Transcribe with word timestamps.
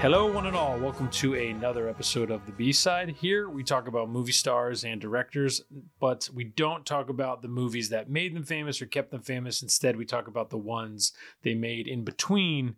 Hello, 0.00 0.32
one 0.32 0.46
and 0.46 0.56
all. 0.56 0.78
Welcome 0.78 1.10
to 1.10 1.34
another 1.34 1.88
episode 1.88 2.30
of 2.30 2.46
the 2.46 2.52
B 2.52 2.70
side. 2.70 3.08
Here 3.08 3.48
we 3.50 3.64
talk 3.64 3.88
about 3.88 4.08
movie 4.08 4.30
stars 4.30 4.84
and 4.84 5.00
directors, 5.00 5.60
but 5.98 6.30
we 6.32 6.44
don't 6.44 6.86
talk 6.86 7.08
about 7.08 7.42
the 7.42 7.48
movies 7.48 7.88
that 7.88 8.08
made 8.08 8.36
them 8.36 8.44
famous 8.44 8.80
or 8.80 8.86
kept 8.86 9.10
them 9.10 9.22
famous. 9.22 9.60
Instead, 9.60 9.96
we 9.96 10.04
talk 10.04 10.28
about 10.28 10.50
the 10.50 10.56
ones 10.56 11.12
they 11.42 11.54
made 11.54 11.88
in 11.88 12.04
between. 12.04 12.76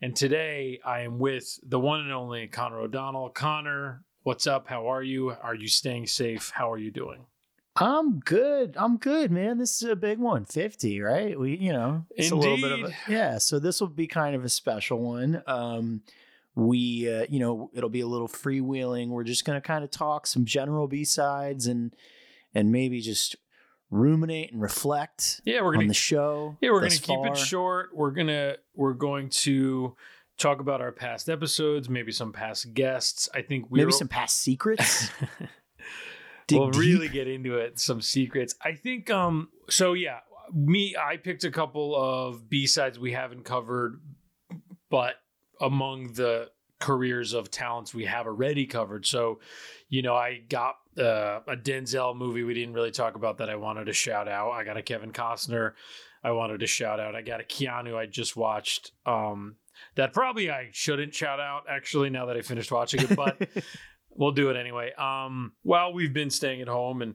And 0.00 0.14
today 0.14 0.78
I 0.84 1.00
am 1.00 1.18
with 1.18 1.58
the 1.68 1.80
one 1.80 2.00
and 2.00 2.12
only 2.12 2.46
Conor 2.46 2.78
O'Donnell. 2.82 3.30
Conor, 3.30 4.04
what's 4.22 4.46
up? 4.46 4.68
How 4.68 4.86
are 4.90 5.02
you? 5.02 5.30
Are 5.42 5.54
you 5.54 5.68
staying 5.68 6.06
safe? 6.06 6.52
How 6.54 6.70
are 6.70 6.78
you 6.78 6.90
doing? 6.90 7.26
I'm 7.76 8.20
good. 8.20 8.74
I'm 8.76 8.98
good, 8.98 9.30
man. 9.30 9.58
This 9.58 9.82
is 9.82 9.88
a 9.88 9.96
big 9.96 10.18
one, 10.18 10.44
50, 10.44 11.00
right? 11.00 11.38
We, 11.38 11.56
you 11.56 11.72
know, 11.72 12.04
it's 12.10 12.30
a 12.30 12.36
little 12.36 12.58
bit 12.58 12.72
of 12.72 12.90
a, 12.90 12.92
yeah. 13.08 13.38
So 13.38 13.58
this 13.58 13.80
will 13.80 13.88
be 13.88 14.06
kind 14.06 14.36
of 14.36 14.44
a 14.44 14.48
special 14.50 14.98
one. 14.98 15.42
Um, 15.46 16.02
we, 16.54 17.10
uh, 17.10 17.24
you 17.30 17.40
know, 17.40 17.70
it'll 17.72 17.88
be 17.88 18.02
a 18.02 18.06
little 18.06 18.28
freewheeling. 18.28 19.08
We're 19.08 19.24
just 19.24 19.46
going 19.46 19.56
to 19.56 19.66
kind 19.66 19.84
of 19.84 19.90
talk 19.90 20.26
some 20.26 20.44
general 20.44 20.86
B 20.86 21.04
sides 21.04 21.66
and, 21.66 21.96
and 22.54 22.70
maybe 22.70 23.00
just 23.00 23.36
ruminate 23.90 24.52
and 24.52 24.60
reflect 24.60 25.40
Yeah, 25.44 25.62
we're 25.62 25.74
gonna 25.74 25.88
the 25.88 25.94
show. 25.94 26.56
Yeah, 26.60 26.70
we're 26.70 26.80
gonna 26.80 26.90
keep 26.90 27.24
it 27.26 27.36
short. 27.36 27.90
We're 27.94 28.10
gonna 28.10 28.56
we're 28.74 28.94
going 28.94 29.28
to 29.28 29.96
talk 30.42 30.60
about 30.60 30.80
our 30.80 30.92
past 30.92 31.30
episodes, 31.30 31.88
maybe 31.88 32.12
some 32.12 32.32
past 32.32 32.74
guests. 32.74 33.28
I 33.32 33.42
think 33.42 33.66
we 33.70 33.78
Maybe 33.78 33.92
some 33.92 34.08
past 34.08 34.38
secrets. 34.38 35.10
We'll 36.50 36.70
deep. 36.70 36.80
really 36.80 37.08
get 37.08 37.28
into 37.28 37.56
it. 37.56 37.78
Some 37.78 38.02
secrets. 38.02 38.54
I 38.62 38.72
think. 38.74 39.10
Um. 39.10 39.48
So 39.70 39.94
yeah, 39.94 40.18
me. 40.52 40.94
I 40.96 41.16
picked 41.16 41.44
a 41.44 41.50
couple 41.50 41.94
of 41.96 42.50
B 42.50 42.66
sides 42.66 42.98
we 42.98 43.12
haven't 43.12 43.44
covered, 43.44 44.00
but 44.90 45.14
among 45.60 46.14
the 46.14 46.50
careers 46.80 47.32
of 47.32 47.50
talents 47.50 47.94
we 47.94 48.04
have 48.04 48.26
already 48.26 48.66
covered. 48.66 49.06
So, 49.06 49.38
you 49.88 50.02
know, 50.02 50.14
I 50.14 50.42
got 50.48 50.74
uh, 50.98 51.40
a 51.46 51.56
Denzel 51.56 52.14
movie 52.16 52.42
we 52.42 52.54
didn't 52.54 52.74
really 52.74 52.90
talk 52.90 53.14
about 53.14 53.38
that 53.38 53.48
I 53.48 53.56
wanted 53.56 53.86
to 53.86 53.92
shout 53.92 54.28
out. 54.28 54.50
I 54.50 54.64
got 54.64 54.76
a 54.76 54.82
Kevin 54.82 55.12
Costner 55.12 55.72
I 56.24 56.30
wanted 56.32 56.60
to 56.60 56.66
shout 56.66 57.00
out. 57.00 57.14
I 57.14 57.22
got 57.22 57.40
a 57.40 57.44
Keanu 57.44 57.96
I 57.96 58.06
just 58.06 58.36
watched. 58.36 58.92
Um, 59.04 59.56
that 59.96 60.12
probably 60.12 60.50
I 60.50 60.68
shouldn't 60.72 61.14
shout 61.14 61.40
out 61.40 61.64
actually 61.68 62.10
now 62.10 62.26
that 62.26 62.36
I 62.36 62.42
finished 62.42 62.72
watching 62.72 63.02
it, 63.02 63.14
but 63.16 63.48
we'll 64.10 64.32
do 64.32 64.50
it 64.50 64.56
anyway. 64.56 64.92
Um, 64.92 65.52
while 65.62 65.92
we've 65.92 66.12
been 66.12 66.30
staying 66.30 66.60
at 66.60 66.68
home 66.68 67.02
and 67.02 67.14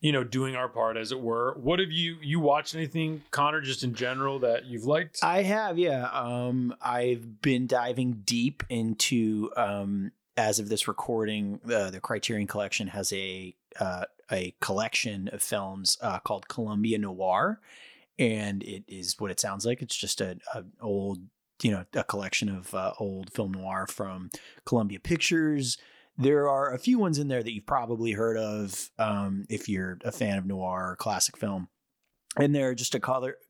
you 0.00 0.12
know 0.12 0.24
doing 0.24 0.54
our 0.54 0.68
part 0.68 0.96
as 0.96 1.12
it 1.12 1.20
were, 1.20 1.56
what 1.60 1.78
have 1.78 1.90
you 1.90 2.16
you 2.22 2.40
watched 2.40 2.74
anything, 2.74 3.22
Conor, 3.30 3.60
just 3.60 3.82
in 3.82 3.94
general 3.94 4.38
that 4.40 4.66
you've 4.66 4.84
liked? 4.84 5.20
I 5.22 5.42
have, 5.42 5.78
yeah. 5.78 6.08
Um, 6.12 6.74
I've 6.80 7.40
been 7.40 7.66
diving 7.66 8.22
deep 8.24 8.62
into, 8.68 9.50
um, 9.56 10.12
as 10.36 10.58
of 10.58 10.68
this 10.68 10.88
recording, 10.88 11.60
uh, 11.72 11.90
the 11.90 12.00
Criterion 12.00 12.46
Collection 12.46 12.88
has 12.88 13.12
a 13.12 13.54
uh, 13.80 14.04
a 14.30 14.54
collection 14.60 15.28
of 15.28 15.42
films 15.42 15.98
uh, 16.00 16.18
called 16.20 16.48
Columbia 16.48 16.98
Noir, 16.98 17.60
and 18.18 18.62
it 18.62 18.84
is 18.88 19.18
what 19.18 19.30
it 19.30 19.40
sounds 19.40 19.66
like. 19.66 19.82
It's 19.82 19.96
just 19.96 20.20
a, 20.20 20.38
a 20.54 20.64
old, 20.80 21.20
you 21.62 21.70
know, 21.70 21.84
a 21.94 22.04
collection 22.04 22.48
of 22.48 22.74
uh, 22.74 22.92
old 22.98 23.32
film 23.32 23.52
noir 23.52 23.86
from 23.86 24.30
Columbia 24.64 25.00
Pictures. 25.00 25.78
There 26.16 26.48
are 26.48 26.72
a 26.72 26.78
few 26.78 26.98
ones 26.98 27.18
in 27.18 27.28
there 27.28 27.42
that 27.42 27.52
you've 27.52 27.66
probably 27.66 28.12
heard 28.12 28.36
of 28.36 28.90
um, 28.98 29.46
if 29.48 29.68
you're 29.68 29.98
a 30.04 30.12
fan 30.12 30.38
of 30.38 30.46
noir 30.46 30.90
or 30.90 30.96
classic 30.96 31.36
film 31.36 31.68
and 32.36 32.54
there 32.54 32.70
are 32.70 32.74
just 32.74 32.94
a 32.94 33.00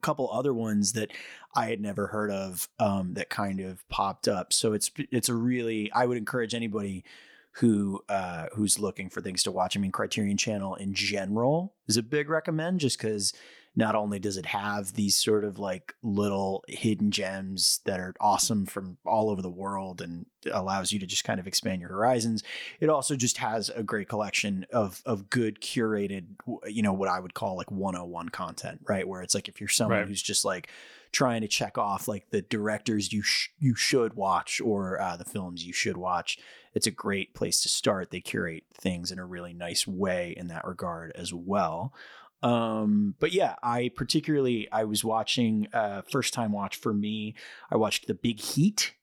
couple 0.03 0.31
other 0.31 0.53
ones 0.53 0.93
that 0.93 1.11
I 1.55 1.67
had 1.67 1.81
never 1.81 2.09
heard 2.09 2.31
of 2.31 2.69
um, 2.78 3.15
that 3.15 3.31
kind 3.31 3.61
of 3.61 3.87
popped 3.89 4.28
up. 4.28 4.53
So 4.53 4.73
it's 4.73 4.91
it's 5.11 5.28
a 5.28 5.34
really 5.34 5.91
I 5.93 6.07
would 6.07 6.19
encourage 6.19 6.55
anybody 6.55 7.05
who 7.53 8.03
uh, 8.09 8.47
who's 8.55 8.78
looking 8.78 9.09
for 9.09 9.21
things 9.21 9.43
to 9.45 9.53
watch. 9.53 9.77
I 9.77 9.81
mean, 9.81 9.93
Criterion 9.93 10.37
Channel 10.37 10.75
in 10.75 10.93
general 10.93 11.75
is 11.87 11.97
a 11.97 12.03
big 12.03 12.28
recommend 12.28 12.81
just 12.81 12.99
because 12.99 13.33
not 13.77 13.95
only 13.97 14.19
does 14.19 14.37
it 14.37 14.47
have 14.47 14.93
these 14.95 15.17
sort 15.17 15.45
of 15.45 15.59
like 15.59 15.95
little 16.03 16.65
hidden 16.69 17.11
gems 17.11 17.81
that 17.85 17.99
are 17.99 18.15
awesome 18.21 18.67
from 18.67 18.97
all 19.05 19.31
over 19.31 19.43
the 19.43 19.51
world 19.51 20.01
and 20.01 20.27
allows 20.53 20.93
you 20.93 20.99
to 20.99 21.07
just 21.07 21.25
kind 21.25 21.41
of 21.41 21.47
expand 21.47 21.81
your 21.81 21.91
horizons 21.91 22.43
it 22.81 22.89
also 22.91 23.17
just 23.17 23.39
has 23.39 23.71
a 23.71 23.83
great 23.83 24.09
collection 24.09 24.67
of 24.73 25.03
of 25.07 25.31
good 25.31 25.61
curated 25.61 26.27
you 26.67 26.83
know 26.83 26.93
what 26.93 27.09
i 27.09 27.19
would 27.19 27.34
call 27.34 27.57
like 27.57 27.71
101 27.71 28.29
content 28.29 28.81
right? 28.87 29.09
Where 29.09 29.23
it's 29.23 29.34
like 29.34 29.49
if 29.49 29.61
you're 29.61 29.69
someone 29.69 29.99
Right. 30.01 30.09
who's 30.09 30.23
just 30.23 30.45
like 30.45 30.69
trying 31.13 31.41
to 31.43 31.49
check 31.49 31.79
off 31.79 32.07
like 32.09 32.31
the 32.31 32.43
directors 32.43 33.13
you 33.13 33.23
sh- 33.23 33.49
you 33.59 33.75
should 33.75 34.15
watch 34.15 34.61
or 34.61 35.01
uh, 35.01 35.17
the 35.17 35.25
films 35.25 35.65
you 35.65 35.73
should 35.73 35.97
watch 35.97 36.39
it's 36.75 36.89
a 36.89 36.91
great 36.91 37.34
place 37.34 37.63
to 37.63 37.69
start. 37.69 38.11
They 38.11 38.19
curate 38.21 38.65
things 38.75 39.13
in 39.13 39.21
a 39.21 39.25
really 39.25 39.55
nice 39.55 39.87
way 39.87 40.34
in 40.37 40.49
that 40.49 40.67
regard 40.67 41.13
as 41.15 41.33
well 41.33 41.95
um 42.44 43.15
but 43.19 43.32
yeah 43.32 43.56
i 43.62 43.91
particularly 43.97 44.69
i 44.71 44.84
was 44.84 45.03
watching 45.03 45.66
uh 45.72 46.03
first 46.03 46.34
time 46.34 46.53
watch 46.53 46.77
for 46.77 46.93
me 46.93 47.34
i 47.71 47.77
watched 47.77 48.06
the 48.06 48.15
big 48.15 48.38
heat 48.38 48.94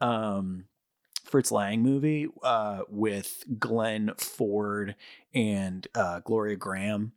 um 0.00 0.64
Fritz 1.22 1.52
Lang 1.52 1.80
movie 1.80 2.26
uh, 2.42 2.80
with 2.88 3.44
Glenn 3.56 4.10
Ford 4.18 4.96
and 5.32 5.86
uh, 5.94 6.18
Gloria 6.20 6.56
Grahame 6.56 7.12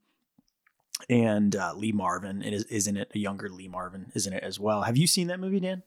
and 1.09 1.55
uh, 1.55 1.73
Lee 1.75 1.91
Marvin. 1.91 2.41
Is, 2.41 2.63
isn't 2.65 2.95
it 2.97 3.11
a 3.13 3.19
younger 3.19 3.49
Lee 3.49 3.67
Marvin? 3.67 4.11
Isn't 4.15 4.33
it 4.33 4.43
as 4.43 4.59
well? 4.59 4.83
Have 4.83 4.95
you 4.97 5.07
seen 5.07 5.27
that 5.27 5.39
movie, 5.39 5.59
Dan? 5.59 5.83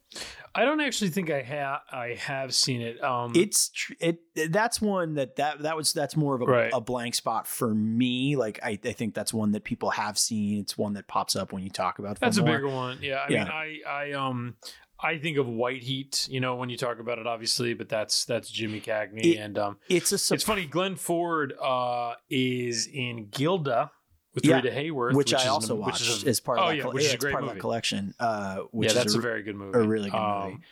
I 0.55 0.65
don't 0.65 0.81
actually 0.81 1.11
think 1.11 1.31
I 1.31 1.43
have 1.43 1.81
I 1.91 2.15
have 2.21 2.55
seen 2.55 2.81
it. 2.83 3.03
Um, 3.03 3.33
It's 3.35 3.69
tr- 3.71 3.93
it. 4.01 4.21
That's 4.53 4.81
one 4.81 5.15
that 5.15 5.37
that 5.37 5.61
that 5.63 5.77
was 5.77 5.93
that's 5.93 6.17
more 6.17 6.35
of 6.35 6.43
a, 6.43 6.47
Right. 6.47 6.71
a 6.73 6.81
blank 6.81 7.15
spot 7.15 7.47
for 7.47 7.75
me. 7.75 8.37
Like 8.37 8.61
I, 8.63 8.79
I 8.85 8.93
think 8.93 9.15
that's 9.15 9.33
one 9.33 9.53
that 9.53 9.65
people 9.65 9.91
have 9.91 10.19
seen. 10.19 10.61
It's 10.61 10.77
one 10.77 10.95
that 10.95 11.07
pops 11.09 11.37
up 11.37 11.53
when 11.53 11.63
you 11.63 11.71
talk 11.71 11.99
about. 11.99 12.19
That's 12.21 12.39
a 12.39 12.43
bigger 12.43 12.69
one. 12.69 12.99
Yeah. 13.01 13.25
I 13.29 13.33
Yeah. 13.33 13.45
mean, 13.45 13.53
I, 13.53 13.79
I, 13.89 14.13
um, 14.13 14.57
I 14.99 15.19
think 15.19 15.37
of 15.37 15.47
White 15.47 15.83
Heat, 15.83 16.27
you 16.31 16.41
know, 16.41 16.57
when 16.57 16.71
you 16.71 16.79
talk 16.79 16.99
about 17.01 17.19
it, 17.19 17.27
obviously, 17.27 17.75
but 17.75 17.89
that's 17.91 18.25
that's 18.25 18.51
Jimmy 18.51 18.81
Cagney, 18.81 19.35
It- 19.35 19.37
and 19.37 19.59
um, 19.59 19.77
It's 19.91 20.11
a 20.13 20.35
it's 20.35 20.43
funny. 20.45 20.65
Glenn 20.67 20.97
Ford 20.97 21.53
uh 21.63 22.15
is 22.31 22.87
in 22.87 23.29
Gilda 23.31 23.91
with 24.37 24.45
Yeah, 24.47 24.57
Rita 24.57 24.71
Hayworth, 24.71 25.15
which, 25.15 25.35
I 25.35 25.49
also 25.49 25.75
an- 25.75 25.81
watched 25.81 26.01
which 26.03 26.09
is 26.11 26.25
a- 26.25 26.29
as 26.29 26.39
part 26.41 26.59
oh, 26.61 26.63
of 26.63 26.69
that. 26.69 26.77
yeah, 26.77 26.83
col- 26.85 26.93
which 26.93 27.05
is 27.05 27.11
a 27.11 27.15
it's 27.15 27.25
great 27.25 27.33
part 27.33 27.43
of 27.45 27.51
that 27.51 27.59
collection. 27.59 28.15
Uh, 28.21 28.59
which 28.71 28.87
yeah, 28.87 28.91
is 28.91 28.95
that's 29.05 29.15
a, 29.17 29.19
a, 29.19 29.23
very 29.23 29.43
good 29.43 29.57
movie. 29.57 29.77
a 29.77 29.83
really 29.83 30.11
good 30.11 30.17
Um, 30.17 30.45
movie. 30.51 30.63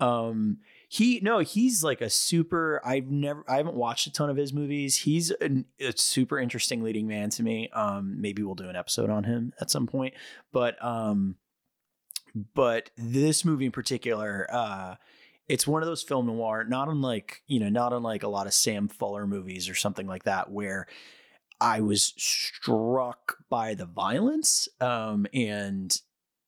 Um, 0.00 0.58
he 0.88 1.20
no, 1.22 1.38
he's 1.38 1.82
like 1.82 2.00
a 2.00 2.10
super. 2.10 2.80
I've 2.84 3.06
never, 3.10 3.44
I 3.48 3.56
haven't 3.56 3.76
watched 3.76 4.06
a 4.06 4.12
ton 4.12 4.28
of 4.28 4.36
his 4.36 4.52
movies. 4.52 4.98
He's 4.98 5.30
an, 5.30 5.64
a 5.80 5.92
super 5.96 6.38
interesting 6.38 6.82
leading 6.82 7.06
man 7.06 7.30
to 7.30 7.42
me. 7.42 7.68
Um, 7.70 8.20
maybe 8.20 8.42
we'll 8.42 8.54
do 8.56 8.68
an 8.68 8.76
episode 8.76 9.08
on 9.10 9.24
him 9.24 9.52
at 9.60 9.70
some 9.70 9.86
point. 9.86 10.14
But 10.52 10.84
um, 10.84 11.36
but 12.54 12.90
this 12.96 13.44
movie 13.44 13.66
in 13.66 13.72
particular, 13.72 14.48
uh, 14.52 14.96
it's 15.48 15.66
one 15.66 15.82
of 15.82 15.86
those 15.88 16.02
film 16.02 16.26
noir, 16.26 16.64
not 16.64 16.88
unlike 16.88 17.42
you 17.46 17.60
know, 17.60 17.68
not 17.68 17.92
unlike 17.92 18.22
a 18.24 18.28
lot 18.28 18.46
of 18.46 18.54
Sam 18.54 18.88
Fuller 18.88 19.26
movies 19.26 19.68
or 19.68 19.74
something 19.74 20.06
like 20.06 20.24
that, 20.24 20.50
where 20.50 20.86
I 21.60 21.80
was 21.80 22.14
struck 22.16 23.38
by 23.48 23.74
the 23.74 23.86
violence 23.86 24.68
um, 24.80 25.26
and 25.32 25.96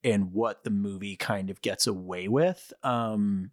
and 0.05 0.33
what 0.33 0.63
the 0.63 0.71
movie 0.71 1.17
kind 1.17 1.51
of 1.51 1.61
gets 1.63 1.87
away 1.87 2.29
with. 2.29 2.73
Um, 2.85 3.51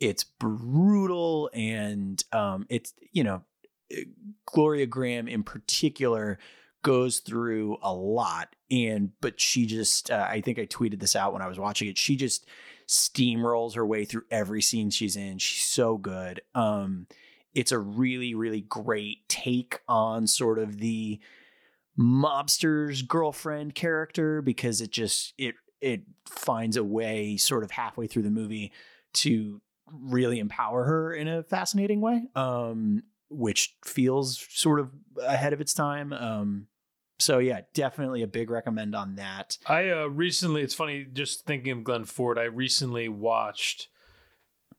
it's 0.00 0.24
brutal 0.24 1.50
and 1.52 2.22
um, 2.32 2.66
it's 2.68 2.94
you 3.12 3.24
know 3.24 3.42
Gloria 4.46 4.86
Grahame 4.86 5.28
in 5.30 5.42
particular 5.42 6.38
goes 6.82 7.18
through 7.18 7.76
a 7.82 7.92
lot 7.92 8.54
and 8.70 9.10
but 9.20 9.40
she 9.40 9.66
just 9.66 10.10
uh, 10.10 10.26
I 10.28 10.40
think 10.40 10.58
I 10.58 10.66
tweeted 10.66 11.00
this 11.00 11.16
out 11.16 11.32
when 11.32 11.42
I 11.42 11.48
was 11.48 11.58
watching 11.58 11.88
it. 11.88 11.98
She 11.98 12.16
just 12.16 12.46
steamrolls 12.86 13.74
her 13.74 13.86
way 13.86 14.04
through 14.04 14.22
every 14.30 14.62
scene 14.62 14.90
she's 14.90 15.16
in. 15.16 15.38
She's 15.38 15.64
so 15.64 15.98
good. 15.98 16.40
Um, 16.54 17.06
it's 17.58 17.72
a 17.72 17.78
really 17.78 18.36
really 18.36 18.60
great 18.60 19.28
take 19.28 19.80
on 19.88 20.28
sort 20.28 20.60
of 20.60 20.78
the 20.78 21.18
mobster's 21.98 23.02
girlfriend 23.02 23.74
character 23.74 24.40
because 24.40 24.80
it 24.80 24.92
just 24.92 25.34
it 25.36 25.56
it 25.80 26.02
finds 26.24 26.76
a 26.76 26.84
way 26.84 27.36
sort 27.36 27.64
of 27.64 27.72
halfway 27.72 28.06
through 28.06 28.22
the 28.22 28.30
movie 28.30 28.72
to 29.12 29.60
really 29.90 30.38
empower 30.38 30.84
her 30.84 31.12
in 31.12 31.26
a 31.26 31.42
fascinating 31.42 32.00
way 32.00 32.22
um 32.36 33.02
which 33.28 33.76
feels 33.84 34.46
sort 34.50 34.78
of 34.78 34.92
ahead 35.20 35.52
of 35.52 35.60
its 35.60 35.74
time 35.74 36.12
um 36.12 36.68
so 37.18 37.38
yeah 37.38 37.62
definitely 37.74 38.22
a 38.22 38.28
big 38.28 38.50
recommend 38.50 38.94
on 38.94 39.16
that. 39.16 39.58
I 39.66 39.90
uh, 39.90 40.06
recently, 40.06 40.62
it's 40.62 40.74
funny, 40.74 41.04
just 41.12 41.44
thinking 41.44 41.72
of 41.72 41.82
Glenn 41.82 42.04
Ford, 42.04 42.38
I 42.38 42.44
recently 42.44 43.08
watched 43.08 43.88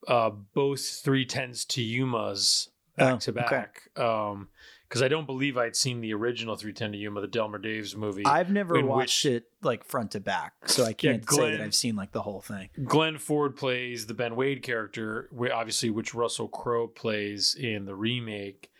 uh, 0.07 0.29
both 0.53 0.85
Three 1.03 1.25
Tens 1.25 1.65
to 1.65 1.81
Yuma's 1.81 2.69
back 2.97 3.13
Oh, 3.15 3.17
to 3.19 3.31
okay. 3.31 3.39
back. 3.41 3.81
Um, 3.97 4.49
because 4.87 5.03
I 5.03 5.07
don't 5.07 5.27
believe 5.27 5.55
I'd 5.55 5.75
seen 5.75 6.01
the 6.01 6.15
original 6.15 6.55
310 6.55 6.93
to 6.93 6.97
Yuma, 6.97 7.21
the 7.21 7.27
Delmer 7.27 7.59
Daves 7.59 7.95
movie. 7.95 8.25
I've 8.25 8.49
never 8.49 8.83
watched 8.83 9.23
which- 9.23 9.31
it 9.33 9.43
like 9.61 9.83
front 9.83 10.11
to 10.13 10.19
back, 10.19 10.53
so 10.65 10.83
I 10.83 10.93
can't 10.93 11.23
say 11.29 11.37
Glenn- 11.37 11.51
that 11.51 11.61
I've 11.61 11.75
seen 11.75 11.95
like 11.95 12.11
the 12.11 12.23
whole 12.23 12.41
thing. 12.41 12.69
Glenn 12.85 13.19
Ford 13.19 13.55
plays 13.55 14.07
the 14.07 14.15
Ben 14.15 14.35
Wade 14.35 14.63
character, 14.63 15.29
obviously, 15.53 15.91
which 15.91 16.15
Russell 16.15 16.47
Crowe 16.47 16.87
plays 16.87 17.53
in 17.53 17.85
the 17.85 17.93
remake. 17.93 18.71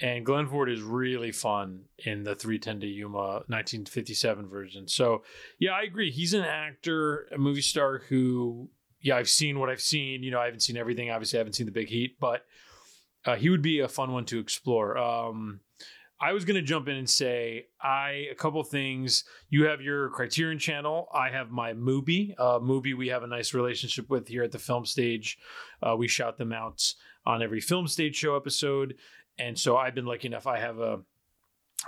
And 0.00 0.26
Glenn 0.26 0.48
Ford 0.48 0.68
is 0.68 0.82
really 0.82 1.30
fun 1.32 1.84
in 1.98 2.24
the 2.24 2.34
310 2.34 2.80
to 2.80 2.86
Yuma 2.88 3.44
1957 3.46 4.46
version. 4.48 4.88
So, 4.88 5.22
yeah, 5.58 5.70
I 5.72 5.82
agree. 5.82 6.10
He's 6.10 6.34
an 6.34 6.42
actor, 6.44 7.28
a 7.32 7.38
movie 7.38 7.62
star 7.62 7.98
who, 8.08 8.68
yeah, 9.00 9.16
I've 9.16 9.28
seen 9.28 9.58
what 9.58 9.70
I've 9.70 9.80
seen. 9.80 10.22
You 10.22 10.30
know, 10.30 10.40
I 10.40 10.46
haven't 10.46 10.60
seen 10.60 10.76
everything. 10.76 11.10
Obviously, 11.10 11.38
I 11.38 11.40
haven't 11.40 11.54
seen 11.54 11.66
The 11.66 11.72
Big 11.72 11.88
Heat, 11.88 12.16
but 12.20 12.42
uh, 13.24 13.36
he 13.36 13.50
would 13.50 13.62
be 13.62 13.80
a 13.80 13.88
fun 13.88 14.12
one 14.12 14.24
to 14.26 14.38
explore. 14.38 14.96
Um, 14.96 15.60
I 16.18 16.32
was 16.32 16.46
going 16.46 16.56
to 16.56 16.62
jump 16.62 16.88
in 16.88 16.96
and 16.96 17.08
say, 17.08 17.66
I, 17.80 18.28
a 18.30 18.34
couple 18.34 18.62
things 18.62 19.24
you 19.50 19.64
have 19.66 19.82
your 19.82 20.08
Criterion 20.10 20.58
channel. 20.58 21.08
I 21.12 21.28
have 21.28 21.50
my 21.50 21.74
Mubi. 21.74 22.34
Uh, 22.38 22.58
Mubi, 22.58 22.96
we 22.96 23.08
have 23.08 23.22
a 23.22 23.26
nice 23.26 23.52
relationship 23.52 24.08
with 24.08 24.26
here 24.26 24.42
at 24.42 24.52
the 24.52 24.58
film 24.58 24.86
stage. 24.86 25.36
Uh, 25.82 25.94
we 25.96 26.08
shout 26.08 26.38
them 26.38 26.52
out 26.52 26.94
on 27.26 27.42
every 27.42 27.60
film 27.60 27.86
stage 27.86 28.16
show 28.16 28.34
episode. 28.34 28.94
And 29.38 29.58
so 29.58 29.76
I've 29.76 29.94
been 29.94 30.06
lucky 30.06 30.28
enough, 30.28 30.46
I 30.46 30.58
have 30.58 30.78
a 30.78 31.00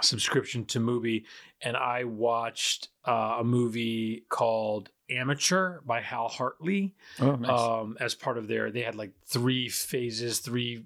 subscription 0.02 0.66
to 0.66 0.80
Mubi, 0.80 1.24
and 1.62 1.76
I 1.76 2.04
watched 2.04 2.88
uh, 3.06 3.38
a 3.40 3.44
movie 3.44 4.26
called 4.28 4.90
Amateur 5.10 5.80
by 5.86 6.00
Hal 6.00 6.28
Hartley 6.28 6.94
Oh, 7.20 7.34
nice. 7.36 7.50
um, 7.60 7.96
as 8.00 8.14
part 8.14 8.38
of 8.38 8.48
their. 8.48 8.70
They 8.70 8.82
had 8.82 8.94
like 8.94 9.12
three 9.26 9.68
phases, 9.68 10.38
three. 10.40 10.84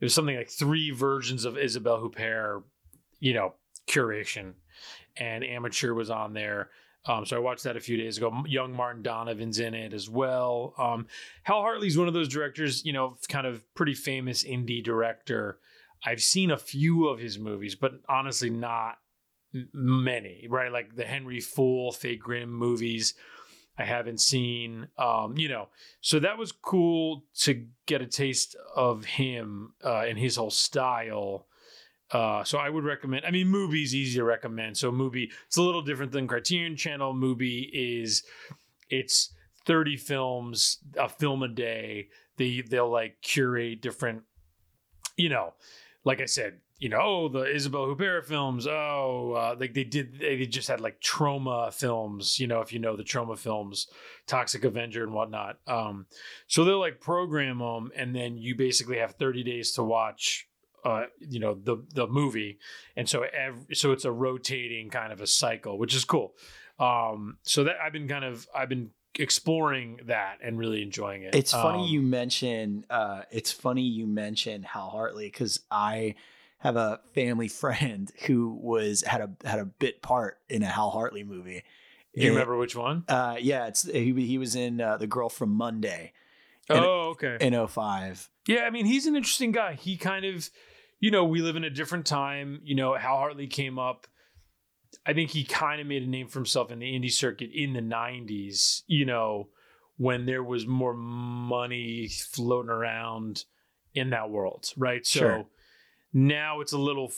It 0.00 0.04
was 0.04 0.14
something 0.14 0.36
like 0.36 0.50
three 0.50 0.90
versions 0.90 1.44
of 1.44 1.58
Isabelle 1.58 1.98
Huppert, 2.08 2.62
you 3.20 3.34
know, 3.34 3.54
curation, 3.88 4.54
and 5.16 5.44
Amateur 5.44 5.92
was 5.92 6.08
on 6.10 6.32
there. 6.34 6.70
Um, 7.06 7.24
so 7.24 7.36
I 7.36 7.40
watched 7.40 7.64
that 7.64 7.76
a 7.76 7.80
few 7.80 7.96
days 7.96 8.18
ago. 8.18 8.32
Young 8.46 8.72
Martin 8.74 9.02
Donovan's 9.02 9.58
in 9.60 9.72
it 9.74 9.92
as 9.94 10.10
well. 10.10 10.74
Um, 10.78 11.06
Hal 11.42 11.62
Hartley's 11.62 11.96
one 11.96 12.06
of 12.08 12.14
those 12.14 12.28
directors, 12.28 12.84
you 12.84 12.92
know, 12.92 13.16
kind 13.28 13.46
of 13.46 13.62
pretty 13.74 13.94
famous 13.94 14.44
indie 14.44 14.84
director. 14.84 15.58
I've 16.04 16.20
seen 16.22 16.50
a 16.50 16.56
few 16.58 17.08
of 17.08 17.18
his 17.18 17.38
movies, 17.38 17.74
but 17.74 17.92
honestly, 18.08 18.50
not 18.50 18.98
many. 19.72 20.46
Right, 20.48 20.70
like 20.70 20.94
the 20.96 21.04
Henry 21.04 21.40
Fool, 21.40 21.92
Fay 21.92 22.16
Grim 22.16 22.52
movies. 22.52 23.14
I 23.78 23.84
haven't 23.84 24.20
seen. 24.20 24.88
Um, 24.98 25.38
you 25.38 25.48
know, 25.48 25.68
so 26.00 26.18
that 26.18 26.36
was 26.36 26.50
cool 26.50 27.24
to 27.40 27.64
get 27.86 28.02
a 28.02 28.06
taste 28.06 28.56
of 28.74 29.04
him 29.04 29.74
uh, 29.84 30.00
and 30.00 30.18
his 30.18 30.36
whole 30.36 30.50
style. 30.50 31.46
Uh, 32.10 32.42
so 32.42 32.58
I 32.58 32.70
would 32.70 32.84
recommend. 32.84 33.24
I 33.24 33.30
mean, 33.30 33.48
Mubi's 33.48 33.94
easy 33.94 34.18
to 34.18 34.24
recommend. 34.24 34.76
So 34.76 34.90
Mubi, 34.90 35.30
it's 35.46 35.58
a 35.58 35.62
little 35.62 35.82
different 35.82 36.10
than 36.10 36.26
Criterion 36.26 36.76
Channel. 36.76 37.14
Mubi 37.14 37.68
is, 37.72 38.24
it's 38.88 39.34
thirty 39.66 39.96
films, 39.96 40.78
a 40.96 41.08
film 41.08 41.42
a 41.42 41.48
day. 41.48 42.08
They 42.36 42.62
they'll 42.62 42.90
like 42.90 43.20
curate 43.20 43.82
different, 43.82 44.22
you 45.16 45.28
know, 45.28 45.52
like 46.04 46.22
I 46.22 46.26
said, 46.26 46.60
you 46.78 46.88
know, 46.88 46.98
oh 47.00 47.28
the 47.28 47.42
Isabelle 47.42 47.86
Huppert 47.86 48.24
films. 48.24 48.66
Oh, 48.66 49.32
uh, 49.36 49.56
like 49.58 49.74
they 49.74 49.84
did. 49.84 50.20
They 50.20 50.46
just 50.46 50.68
had 50.68 50.80
like 50.80 51.00
Troma 51.00 51.72
films. 51.72 52.38
You 52.38 52.46
know, 52.46 52.60
if 52.60 52.72
you 52.72 52.78
know 52.78 52.96
the 52.96 53.04
Troma 53.04 53.36
films, 53.36 53.88
Toxic 54.26 54.64
Avenger 54.64 55.02
and 55.02 55.12
whatnot. 55.12 55.58
Um, 55.66 56.06
so 56.46 56.64
they'll 56.64 56.78
like 56.78 57.00
program 57.00 57.58
them, 57.58 57.90
and 57.96 58.14
then 58.14 58.38
you 58.38 58.54
basically 58.54 58.98
have 58.98 59.14
thirty 59.14 59.42
days 59.42 59.72
to 59.72 59.82
watch 59.82 60.48
uh, 60.84 61.06
you 61.18 61.40
know 61.40 61.54
the 61.54 61.84
the 61.94 62.06
movie, 62.06 62.58
and 62.96 63.08
so 63.08 63.22
every, 63.22 63.74
so 63.74 63.90
it's 63.92 64.04
a 64.04 64.12
rotating 64.12 64.88
kind 64.88 65.12
of 65.12 65.20
a 65.20 65.26
cycle, 65.26 65.78
which 65.78 65.94
is 65.94 66.04
cool. 66.04 66.34
Um, 66.78 67.38
so 67.42 67.64
that 67.64 67.76
I've 67.82 67.92
been 67.92 68.06
kind 68.06 68.24
of 68.24 68.46
I've 68.54 68.68
been 68.68 68.90
exploring 69.18 69.98
that 70.06 70.38
and 70.44 70.56
really 70.56 70.80
enjoying 70.80 71.22
it. 71.22 71.34
It's 71.34 71.50
funny 71.50 71.82
Um, 71.82 71.88
you 71.88 72.02
mention. 72.02 72.84
Uh, 72.88 73.22
it's 73.32 73.50
funny 73.50 73.82
you 73.82 74.06
mention 74.06 74.62
Hal 74.62 74.90
Hartley 74.90 75.26
because 75.26 75.60
I 75.72 76.14
have 76.58 76.76
a 76.76 77.00
family 77.14 77.48
friend 77.62 78.10
who 78.26 78.58
was 78.60 79.02
had 79.02 79.20
a 79.20 79.48
had 79.48 79.58
a 79.58 79.64
bit 79.64 80.02
part 80.02 80.38
in 80.48 80.62
a 80.62 80.66
Hal 80.66 80.90
Hartley 80.90 81.24
movie. 81.24 81.62
Do 82.14 82.22
you 82.22 82.28
And, 82.28 82.36
remember 82.36 82.56
which 82.56 82.74
one? 82.74 83.04
Uh, 83.08 83.36
yeah, 83.38 83.66
it's 83.66 83.82
he, 83.82 84.12
he 84.12 84.38
was 84.38 84.56
in 84.56 84.80
uh, 84.80 84.96
the 84.96 85.06
Girl 85.06 85.28
from 85.28 85.50
Monday 85.50 86.12
and- 86.68 86.80
oh, 86.84 87.10
okay. 87.10 87.36
in 87.40 87.66
05. 87.66 88.30
Yeah, 88.48 88.60
I 88.64 88.70
mean, 88.70 88.86
he's 88.86 89.06
an 89.06 89.14
interesting 89.14 89.52
guy. 89.52 89.74
He 89.74 89.96
kind 89.98 90.24
of, 90.24 90.48
you 91.00 91.10
know, 91.10 91.22
we 91.24 91.42
live 91.42 91.54
in 91.56 91.64
a 91.64 91.70
different 91.70 92.06
time. 92.06 92.60
You 92.64 92.74
know, 92.74 92.94
Hal 92.94 93.18
Hartley 93.18 93.46
came 93.46 93.78
up. 93.78 94.06
I 95.04 95.12
think 95.12 95.30
he 95.30 95.44
kind 95.44 95.80
of 95.82 95.86
made 95.86 96.02
a 96.02 96.06
name 96.06 96.28
for 96.28 96.38
himself 96.38 96.70
in 96.72 96.78
the 96.78 96.86
indie 96.86 97.12
circuit 97.12 97.50
in 97.54 97.74
the 97.74 97.80
90s, 97.82 98.82
you 98.86 99.04
know, 99.04 99.48
when 99.98 100.24
there 100.24 100.42
was 100.42 100.66
more 100.66 100.94
money 100.94 102.08
floating 102.08 102.70
around 102.70 103.44
in 103.94 104.10
that 104.10 104.30
world, 104.30 104.72
right? 104.78 105.06
So 105.06 105.18
Sure. 105.20 105.46
Now 106.12 106.60
it's 106.60 106.72
a 106.72 106.78
little, 106.78 107.12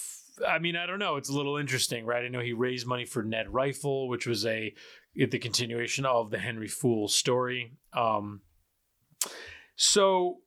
I 0.47 0.59
mean, 0.59 0.77
I 0.77 0.87
don't 0.87 0.99
know, 0.99 1.17
it's 1.17 1.29
a 1.29 1.33
little 1.37 1.57
interesting, 1.57 2.05
right? 2.07 2.25
I 2.25 2.29
know 2.29 2.41
he 2.41 2.53
raised 2.53 2.87
money 2.87 3.05
for 3.05 3.23
Ned 3.23 3.49
Rifle, 3.53 4.09
which 4.09 4.27
was 4.27 4.45
a, 4.47 4.75
the 5.15 5.39
continuation 5.39 6.05
of 6.07 6.31
the 6.31 6.39
Henry 6.39 6.69
Fool 6.69 7.09
story. 7.09 7.77
Um, 7.93 8.41
so 9.77 10.39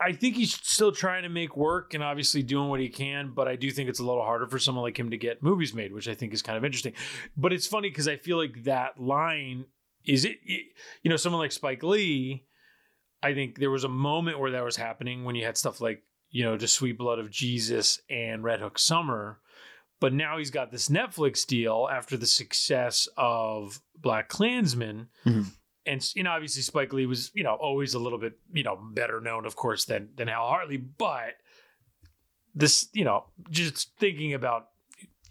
I 0.00 0.12
think 0.12 0.36
he's 0.36 0.54
still 0.54 0.92
trying 0.92 1.24
to 1.24 1.28
make 1.28 1.56
work 1.56 1.94
and 1.94 2.02
obviously 2.04 2.42
doing 2.42 2.68
what 2.68 2.80
he 2.80 2.88
can, 2.88 3.32
but 3.34 3.48
I 3.48 3.56
do 3.56 3.70
think 3.70 3.88
it's 3.88 3.98
a 3.98 4.04
little 4.04 4.22
harder 4.22 4.46
for 4.46 4.58
someone 4.58 4.84
like 4.84 4.98
him 4.98 5.10
to 5.10 5.16
get 5.16 5.42
movies 5.42 5.74
made, 5.74 5.92
which 5.92 6.08
I 6.08 6.14
think 6.14 6.32
is 6.32 6.42
kind 6.42 6.56
of 6.56 6.64
interesting. 6.64 6.92
But 7.36 7.52
it's 7.52 7.66
funny 7.66 7.88
because 7.90 8.06
I 8.08 8.16
feel 8.16 8.36
like 8.36 8.64
that 8.64 9.00
line 9.00 9.64
is 10.04 10.24
it- 10.24 10.38
you 11.02 11.10
know, 11.10 11.16
someone 11.16 11.40
like 11.40 11.52
Spike 11.52 11.82
Lee. 11.82 12.44
I 13.20 13.34
think 13.34 13.58
there 13.58 13.70
was 13.70 13.82
a 13.82 13.88
moment 13.88 14.38
where 14.38 14.52
that 14.52 14.64
was 14.64 14.76
happening 14.76 15.24
when 15.24 15.34
you 15.34 15.44
had 15.44 15.56
stuff 15.56 15.80
like, 15.80 16.04
you 16.30 16.44
know, 16.44 16.56
The 16.56 16.68
Sweet 16.68 16.98
Blood 16.98 17.18
of 17.18 17.30
Jesus 17.30 18.00
and 18.10 18.42
Red 18.44 18.60
Hook 18.60 18.78
Summer. 18.78 19.40
But 20.00 20.12
now 20.12 20.38
he's 20.38 20.50
got 20.50 20.70
this 20.70 20.88
Netflix 20.88 21.44
deal 21.46 21.88
after 21.90 22.16
the 22.16 22.26
success 22.26 23.08
of 23.16 23.80
BlacKkKlansman 24.00 25.06
Mhm. 25.24 25.46
and 25.86 26.12
you 26.14 26.22
know 26.22 26.30
obviously 26.30 26.62
Spike 26.62 26.92
Lee 26.92 27.06
was 27.06 27.32
you 27.34 27.42
know 27.42 27.54
always 27.54 27.94
a 27.94 27.98
little 27.98 28.18
bit 28.18 28.38
you 28.52 28.62
know 28.62 28.76
better 28.76 29.20
known 29.20 29.44
of 29.46 29.56
course 29.56 29.86
than 29.86 30.10
than 30.14 30.28
Hal 30.28 30.46
Hartley 30.46 30.76
but 30.76 31.34
this 32.54 32.88
you 32.92 33.04
know 33.04 33.24
just 33.50 33.96
thinking 33.98 34.34
about 34.34 34.68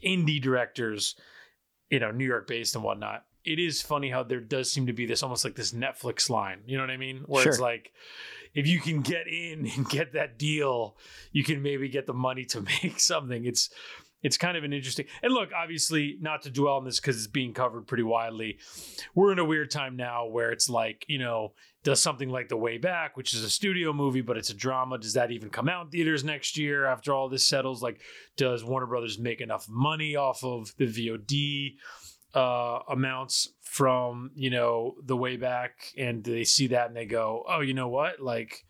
indie 0.04 0.42
directors 0.42 1.16
you 1.90 2.00
know 2.00 2.12
New 2.12 2.26
York 2.26 2.48
based 2.48 2.76
and 2.76 2.84
whatnot 2.84 3.24
it 3.48 3.60
is 3.60 3.82
funny 3.82 4.10
how 4.10 4.24
there 4.24 4.40
does 4.40 4.72
seem 4.72 4.86
to 4.88 4.94
be 4.94 5.06
this 5.06 5.24
almost 5.24 5.44
like 5.44 5.56
this 5.56 5.72
Netflix 5.72 6.30
line 6.30 6.60
you 6.66 6.78
know 6.78 6.84
what 6.84 6.92
I 6.92 6.98
mean? 6.98 7.24
Where 7.26 7.48
it's 7.48 7.60
like 7.60 7.92
if 8.54 8.68
you 8.68 8.80
can 8.80 9.02
get 9.02 9.28
in 9.28 9.70
and 9.76 9.88
get 9.90 10.14
that 10.14 10.38
deal 10.38 10.98
you 11.32 11.44
can 11.44 11.62
maybe 11.62 11.90
get 11.90 12.06
the 12.06 12.14
money 12.14 12.46
to 12.46 12.62
make 12.84 13.00
something. 13.00 13.46
It's 13.46 13.70
it's 14.24 14.38
kind 14.38 14.58
of 14.58 14.64
an 14.64 14.74
interesting 14.74 15.06
and 15.22 15.32
look 15.34 15.50
obviously 15.56 16.18
not 16.20 16.42
to 16.42 16.50
dwell 16.50 16.76
on 16.76 16.86
this 16.86 17.00
because 17.00 17.18
it's 17.18 17.28
being 17.28 17.54
covered 17.54 17.86
pretty 17.86 18.04
widely 18.04 18.58
we're 19.14 19.32
in 19.32 19.38
a 19.38 19.46
weird 19.46 19.70
time 19.70 19.96
now 19.96 20.26
where 20.26 20.52
it's 20.52 20.68
like 20.68 21.06
you 21.08 21.20
know 21.20 21.54
does 21.84 22.02
something 22.02 22.28
like 22.30 22.50
the 22.50 22.58
way 22.58 22.78
back 22.78 23.16
which 23.16 23.34
is 23.34 23.44
a 23.44 23.50
studio 23.50 23.94
movie 23.94 24.22
but 24.22 24.36
it's 24.36 24.50
a 24.50 24.54
drama 24.54 24.98
does 24.98 25.14
that 25.14 25.32
even 25.32 25.50
come 25.50 25.70
out 25.70 25.86
in 25.86 25.92
theaters 25.92 26.24
next 26.24 26.58
year 26.58 26.86
after 26.86 27.14
all 27.14 27.30
this 27.30 27.48
settles? 27.48 27.82
Like 27.82 28.02
does 28.36 28.64
warner 28.64 28.88
brothers 28.88 29.18
make 29.18 29.40
enough 29.40 29.70
money 29.70 30.16
off 30.16 30.44
of 30.44 30.74
the 30.78 30.86
vod 30.86 31.76
uh 32.34 32.80
amounts 32.90 33.50
from 33.62 34.32
you 34.36 34.50
know 34.50 34.96
the 35.04 35.16
way 35.18 35.38
back 35.38 35.94
and 35.98 36.24
they 36.24 36.44
see 36.44 36.68
that 36.68 36.88
and 36.88 36.96
they 36.96 37.06
go 37.06 37.44
oh 37.48 37.62
you 37.62 37.74
know 37.74 37.88
what 37.88 38.20
like 38.20 38.66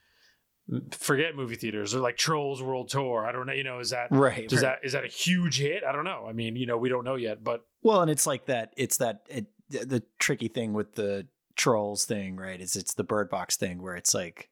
forget 0.91 1.35
movie 1.35 1.55
theaters 1.55 1.95
or 1.95 1.99
like 1.99 2.17
trolls 2.17 2.61
world 2.61 2.89
tour 2.89 3.25
i 3.25 3.31
don't 3.31 3.47
know 3.47 3.53
you 3.53 3.63
know 3.63 3.79
is 3.79 3.91
that 3.91 4.07
Right. 4.11 4.47
does 4.49 4.61
right. 4.61 4.79
that 4.81 4.85
is 4.85 4.91
that 4.93 5.05
a 5.05 5.07
huge 5.07 5.59
hit 5.59 5.83
i 5.85 5.91
don't 5.93 6.03
know 6.03 6.25
i 6.29 6.33
mean 6.33 6.55
you 6.57 6.65
know 6.65 6.77
we 6.77 6.89
don't 6.89 7.05
know 7.05 7.15
yet 7.15 7.43
but 7.43 7.65
Well, 7.81 8.01
and 8.01 8.11
it's 8.11 8.27
like 8.27 8.45
that. 8.47 8.73
It's 8.75 8.97
that 8.97 9.21
it, 9.29 9.45
the 9.69 10.03
tricky 10.19 10.49
thing 10.49 10.73
with 10.73 10.95
the 10.95 11.27
trolls 11.55 12.05
thing, 12.05 12.35
right? 12.35 12.59
Is 12.59 12.75
it's 12.75 12.93
the 12.93 13.03
bird 13.03 13.29
box 13.29 13.55
thing 13.57 13.81
where 13.81 13.95
it's 13.95 14.13
like, 14.13 14.49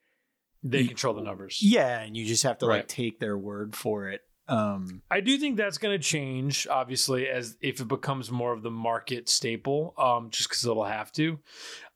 they 0.64 0.82
Ye- 0.82 0.88
control 0.88 1.14
the 1.14 1.22
numbers 1.22 1.60
yeah, 1.62 2.00
and 2.02 2.16
you 2.18 2.26
just 2.26 2.44
have 2.44 2.58
to 2.60 2.66
Right. 2.66 2.78
like 2.78 2.88
take 2.88 3.20
their 3.20 3.38
word 3.38 3.76
for 3.76 4.10
it. 4.10 4.22
Um, 4.48 5.02
I 5.10 5.22
do 5.22 5.38
think 5.38 5.58
that's 5.58 5.78
going 5.78 5.98
to 5.98 6.04
change, 6.04 6.68
obviously, 6.68 7.28
as 7.28 7.58
if 7.62 7.80
it 7.82 7.88
becomes 7.88 8.30
more 8.30 8.54
of 8.54 8.62
the 8.62 8.72
market 8.72 9.28
staple, 9.28 9.94
um, 9.98 10.30
just 10.30 10.50
because 10.50 10.64
it'll 10.66 10.84
have 10.84 11.12
to. 11.14 11.40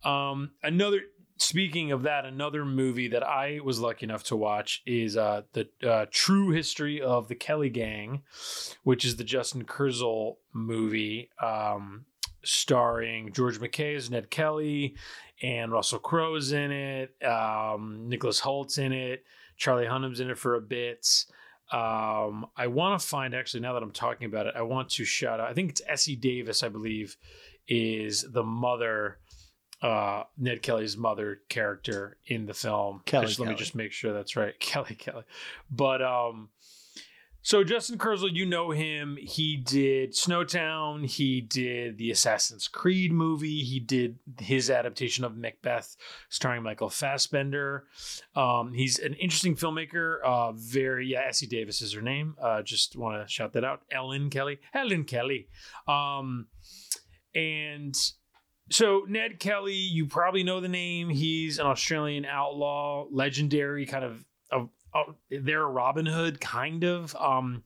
Um, 0.03 0.51
another, 0.63 1.01
speaking 1.37 1.91
of 1.91 2.03
that, 2.03 2.25
another 2.25 2.65
movie 2.65 3.09
that 3.09 3.23
I 3.23 3.59
was 3.63 3.79
lucky 3.79 4.05
enough 4.05 4.23
to 4.25 4.35
watch 4.35 4.81
is 4.85 5.15
uh, 5.15 5.43
the 5.53 5.69
uh, 5.87 6.05
True 6.09 6.49
History 6.49 7.01
of 7.01 7.27
the 7.27 7.35
Kelly 7.35 7.69
Gang, 7.69 8.23
which 8.83 9.05
is 9.05 9.17
the 9.17 9.23
Justin 9.23 9.65
Kurzel 9.65 10.37
movie, 10.51 11.29
um, 11.41 12.05
starring 12.43 13.31
George 13.31 13.59
McKay 13.59 13.95
as 13.95 14.09
Ned 14.09 14.31
Kelly, 14.31 14.95
and 15.43 15.71
Russell 15.71 15.99
Crowe's 15.99 16.51
in 16.51 16.71
it, 16.71 17.15
um, 17.23 18.09
Nicholas 18.09 18.39
Hoult's 18.39 18.77
in 18.77 18.91
it, 18.91 19.23
Charlie 19.55 19.85
Hunnam's 19.85 20.19
in 20.19 20.29
it 20.29 20.37
for 20.37 20.55
a 20.55 20.61
bit. 20.61 21.25
Um, 21.71 22.47
I 22.57 22.67
want 22.67 22.99
to 22.99 23.05
find 23.07 23.33
actually 23.35 23.59
now 23.61 23.73
that 23.73 23.83
I'm 23.83 23.91
talking 23.91 24.25
about 24.25 24.47
it, 24.47 24.55
I 24.55 24.61
want 24.63 24.89
to 24.91 25.05
shout 25.05 25.39
out. 25.39 25.49
I 25.49 25.53
think 25.53 25.69
it's 25.69 25.81
Essie 25.87 26.15
Davis, 26.15 26.63
I 26.63 26.69
believe, 26.69 27.15
is 27.67 28.25
the 28.31 28.43
mother, 28.43 29.19
uh, 29.81 30.23
Ned 30.37 30.61
Kelly's 30.61 30.97
mother 30.97 31.41
character 31.47 32.17
in 32.25 32.45
the 32.47 32.53
film. 32.53 33.01
Kelly 33.05 33.27
Just- 33.27 33.39
Let 33.39 33.49
me 33.49 33.55
just 33.55 33.75
make 33.75 33.91
sure 33.91 34.13
that's 34.13 34.35
right, 34.35 34.59
Kelly 34.59 34.95
Kelly. 34.95 35.23
But 35.69 36.01
um, 36.01 36.49
so 37.41 37.63
Justin 37.63 37.97
Kurzel, 37.97 38.33
you 38.33 38.45
know 38.45 38.71
him. 38.71 39.17
He 39.21 39.57
did 39.57 40.13
Snowtown. 40.13 41.05
He 41.05 41.41
did 41.41 41.97
the 41.97 42.11
Assassin's 42.11 42.67
Creed 42.67 43.11
movie. 43.11 43.63
He 43.63 43.79
did 43.79 44.19
his 44.39 44.69
adaptation 44.69 45.23
of 45.23 45.37
Macbeth, 45.37 45.95
starring 46.29 46.63
Michael 46.63 46.89
Fassbender. 46.89 47.85
Um, 48.35 48.73
he's 48.73 48.99
an 48.99 49.13
interesting 49.13 49.55
filmmaker. 49.55 50.17
Uh, 50.23 50.51
very 50.51 51.07
yeah, 51.07 51.21
Essie 51.27 51.47
Davis 51.47 51.81
is 51.81 51.93
her 51.93 52.01
name. 52.01 52.35
Uh, 52.41 52.61
just 52.61 52.95
want 52.97 53.25
to 53.25 53.31
shout 53.31 53.53
that 53.53 53.63
out. 53.63 53.81
Ellen 53.91 54.29
Kelly, 54.29 54.59
Helen 54.73 55.05
Kelly. 55.05 55.47
Um, 55.87 56.47
and 57.33 57.95
so 58.69 59.05
Ned 59.07 59.39
Kelly, 59.39 59.73
you 59.73 60.07
probably 60.07 60.43
know 60.43 60.59
the 60.59 60.67
name. 60.67 61.09
He's 61.09 61.59
an 61.59 61.67
Australian 61.67 62.25
outlaw, 62.25 63.05
legendary 63.11 63.85
kind 63.85 64.03
of. 64.03 64.25
Of 64.93 65.15
their 65.29 65.67
Robin 65.67 66.05
Hood, 66.05 66.39
kind 66.39 66.83
of. 66.83 67.15
Um, 67.15 67.63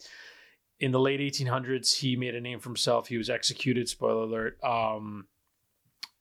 in 0.80 0.92
the 0.92 1.00
late 1.00 1.20
1800s, 1.20 1.96
he 1.96 2.16
made 2.16 2.36
a 2.36 2.42
name 2.42 2.60
for 2.60 2.70
himself. 2.70 3.08
He 3.08 3.18
was 3.18 3.30
executed. 3.30 3.88
Spoiler 3.88 4.24
alert. 4.24 4.64
Um, 4.64 5.28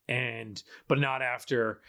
and 0.09 0.63
but 0.89 0.99
not 0.99 1.23
after 1.23 1.81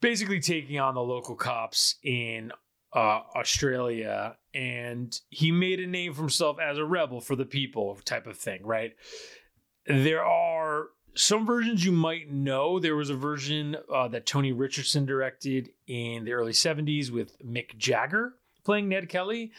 basically 0.00 0.40
taking 0.40 0.78
on 0.78 0.94
the 0.94 1.02
local 1.02 1.36
cops 1.36 1.96
in 2.02 2.52
uh, 2.92 3.20
Australia, 3.34 4.36
and 4.54 5.18
he 5.30 5.50
made 5.50 5.80
a 5.80 5.86
name 5.86 6.14
for 6.14 6.22
himself 6.22 6.58
as 6.60 6.78
a 6.78 6.84
rebel 6.84 7.20
for 7.20 7.36
the 7.36 7.44
people, 7.44 7.98
type 8.04 8.26
of 8.26 8.36
thing, 8.38 8.64
right? 8.64 8.92
There 9.86 10.24
are 10.24 10.86
some 11.16 11.46
versions 11.46 11.84
you 11.84 11.92
might 11.92 12.30
know. 12.30 12.78
There 12.78 12.96
was 12.96 13.10
a 13.10 13.16
version 13.16 13.76
uh, 13.92 14.08
that 14.08 14.26
Tony 14.26 14.52
Richardson 14.52 15.06
directed 15.06 15.70
in 15.86 16.24
the 16.24 16.32
early 16.32 16.52
70s 16.52 17.10
with 17.10 17.38
Mick 17.42 17.76
Jagger 17.76 18.34
playing 18.64 18.88
Ned 18.88 19.08
Kelly. 19.08 19.52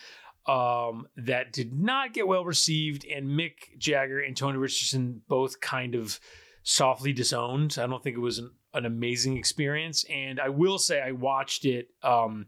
Um, 0.45 1.07
that 1.17 1.51
did 1.51 1.73
not 1.73 2.13
get 2.13 2.27
well 2.27 2.45
received, 2.45 3.05
and 3.05 3.27
Mick 3.27 3.77
Jagger 3.77 4.21
and 4.21 4.37
Tony 4.37 4.57
Richardson 4.57 5.21
both 5.27 5.59
kind 5.59 5.93
of 5.93 6.19
softly 6.63 7.11
disowned. 7.11 7.77
I 7.81 7.87
don't 7.87 8.01
think 8.01 8.15
it 8.15 8.21
was 8.21 8.39
an, 8.39 8.51
an 8.73 8.85
amazing 8.85 9.37
experience. 9.37 10.05
And 10.09 10.39
I 10.39 10.49
will 10.49 10.77
say 10.77 11.01
I 11.01 11.11
watched 11.11 11.65
it 11.65 11.89
um, 12.01 12.45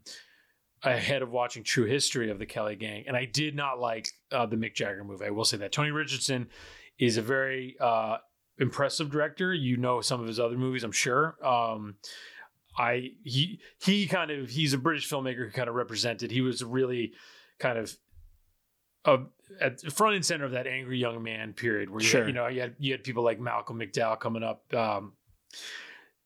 ahead 0.84 1.22
of 1.22 1.32
watching 1.32 1.64
True 1.64 1.86
History 1.86 2.30
of 2.30 2.40
the 2.40 2.46
Kelly 2.46 2.76
Gang, 2.76 3.06
and 3.08 3.18
I 3.18 3.26
did 3.26 3.56
not 3.56 3.80
like 3.80 4.08
uh, 4.32 4.46
the 4.46 4.56
Mick 4.56 4.76
Jagger 4.76 5.04
movie. 5.04 5.26
I 5.26 5.32
will 5.32 5.46
say 5.46 5.58
that 5.58 5.72
Tony 5.72 5.92
Richardson 5.92 6.48
is 7.00 7.18
a 7.18 7.22
very 7.22 7.76
uh, 7.82 8.18
impressive 8.60 9.10
director. 9.10 9.54
You 9.54 9.78
know 9.78 10.02
some 10.02 10.22
of 10.22 10.28
his 10.28 10.40
other 10.40 10.58
movies, 10.58 10.84
I'm 10.84 10.92
sure. 10.92 11.36
Um, 11.46 11.96
I 12.78 13.12
he 13.24 13.60
he 13.84 14.08
kind 14.08 14.32
of 14.32 14.50
he's 14.50 14.74
a 14.74 14.78
British 14.78 15.10
filmmaker 15.10 15.46
who 15.46 15.52
kind 15.52 15.70
of 15.70 15.76
represented. 15.76 16.32
He 16.32 16.42
was 16.42 16.64
really 16.64 17.14
kind 17.60 17.78
of 17.78 17.98
uh, 19.06 19.18
at 19.60 19.82
the 19.82 19.92
front 19.92 20.16
and 20.16 20.26
center 20.26 20.46
of 20.46 20.52
that 20.52 20.68
angry 20.68 20.98
young 20.98 21.22
man 21.24 21.54
period 21.54 21.90
where 21.90 22.02
you, 22.02 22.08
Sure. 22.08 22.28
you 22.28 22.34
know 22.34 22.48
you 22.48 22.62
had 22.62 22.76
you 22.80 22.92
had 22.92 23.04
people 23.04 23.24
like 23.24 23.40
Malcolm 23.40 23.80
McDowell 23.80 24.20
coming 24.20 24.44
up 24.44 24.72
um, 24.74 25.14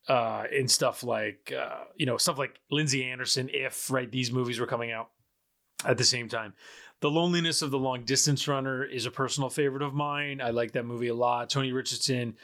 uh, 0.07 0.43
and 0.55 0.69
stuff 0.69 1.03
like 1.03 1.53
uh, 1.57 1.85
you 1.95 2.05
know 2.05 2.17
stuff 2.17 2.37
like 2.37 2.59
Lindsay 2.69 3.03
Anderson. 3.05 3.49
If 3.51 3.89
right 3.89 4.11
these 4.11 4.31
movies 4.31 4.59
were 4.59 4.67
coming 4.67 4.91
out 4.91 5.09
at 5.85 5.97
the 5.97 6.03
same 6.03 6.29
time. 6.29 6.53
The 7.03 7.11
Loneliness 7.11 7.61
of 7.61 7.69
the 7.69 7.77
Long 7.77 8.05
Distance 8.05 8.47
Runner 8.47 8.85
is 8.85 9.05
a 9.05 9.11
personal 9.11 9.49
favorite 9.49 9.81
of 9.81 9.93
mine. 9.93 10.39
I 10.39 10.51
like 10.51 10.71
that 10.71 10.85
movie 10.85 11.09
a 11.09 11.13
lot. 11.13 11.49
Tony 11.49 11.73
Richardson, 11.73 12.35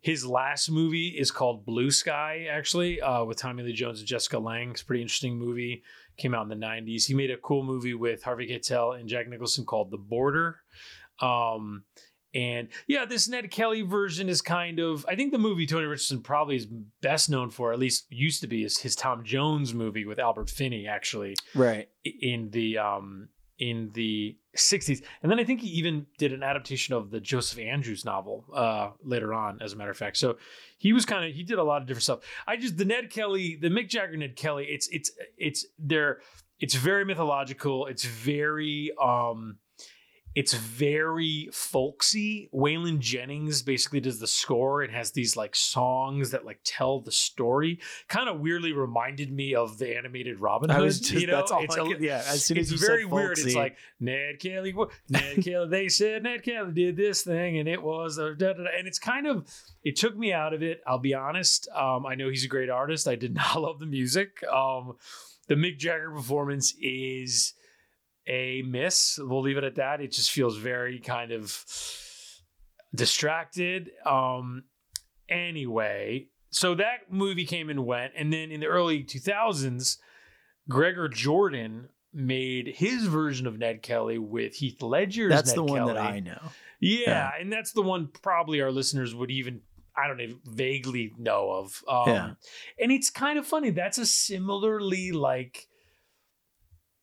his 0.00 0.24
last 0.24 0.70
movie 0.70 1.08
is 1.08 1.30
called 1.30 1.66
Blue 1.66 1.90
Sky, 1.90 2.46
actually, 2.50 2.98
uh, 3.02 3.24
with 3.24 3.36
Tommy 3.36 3.62
Lee 3.62 3.74
Jones 3.74 3.98
and 3.98 4.08
Jessica 4.08 4.38
Lange. 4.38 4.70
It's 4.70 4.80
a 4.80 4.86
pretty 4.86 5.02
interesting 5.02 5.36
movie. 5.38 5.82
Came 6.16 6.34
out 6.34 6.50
in 6.50 6.58
the 6.58 6.66
90s. 6.66 7.04
He 7.04 7.12
made 7.12 7.30
a 7.30 7.36
cool 7.36 7.62
movie 7.62 7.92
with 7.92 8.22
Harvey 8.22 8.48
Keitel 8.48 8.98
and 8.98 9.06
Jack 9.06 9.28
Nicholson 9.28 9.66
called 9.66 9.90
The 9.90 9.98
Border. 9.98 10.60
Um, 11.20 11.84
and 12.34 12.68
yeah, 12.86 13.04
this 13.04 13.28
Ned 13.28 13.50
Kelly 13.50 13.82
version 13.82 14.30
is 14.30 14.40
kind 14.40 14.78
of, 14.78 15.04
I 15.06 15.14
think 15.14 15.30
the 15.30 15.38
movie 15.38 15.66
Tony 15.66 15.84
Richardson 15.84 16.22
probably 16.22 16.56
is 16.56 16.66
best 17.02 17.28
known 17.28 17.50
for, 17.50 17.70
at 17.70 17.78
least 17.78 18.06
used 18.08 18.40
to 18.40 18.46
be, 18.46 18.64
is 18.64 18.78
his 18.78 18.96
Tom 18.96 19.24
Jones 19.24 19.74
movie 19.74 20.06
with 20.06 20.18
Albert 20.18 20.48
Finney, 20.48 20.86
actually 20.86 21.34
Right. 21.54 21.90
in 22.02 22.48
the 22.48 22.78
um 22.78 23.28
in 23.58 23.90
the 23.94 24.36
60s 24.56 25.02
and 25.22 25.30
then 25.30 25.38
i 25.38 25.44
think 25.44 25.60
he 25.60 25.68
even 25.68 26.06
did 26.18 26.32
an 26.32 26.42
adaptation 26.42 26.94
of 26.94 27.10
the 27.10 27.20
joseph 27.20 27.58
andrews 27.58 28.04
novel 28.04 28.44
uh 28.54 28.90
later 29.02 29.32
on 29.32 29.58
as 29.62 29.72
a 29.72 29.76
matter 29.76 29.90
of 29.90 29.96
fact. 29.96 30.16
So 30.16 30.36
he 30.78 30.92
was 30.92 31.04
kind 31.04 31.24
of 31.24 31.34
he 31.34 31.42
did 31.42 31.58
a 31.58 31.64
lot 31.64 31.82
of 31.82 31.88
different 31.88 32.04
stuff. 32.04 32.20
I 32.46 32.56
just 32.56 32.76
the 32.76 32.84
ned 32.84 33.10
kelly 33.10 33.56
the 33.60 33.68
mick 33.68 33.88
jagger 33.88 34.16
ned 34.16 34.36
kelly 34.36 34.66
it's 34.68 34.88
it's 34.88 35.10
it's 35.36 35.66
they're 35.78 36.20
it's 36.58 36.74
very 36.74 37.04
mythological. 37.04 37.86
It's 37.86 38.04
very 38.04 38.92
um 39.02 39.58
it's 40.36 40.52
very 40.52 41.48
folksy. 41.50 42.50
Waylon 42.54 42.98
Jennings 42.98 43.62
basically 43.62 44.00
does 44.00 44.20
the 44.20 44.26
score 44.26 44.82
and 44.82 44.92
has 44.94 45.12
these 45.12 45.34
like 45.34 45.56
songs 45.56 46.30
that 46.32 46.44
like 46.44 46.60
tell 46.62 47.00
the 47.00 47.10
story. 47.10 47.80
Kind 48.08 48.28
of 48.28 48.38
weirdly 48.38 48.74
reminded 48.74 49.32
me 49.32 49.54
of 49.54 49.78
the 49.78 49.96
animated 49.96 50.38
Robin 50.38 50.68
Hood. 50.68 50.78
I 50.78 50.82
was 50.82 51.00
just 51.00 51.12
you 51.22 51.26
know? 51.26 51.36
that's 51.36 51.50
all. 51.50 51.64
it's 51.64 51.74
I 51.74 51.86
could- 51.86 52.02
yeah. 52.02 52.22
As 52.28 52.44
soon 52.44 52.58
it's 52.58 52.70
as 52.70 52.78
very 52.78 53.06
weird. 53.06 53.38
It's 53.38 53.54
like 53.54 53.78
Ned 53.98 54.38
Kelly, 54.38 54.74
Ned 55.08 55.36
Kelly. 55.42 55.68
They 55.70 55.88
said 55.88 56.22
Ned 56.22 56.42
Kelly 56.42 56.72
did 56.72 56.98
this 56.98 57.22
thing, 57.22 57.56
and 57.56 57.66
it 57.66 57.82
was 57.82 58.18
a 58.18 58.34
da, 58.34 58.52
da, 58.52 58.64
da. 58.64 58.68
and 58.78 58.86
it's 58.86 58.98
kind 58.98 59.26
of 59.26 59.48
it 59.84 59.96
took 59.96 60.14
me 60.18 60.34
out 60.34 60.52
of 60.52 60.62
it. 60.62 60.82
I'll 60.86 60.98
be 60.98 61.14
honest. 61.14 61.66
Um, 61.74 62.04
I 62.04 62.14
know 62.14 62.28
he's 62.28 62.44
a 62.44 62.48
great 62.48 62.68
artist. 62.68 63.08
I 63.08 63.14
did 63.16 63.34
not 63.34 63.58
love 63.58 63.78
the 63.78 63.86
music. 63.86 64.44
Um, 64.52 64.96
the 65.48 65.54
Mick 65.54 65.78
Jagger 65.78 66.10
performance 66.10 66.74
is 66.78 67.54
a 68.26 68.62
miss. 68.62 69.18
We'll 69.22 69.42
leave 69.42 69.56
it 69.56 69.64
at 69.64 69.76
that. 69.76 70.00
It 70.00 70.12
just 70.12 70.30
feels 70.30 70.56
very 70.56 70.98
kind 71.00 71.32
of 71.32 71.64
distracted. 72.94 73.90
Um, 74.04 74.64
anyway, 75.28 76.28
so 76.50 76.74
that 76.74 77.10
movie 77.12 77.46
came 77.46 77.68
and 77.70 77.84
went, 77.86 78.12
and 78.16 78.32
then 78.32 78.50
in 78.50 78.60
the 78.60 78.66
early 78.66 79.04
2000s, 79.04 79.98
Gregor 80.68 81.08
Jordan 81.08 81.88
made 82.12 82.66
his 82.76 83.04
version 83.06 83.46
of 83.46 83.58
Ned 83.58 83.82
Kelly 83.82 84.18
with 84.18 84.54
Heath 84.54 84.80
Ledger's. 84.82 85.30
that's 85.30 85.50
Ned 85.50 85.56
the 85.58 85.64
one 85.64 85.86
that 85.86 85.98
I 85.98 86.20
know. 86.20 86.40
Yeah, 86.80 86.98
Yeah. 87.06 87.30
and 87.40 87.52
that's 87.52 87.72
the 87.72 87.82
one 87.82 88.08
probably 88.22 88.60
our 88.60 88.70
listeners 88.72 89.14
would 89.14 89.30
even 89.30 89.60
I 89.98 90.08
don't 90.08 90.18
know 90.18 90.34
vaguely 90.44 91.14
know 91.18 91.50
of. 91.50 91.82
Um, 91.88 92.08
Yeah. 92.08 92.30
and 92.78 92.92
it's 92.92 93.08
kind 93.08 93.38
of 93.38 93.46
funny. 93.46 93.70
That's 93.70 93.96
a 93.98 94.04
similarly 94.06 95.10
like. 95.12 95.68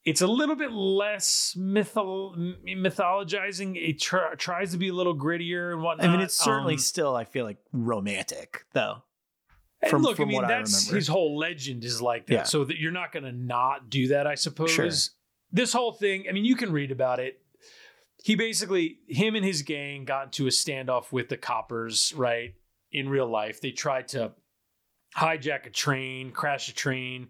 It's 0.05 0.21
a 0.21 0.27
little 0.27 0.55
bit 0.57 0.71
less 0.71 1.55
mythol- 1.57 2.35
mythologizing. 2.65 3.75
It 3.77 4.01
tr- 4.01 4.35
tries 4.37 4.71
to 4.71 4.77
be 4.77 4.89
a 4.89 4.93
little 4.93 5.15
grittier 5.15 5.71
and 5.71 5.81
whatnot. 5.81 6.07
I 6.07 6.11
mean, 6.11 6.19
it's 6.19 6.35
certainly 6.35 6.73
Um, 6.73 6.79
still. 6.79 7.15
I 7.15 7.23
feel 7.23 7.45
like 7.45 7.57
romantic 7.71 8.65
though. 8.73 9.03
and 9.81 9.89
from- 9.89 10.01
look, 10.01 10.15
from 10.17 10.25
I 10.25 10.27
mean, 10.27 10.35
what 10.35 10.45
I 10.45 10.59
that's 10.59 10.89
his 10.89 11.07
whole 11.07 11.37
legend 11.37 11.83
is 11.85 12.01
like 12.01 12.27
that. 12.27 12.33
Yeah. 12.33 12.43
So 12.43 12.63
that 12.65 12.77
you're 12.77 12.91
not 12.91 13.11
going 13.11 13.23
to 13.23 13.31
not 13.31 13.89
do 13.89 14.07
that, 14.09 14.27
I 14.27 14.35
suppose. 14.35 14.71
Sure. 14.71 14.89
This 15.51 15.73
whole 15.73 15.91
thing, 15.93 16.25
I 16.29 16.31
mean, 16.31 16.45
you 16.45 16.55
can 16.55 16.71
read 16.71 16.91
about 16.91 17.19
it. 17.19 17.39
He 18.23 18.35
basically, 18.35 18.99
him 19.07 19.35
and 19.35 19.43
his 19.45 19.61
gang 19.61 20.05
got 20.05 20.25
into 20.27 20.47
a 20.47 20.51
standoff 20.51 21.11
with 21.11 21.27
the 21.29 21.35
coppers, 21.37 22.13
right? 22.15 22.55
In 22.93 23.09
real 23.09 23.27
life, 23.27 23.59
they 23.59 23.71
tried 23.71 24.07
to 24.09 24.31
hijack 25.17 25.65
a 25.65 25.69
train, 25.69 26.31
crash 26.31 26.69
a 26.69 26.73
train 26.73 27.29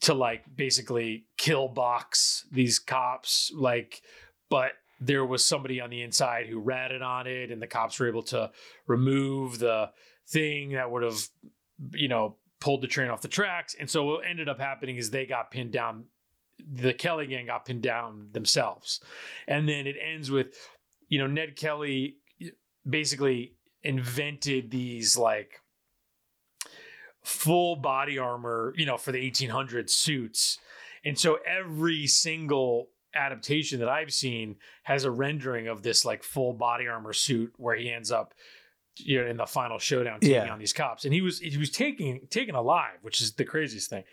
to 0.00 0.14
like 0.14 0.44
basically 0.54 1.26
kill 1.36 1.68
box 1.68 2.46
these 2.50 2.78
cops, 2.78 3.52
like, 3.54 4.02
but 4.50 4.72
there 5.00 5.26
was 5.26 5.44
somebody 5.44 5.80
on 5.80 5.90
the 5.90 6.02
inside 6.02 6.46
who 6.46 6.58
ratted 6.58 7.02
on 7.02 7.26
it, 7.26 7.50
and 7.50 7.60
the 7.60 7.66
cops 7.66 7.98
were 7.98 8.08
able 8.08 8.22
to 8.22 8.50
remove 8.86 9.58
the 9.58 9.90
thing 10.28 10.70
that 10.72 10.90
would 10.90 11.02
have, 11.02 11.20
you 11.92 12.08
know, 12.08 12.36
pulled 12.60 12.80
the 12.80 12.86
train 12.86 13.10
off 13.10 13.20
the 13.20 13.28
tracks. 13.28 13.76
And 13.78 13.90
so 13.90 14.04
what 14.04 14.26
ended 14.26 14.48
up 14.48 14.58
happening 14.58 14.96
is 14.96 15.10
they 15.10 15.26
got 15.26 15.50
pinned 15.50 15.72
down. 15.72 16.04
The 16.58 16.94
Kelly 16.94 17.26
gang 17.26 17.46
got 17.46 17.66
pinned 17.66 17.82
down 17.82 18.28
themselves. 18.32 19.00
And 19.46 19.68
then 19.68 19.86
it 19.86 19.96
ends 20.02 20.30
with, 20.30 20.56
you 21.08 21.18
know, 21.18 21.26
Ned 21.26 21.56
Kelly 21.56 22.16
basically 22.88 23.56
invented 23.82 24.70
these 24.70 25.18
like 25.18 25.60
full 27.26 27.74
body 27.74 28.18
armor, 28.18 28.72
you 28.76 28.86
know, 28.86 28.96
for 28.96 29.10
the 29.10 29.20
1800 29.20 29.90
suits. 29.90 30.58
And 31.04 31.18
so 31.18 31.38
every 31.44 32.06
single 32.06 32.88
adaptation 33.14 33.80
that 33.80 33.88
I've 33.88 34.12
seen 34.12 34.56
has 34.84 35.04
a 35.04 35.10
rendering 35.10 35.66
of 35.66 35.82
this 35.82 36.04
like 36.04 36.22
full 36.22 36.52
body 36.52 36.86
armor 36.86 37.12
suit 37.12 37.52
where 37.56 37.74
he 37.74 37.90
ends 37.90 38.12
up 38.12 38.32
you 38.98 39.20
know 39.22 39.28
in 39.28 39.36
the 39.38 39.46
final 39.46 39.78
showdown 39.78 40.20
taking 40.20 40.36
Yeah. 40.36 40.52
on 40.52 40.58
these 40.58 40.72
cops 40.72 41.04
and 41.04 41.12
he 41.12 41.20
was 41.20 41.38
he 41.38 41.56
was 41.58 41.70
taking 41.70 42.26
taken 42.30 42.54
alive 42.54 42.98
which 43.02 43.20
is 43.20 43.32
the 43.32 43.44
craziest 43.44 43.90
thing 43.90 44.04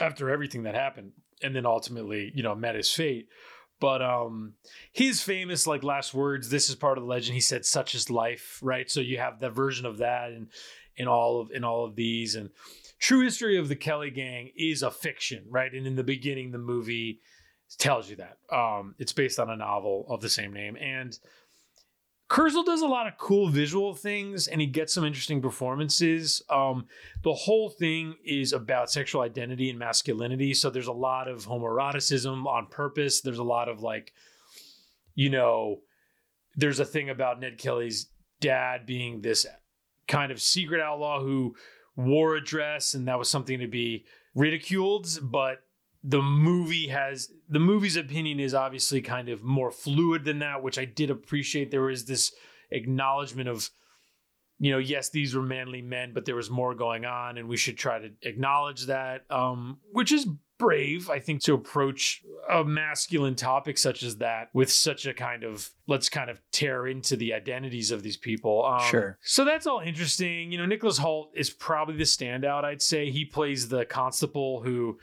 after 0.00 0.30
everything 0.30 0.64
that 0.64 0.74
happened 0.74 1.12
and 1.42 1.54
then 1.54 1.66
ultimately, 1.66 2.30
you 2.34 2.42
know, 2.42 2.54
met 2.54 2.74
his 2.74 2.90
fate. 2.90 3.28
But 3.80 4.02
um 4.02 4.54
his 4.92 5.20
famous 5.20 5.66
like 5.66 5.82
last 5.84 6.12
words, 6.14 6.48
this 6.50 6.68
is 6.68 6.74
part 6.74 6.98
of 6.98 7.04
the 7.04 7.10
legend. 7.10 7.34
He 7.34 7.40
said, 7.40 7.64
such 7.64 7.94
is 7.94 8.10
life, 8.10 8.58
right? 8.62 8.90
So 8.90 9.00
you 9.00 9.18
have 9.18 9.40
the 9.40 9.50
version 9.50 9.86
of 9.86 9.98
that 9.98 10.30
and 10.30 10.48
in 10.96 11.08
all 11.08 11.40
of 11.40 11.50
in 11.50 11.64
all 11.64 11.84
of 11.84 11.96
these. 11.96 12.34
And 12.34 12.50
true 12.98 13.20
history 13.20 13.58
of 13.58 13.68
the 13.68 13.76
Kelly 13.76 14.10
gang 14.10 14.50
is 14.56 14.82
a 14.82 14.90
fiction, 14.90 15.44
right? 15.48 15.72
And 15.72 15.86
in 15.86 15.96
the 15.96 16.04
beginning, 16.04 16.50
the 16.50 16.58
movie 16.58 17.20
tells 17.78 18.08
you 18.08 18.16
that. 18.16 18.38
Um, 18.54 18.94
it's 18.98 19.12
based 19.12 19.38
on 19.38 19.50
a 19.50 19.56
novel 19.56 20.06
of 20.08 20.20
the 20.20 20.28
same 20.28 20.52
name. 20.52 20.76
And 20.76 21.18
Kurzel 22.30 22.64
does 22.64 22.80
a 22.80 22.86
lot 22.86 23.06
of 23.06 23.18
cool 23.18 23.48
visual 23.48 23.94
things 23.94 24.48
and 24.48 24.60
he 24.60 24.66
gets 24.66 24.94
some 24.94 25.04
interesting 25.04 25.42
performances. 25.42 26.42
Um, 26.48 26.86
the 27.22 27.34
whole 27.34 27.68
thing 27.68 28.14
is 28.24 28.52
about 28.52 28.90
sexual 28.90 29.22
identity 29.22 29.70
and 29.70 29.78
masculinity. 29.78 30.54
So 30.54 30.70
there's 30.70 30.86
a 30.86 30.92
lot 30.92 31.28
of 31.28 31.46
homoeroticism 31.46 32.46
on 32.46 32.66
purpose. 32.66 33.20
There's 33.20 33.38
a 33.38 33.44
lot 33.44 33.68
of 33.68 33.82
like, 33.82 34.12
you 35.14 35.30
know, 35.30 35.80
there's 36.56 36.80
a 36.80 36.84
thing 36.84 37.10
about 37.10 37.40
Ned 37.40 37.58
Kelly's 37.58 38.06
dad 38.40 38.86
being 38.86 39.20
this 39.20 39.46
kind 40.08 40.32
of 40.32 40.40
secret 40.40 40.80
outlaw 40.80 41.20
who 41.20 41.54
wore 41.96 42.36
a 42.36 42.44
dress 42.44 42.94
and 42.94 43.06
that 43.08 43.18
was 43.18 43.30
something 43.30 43.60
to 43.60 43.68
be 43.68 44.04
ridiculed. 44.34 45.06
But 45.22 45.60
the 46.02 46.22
movie 46.22 46.88
has 46.88 47.30
the 47.48 47.58
movie's 47.58 47.96
opinion 47.96 48.38
is 48.38 48.54
obviously 48.54 49.00
kind 49.00 49.28
of 49.28 49.42
more 49.42 49.70
fluid 49.70 50.24
than 50.24 50.40
that, 50.40 50.62
which 50.62 50.78
I 50.78 50.84
did 50.84 51.10
appreciate. 51.10 51.70
There 51.70 51.82
was 51.82 52.04
this 52.04 52.32
acknowledgement 52.70 53.48
of, 53.48 53.70
you 54.58 54.70
know, 54.70 54.78
yes, 54.78 55.08
these 55.08 55.34
were 55.34 55.42
manly 55.42 55.80
men, 55.80 56.12
but 56.12 56.26
there 56.26 56.36
was 56.36 56.50
more 56.50 56.74
going 56.74 57.06
on, 57.06 57.38
and 57.38 57.48
we 57.48 57.56
should 57.56 57.78
try 57.78 57.98
to 57.98 58.10
acknowledge 58.22 58.86
that, 58.86 59.24
um, 59.30 59.78
which 59.92 60.12
is 60.12 60.26
brave, 60.58 61.10
I 61.10 61.18
think, 61.18 61.42
to 61.44 61.54
approach 61.54 62.22
a 62.50 62.62
masculine 62.64 63.34
topic 63.34 63.76
such 63.78 64.02
as 64.02 64.16
that 64.18 64.50
with 64.52 64.70
such 64.70 65.06
a 65.06 65.14
kind 65.14 65.42
of 65.44 65.70
let's 65.86 66.08
kind 66.08 66.30
of 66.30 66.40
tear 66.52 66.86
into 66.86 67.16
the 67.16 67.32
identities 67.34 67.90
of 67.90 68.02
these 68.02 68.16
people. 68.16 68.64
Um, 68.64 68.80
Sure. 68.88 69.18
So 69.22 69.44
that's 69.44 69.66
all 69.66 69.80
interesting. 69.80 70.52
You 70.52 70.58
know, 70.58 70.66
Nicholas 70.66 70.98
Hoult 70.98 71.28
is 71.34 71.50
probably 71.50 71.96
the 71.96 72.04
standout. 72.04 72.64
I'd 72.64 72.82
say 72.82 73.10
he 73.10 73.24
plays 73.24 73.68
the 73.68 73.84
constable 73.84 74.62
who 74.62 74.98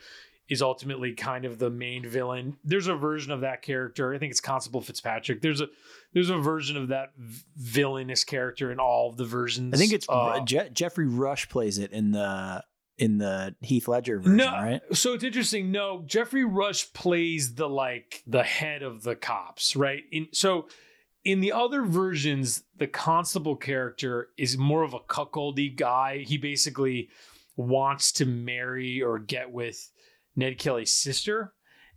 is 0.48 0.60
ultimately 0.60 1.14
kind 1.14 1.44
of 1.44 1.58
the 1.58 1.70
main 1.70 2.06
villain. 2.06 2.56
There's 2.64 2.86
a 2.88 2.94
version 2.94 3.32
of 3.32 3.40
that 3.40 3.62
character. 3.62 4.12
I 4.12 4.18
think 4.18 4.32
it's 4.32 4.40
Constable 4.40 4.80
Fitzpatrick. 4.82 5.40
There's 5.40 5.60
a 5.60 5.68
there's 6.12 6.28
a 6.30 6.36
version 6.36 6.76
of 6.76 6.88
that 6.88 7.12
villainous 7.56 8.24
character 8.24 8.70
in 8.72 8.78
all 8.78 9.08
of 9.08 9.16
the 9.16 9.24
versions. 9.24 9.72
I 9.72 9.76
think 9.78 9.92
it's 9.92 10.06
Uh, 10.08 10.40
Je- 10.44 10.68
Geoffrey 10.72 11.06
Rush 11.06 11.48
plays 11.48 11.78
it 11.78 11.92
in 11.92 12.10
the 12.10 12.62
in 12.98 13.18
the 13.18 13.54
Heath 13.60 13.88
Ledger 13.88 14.18
version, 14.18 14.36
no, 14.36 14.50
right? 14.50 14.80
so 14.92 15.14
it's 15.14 15.24
interesting. 15.24 15.72
No, 15.72 16.02
Geoffrey 16.06 16.44
Rush 16.44 16.92
plays 16.92 17.54
the 17.54 17.68
like 17.68 18.22
the 18.26 18.42
head 18.42 18.82
of 18.82 19.02
the 19.02 19.16
cops, 19.16 19.74
right? 19.74 20.02
In 20.10 20.28
so 20.32 20.68
in 21.24 21.40
the 21.40 21.52
other 21.52 21.82
versions, 21.82 22.64
the 22.76 22.86
constable 22.86 23.56
character 23.56 24.28
is 24.36 24.58
more 24.58 24.82
of 24.82 24.94
a 24.94 25.00
cuckoldy 25.00 25.74
guy. 25.74 26.18
He 26.18 26.36
basically 26.36 27.08
wants 27.56 28.12
to 28.12 28.26
marry 28.26 29.02
or 29.02 29.18
get 29.18 29.50
with 29.50 29.90
Ned 30.36 30.58
Kelly's 30.58 30.92
sister, 30.92 31.52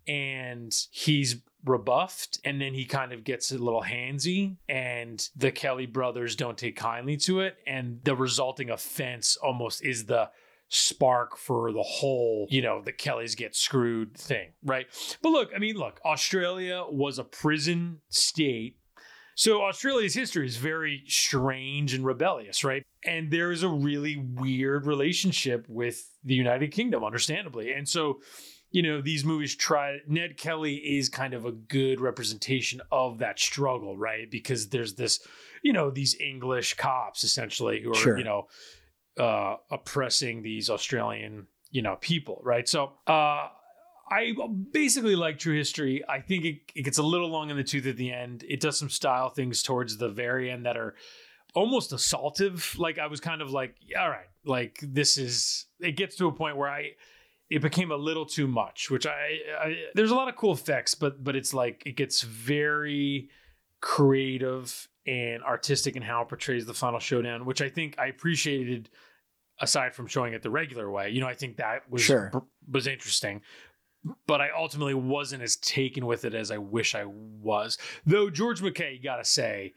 and 0.08 0.74
he's 0.92 1.38
rebuffed 1.66 2.40
and 2.46 2.62
then 2.62 2.74
he 2.74 2.86
kind 2.86 3.12
of 3.12 3.24
gets 3.24 3.52
a 3.52 3.58
little 3.58 3.82
handsy 3.82 4.56
and 4.70 5.30
the 5.36 5.52
Kelly 5.52 5.88
brothers 5.88 6.36
don't 6.36 6.58
take 6.58 6.76
kindly 6.76 7.18
to 7.18 7.40
it 7.40 7.58
and 7.66 8.00
the 8.04 8.16
resulting 8.16 8.70
offense 8.70 9.36
almost 9.38 9.84
is 9.84 10.06
the 10.06 10.30
spark 10.70 11.38
for 11.38 11.72
the 11.72 11.84
whole, 11.84 12.48
you 12.50 12.62
know, 12.62 12.82
the 12.82 12.92
Kellys 12.92 13.36
get 13.36 13.56
screwed 13.56 14.16
thing, 14.18 14.50
right? 14.64 14.88
But 15.22 15.30
look, 15.30 15.52
I 15.56 15.60
mean, 15.60 15.76
look, 15.76 16.00
Australia 16.06 16.84
was 16.90 17.20
a 17.20 17.24
prison 17.24 18.02
state. 18.10 18.78
So 19.36 19.64
Australia's 19.64 20.14
history 20.14 20.46
is 20.48 20.56
very 20.58 21.04
strange 21.08 21.94
and 21.94 22.06
rebellious, 22.06 22.64
right? 22.64 22.84
And 23.04 23.30
there 23.32 23.52
is 23.52 23.64
a 23.64 23.70
really 23.70 24.16
weird 24.18 24.86
relationship 24.86 25.66
with 25.68 26.10
the 26.24 26.36
United 26.36 26.72
Kingdom, 26.72 27.04
understandably. 27.04 27.74
And 27.74 27.88
so, 27.88 28.22
you 28.72 28.82
know, 28.82 29.02
these 29.02 29.26
movies 29.26 29.54
try 29.56 30.00
Ned 30.08 30.38
Kelly 30.38 30.76
is 30.76 31.10
kind 31.10 31.34
of 31.34 31.46
a 31.46 31.52
good 31.52 32.00
representation 32.00 32.82
of 32.92 33.20
that 33.20 33.38
struggle, 33.40 33.98
right? 33.98 34.32
Because 34.32 34.70
there's 34.70 34.96
this, 34.96 35.20
you 35.62 35.74
know, 35.74 35.92
these 35.92 36.16
English 36.20 36.76
cops 36.76 37.24
essentially 37.24 37.82
who 37.82 37.92
are, 37.92 37.96
Sure. 37.96 38.18
you 38.18 38.24
know, 38.24 38.48
uh, 39.18 39.58
oppressing 39.72 40.42
these 40.42 40.70
Australian, 40.70 41.48
you 41.72 41.82
know, 41.82 41.98
people, 42.00 42.42
right? 42.44 42.68
So, 42.68 42.94
uh, 43.08 43.50
I 44.10 44.34
basically 44.72 45.16
like 45.16 45.40
True 45.40 45.58
History. 45.58 46.04
I 46.08 46.20
think 46.20 46.46
it, 46.46 46.60
it 46.76 46.84
gets 46.84 47.00
a 47.00 47.04
little 47.04 47.30
long 47.30 47.50
in 47.50 47.58
the 47.58 47.64
tooth 47.64 47.88
at 47.88 47.98
the 47.98 48.12
end. 48.12 48.44
It 48.48 48.60
does 48.60 48.78
some 48.78 48.90
style 48.90 49.30
things 49.30 49.64
towards 49.64 49.98
the 49.98 50.10
very 50.10 50.52
end 50.52 50.66
that 50.66 50.78
are 50.78 50.96
almost 51.56 51.92
assaultive. 51.92 52.78
Like 52.78 53.00
I 53.00 53.08
was 53.08 53.20
kind 53.20 53.42
of 53.42 53.50
like, 53.52 53.76
all 54.00 54.10
right, 54.10 54.28
like 54.44 54.80
this 54.82 55.18
is. 55.18 55.66
It 55.80 55.94
gets 55.94 56.16
to 56.18 56.28
a 56.28 56.32
point 56.32 56.56
where 56.58 56.70
I, 56.70 56.92
it 57.50 57.62
became 57.62 57.92
a 57.92 57.96
little 57.96 58.26
too 58.26 58.48
much. 58.48 58.92
Which 58.92 59.08
I, 59.08 59.40
I 59.60 59.76
there's 59.96 60.12
a 60.12 60.16
lot 60.16 60.30
of 60.30 60.36
cool 60.36 60.54
effects, 60.54 60.94
but 60.94 61.24
but 61.24 61.36
it's 61.36 61.54
like 61.54 61.82
it 61.86 61.96
gets 61.96 62.22
very 62.22 63.30
creative 63.82 64.88
and 65.08 65.44
artistic 65.44 65.96
in 65.96 66.02
how 66.02 66.22
it 66.24 66.30
portrays 66.30 66.66
the 66.66 66.74
final 66.74 67.00
showdown, 67.00 67.46
which 67.46 67.62
I 67.62 67.70
think 67.70 67.98
I 68.00 68.08
appreciated. 68.08 68.90
Aside 69.62 69.96
from 69.96 70.06
showing 70.08 70.34
it 70.34 70.42
the 70.44 70.50
regular 70.50 70.92
way, 70.92 71.12
you 71.12 71.22
know, 71.22 71.28
I 71.28 71.34
think 71.34 71.56
that 71.58 71.90
was 71.90 72.02
Sure. 72.02 72.30
was 72.70 72.88
interesting 72.88 73.42
but 74.28 74.40
I 74.42 74.50
ultimately 74.56 74.94
wasn't 74.94 75.42
as 75.42 75.56
taken 75.56 76.06
with 76.06 76.26
it 76.26 76.34
as 76.36 76.52
I 76.52 76.58
wish 76.58 76.94
I 76.94 77.06
was. 77.06 77.78
Though 78.06 78.30
George 78.30 78.62
McKay, 78.62 78.98
you 78.98 79.02
gotta 79.02 79.26
say, 79.26 79.74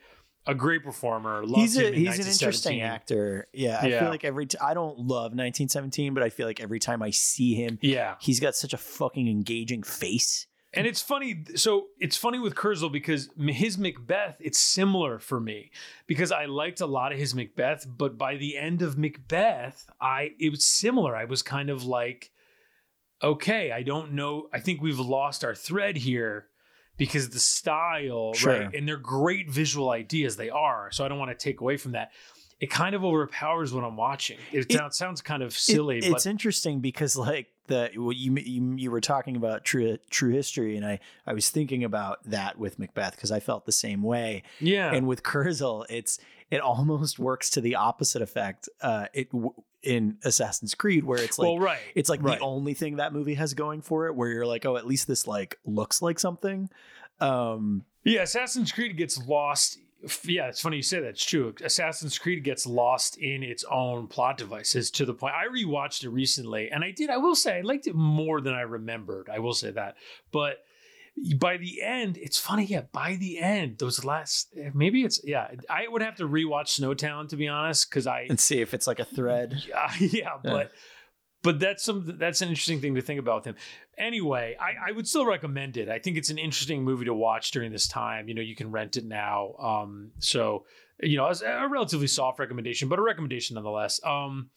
a 0.47 0.55
great 0.55 0.83
performer. 0.83 1.45
He's 1.47 1.77
a 1.79 1.93
he's 1.93 2.19
an 2.19 2.27
interesting 2.27 2.81
actor. 2.83 3.47
Yeah, 3.55 3.79
I 3.81 3.87
Yeah. 3.87 4.01
feel 4.01 4.09
like 4.11 4.25
every 4.25 4.47
t- 4.47 4.59
I 4.61 4.75
don't 4.75 4.99
love 4.99 5.33
1917, 5.33 6.13
but 6.13 6.23
I 6.25 6.29
feel 6.29 6.47
like 6.47 6.59
every 6.61 6.81
time 6.81 7.03
I 7.03 7.11
see 7.11 7.55
him, 7.55 7.79
Yeah, 7.81 8.17
he's 8.21 8.41
got 8.41 8.57
such 8.57 8.73
a 8.75 8.77
fucking 8.79 9.29
engaging 9.29 9.83
face. 9.85 10.48
And 10.75 10.87
it's 10.87 11.01
funny. 11.01 11.45
So 11.57 11.87
it's 11.99 12.17
funny 12.17 12.39
with 12.39 12.55
Kurzel 12.55 12.91
because 12.93 13.29
his 13.39 13.79
Macbeth, 13.79 14.37
it's 14.41 14.59
similar 14.59 15.19
for 15.19 15.41
me 15.41 15.71
because 16.07 16.31
I 16.33 16.45
liked 16.45 16.81
a 16.81 16.87
lot 16.87 17.13
of 17.13 17.19
his 17.19 17.35
Macbeth, 17.35 17.87
but 17.89 18.19
by 18.19 18.37
the 18.37 18.57
end 18.57 18.83
of 18.83 18.99
Macbeth, 18.99 19.87
I 20.01 20.33
it 20.39 20.51
was 20.51 20.65
similar. 20.65 21.17
I 21.17 21.25
was 21.25 21.43
kind 21.43 21.71
of 21.71 21.85
like, 21.85 22.31
okay, 23.23 23.73
I 23.73 23.83
don't 23.83 24.13
know. 24.13 24.49
I 24.53 24.61
think 24.61 24.81
we've 24.81 24.99
lost 24.99 25.45
our 25.45 25.55
thread 25.55 25.97
here 25.97 26.47
because 26.97 27.31
the 27.31 27.41
style, 27.41 28.35
Sure. 28.35 28.61
right? 28.61 28.75
And 28.75 28.87
they're 28.87 28.97
great 28.97 29.51
visual 29.51 29.91
ideas. 29.91 30.37
They 30.37 30.51
are. 30.51 30.91
So 30.93 31.05
I 31.05 31.09
don't 31.09 31.19
want 31.19 31.31
to 31.31 31.37
take 31.37 31.61
away 31.61 31.77
from 31.77 31.93
that. 31.93 32.11
It 32.61 32.71
kind 32.71 32.95
of 32.97 33.05
overpowers 33.05 33.73
what 33.73 33.85
I'm 33.85 33.97
watching. 33.97 34.39
It, 34.53 34.67
It- 34.69 34.73
sounds, 34.73 34.97
sounds 34.97 35.23
kind 35.23 35.43
of 35.43 35.53
silly, 35.53 35.99
It- 35.99 36.11
but 36.11 36.17
it's 36.17 36.27
interesting 36.27 36.81
because 36.81 37.17
like 37.17 37.47
the 37.69 37.91
what 37.97 38.17
you, 38.17 38.35
you 38.37 38.75
you 38.77 38.91
were 38.91 39.01
talking 39.01 39.37
about 39.37 39.65
true 39.65 39.99
true 40.11 40.33
history, 40.33 40.77
and 40.77 40.85
I 40.85 41.01
I 41.27 41.33
was 41.33 41.51
thinking 41.51 41.85
about 41.85 42.23
that 42.25 42.59
with 42.59 42.79
Macbeth 42.79 43.15
because 43.15 43.31
I 43.31 43.41
felt 43.41 43.67
the 43.67 43.73
same 43.73 44.03
way. 44.03 44.43
yeah. 44.61 44.93
And 44.93 45.07
with 45.07 45.23
Kurzel, 45.23 45.87
it's 45.89 46.19
it 46.51 46.61
almost 46.61 47.19
works 47.19 47.51
to 47.51 47.61
the 47.61 47.77
opposite 47.77 48.23
effect. 48.23 48.69
Uh, 48.81 49.07
it 49.13 49.29
in 49.83 50.19
Assassin's 50.25 50.75
Creed 50.75 51.05
where 51.05 51.21
it's 51.21 51.39
like 51.39 51.47
well, 51.47 51.59
right. 51.59 51.79
it's 51.95 52.11
like 52.11 52.23
right. 52.23 52.39
the 52.39 52.45
only 52.45 52.75
thing 52.75 52.97
that 52.97 53.13
movie 53.13 53.35
has 53.35 53.55
going 53.55 53.81
for 53.81 54.07
it 54.09 54.17
where 54.17 54.29
you're 54.29 54.47
like 54.47 54.67
oh 54.67 54.77
at 54.77 54.87
least 54.87 55.07
this 55.07 55.27
like 55.27 55.57
looks 55.65 56.03
like 56.03 56.19
something 56.19 56.69
um 57.21 57.85
Yeah, 58.05 58.23
Assassin's 58.23 58.73
Creed 58.73 58.97
gets 58.97 59.25
lost. 59.27 59.79
Yeah, 60.25 60.49
it's 60.49 60.61
funny 60.61 60.77
you 60.77 60.83
say 60.83 61.01
that. 61.01 61.09
It's 61.09 61.25
true. 61.25 61.55
Assassin's 61.63 62.19
Creed 62.19 62.45
gets 62.45 62.67
lost 62.67 63.17
in 63.17 63.43
its 63.43 63.65
own 63.65 64.07
plot 64.07 64.39
devices 64.39 64.91
to 64.93 65.05
the 65.05 65.15
point. 65.15 65.35
I 65.35 65.49
rewatched 65.53 66.05
it 66.05 66.11
recently, 66.11 66.71
and 66.71 66.85
I 66.85 66.93
did. 66.93 67.11
I 67.11 67.17
will 67.17 67.35
say 67.35 67.59
I 67.59 67.61
liked 67.63 67.87
it 67.89 67.97
more 67.97 68.41
than 68.41 68.55
I 68.55 68.61
remembered. 68.61 69.29
I 69.29 69.41
will 69.41 69.55
say 69.55 69.73
that. 69.73 69.97
But 70.31 70.59
by 71.37 71.57
the 71.57 71.83
end, 71.83 72.17
it's 72.17 72.39
funny. 72.39 72.65
Yeah, 72.65 72.83
by 72.93 73.17
the 73.17 73.39
end, 73.39 73.79
those 73.79 74.05
last 74.05 74.55
maybe 74.75 75.03
it's 75.03 75.21
yeah. 75.25 75.49
I 75.69 75.89
would 75.89 76.03
have 76.03 76.17
to 76.17 76.29
rewatch 76.29 76.81
Snowtown 76.81 77.29
to 77.31 77.37
be 77.37 77.49
honest, 77.49 77.91
because 77.91 78.07
I 78.07 78.27
and 78.29 78.39
see 78.39 78.61
if 78.61 78.75
it's 78.75 78.87
like 78.87 79.01
a 79.01 79.05
thread 79.05 79.63
yeah, 79.69 79.93
yeah, 79.99 80.39
but 80.43 80.71
but 81.43 81.59
that's 81.61 81.85
some 81.85 82.17
that's 82.19 82.41
an 82.41 82.49
interesting 82.49 82.81
thing 82.81 82.95
to 82.95 83.03
think 83.03 83.21
about 83.21 83.37
with 83.37 83.47
him. 83.47 83.57
Anyway, 83.99 84.57
I, 84.61 84.91
I 84.91 84.93
would 84.93 85.09
still 85.09 85.27
recommend 85.27 85.77
it. 85.77 85.89
I 85.89 85.99
think 85.99 86.17
it's 86.17 86.31
an 86.31 86.39
interesting 86.39 86.85
movie 86.85 87.07
to 87.07 87.15
watch 87.15 87.51
during 87.51 87.73
this 87.73 87.89
time. 87.89 88.29
You 88.29 88.35
know, 88.35 88.43
you 88.43 88.55
can 88.55 88.71
rent 88.71 88.97
it 88.97 89.05
now. 89.05 89.55
Um, 89.59 90.13
so 90.19 90.65
you 91.01 91.17
know, 91.17 91.29
it's 91.29 91.43
a 91.43 91.69
relatively 91.71 92.07
soft 92.07 92.39
recommendation, 92.39 92.89
but 92.89 92.99
a 92.99 93.03
recommendation 93.03 93.55
nonetheless. 93.55 94.01
Um, 94.05 94.51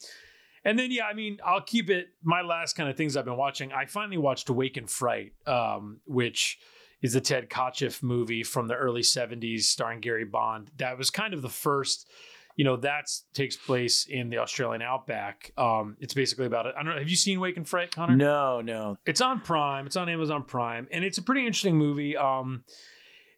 and 0.64 0.78
then 0.78 0.92
yeah, 0.92 1.06
I 1.06 1.14
mean, 1.14 1.40
I'll 1.46 1.62
keep 1.62 1.90
it. 1.90 2.10
My 2.24 2.42
last 2.42 2.76
kind 2.76 2.90
of 2.90 2.98
things 2.98 3.18
I've 3.18 3.26
been 3.26 3.38
watching. 3.38 3.72
I 3.72 3.86
finally 3.86 4.18
watched 4.18 4.50
Wake 4.50 4.78
in 4.78 4.88
Fright, 4.88 5.34
um, 5.48 6.00
which 6.06 6.60
is 7.02 7.14
the 7.14 7.22
Ted 7.22 7.50
Kotcheff 7.50 8.04
movie 8.04 8.44
from 8.44 8.68
the 8.68 8.76
early 8.76 9.02
'70s, 9.02 9.62
starring 9.62 10.02
Gary 10.02 10.26
Bond. 10.26 10.72
That 10.78 10.98
was 10.98 11.10
kind 11.10 11.34
of 11.34 11.42
the 11.42 11.50
first 11.50 12.08
you 12.56 12.66
know 12.66 12.78
that 12.78 13.06
takes 13.34 13.56
place 13.56 14.06
in 14.06 14.30
the 14.30 14.38
Australian 14.38 14.82
outback. 14.82 15.52
Um, 15.58 15.98
it's 16.00 16.14
basically 16.14 16.46
about 16.46 16.66
it. 16.66 16.76
I 16.78 16.84
don't 16.84 16.94
know. 16.94 17.00
Have 17.00 17.10
you 17.10 17.16
seen 17.16 17.40
Wake 17.40 17.58
in 17.58 17.66
Fright, 17.66 17.94
Conor? 17.94 18.16
No, 18.16 18.62
no. 18.62 18.98
It's 19.06 19.22
on 19.22 19.42
Prime. 19.42 19.86
It's 19.86 19.96
on 19.96 20.10
Amazon 20.10 20.44
Prime, 20.44 20.88
and 20.92 21.04
it's 21.04 21.18
a 21.18 21.22
pretty 21.22 21.42
interesting 21.42 21.78
movie. 21.78 22.18
Um, 22.18 22.64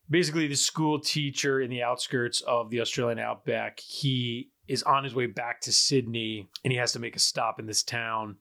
basically, 0.10 0.48
the 0.48 0.56
school 0.56 1.00
teacher 1.00 1.62
in 1.62 1.70
the 1.70 1.84
outskirts 1.84 2.42
of 2.42 2.70
the 2.70 2.82
Australian 2.82 3.20
outback, 3.20 3.80
he 3.80 4.50
is 4.68 4.84
on 4.84 5.04
his 5.04 5.14
way 5.14 5.26
back 5.26 5.62
to 5.62 5.72
Sydney, 5.72 6.48
and 6.64 6.72
he 6.72 6.78
has 6.78 6.94
to 6.94 7.00
make 7.00 7.16
a 7.16 7.20
stop 7.20 7.60
in 7.60 7.66
this 7.66 7.84
town. 7.84 8.38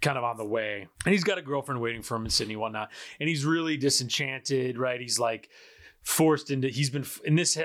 Kind 0.00 0.18
of 0.18 0.24
on 0.24 0.36
the 0.36 0.44
way, 0.44 0.86
and 1.06 1.12
he's 1.12 1.24
got 1.24 1.38
a 1.38 1.42
girlfriend 1.42 1.80
waiting 1.80 2.02
for 2.02 2.16
him 2.16 2.24
in 2.24 2.30
Sydney, 2.30 2.56
whatnot. 2.56 2.90
And 3.20 3.28
he's 3.28 3.46
really 3.46 3.78
disenchanted, 3.78 4.76
right? 4.76 5.00
He's 5.00 5.18
like 5.18 5.48
forced 6.04 6.50
into. 6.50 6.68
He's 6.68 6.90
been 6.90 7.04
in 7.24 7.34
this. 7.34 7.56
Uh, 7.56 7.64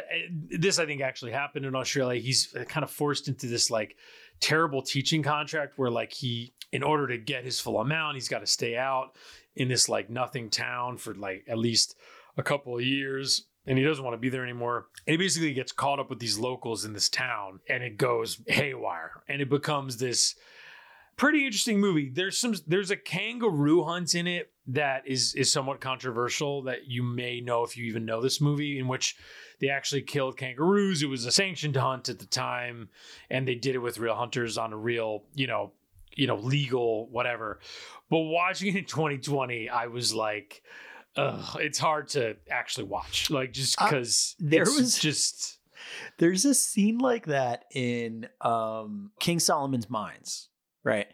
this 0.50 0.80
I 0.80 0.86
think 0.86 1.02
actually 1.02 1.32
happened 1.32 1.66
in 1.66 1.76
Australia. 1.76 2.20
He's 2.20 2.56
uh, 2.56 2.64
kind 2.64 2.84
of 2.84 2.90
forced 2.90 3.28
into 3.28 3.48
this 3.48 3.70
like 3.70 3.96
terrible 4.40 4.82
teaching 4.82 5.22
contract 5.22 5.78
where 5.78 5.92
like 5.92 6.14
he 6.14 6.54
in 6.72 6.84
order 6.84 7.08
to 7.08 7.18
get 7.18 7.44
his 7.44 7.60
full 7.60 7.80
amount 7.80 8.16
he's 8.16 8.30
got 8.30 8.40
to 8.40 8.48
stay 8.48 8.78
out 8.78 9.16
in 9.56 9.68
this 9.68 9.90
like 9.90 10.10
nothing 10.10 10.50
town 10.50 10.98
for 10.98 11.14
like 11.16 11.44
at 11.48 11.58
least 11.58 11.96
a 12.38 12.44
couple 12.44 12.76
of 12.78 12.84
years 12.84 13.48
and 13.66 13.78
he 13.78 13.84
doesn't 13.84 14.04
want 14.04 14.14
to 14.14 14.20
be 14.20 14.30
there 14.30 14.44
anymore 14.44 14.88
and 15.06 15.12
he 15.12 15.18
basically 15.18 15.54
gets 15.54 15.72
caught 15.72 16.00
up 16.00 16.10
with 16.10 16.20
these 16.20 16.40
locals 16.40 16.86
in 16.86 16.94
this 16.94 17.10
town 17.10 17.60
and 17.68 17.84
it 17.84 17.98
goes 17.98 18.42
haywire 18.48 19.24
and 19.28 19.42
it 19.42 19.50
becomes 19.50 19.98
this 19.98 20.36
pretty 21.20 21.46
interesting 21.46 21.80
movie. 21.80 22.10
There's 22.10 22.38
some 22.38 22.56
there's 22.66 22.90
a 22.92 22.96
kangaroo 22.98 23.84
hunt 23.84 24.16
in 24.16 24.26
it 24.26 24.52
that 24.68 25.08
is 25.08 25.36
is 25.36 25.52
somewhat 25.52 25.80
controversial 25.82 26.64
that 26.64 26.88
you 26.88 27.04
may 27.04 27.42
know 27.42 27.64
if 27.64 27.76
you 27.78 27.86
even 27.86 28.06
know 28.06 28.22
this 28.22 28.40
movie 28.42 28.80
in 28.80 28.88
which 28.88 29.16
they 29.60 29.70
actually 29.70 30.02
killed 30.02 30.38
kangaroos. 30.38 31.04
It 31.04 31.08
was 31.10 31.26
a 31.26 31.32
sanctioned 31.32 31.76
hunt 31.76 32.10
at 32.10 32.20
the 32.20 32.26
time 32.26 32.90
and 33.30 33.48
they 33.48 33.56
did 33.56 33.76
it 33.76 33.80
with 33.80 34.00
real 34.00 34.16
hunters 34.16 34.58
on 34.58 34.74
a 34.74 34.78
real 34.78 35.24
you 35.36 35.48
know 35.48 35.74
you 36.16 36.26
know 36.28 36.38
legal 36.38 37.08
whatever. 37.10 37.60
But 38.10 38.20
watching 38.20 38.70
it 38.76 38.78
in 38.78 38.86
2020 38.86 39.70
i 39.70 39.88
was 39.88 40.14
like 40.14 40.64
Ugh, 41.16 41.58
it's 41.60 41.80
hard 41.80 42.08
to 42.10 42.38
actually 42.52 42.84
watch. 42.86 43.30
Like 43.32 43.52
just 43.52 43.78
because 43.78 44.36
Uh, 44.40 44.46
there 44.50 44.64
was- 44.66 44.98
just 45.00 45.60
There's 46.20 46.46
a 46.46 46.54
scene 46.54 47.00
like 47.00 47.26
that 47.26 47.66
in 47.74 48.28
um, 48.42 49.12
King 49.20 49.40
Solomon's 49.40 49.90
Mines, 49.90 50.49
right? 50.84 51.08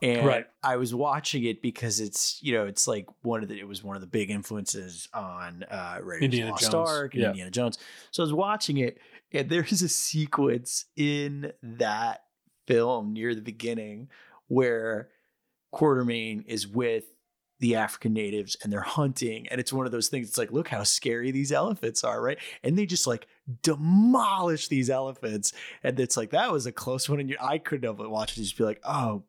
And 0.00 0.26
Right. 0.26 0.46
I 0.62 0.76
was 0.76 0.94
watching 0.94 1.44
it 1.44 1.60
because 1.60 1.98
it's 1.98 2.38
you 2.40 2.52
know 2.52 2.66
it's 2.66 2.86
like 2.86 3.06
one 3.22 3.42
of 3.42 3.48
the 3.48 3.58
it 3.58 3.66
was 3.66 3.82
one 3.82 3.96
of 3.96 4.00
the 4.00 4.06
big 4.06 4.30
influences 4.30 5.08
on 5.12 5.64
uh, 5.68 5.98
Raiders 6.02 6.24
Indiana 6.24 6.50
Lost 6.52 6.70
Jones, 6.70 6.88
Ark 6.88 7.14
and 7.14 7.22
yeah. 7.22 7.28
Indiana 7.30 7.50
Jones. 7.50 7.78
So 8.12 8.22
I 8.22 8.24
was 8.24 8.32
watching 8.32 8.78
it, 8.78 8.98
and 9.32 9.48
there's 9.50 9.82
a 9.82 9.88
sequence 9.88 10.84
in 10.96 11.52
that 11.62 12.22
film 12.66 13.12
near 13.12 13.34
the 13.34 13.40
beginning 13.40 14.08
where 14.46 15.08
Quatermain 15.74 16.44
is 16.46 16.66
with 16.68 17.04
the 17.60 17.74
African 17.74 18.12
natives 18.12 18.56
and 18.62 18.72
they're 18.72 18.80
hunting. 18.80 19.48
And 19.48 19.60
it's 19.60 19.72
one 19.72 19.84
of 19.84 19.92
those 19.92 20.08
things. 20.08 20.28
It's 20.28 20.38
like, 20.38 20.52
look 20.52 20.68
how 20.68 20.84
scary 20.84 21.30
these 21.32 21.50
elephants 21.50 22.04
are, 22.04 22.22
right? 22.22 22.38
And 22.62 22.78
they 22.78 22.86
just 22.86 23.06
like 23.06 23.26
demolish 23.62 24.68
these 24.68 24.90
elephants. 24.90 25.52
And 25.82 25.98
it's 26.00 26.16
like, 26.16 26.30
that 26.30 26.52
was 26.52 26.66
a 26.66 26.72
close 26.72 27.08
one. 27.08 27.20
And 27.20 27.30
you, 27.30 27.36
I 27.40 27.58
couldn't 27.58 27.84
help 27.84 27.98
but 27.98 28.10
watch 28.10 28.32
it 28.36 28.42
just 28.42 28.58
be 28.58 28.64
like, 28.64 28.80
oh, 28.84 29.22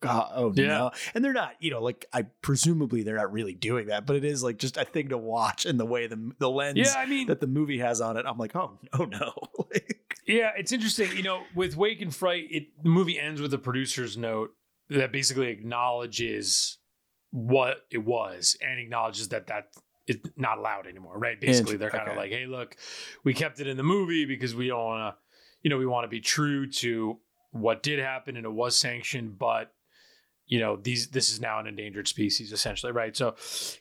God, 0.00 0.30
oh 0.34 0.52
Yeah. 0.54 0.66
no. 0.66 0.90
And 1.14 1.24
they're 1.24 1.32
not, 1.32 1.52
you 1.60 1.70
know, 1.70 1.82
like 1.82 2.06
I 2.12 2.22
presumably 2.42 3.02
they're 3.02 3.16
not 3.16 3.32
really 3.32 3.54
doing 3.54 3.88
that, 3.88 4.06
but 4.06 4.16
it 4.16 4.24
is 4.24 4.42
like 4.42 4.56
just 4.56 4.76
a 4.78 4.84
thing 4.84 5.10
to 5.10 5.18
watch 5.18 5.66
and 5.66 5.78
the 5.78 5.84
way 5.84 6.06
the, 6.06 6.32
the 6.38 6.48
lens 6.48 6.78
yeah 6.78 6.94
i 6.96 7.04
mean 7.04 7.26
that 7.26 7.40
the 7.40 7.46
movie 7.46 7.78
has 7.80 8.00
on 8.00 8.16
it. 8.16 8.24
I'm 8.26 8.38
like, 8.38 8.56
oh, 8.56 8.78
oh 8.98 9.04
no. 9.04 9.32
like, 9.70 10.16
Yeah, 10.26 10.52
it's 10.56 10.72
interesting. 10.72 11.14
You 11.16 11.22
know, 11.22 11.42
with 11.54 11.76
Wake 11.76 12.00
in 12.00 12.10
Fright, 12.10 12.44
it 12.50 12.68
the 12.82 12.88
movie 12.88 13.18
ends 13.18 13.40
with 13.42 13.52
a 13.52 13.58
producer's 13.58 14.16
note 14.16 14.50
that 14.88 15.12
basically 15.12 15.48
acknowledges 15.48 16.78
what 17.30 17.78
it 17.90 18.04
was 18.04 18.56
and 18.66 18.80
acknowledges 18.80 19.28
that 19.28 19.46
that 19.48 19.68
it's 20.06 20.28
not 20.36 20.58
allowed 20.58 20.86
anymore. 20.86 21.18
Right? 21.18 21.40
Basically, 21.40 21.76
they're 21.76 21.90
kind 21.90 22.04
of 22.04 22.10
okay. 22.10 22.18
like, 22.18 22.30
"Hey, 22.30 22.46
look, 22.46 22.76
we 23.24 23.34
kept 23.34 23.60
it 23.60 23.66
in 23.66 23.76
the 23.76 23.82
movie 23.82 24.24
because 24.24 24.54
we 24.54 24.68
don't 24.68 24.84
want 24.84 25.14
to, 25.14 25.20
you 25.62 25.70
know, 25.70 25.78
we 25.78 25.86
want 25.86 26.04
to 26.04 26.08
be 26.08 26.20
true 26.20 26.70
to 26.70 27.18
what 27.52 27.82
did 27.82 27.98
happen 27.98 28.36
and 28.36 28.44
it 28.44 28.52
was 28.52 28.76
sanctioned, 28.76 29.38
but." 29.38 29.72
You 30.46 30.58
know, 30.58 30.74
these 30.74 31.06
this 31.10 31.30
is 31.30 31.40
now 31.40 31.60
an 31.60 31.68
endangered 31.68 32.08
species, 32.08 32.52
essentially, 32.52 32.90
right? 32.90 33.16
So 33.16 33.36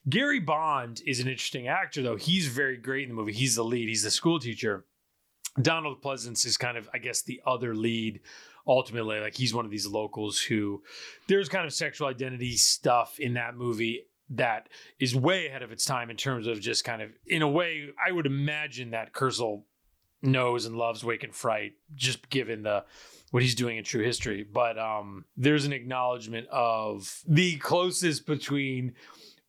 Gary 0.08 0.39
Bond 0.39 1.01
is 1.03 1.19
an 1.19 1.27
interesting 1.27 1.67
actor, 1.67 2.03
though. 2.03 2.15
He's 2.15 2.45
very 2.45 2.77
great 2.77 3.01
in 3.01 3.10
the 3.10 3.15
movie. 3.15 3.34
He's 3.34 3.55
the 3.55 3.63
lead, 3.63 3.89
he's 3.89 4.03
the 4.03 4.12
school 4.12 4.39
teacher. 4.39 4.86
Donald 5.60 6.01
Pleasence 6.01 6.45
is 6.45 6.58
kind 6.58 6.77
of, 6.77 6.89
I 6.93 6.99
guess, 6.99 7.23
the 7.23 7.41
other 7.45 7.75
lead 7.75 8.21
ultimately. 8.67 9.19
Like 9.19 9.36
he's 9.36 9.53
one 9.53 9.65
of 9.65 9.71
these 9.71 9.88
locals 9.88 10.39
who 10.39 10.84
there's 11.27 11.49
kind 11.49 11.65
of 11.65 11.73
sexual 11.73 12.08
identity 12.08 12.55
stuff 12.55 13.19
in 13.19 13.34
that 13.34 13.55
movie 13.55 14.05
that 14.31 14.69
is 14.99 15.15
way 15.15 15.47
ahead 15.47 15.63
of 15.63 15.71
its 15.71 15.85
time 15.85 16.09
in 16.09 16.17
terms 16.17 16.45
of 16.47 16.59
just 16.59 16.83
kind 16.83 17.01
of, 17.01 17.09
in 17.25 17.41
a 17.41 17.47
way, 17.47 17.89
I 18.03 18.11
would 18.11 18.25
imagine 18.25 18.91
that 18.91 19.13
Kurzel 19.13 19.63
knows 20.21 20.65
and 20.65 20.75
loves 20.75 21.03
Wake 21.03 21.23
in 21.23 21.31
Fright, 21.31 21.73
just 21.95 22.29
given 22.29 22.63
the 22.63 22.83
what 23.31 23.43
he's 23.43 23.55
doing 23.55 23.77
in 23.77 23.83
true 23.83 24.03
history. 24.03 24.43
But 24.43 24.77
um 24.79 25.25
there's 25.37 25.65
an 25.65 25.71
acknowledgement 25.73 26.47
of 26.51 27.21
the 27.27 27.57
closest 27.57 28.25
between 28.25 28.95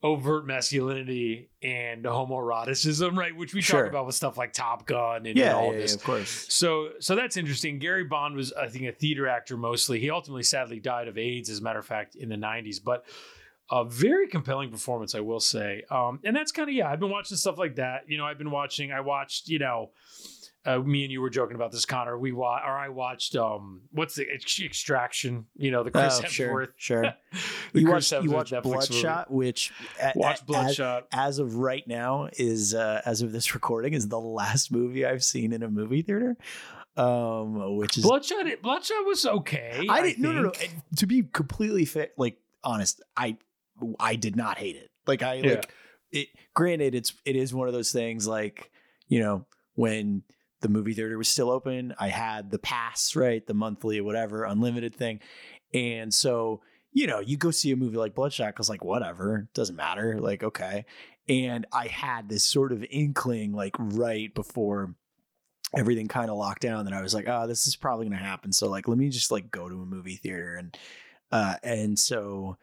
overt 0.02 0.46
masculinity 0.46 1.50
and 1.62 2.04
homoeroticism, 2.04 3.16
right? 3.16 3.34
Which 3.36 3.52
we 3.54 3.60
Sure. 3.60 3.82
talk 3.82 3.90
about 3.90 4.06
with 4.06 4.14
stuff 4.14 4.38
like 4.38 4.52
Top 4.52 4.86
Gun 4.86 5.26
and 5.26 5.36
yeah, 5.36 5.54
all 5.54 5.72
yeah, 5.72 5.78
this. 5.80 5.92
yeah, 5.92 5.96
of 5.96 6.04
course. 6.04 6.46
So 6.48 6.90
so 7.00 7.14
that's 7.16 7.36
interesting. 7.36 7.78
Gary 7.78 8.04
Bond 8.04 8.34
was, 8.36 8.52
I 8.52 8.68
think, 8.68 8.84
a 8.86 8.92
theater 8.92 9.26
actor 9.26 9.56
mostly. 9.56 9.98
He 10.00 10.10
ultimately 10.10 10.42
sadly 10.42 10.78
died 10.80 11.08
of 11.08 11.18
AIDS, 11.18 11.50
as 11.50 11.58
a 11.58 11.62
matter 11.62 11.78
of 11.78 11.86
fact, 11.86 12.14
in 12.16 12.28
the 12.28 12.36
90s. 12.36 12.82
But 12.82 13.04
a 13.70 13.84
very 13.84 14.26
compelling 14.28 14.70
performance, 14.70 15.14
I 15.14 15.20
will 15.20 15.40
say. 15.40 15.84
Um, 15.90 16.20
and 16.24 16.34
that's 16.34 16.52
kind 16.52 16.68
of 16.68 16.74
yeah, 16.74 16.90
I've 16.90 17.00
been 17.00 17.10
watching 17.10 17.36
stuff 17.36 17.58
like 17.58 17.76
that. 17.76 18.02
You 18.08 18.18
know, 18.18 18.26
I've 18.26 18.38
been 18.38 18.50
watching, 18.50 18.90
I 18.92 19.00
watched, 19.00 19.48
you 19.48 19.58
know, 19.60 19.90
uh, 20.66 20.78
me 20.78 21.04
and 21.04 21.10
you 21.12 21.22
were 21.22 21.30
joking 21.30 21.54
about 21.54 21.72
this, 21.72 21.86
Conor. 21.86 22.18
We 22.18 22.32
wa- 22.32 22.60
or 22.66 22.76
I 22.76 22.90
watched 22.90 23.34
um 23.34 23.80
what's 23.92 24.14
the 24.16 24.26
extraction, 24.30 25.46
you 25.56 25.70
know, 25.70 25.82
the 25.82 25.90
Chris 25.90 26.18
Oh, 26.20 26.24
Hemsworth. 26.24 26.68
sure. 26.76 27.02
the 27.72 27.80
you 27.80 27.86
Chris 27.86 28.12
watched, 28.12 28.24
you 28.24 28.30
Hemsworth 28.30 28.34
watched 28.34 28.52
Netflix 28.52 28.64
movie. 28.64 28.72
Bloodshot, 29.02 29.30
which 29.30 29.72
a- 30.02 30.12
Watch 30.16 30.44
Bloodshot. 30.44 31.06
As, 31.12 31.18
as 31.36 31.38
of 31.38 31.54
right 31.56 31.86
now 31.88 32.28
is 32.36 32.74
uh, 32.74 33.00
as 33.06 33.22
of 33.22 33.32
this 33.32 33.54
recording 33.54 33.94
is 33.94 34.08
the 34.08 34.20
last 34.20 34.70
movie 34.70 35.06
I've 35.06 35.24
seen 35.24 35.52
in 35.54 35.62
a 35.62 35.68
movie 35.70 36.02
theater. 36.02 36.36
Um, 36.96 37.76
which 37.76 37.96
is 37.96 38.02
Bloodshot 38.02 38.44
Bloodshot 38.62 39.06
was 39.06 39.24
okay. 39.24 39.86
I 39.88 40.02
didn't 40.02 40.18
no 40.18 40.32
no 40.32 40.42
no. 40.42 40.52
To 40.96 41.06
be 41.06 41.22
completely 41.22 41.84
fit, 41.84 42.12
like 42.18 42.36
honest, 42.64 43.00
I 43.16 43.38
I 43.98 44.16
did 44.16 44.36
not 44.36 44.58
hate 44.58 44.76
it. 44.76 44.90
Like 45.06 45.22
I 45.22 45.34
Yeah. 45.36 45.50
like 45.50 45.74
it. 46.10 46.28
Granted, 46.54 46.94
it's 46.94 47.14
it 47.24 47.36
is 47.36 47.54
one 47.54 47.68
of 47.68 47.74
those 47.74 47.92
things 47.92 48.26
like 48.26 48.70
you 49.08 49.20
know 49.20 49.46
when 49.74 50.22
the 50.60 50.68
movie 50.68 50.92
theater 50.92 51.16
was 51.16 51.28
still 51.28 51.50
open, 51.50 51.94
I 51.98 52.08
had 52.08 52.50
the 52.50 52.58
pass 52.58 53.16
right, 53.16 53.46
the 53.46 53.54
monthly 53.54 54.00
whatever 54.00 54.44
unlimited 54.44 54.94
thing, 54.94 55.20
and 55.72 56.12
so 56.12 56.60
you 56.92 57.06
know 57.06 57.20
you 57.20 57.36
go 57.36 57.50
see 57.50 57.70
a 57.72 57.76
movie 57.76 57.96
like 57.96 58.14
Bloodshot 58.14 58.48
because 58.54 58.68
like 58.68 58.84
whatever 58.84 59.48
doesn't 59.54 59.76
matter 59.76 60.20
like 60.20 60.42
okay, 60.42 60.84
and 61.28 61.66
I 61.72 61.86
had 61.86 62.28
this 62.28 62.44
sort 62.44 62.72
of 62.72 62.84
inkling 62.90 63.52
like 63.52 63.74
right 63.78 64.34
before 64.34 64.94
everything 65.74 66.08
kind 66.08 66.30
of 66.30 66.36
locked 66.36 66.62
down 66.62 66.84
that 66.84 66.94
I 66.94 67.00
was 67.00 67.14
like, 67.14 67.28
oh, 67.28 67.46
this 67.46 67.68
is 67.68 67.76
probably 67.76 68.06
going 68.06 68.18
to 68.18 68.24
happen. 68.24 68.52
So 68.52 68.68
like, 68.68 68.88
let 68.88 68.98
me 68.98 69.08
just 69.08 69.30
like 69.30 69.52
go 69.52 69.68
to 69.68 69.82
a 69.82 69.86
movie 69.86 70.16
theater 70.16 70.56
and 70.56 70.76
uh 71.30 71.54
and 71.62 71.96
so 71.96 72.56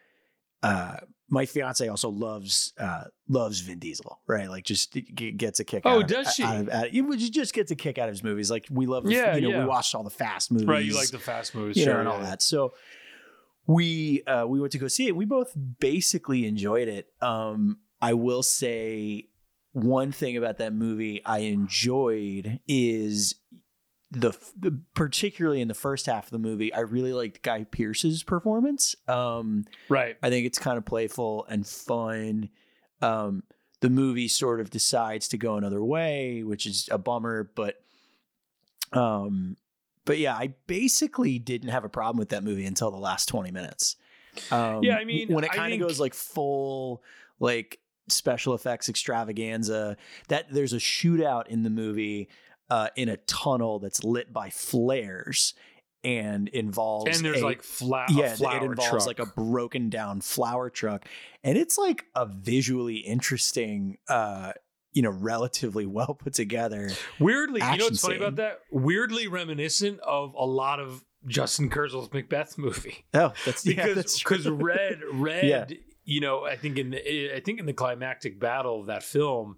uh 0.63 0.97
my 1.29 1.45
fiance 1.45 1.85
also 1.87 2.09
loves 2.09 2.73
uh 2.79 3.03
loves 3.27 3.59
Vin 3.59 3.79
Diesel, 3.79 4.19
right? 4.27 4.49
Like 4.49 4.63
just 4.63 4.93
g- 4.93 5.31
gets 5.31 5.59
a 5.59 5.65
kick 5.65 5.83
Oh, 5.85 5.97
out 5.97 6.01
of, 6.03 6.07
does 6.07 6.33
she? 6.33 6.43
out 6.43 6.55
of, 6.61 6.69
out 6.69 6.85
of- 6.87 6.91
he 6.93 7.29
just 7.29 7.53
gets 7.53 7.69
a 7.71 7.75
kick 7.75 7.97
out 7.97 8.07
of 8.07 8.13
his 8.13 8.23
movies. 8.23 8.49
Like 8.49 8.65
we 8.71 8.85
love 8.85 9.05
Yeah, 9.09 9.35
you 9.35 9.41
know, 9.41 9.49
yeah. 9.49 9.59
we 9.59 9.65
watched 9.65 9.93
all 9.93 10.03
the 10.03 10.09
fast 10.09 10.51
movies. 10.51 10.67
Right, 10.67 10.85
you 10.85 10.95
like 10.95 11.09
the 11.09 11.19
fast 11.19 11.53
movies, 11.53 11.77
sure, 11.83 11.95
know, 11.95 11.99
and 11.99 12.07
all 12.07 12.19
that. 12.21 12.41
So 12.41 12.73
we 13.65 14.23
uh 14.25 14.45
we 14.47 14.59
went 14.59 14.71
to 14.71 14.77
go 14.77 14.87
see 14.87 15.07
it. 15.07 15.15
We 15.15 15.25
both 15.25 15.51
basically 15.79 16.45
enjoyed 16.45 16.87
it. 16.87 17.07
Um 17.21 17.79
I 18.01 18.13
will 18.13 18.43
say 18.43 19.27
one 19.73 20.11
thing 20.11 20.37
about 20.37 20.57
that 20.59 20.73
movie 20.73 21.21
I 21.25 21.39
enjoyed 21.39 22.59
is 22.67 23.35
the, 24.11 24.31
the 24.57 24.79
particularly 24.93 25.59
in 25.61 25.67
the 25.67 25.73
first 25.73 26.05
half 26.05 26.25
of 26.25 26.29
the 26.31 26.39
movie, 26.39 26.73
I 26.73 26.79
really 26.81 27.13
liked 27.13 27.41
Guy 27.41 27.65
Pearce's 27.65 28.23
performance. 28.23 28.95
Um, 29.07 29.65
Right. 29.89 30.17
I 30.23 30.29
think 30.29 30.45
it's 30.45 30.59
kind 30.59 30.77
of 30.77 30.85
playful 30.85 31.45
and 31.49 31.67
fun. 31.67 32.49
Um, 33.01 33.43
the 33.81 33.89
movie 33.89 34.27
sort 34.27 34.59
of 34.61 34.69
decides 34.69 35.27
to 35.29 35.37
go 35.37 35.55
another 35.57 35.83
way, 35.83 36.43
which 36.43 36.65
is 36.65 36.87
a 36.91 36.97
bummer, 36.97 37.51
but 37.55 37.81
um, 38.93 39.57
but 40.05 40.17
yeah, 40.17 40.35
I 40.35 40.53
basically 40.67 41.37
didn't 41.39 41.69
have 41.69 41.83
a 41.83 41.89
problem 41.89 42.17
with 42.17 42.29
that 42.29 42.43
movie 42.43 42.65
until 42.65 42.91
the 42.91 42.97
last 42.97 43.27
20 43.27 43.51
minutes. 43.51 43.97
Um, 44.51 44.83
Yeah, 44.83 44.95
I 44.97 45.03
mean, 45.05 45.27
when 45.33 45.43
it 45.43 45.51
kind 45.51 45.73
of 45.73 45.79
think- 45.79 45.81
goes 45.89 45.99
like 45.99 46.13
full, 46.13 47.03
like 47.39 47.79
special 48.07 48.53
effects 48.53 48.87
extravaganza, 48.87 49.97
that 50.29 50.45
there's 50.51 50.71
a 50.73 50.77
shootout 50.77 51.47
in 51.47 51.63
the 51.63 51.69
movie 51.69 52.29
uh, 52.69 52.89
in 52.95 53.09
a 53.09 53.17
tunnel 53.17 53.79
that's 53.79 54.03
lit 54.03 54.31
by 54.33 54.49
flares 54.49 55.53
and 56.03 56.47
involves 56.49 57.15
and 57.17 57.25
there's 57.25 57.41
a- 57.41 57.45
like 57.45 57.63
fla- 57.63 58.05
yeah, 58.09 58.33
it 58.33 58.63
involves 58.63 58.89
truck. 58.89 59.07
like 59.07 59.19
a 59.19 59.25
broken 59.25 59.89
down 59.89 60.21
flower 60.21 60.69
truck, 60.69 61.05
and 61.43 61.57
it's 61.57 61.77
like 61.77 62.05
a 62.15 62.25
visually 62.25 62.97
interesting, 62.97 63.97
uh, 64.07 64.53
you 64.93 65.01
know, 65.01 65.09
relatively 65.09 65.85
well 65.97 66.13
put 66.13 66.33
together. 66.33 66.89
weirdly. 67.19 67.61
You 67.61 67.77
know 67.77 67.85
what's 67.85 67.99
funny 68.01 68.17
about 68.17 68.35
that? 68.37 68.59
Weirdly 68.71 69.27
reminiscent 69.27 69.99
of 70.01 70.33
a 70.37 70.45
lot 70.45 70.79
of 70.79 71.03
Justin 71.25 71.69
Kurzel's 71.69 72.13
Macbeth 72.13 72.57
movie 72.57 73.03
Oh, 73.13 73.33
that's 73.45 73.65
yeah, 73.65 73.73
because 73.75 73.95
that's 73.95 74.17
true. 74.19 74.37
because 74.37 74.49
red 74.51 74.99
red 75.13 75.43
Yeah. 75.43 75.65
you 76.05 76.21
know 76.21 76.45
I 76.45 76.55
think 76.55 76.77
in 76.77 76.91
the 76.91 77.35
I 77.35 77.39
think 77.41 77.59
in 77.59 77.65
the 77.65 77.73
climactic 77.73 78.39
battle 78.39 78.79
of 78.79 78.85
that 78.85 79.03
film 79.03 79.57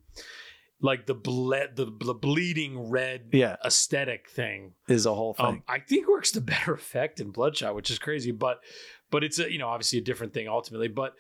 like 0.82 1.06
the 1.06 1.14
ble- 1.14 1.68
the, 1.76 1.92
the 2.02 2.14
bleeding 2.14 2.90
red 2.90 3.30
yeah 3.32 3.58
aesthetic 3.66 4.30
thing 4.30 4.74
is 4.88 5.06
a 5.06 5.14
whole 5.14 5.34
thing. 5.34 5.46
um, 5.46 5.64
I 5.68 5.80
think 5.80 6.08
works 6.08 6.32
to 6.32 6.42
better 6.42 6.74
effect 6.74 7.20
in 7.20 7.32
Bloodshot, 7.32 7.76
which 7.76 7.90
is 7.90 8.00
crazy, 8.00 8.32
but 8.32 8.62
but 9.12 9.24
it's 9.24 9.40
a 9.40 9.52
you 9.52 9.58
know 9.58 9.68
obviously 9.68 10.00
a 10.00 10.04
different 10.04 10.34
thing 10.34 10.48
ultimately. 10.48 10.88
But 10.88 11.16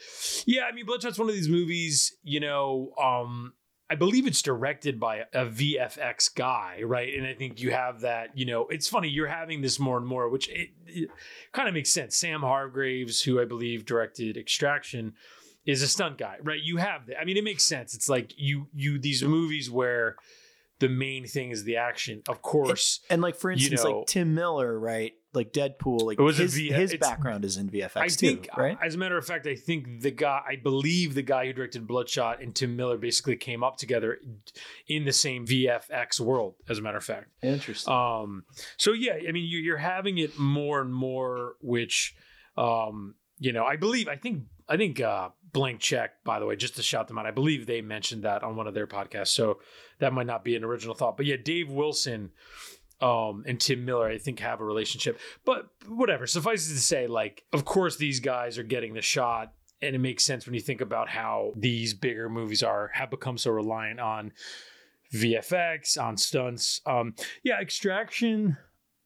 yeah, 0.45 0.63
I 0.63 0.72
mean 0.72 0.86
Bloodshot's 0.86 1.19
one 1.19 1.30
of 1.30 1.36
these 1.36 1.50
movies. 1.50 2.15
You 2.24 2.39
know, 2.39 2.93
um, 3.02 3.54
I 3.89 3.95
believe 3.95 4.28
it's 4.28 4.41
directed 4.41 5.00
by 5.00 5.24
a 5.34 5.45
VFX 5.45 6.34
guy, 6.34 6.82
right? 6.84 7.13
And 7.15 7.26
I 7.26 7.34
think 7.34 7.60
you 7.60 7.72
have 7.72 8.02
that. 8.02 8.38
You 8.38 8.45
know, 8.45 8.67
it's 8.67 8.88
funny 8.88 9.10
you're 9.10 9.28
having 9.28 9.62
this 9.62 9.80
more 9.80 9.98
and 9.98 10.06
more, 10.06 10.30
which 10.30 10.48
it, 10.50 10.69
it 10.86 11.10
kind 11.54 11.67
of 11.67 11.74
makes 11.74 11.91
sense. 11.91 12.15
Sam 12.15 12.41
Hargraves, 12.41 13.22
who 13.22 13.41
I 13.41 13.45
believe 13.45 13.86
directed 13.86 14.38
Extraction. 14.38 15.13
Is 15.70 15.82
a 15.82 15.88
stunt 15.88 16.18
guy, 16.18 16.38
right? 16.42 16.60
You 16.62 16.78
have 16.78 17.06
that. 17.08 17.20
I 17.20 17.26
mean, 17.26 17.38
it 17.38 17.44
makes 17.44 17.64
sense. 17.64 17.94
It's 17.94 18.10
like 18.10 18.34
you 18.38 18.68
you 18.74 18.98
these 19.00 19.24
movies 19.24 19.70
where 19.70 20.16
the 20.80 20.90
main 20.90 21.26
thing 21.28 21.52
is 21.52 21.64
the 21.66 21.78
action. 21.78 22.22
Of 22.28 22.42
course, 22.42 23.02
and 23.10 23.22
like 23.22 23.36
for 23.36 23.52
you 23.52 23.56
instance, 23.58 23.84
know- 23.84 24.00
like 24.00 24.08
Tim 24.08 24.34
Miller, 24.34 24.80
right? 24.80 25.14
Like 25.32 25.54
Deadpool, 25.54 26.02
like 26.08 26.18
It 26.18 26.24
was 26.24 26.38
his, 26.38 26.56
V- 26.56 26.72
his 26.72 26.96
background 26.96 27.46
is 27.46 27.58
in 27.58 27.70
VFX 27.70 27.98
I 27.98 28.08
too, 28.08 28.16
think, 28.16 28.50
right? 28.58 28.76
as 28.84 28.96
a 28.96 28.98
matter 28.98 29.16
of 29.16 29.24
fact, 29.28 29.46
I 29.46 29.54
think 29.54 30.02
the 30.02 30.10
guy, 30.10 30.42
I 30.48 30.56
believe 30.56 31.14
the 31.14 31.22
guy 31.22 31.46
who 31.46 31.54
directed 31.54 31.86
Bloodshot 31.86 32.42
and 32.42 32.56
Tim 32.56 32.76
Miller 32.76 32.98
basically 32.98 33.36
came 33.36 33.64
up 33.64 33.78
together 33.78 34.18
in 34.88 35.06
the 35.06 35.14
same 35.14 35.46
VFX 35.46 36.20
world. 36.20 36.56
As 36.68 36.80
a 36.80 36.82
matter 36.82 36.98
of 36.98 37.04
fact, 37.04 37.28
Interesting. 37.44 37.94
um, 37.94 38.44
so 38.78 38.92
yeah, 38.94 39.18
I 39.28 39.32
mean, 39.32 39.46
you- 39.48 39.60
you're 39.60 39.78
having 39.78 40.18
it 40.18 40.40
more 40.40 40.82
and 40.82 40.92
more, 40.92 41.58
which, 41.62 42.16
um, 42.58 43.14
you 43.38 43.54
know, 43.54 43.66
I 43.66 43.76
believe, 43.76 44.08
I 44.08 44.16
think, 44.16 44.46
I 44.70 44.78
think, 44.78 45.02
uh, 45.02 45.30
Blank 45.52 45.80
Check, 45.80 46.24
by 46.24 46.40
the 46.40 46.46
way, 46.46 46.56
just 46.56 46.76
to 46.76 46.84
shout 46.84 47.08
them 47.08 47.18
out, 47.18 47.26
I 47.26 47.32
believe 47.32 47.66
they 47.66 47.82
mentioned 47.82 48.24
that 48.24 48.44
on 48.44 48.56
one 48.56 48.68
of 48.68 48.76
their 48.76 48.88
podcasts. 48.88 49.30
So 49.30 49.60
that 50.00 50.14
might 50.14 50.28
not 50.28 50.44
be 50.44 50.56
an 50.56 50.64
original 50.64 50.94
thought, 50.94 51.18
but 51.18 51.26
yeah, 51.26 51.38
Dave 51.44 51.72
Wilson, 51.72 52.32
um, 53.02 53.44
and 53.48 53.60
Tim 53.60 53.86
Miller, 53.86 54.08
I 54.08 54.18
think, 54.18 54.40
have 54.40 54.60
a 54.60 54.66
relationship. 54.66 55.20
But 55.46 55.70
whatever, 55.88 56.28
suffice 56.28 56.70
it 56.70 56.74
to 56.74 56.80
say, 56.80 57.08
like, 57.08 57.44
of 57.54 57.66
course, 57.66 57.98
these 57.98 58.20
guys 58.20 58.58
are 58.58 58.64
getting 58.64 58.94
the 58.94 59.02
shot. 59.02 59.54
And 59.82 59.96
it 59.96 60.00
makes 60.00 60.26
sense 60.26 60.46
when 60.46 60.56
you 60.56 60.60
think 60.60 60.82
about 60.82 61.08
how 61.08 61.54
these 61.56 61.94
bigger 61.94 62.28
movies 62.28 62.64
are 62.64 62.92
have 62.94 63.10
become 63.10 63.38
so 63.38 63.52
reliant 63.52 64.02
on 64.02 64.34
VFX, 65.14 66.02
on 66.02 66.18
stunts. 66.18 66.82
Um, 66.86 67.16
yeah, 67.44 67.62
Extraction. 67.62 68.58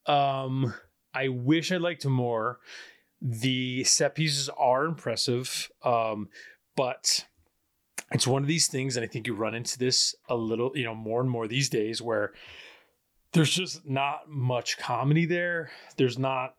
Um, 0.08 0.74
I 1.14 1.28
wish 1.28 1.72
I 1.72 1.78
liked 1.78 2.08
more. 2.08 2.60
The 3.26 3.86
set 3.86 4.16
pieces 4.16 4.50
are 4.58 4.84
impressive, 4.84 5.72
um, 5.84 6.28
but 6.76 7.26
it's 8.12 8.28
one 8.28 8.42
of 8.42 8.50
these 8.50 8.68
things, 8.68 8.98
and 8.98 9.04
I 9.04 9.08
think 9.08 9.28
you 9.28 9.34
run 9.34 9.56
into 9.56 9.78
this 9.80 10.14
a 10.28 10.36
little, 10.36 10.72
you 10.76 10.84
know, 10.84 10.94
more 10.94 11.22
and 11.22 11.30
more 11.30 11.48
these 11.48 11.70
days, 11.70 12.02
where 12.02 12.34
there's 13.32 13.50
just 13.52 13.88
not 13.88 14.28
much 14.30 14.78
comedy 14.78 15.26
there. 15.26 15.72
There's 15.96 16.20
not 16.20 16.56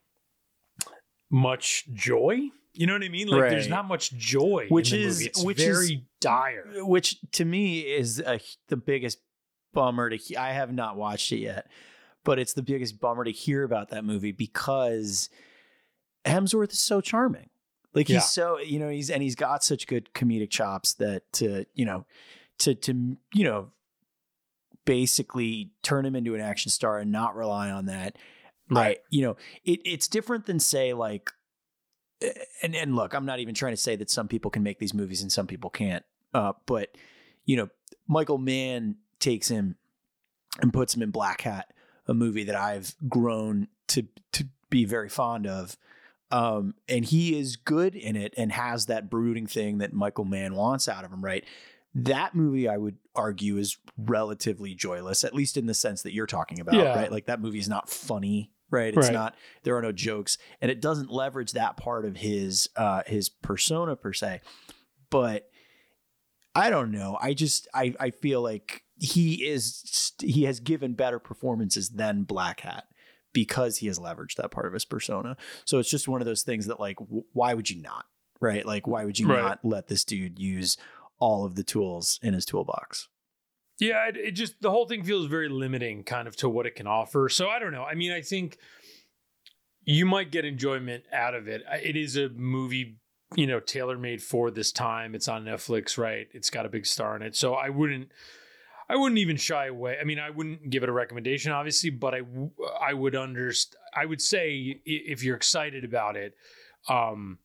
much 1.31 1.85
joy. 1.93 2.49
You 2.73 2.87
know 2.87 2.95
what 2.95 3.05
I 3.05 3.09
mean? 3.09 3.29
Like, 3.29 3.51
there's 3.51 3.69
not 3.69 3.87
much 3.87 4.13
joy, 4.13 4.67
Which 4.69 4.93
is- 4.93 5.31
which 5.45 5.61
is- 5.61 5.67
very 5.67 6.07
dire. 6.21 6.85
which 6.85 7.19
to 7.33 7.45
me 7.45 7.81
is 7.81 8.21
a, 8.21 8.41
the 8.69 8.77
biggest 8.77 9.19
bummer 9.73 10.09
to 10.11 10.17
he- 10.17 10.37
I 10.37 10.53
have 10.53 10.73
not 10.73 10.97
watched 10.97 11.31
it 11.31 11.39
yet, 11.41 11.71
but 12.25 12.39
it's 12.39 12.55
the 12.55 12.63
biggest 12.63 12.99
bummer 13.01 13.23
to 13.25 13.31
hear 13.33 13.63
about 13.65 13.91
that 13.91 14.05
movie 14.05 14.33
because 14.33 15.29
Hemsworth 16.25 16.73
is 16.73 16.79
so 16.79 17.01
charming. 17.01 17.51
Like 17.95 18.09
he's 18.09 18.15
Yeah. 18.15 18.21
so 18.21 18.59
you 18.59 18.79
know 18.79 18.89
he's 18.89 19.11
and 19.11 19.23
he's 19.23 19.35
got 19.37 19.63
such 19.63 19.87
good 19.87 20.11
comedic 20.15 20.51
chops 20.51 20.95
that 20.95 21.31
to 21.35 21.65
you 21.75 21.85
know 21.85 22.07
to 22.59 22.75
to 22.75 23.17
you 23.33 23.45
know 23.45 23.71
basically 24.85 25.71
turn 25.83 26.05
him 26.05 26.15
into 26.17 26.35
an 26.35 26.41
action 26.41 26.71
star 26.71 26.99
and 26.99 27.11
not 27.11 27.35
rely 27.37 27.71
on 27.71 27.87
that. 27.87 28.17
Right. 28.71 28.99
I, 28.99 29.01
you 29.11 29.23
know, 29.23 29.37
it, 29.65 29.81
it's 29.85 30.09
different 30.09 30.47
than 30.47 30.59
say 30.59 30.93
like, 30.93 31.31
and 32.63 32.75
and 32.75 32.97
look, 32.97 33.15
I'm 33.15 33.27
not 33.27 33.39
even 33.41 33.55
trying 33.55 33.73
to 33.73 33.81
say 33.81 33.97
that 33.97 34.11
some 34.11 34.29
people 34.29 34.51
can 34.51 34.63
make 34.63 34.79
these 34.79 34.95
movies 34.95 35.23
and 35.23 35.31
some 35.33 35.47
people 35.47 35.71
can't. 35.71 36.05
Uh, 36.33 36.53
but 36.67 36.97
you 37.45 37.57
know, 37.57 37.69
Michael 38.09 38.39
Mann 38.39 38.97
takes 39.21 39.49
him 39.49 39.77
and 40.61 40.73
puts 40.73 40.95
him 40.95 41.03
in 41.03 41.13
Blackhat, 41.13 41.65
a 42.09 42.15
movie 42.15 42.45
that 42.45 42.57
I've 42.57 42.95
grown 43.09 43.69
to 43.89 44.07
to 44.33 44.47
be 44.71 44.85
very 44.85 45.09
fond 45.09 45.47
of. 45.47 45.77
Um, 46.31 46.75
and 46.89 47.05
he 47.05 47.39
is 47.39 47.57
good 47.57 47.95
in 47.95 48.17
it 48.17 48.35
and 48.37 48.51
has 48.53 48.87
that 48.87 49.09
brooding 49.11 49.47
thing 49.47 49.79
that 49.79 49.93
Michael 49.93 50.25
Mann 50.25 50.55
wants 50.55 50.89
out 50.89 51.05
of 51.05 51.13
him, 51.13 51.25
right? 51.25 51.45
That 51.95 52.35
movie, 52.35 52.69
I 52.69 52.77
would 52.77 52.97
argue, 53.15 53.57
is 53.57 53.77
relatively 53.97 54.75
joyless, 54.75 55.23
at 55.23 55.35
least 55.35 55.57
in 55.57 55.67
the 55.67 55.75
sense 55.75 56.03
that 56.03 56.13
you're 56.13 56.27
talking 56.27 56.59
about, 56.59 56.75
Yeah. 56.75 56.95
right? 56.97 57.13
Like 57.13 57.27
that 57.27 57.41
movie 57.41 57.61
is 57.61 57.69
not 57.69 57.89
funny, 57.89 58.51
right? 58.71 58.89
It's 58.93 59.07
Right. 59.07 59.13
not. 59.13 59.37
There 59.63 59.77
are 59.77 59.83
no 59.83 59.93
jokes, 59.93 60.37
and 60.61 60.73
it 60.73 60.81
doesn't 60.81 61.11
leverage 61.11 61.53
that 61.53 61.77
part 61.77 62.05
of 62.05 62.17
his 62.17 62.69
uh, 62.75 63.03
his 63.07 63.29
persona 63.29 63.95
per 63.95 64.13
se. 64.13 64.41
But 65.11 65.49
I 66.55 66.71
don't 66.71 66.91
know. 66.91 67.17
I 67.21 67.35
just 67.35 67.69
I 67.73 67.95
I 68.01 68.11
feel 68.11 68.43
like 68.43 68.83
he 68.99 69.45
is 69.47 70.13
he 70.21 70.45
has 70.45 70.59
given 70.59 70.95
better 70.95 71.19
performances 71.21 71.91
than 71.91 72.25
Blackhat 72.25 72.83
because 73.35 73.77
he 73.77 73.87
has 73.89 73.99
leveraged 73.99 74.37
that 74.37 74.51
part 74.51 74.65
of 74.67 74.73
his 74.73 74.87
persona. 74.87 75.37
So 75.67 75.79
it's 75.79 75.91
just 75.91 76.09
one 76.09 76.23
of 76.23 76.27
those 76.27 76.43
things 76.43 76.67
that 76.69 76.81
like 76.81 76.97
w- 76.97 77.25
why 77.35 77.53
would 77.53 77.69
you 77.69 77.83
not? 77.83 78.07
Right? 78.41 78.65
Like 78.65 78.87
why 78.87 79.05
would 79.05 79.19
you 79.19 79.29
Right. 79.29 79.43
not 79.43 79.59
let 79.63 79.89
this 79.89 80.05
dude 80.05 80.39
use 80.39 80.79
all 81.19 81.45
of 81.45 81.55
the 81.55 81.63
tools 81.63 82.19
in 82.23 82.33
his 82.33 82.47
toolbox? 82.47 83.09
Yeah, 83.79 84.07
it, 84.09 84.17
it 84.17 84.31
just 84.33 84.63
the 84.63 84.71
whole 84.71 84.87
thing 84.87 85.03
feels 85.03 85.27
very 85.27 85.49
limiting, 85.49 86.05
kind 86.05 86.27
of 86.29 86.37
to 86.37 86.49
what 86.49 86.65
it 86.65 86.77
can 86.77 86.87
offer. 86.87 87.29
So 87.29 87.49
I 87.49 87.59
don't 87.59 87.73
know. 87.73 87.85
I 87.85 87.95
mean, 87.95 88.13
I 88.13 88.21
think 88.23 88.57
you 89.83 90.07
might 90.07 90.31
get 90.31 90.45
enjoyment 90.45 91.05
out 91.13 91.35
of 91.35 91.49
it. 91.49 91.63
It 91.83 91.97
is 91.97 92.17
a 92.17 92.29
movie, 92.31 92.99
you 93.37 93.47
know, 93.47 93.61
tailor 93.61 93.99
made 93.99 94.23
for 94.23 94.51
this 94.51 94.73
time. 94.73 95.15
It's 95.15 95.29
on 95.29 95.45
Netflix, 95.45 95.99
right? 95.99 96.29
It's 96.33 96.51
got 96.51 96.67
a 96.67 96.69
big 96.69 96.87
star 96.87 97.17
in 97.17 97.23
it, 97.23 97.37
so 97.37 97.55
I 97.55 97.69
wouldn't, 97.69 98.11
I 98.89 98.97
wouldn't 98.97 99.19
even 99.19 99.37
shy 99.37 99.67
away. 99.67 99.97
I 100.01 100.05
mean, 100.05 100.19
I 100.19 100.31
wouldn't 100.31 100.71
give 100.71 100.83
it 100.83 100.89
a 100.89 100.93
recommendation, 100.93 101.53
obviously, 101.53 101.91
but 101.91 102.15
I, 102.15 102.21
I 102.81 102.93
would 102.95 103.17
understand. 103.17 103.81
I 103.95 104.07
would 104.07 104.21
say 104.21 104.81
if 104.85 105.23
you're 105.23 105.37
excited 105.37 105.85
about 105.85 106.17
it, 106.17 106.35
um, 106.89 107.39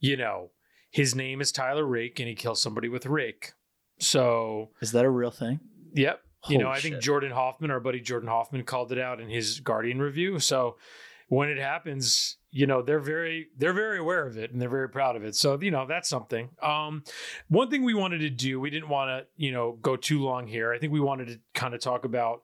you 0.00 0.16
know, 0.16 0.50
his 0.90 1.14
name 1.14 1.40
is 1.40 1.50
Tyler 1.50 1.84
Rake, 1.84 2.20
and 2.20 2.28
he 2.28 2.34
kills 2.34 2.62
somebody 2.62 2.88
with 2.88 3.06
rake. 3.06 3.52
So 3.98 4.70
Is 4.80 4.92
that 4.92 5.04
a 5.04 5.10
real 5.10 5.30
thing? 5.30 5.60
Yep. 5.94 6.20
you 6.48 6.58
know, 6.58 6.66
Holy 6.66 6.76
I 6.76 6.80
think. 6.80 7.00
Jordan 7.00 7.32
Hoffman, 7.32 7.70
our 7.70 7.80
buddy 7.80 8.00
Jordan 8.00 8.28
Hoffman, 8.28 8.62
called 8.64 8.92
it 8.92 8.98
out 8.98 9.20
in 9.20 9.28
his 9.28 9.60
Guardian 9.60 10.00
review. 10.00 10.38
So 10.38 10.76
when 11.28 11.48
it 11.48 11.58
happens, 11.58 12.36
you 12.56 12.68
know, 12.68 12.82
they're 12.82 13.00
very 13.00 13.48
they're 13.58 13.72
very 13.72 13.98
aware 13.98 14.24
of 14.24 14.38
it 14.38 14.52
and 14.52 14.62
they're 14.62 14.68
very 14.68 14.88
proud 14.88 15.16
of 15.16 15.24
it. 15.24 15.34
So, 15.34 15.58
you 15.60 15.72
know, 15.72 15.86
that's 15.88 16.08
something. 16.08 16.50
Um 16.62 17.02
one 17.48 17.68
thing 17.68 17.82
we 17.82 17.94
wanted 17.94 18.18
to 18.18 18.30
do, 18.30 18.60
we 18.60 18.70
didn't 18.70 18.88
want 18.88 19.08
to, 19.08 19.26
you 19.36 19.50
know, 19.50 19.72
go 19.82 19.96
too 19.96 20.22
long 20.22 20.46
here. 20.46 20.72
I 20.72 20.78
think 20.78 20.92
we 20.92 21.00
wanted 21.00 21.28
to 21.28 21.40
kind 21.52 21.74
of 21.74 21.80
talk 21.80 22.04
about 22.04 22.42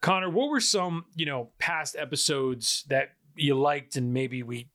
Conor, 0.00 0.30
what 0.30 0.48
were 0.48 0.60
some, 0.60 1.06
you 1.16 1.26
know, 1.26 1.50
past 1.58 1.96
episodes 1.98 2.84
that 2.88 3.10
you 3.34 3.56
liked 3.56 3.96
and 3.96 4.12
maybe 4.12 4.44
we 4.44 4.70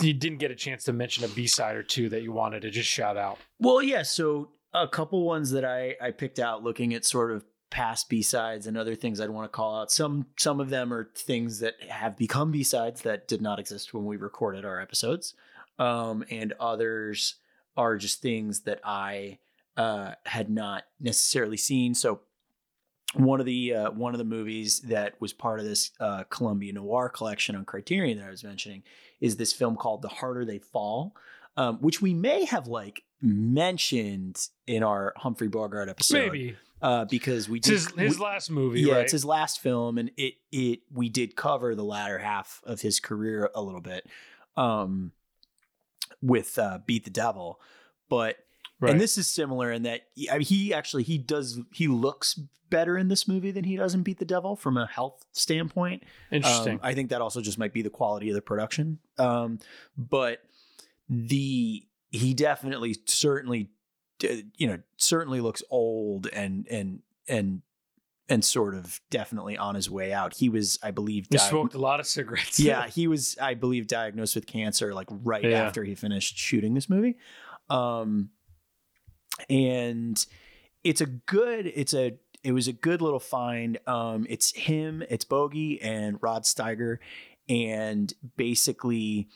you 0.00 0.12
didn't 0.12 0.38
get 0.38 0.50
a 0.50 0.54
chance 0.54 0.84
to 0.84 0.92
mention 0.92 1.24
a 1.24 1.28
B-side 1.28 1.74
or 1.74 1.82
two 1.82 2.10
that 2.10 2.22
you 2.22 2.30
wanted 2.30 2.60
to 2.62 2.70
just 2.70 2.90
shout 2.90 3.16
out. 3.16 3.38
Well, 3.58 3.82
yeah. 3.82 4.02
So 4.02 4.50
a 4.74 4.86
couple 4.86 5.24
ones 5.24 5.50
that 5.52 5.64
I 5.64 5.96
I 5.98 6.10
picked 6.10 6.38
out 6.38 6.62
looking 6.62 6.92
at 6.92 7.06
sort 7.06 7.32
of 7.32 7.42
past 7.70 8.08
B 8.08 8.22
sides 8.22 8.66
and 8.66 8.76
other 8.76 8.94
things 8.94 9.20
I'd 9.20 9.30
want 9.30 9.50
to 9.50 9.56
call 9.56 9.80
out. 9.80 9.90
Some 9.90 10.26
some 10.36 10.60
of 10.60 10.70
them 10.70 10.92
are 10.92 11.10
things 11.14 11.60
that 11.60 11.74
have 11.88 12.16
become 12.16 12.50
B 12.50 12.62
sides 12.62 13.02
that 13.02 13.28
did 13.28 13.42
not 13.42 13.58
exist 13.58 13.92
when 13.92 14.04
we 14.04 14.16
recorded 14.16 14.64
our 14.64 14.80
episodes, 14.80 15.34
um, 15.78 16.24
and 16.30 16.54
others 16.58 17.36
are 17.76 17.96
just 17.96 18.20
things 18.20 18.60
that 18.60 18.80
I 18.84 19.38
uh, 19.76 20.12
had 20.26 20.50
not 20.50 20.84
necessarily 21.00 21.56
seen. 21.56 21.94
So 21.94 22.20
one 23.14 23.40
of 23.40 23.46
the 23.46 23.74
uh, 23.74 23.90
one 23.92 24.14
of 24.14 24.18
the 24.18 24.24
movies 24.24 24.80
that 24.80 25.20
was 25.20 25.32
part 25.32 25.60
of 25.60 25.66
this 25.66 25.92
uh, 26.00 26.24
Columbia 26.24 26.72
Noir 26.72 27.08
collection 27.08 27.56
on 27.56 27.64
Criterion 27.64 28.18
that 28.18 28.26
I 28.26 28.30
was 28.30 28.44
mentioning 28.44 28.82
is 29.20 29.36
this 29.36 29.52
film 29.52 29.76
called 29.76 30.02
The 30.02 30.08
Harder 30.08 30.44
They 30.44 30.58
Fall, 30.58 31.14
um, 31.56 31.78
which 31.78 32.02
we 32.02 32.12
may 32.12 32.44
have 32.44 32.66
like 32.66 33.04
mentioned 33.22 34.48
in 34.66 34.82
our 34.82 35.12
Humphrey 35.16 35.48
Bogart 35.48 35.88
episode. 35.88 36.32
Maybe 36.32 36.56
uh, 36.82 37.04
because 37.06 37.48
we 37.48 37.60
did 37.60 37.72
his, 37.72 37.90
his 37.92 38.20
last 38.20 38.50
movie. 38.50 38.82
yeah, 38.82 38.94
right? 38.94 39.02
it's 39.02 39.12
his 39.12 39.24
last 39.24 39.60
film, 39.60 39.98
and 39.98 40.10
it 40.16 40.34
it 40.52 40.80
we 40.92 41.08
did 41.08 41.36
cover 41.36 41.74
the 41.74 41.84
latter 41.84 42.18
half 42.18 42.60
of 42.64 42.80
his 42.80 43.00
career 43.00 43.50
a 43.54 43.62
little 43.62 43.80
bit, 43.80 44.06
um, 44.56 45.12
with 46.22 46.58
uh, 46.58 46.78
Beat 46.86 47.04
the 47.04 47.10
Devil, 47.10 47.60
but 48.08 48.36
right. 48.80 48.92
and 48.92 49.00
this 49.00 49.18
is 49.18 49.26
similar 49.26 49.72
in 49.72 49.82
that 49.82 50.02
I 50.30 50.38
mean, 50.38 50.42
he 50.42 50.72
actually 50.72 51.02
he 51.02 51.18
does 51.18 51.60
he 51.72 51.88
looks 51.88 52.38
better 52.70 52.98
in 52.98 53.08
this 53.08 53.26
movie 53.26 53.50
than 53.50 53.64
he 53.64 53.76
does 53.76 53.94
in 53.94 54.02
Beat 54.02 54.18
the 54.18 54.24
Devil 54.24 54.56
from 54.56 54.76
a 54.76 54.86
health 54.86 55.24
standpoint. 55.32 56.02
Interesting. 56.30 56.74
Um, 56.74 56.80
I 56.82 56.94
think 56.94 57.10
that 57.10 57.20
also 57.20 57.40
just 57.40 57.58
might 57.58 57.72
be 57.72 57.82
the 57.82 57.90
quality 57.90 58.28
of 58.28 58.34
the 58.34 58.42
production. 58.42 58.98
Um, 59.18 59.58
but 59.96 60.40
the 61.08 61.86
he 62.10 62.34
definitely 62.34 62.96
certainly 63.06 63.70
you 64.22 64.66
know 64.66 64.78
certainly 64.96 65.40
looks 65.40 65.62
old 65.70 66.26
and 66.28 66.66
and 66.68 67.00
and 67.28 67.62
and 68.30 68.44
sort 68.44 68.74
of 68.74 69.00
definitely 69.10 69.56
on 69.56 69.74
his 69.74 69.88
way 69.88 70.12
out. 70.12 70.34
He 70.34 70.50
was, 70.50 70.78
I 70.82 70.90
believe, 70.90 71.28
he 71.30 71.38
smoked 71.38 71.72
a 71.74 71.78
lot 71.78 71.98
of 71.98 72.06
cigarettes. 72.06 72.60
yeah, 72.60 72.86
he 72.88 73.06
was, 73.06 73.38
I 73.40 73.54
believe, 73.54 73.86
diagnosed 73.86 74.34
with 74.34 74.46
cancer 74.46 74.92
like 74.92 75.06
right 75.10 75.42
Yeah. 75.42 75.62
after 75.62 75.82
he 75.82 75.94
finished 75.94 76.36
shooting 76.36 76.74
this 76.74 76.90
movie. 76.90 77.16
Um, 77.70 78.28
and 79.48 80.24
it's 80.84 81.00
a 81.00 81.06
good, 81.06 81.66
it's 81.74 81.94
a, 81.94 82.18
it 82.44 82.52
was 82.52 82.68
a 82.68 82.72
good 82.72 83.00
little 83.02 83.18
find. 83.20 83.78
Um, 83.86 84.26
it's 84.28 84.54
him, 84.54 85.02
it's 85.08 85.24
Bogey 85.24 85.80
and 85.80 86.18
Rod 86.20 86.42
Steiger, 86.44 86.98
and 87.48 88.12
basically 88.36 89.28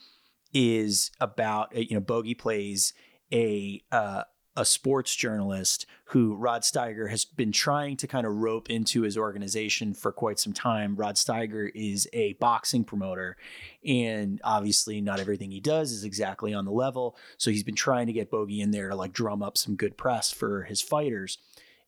is 0.53 1.09
about 1.19 1.75
you 1.75 1.95
know 1.95 1.99
Bogey 1.99 2.35
plays 2.35 2.93
a 3.33 3.83
uh, 3.91 4.23
a 4.55 4.65
sports 4.65 5.15
journalist 5.15 5.85
who 6.05 6.35
Rod 6.35 6.61
Steiger 6.61 7.09
has 7.09 7.25
been 7.25 7.51
trying 7.51 7.97
to 7.97 8.07
kind 8.07 8.27
of 8.27 8.35
rope 8.35 8.69
into 8.69 9.01
his 9.01 9.17
organization 9.17 9.93
for 9.95 10.11
quite 10.11 10.39
some 10.39 10.53
time. 10.53 10.95
Rod 10.95 11.15
Steiger 11.15 11.71
is 11.73 12.07
a 12.13 12.33
boxing 12.33 12.83
promoter, 12.83 13.35
and 13.83 14.39
obviously 14.43 15.01
not 15.01 15.19
everything 15.19 15.49
he 15.49 15.59
does 15.59 15.91
is 15.91 16.03
exactly 16.03 16.53
on 16.53 16.65
the 16.65 16.71
level. 16.71 17.15
So 17.37 17.49
he's 17.49 17.63
been 17.63 17.75
trying 17.75 18.07
to 18.07 18.13
get 18.13 18.29
Bogey 18.29 18.61
in 18.61 18.71
there 18.71 18.89
to 18.89 18.95
like 18.95 19.13
drum 19.13 19.41
up 19.41 19.57
some 19.57 19.75
good 19.75 19.97
press 19.97 20.31
for 20.31 20.63
his 20.63 20.81
fighters. 20.81 21.39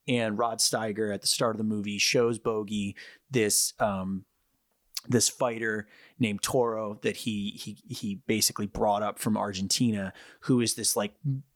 And 0.08 0.38
Rod 0.38 0.60
Steiger 0.60 1.13
at 1.13 1.21
the 1.21 1.28
start 1.28 1.56
of 1.56 1.58
the 1.58 1.63
movie 1.63 1.97
shows 1.97 2.39
Bogey 2.39 2.95
this 3.30 3.73
um, 3.80 4.25
this 5.08 5.30
fighter 5.30 5.88
named 6.19 6.41
Toro 6.41 6.99
that 7.04 7.17
he 7.17 7.51
he 7.51 7.78
he 7.93 8.15
basically 8.28 8.67
brought 8.67 9.04
up 9.04 9.19
from 9.19 9.38
Argentina, 9.38 10.13
who 10.41 10.62
is 10.62 10.75
this 10.75 10.95
like 10.95 11.13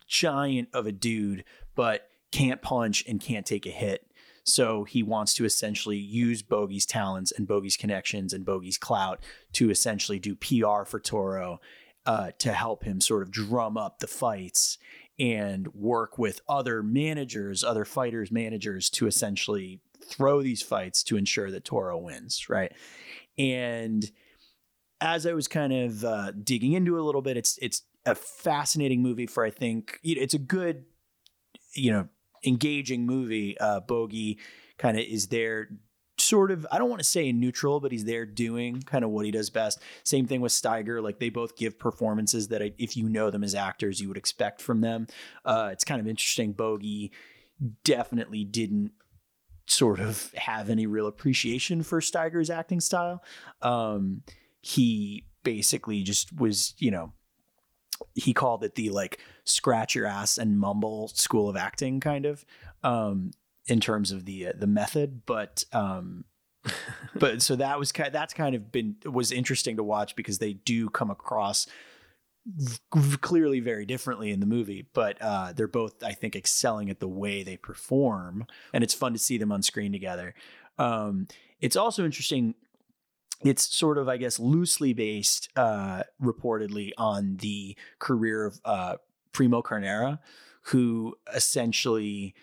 giant 0.09 0.69
of 0.73 0.85
a 0.85 0.91
dude, 0.91 1.45
but 1.75 2.09
can't 2.31 2.61
punch 2.61 3.05
and 3.07 3.21
can't 3.21 3.45
take 3.45 3.65
a 3.65 3.71
hit. 3.71 4.05
So 4.43 4.83
he 4.83 5.03
wants 5.03 5.33
to 5.35 5.45
essentially 5.45 5.97
use 5.97 6.41
Bogey's 6.41 6.85
talents 6.85 7.31
and 7.31 7.47
Bogey's 7.47 7.77
connections 7.77 8.33
and 8.33 8.45
Bogey's 8.45 8.77
clout 8.77 9.23
to 9.53 9.69
essentially 9.69 10.19
do 10.19 10.35
PR 10.35 10.83
for 10.85 10.99
Toro 10.99 11.61
uh, 12.05 12.31
to 12.39 12.53
help 12.53 12.83
him 12.83 12.99
sort 12.99 13.21
of 13.21 13.31
drum 13.31 13.77
up 13.77 13.99
the 13.99 14.07
fights 14.07 14.77
and 15.19 15.67
work 15.73 16.17
with 16.17 16.41
other 16.47 16.81
managers, 16.81 17.63
other 17.63 17.85
fighters' 17.85 18.31
managers 18.31 18.89
to 18.89 19.05
essentially 19.05 19.81
throw 20.03 20.41
these 20.41 20.61
fights 20.61 21.03
to 21.03 21.17
ensure 21.17 21.51
that 21.51 21.65
Toro 21.65 21.97
wins, 21.97 22.49
right? 22.49 22.71
And 23.37 24.09
as 25.01 25.25
I 25.25 25.33
was 25.33 25.47
kind 25.47 25.73
of 25.73 26.03
uh, 26.03 26.31
digging 26.31 26.73
into 26.73 26.99
a 26.99 27.03
little 27.03 27.21
bit, 27.21 27.37
it's 27.37 27.57
it's 27.61 27.83
a 28.09 28.15
fascinating 28.15 29.01
movie 29.01 29.27
for 29.27 29.45
I 29.45 29.49
think 29.49 29.99
it's 30.03 30.33
a 30.33 30.39
good, 30.39 30.85
you 31.73 31.91
know, 31.91 32.07
engaging 32.45 33.05
movie. 33.05 33.57
Uh, 33.59 33.79
Bogey 33.79 34.39
kind 34.77 34.97
of 34.97 35.05
is 35.05 35.27
there, 35.27 35.69
sort 36.17 36.51
of. 36.51 36.65
I 36.71 36.77
don't 36.77 36.89
want 36.89 37.01
to 37.01 37.07
say 37.07 37.31
neutral, 37.31 37.79
but 37.79 37.91
he's 37.91 38.05
there 38.05 38.25
doing 38.25 38.81
kind 38.81 39.03
of 39.03 39.11
what 39.11 39.25
he 39.25 39.31
does 39.31 39.49
best. 39.49 39.79
Same 40.03 40.25
thing 40.25 40.41
with 40.41 40.51
Steiger. 40.51 41.01
Like 41.01 41.19
they 41.19 41.29
both 41.29 41.55
give 41.55 41.79
performances 41.79 42.49
that 42.49 42.61
if 42.77 42.97
you 42.97 43.09
know 43.09 43.29
them 43.29 43.43
as 43.43 43.55
actors, 43.55 44.01
you 44.01 44.07
would 44.07 44.17
expect 44.17 44.61
from 44.61 44.81
them. 44.81 45.07
Uh, 45.45 45.69
it's 45.71 45.83
kind 45.83 46.01
of 46.01 46.07
interesting. 46.07 46.53
Bogey 46.53 47.11
definitely 47.83 48.43
didn't 48.43 48.91
sort 49.67 49.99
of 49.99 50.33
have 50.33 50.69
any 50.69 50.87
real 50.87 51.07
appreciation 51.07 51.83
for 51.83 52.01
Steiger's 52.01 52.49
acting 52.49 52.79
style. 52.79 53.23
Um, 53.61 54.23
he 54.61 55.25
basically 55.43 56.03
just 56.03 56.35
was, 56.35 56.73
you 56.79 56.91
know, 56.91 57.13
he 58.15 58.33
called 58.33 58.63
it 58.63 58.75
the 58.75 58.89
like 58.89 59.19
scratch 59.43 59.95
your 59.95 60.05
ass 60.05 60.37
and 60.37 60.59
mumble 60.59 61.07
school 61.09 61.49
of 61.49 61.55
acting 61.55 61.99
kind 61.99 62.25
of 62.25 62.45
um 62.83 63.31
in 63.67 63.79
terms 63.79 64.11
of 64.11 64.25
the 64.25 64.47
uh, 64.47 64.53
the 64.55 64.67
method 64.67 65.25
but 65.25 65.63
um 65.73 66.23
but 67.15 67.41
so 67.41 67.55
that 67.55 67.79
was 67.79 67.91
kind 67.91 68.13
that's 68.13 68.33
kind 68.33 68.55
of 68.55 68.71
been 68.71 68.95
was 69.05 69.31
interesting 69.31 69.77
to 69.77 69.83
watch 69.83 70.15
because 70.15 70.39
they 70.39 70.53
do 70.53 70.89
come 70.89 71.09
across 71.09 71.67
v- 72.45 73.17
clearly 73.17 73.59
very 73.59 73.85
differently 73.85 74.31
in 74.31 74.39
the 74.39 74.45
movie 74.45 74.87
but 74.93 75.17
uh 75.21 75.53
they're 75.53 75.67
both 75.67 76.03
i 76.03 76.11
think 76.11 76.35
excelling 76.35 76.89
at 76.89 76.99
the 76.99 77.07
way 77.07 77.43
they 77.43 77.55
perform 77.55 78.45
and 78.73 78.83
it's 78.83 78.93
fun 78.93 79.13
to 79.13 79.19
see 79.19 79.37
them 79.37 79.51
on 79.51 79.61
screen 79.61 79.91
together. 79.91 80.33
Um 80.77 81.27
it's 81.61 81.75
also 81.75 82.05
interesting 82.05 82.55
it's 83.43 83.73
sort 83.75 83.97
of, 83.97 84.09
I 84.09 84.17
guess, 84.17 84.39
loosely 84.39 84.93
based, 84.93 85.49
uh, 85.55 86.03
reportedly 86.21 86.91
on 86.97 87.37
the 87.37 87.77
career 87.99 88.45
of 88.45 88.59
uh, 88.65 88.95
Primo 89.31 89.61
Carnera, 89.61 90.19
who 90.63 91.15
essentially 91.33 92.35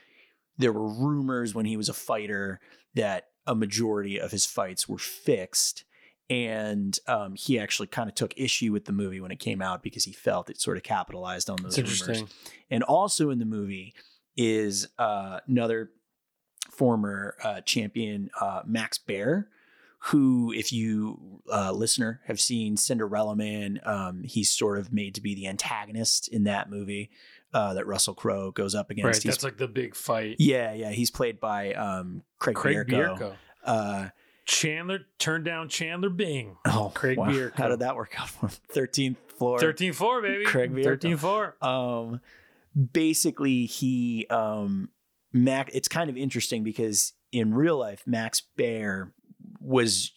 there 0.56 0.72
were 0.72 0.88
rumors 0.88 1.54
when 1.54 1.66
he 1.66 1.76
was 1.76 1.88
a 1.88 1.94
fighter 1.94 2.60
that 2.94 3.28
a 3.46 3.54
majority 3.54 4.18
of 4.18 4.30
his 4.30 4.46
fights 4.46 4.88
were 4.88 4.98
fixed. 4.98 5.84
And 6.28 6.98
um, 7.06 7.34
he 7.36 7.58
actually 7.58 7.86
kind 7.86 8.08
of 8.08 8.14
took 8.16 8.34
issue 8.36 8.72
with 8.72 8.86
the 8.86 8.92
movie 8.92 9.20
when 9.20 9.30
it 9.30 9.38
came 9.38 9.62
out 9.62 9.82
because 9.82 10.04
he 10.04 10.12
felt 10.12 10.50
it 10.50 10.60
sort 10.60 10.76
of 10.76 10.82
capitalized 10.82 11.48
on 11.48 11.58
those 11.62 11.78
rumors. 11.78 12.24
And 12.68 12.82
also 12.82 13.30
in 13.30 13.38
the 13.38 13.44
movie 13.44 13.94
is 14.36 14.88
uh, 14.98 15.40
another 15.46 15.90
former 16.70 17.36
uh, 17.44 17.60
champion, 17.60 18.30
uh, 18.40 18.62
Max 18.66 18.98
Baer, 18.98 19.48
who, 19.98 20.52
if 20.52 20.72
you 20.72 21.40
uh, 21.52 21.72
listener 21.72 22.20
have 22.26 22.40
seen 22.40 22.76
Cinderella 22.76 23.34
Man, 23.34 23.80
um, 23.84 24.22
he's 24.24 24.50
sort 24.50 24.78
of 24.78 24.92
made 24.92 25.14
to 25.16 25.20
be 25.20 25.34
the 25.34 25.46
antagonist 25.48 26.28
in 26.28 26.44
that 26.44 26.70
movie 26.70 27.10
uh, 27.54 27.74
that 27.74 27.86
Russell 27.86 28.14
Crowe 28.14 28.50
goes 28.50 28.74
up 28.74 28.90
against. 28.90 29.04
Right. 29.06 29.22
He's- 29.22 29.34
That's 29.34 29.44
like 29.44 29.56
the 29.56 29.68
big 29.68 29.94
fight. 29.96 30.36
yeah, 30.38 30.72
yeah, 30.74 30.90
he's 30.90 31.10
played 31.10 31.40
by 31.40 31.72
um, 31.74 32.22
Craig, 32.38 32.56
Craig 32.56 32.76
Bierko. 32.86 33.18
Bierko. 33.18 33.34
Uh, 33.64 34.08
Chandler 34.44 35.00
turned 35.18 35.44
down 35.44 35.68
Chandler 35.68 36.10
Bing. 36.10 36.56
oh, 36.66 36.92
Craig 36.94 37.18
wow. 37.18 37.28
Bierko. 37.28 37.54
How 37.56 37.68
did 37.68 37.80
that 37.80 37.96
work 37.96 38.14
out 38.20 38.28
for 38.30 38.46
him? 38.46 38.56
Thirteenth 38.70 39.18
floor. 39.38 39.58
13 39.58 39.92
4, 39.92 40.22
baby. 40.22 40.44
Craig 40.44 40.72
Bierko. 40.72 40.84
Thirteenth 40.84 41.20
floor. 41.20 41.56
um 41.62 42.20
basically 42.92 43.64
he 43.66 44.26
um 44.28 44.90
mac 45.32 45.70
it's 45.72 45.88
kind 45.88 46.10
of 46.10 46.16
interesting 46.16 46.62
because 46.62 47.14
in 47.32 47.54
real 47.54 47.78
life 47.78 48.02
max 48.06 48.42
baer 48.56 49.12
was 49.60 50.12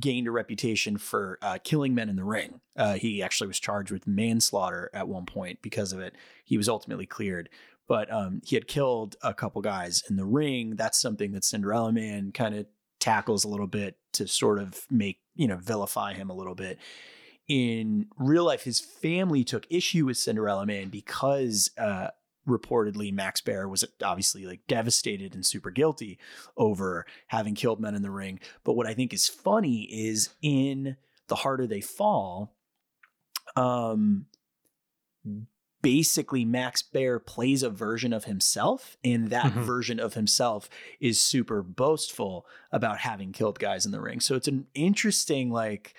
gained 0.00 0.26
a 0.26 0.30
reputation 0.30 0.98
for 0.98 1.38
uh, 1.42 1.58
killing 1.62 1.94
men 1.94 2.08
in 2.08 2.16
the 2.16 2.24
ring. 2.24 2.60
Uh, 2.76 2.94
he 2.94 3.22
actually 3.22 3.46
was 3.46 3.58
charged 3.58 3.90
with 3.90 4.06
manslaughter 4.06 4.90
at 4.92 5.08
one 5.08 5.26
point 5.26 5.60
because 5.62 5.92
of 5.92 6.00
it. 6.00 6.14
He 6.44 6.56
was 6.56 6.68
ultimately 6.68 7.06
cleared. 7.06 7.48
But 7.86 8.12
um, 8.12 8.42
he 8.44 8.54
had 8.54 8.68
killed 8.68 9.16
a 9.22 9.32
couple 9.32 9.62
guys 9.62 10.02
in 10.10 10.16
the 10.16 10.26
ring. 10.26 10.76
That's 10.76 11.00
something 11.00 11.32
that 11.32 11.44
cinderella 11.44 11.92
man 11.92 12.32
kind 12.32 12.54
of 12.54 12.66
tackles 13.00 13.44
a 13.44 13.48
little 13.48 13.66
bit 13.66 13.96
to 14.12 14.26
sort 14.28 14.58
of 14.58 14.84
make 14.90 15.20
you 15.34 15.48
know 15.48 15.56
vilify 15.56 16.14
him 16.14 16.30
a 16.30 16.34
little 16.34 16.54
bit. 16.54 16.78
In 17.48 18.08
real 18.18 18.44
life, 18.44 18.64
his 18.64 18.78
family 18.78 19.42
took 19.42 19.66
issue 19.70 20.04
with 20.04 20.18
Cinderella 20.18 20.66
Man 20.66 20.88
because 20.88 21.70
uh, 21.78 22.08
reportedly 22.48 23.12
Max 23.12 23.40
Baer 23.40 23.68
was 23.68 23.84
obviously 24.02 24.46
like 24.46 24.60
devastated 24.66 25.34
and 25.34 25.44
super 25.44 25.70
guilty 25.70 26.18
over 26.56 27.06
having 27.28 27.54
killed 27.54 27.80
men 27.80 27.94
in 27.94 28.02
the 28.02 28.10
ring. 28.10 28.40
But 28.64 28.72
what 28.72 28.86
I 28.86 28.94
think 28.94 29.12
is 29.12 29.28
funny 29.28 29.82
is 29.82 30.30
in 30.42 30.96
The 31.28 31.36
Harder 31.36 31.66
They 31.66 31.80
Fall, 31.82 32.56
um, 33.56 34.26
basically 35.80 36.44
Max 36.44 36.82
Baer 36.82 37.20
plays 37.20 37.62
a 37.62 37.70
version 37.70 38.12
of 38.12 38.24
himself, 38.24 38.96
and 39.04 39.28
that 39.30 39.52
Mhm. 39.52 39.62
version 39.64 40.00
of 40.00 40.14
himself 40.14 40.68
is 41.00 41.20
super 41.20 41.62
boastful 41.62 42.46
about 42.72 42.98
having 42.98 43.30
killed 43.32 43.58
guys 43.58 43.86
in 43.86 43.92
the 43.92 44.00
ring. 44.00 44.20
So 44.20 44.34
it's 44.34 44.48
an 44.48 44.66
interesting, 44.74 45.50
like, 45.50 45.94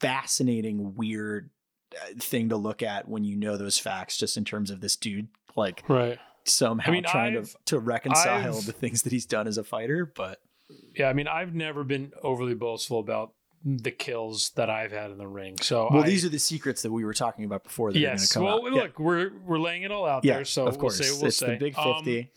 fascinating, 0.00 0.94
weird 0.94 1.50
uh, 1.92 2.14
thing 2.20 2.48
to 2.48 2.56
look 2.56 2.84
at 2.84 3.08
when 3.08 3.24
you 3.24 3.34
know 3.36 3.56
those 3.56 3.76
facts, 3.76 4.16
just 4.16 4.36
in 4.36 4.44
terms 4.44 4.70
of 4.70 4.80
this 4.80 4.94
dude, 4.94 5.26
like 5.56 5.82
Right. 5.88 6.18
somehow 6.44 6.90
I 6.90 6.94
mean, 6.94 7.04
trying 7.04 7.36
I've- 7.36 7.46
to 7.46 7.56
to 7.66 7.78
reconcile 7.78 8.56
I've- 8.56 8.66
the 8.66 8.72
things 8.72 9.02
that 9.02 9.12
he's 9.12 9.26
done 9.26 9.46
as 9.46 9.58
a 9.58 9.64
fighter. 9.64 10.06
But 10.06 10.40
Yeah. 10.96 11.08
I 11.08 11.12
mean, 11.12 11.28
I've 11.28 11.54
never 11.54 11.84
been 11.84 12.12
overly 12.22 12.54
boastful 12.54 12.98
about 13.00 13.32
the 13.62 13.90
kills 13.90 14.50
that 14.56 14.70
I've 14.70 14.90
had 14.90 15.10
in 15.10 15.18
the 15.18 15.26
ring. 15.28 15.58
So 15.60 15.88
Well, 15.90 16.02
I- 16.02 16.06
these 16.06 16.24
are 16.24 16.30
the 16.30 16.38
secrets 16.38 16.80
that 16.82 16.90
we 16.92 17.04
were 17.04 17.12
talking 17.12 17.44
about 17.44 17.62
before 17.62 17.92
that 17.92 17.98
are 17.98 18.00
going 18.02 18.12
yes. 18.14 18.28
to 18.28 18.34
come 18.34 18.44
Well, 18.44 18.66
out. 18.66 18.72
look, 18.72 18.98
we're 18.98 19.30
we're 19.44 19.58
laying 19.58 19.82
it 19.82 19.90
all 19.92 20.06
out 20.06 20.24
yeah, 20.24 20.36
there. 20.36 20.44
So 20.46 20.66
of 20.66 20.78
course, 20.78 20.98
we'll 20.98 21.08
say 21.08 21.14
we'll 21.18 21.26
it's 21.28 21.36
say. 21.36 21.46
the 21.52 21.56
big 21.58 21.78
Um, 21.78 21.96
fifty. 21.96 22.30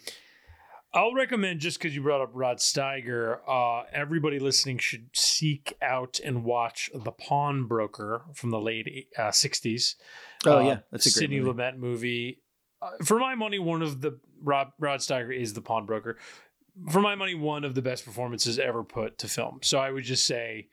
I'll 0.95 1.13
recommend 1.15 1.59
just 1.59 1.79
because 1.79 1.95
you 1.95 2.03
brought 2.03 2.21
up 2.21 2.29
Rod 2.33 2.57
Steiger. 2.57 3.39
Uh, 3.47 3.83
everybody 3.91 4.37
listening 4.37 4.77
should 4.77 5.09
seek 5.15 5.73
out 5.81 6.19
and 6.23 6.43
watch 6.43 6.91
The 6.93 7.11
Pawnbroker 7.11 8.25
from 8.35 8.51
the 8.51 8.59
late 8.59 9.07
uh, 9.17 9.31
'60s. 9.31 9.95
oh 10.45 10.57
Uh, 10.57 10.61
yeah, 10.61 10.77
that's 10.91 11.07
a 11.07 11.09
great 11.09 11.21
Sidney 11.21 11.39
movie. 11.39 11.59
Lumet 11.61 11.77
movie. 11.77 12.42
Uh, 12.83 13.03
for 13.03 13.19
my 13.19 13.35
money, 13.35 13.59
one 13.59 13.81
of 13.81 14.01
the 14.01 14.19
Rod 14.41 14.67
Rod 14.79 14.99
Steiger 14.99 15.35
is 15.35 15.53
The 15.53 15.61
Pawnbroker. 15.61 16.17
For 16.91 17.01
my 17.01 17.15
money, 17.15 17.35
one 17.35 17.63
of 17.63 17.75
the 17.75 17.81
best 17.81 18.03
performances 18.03 18.59
ever 18.59 18.83
put 18.83 19.17
to 19.19 19.27
film. 19.27 19.59
So 19.61 19.79
I 19.79 19.91
would 19.91 20.03
just 20.03 20.25
say, 20.25 20.67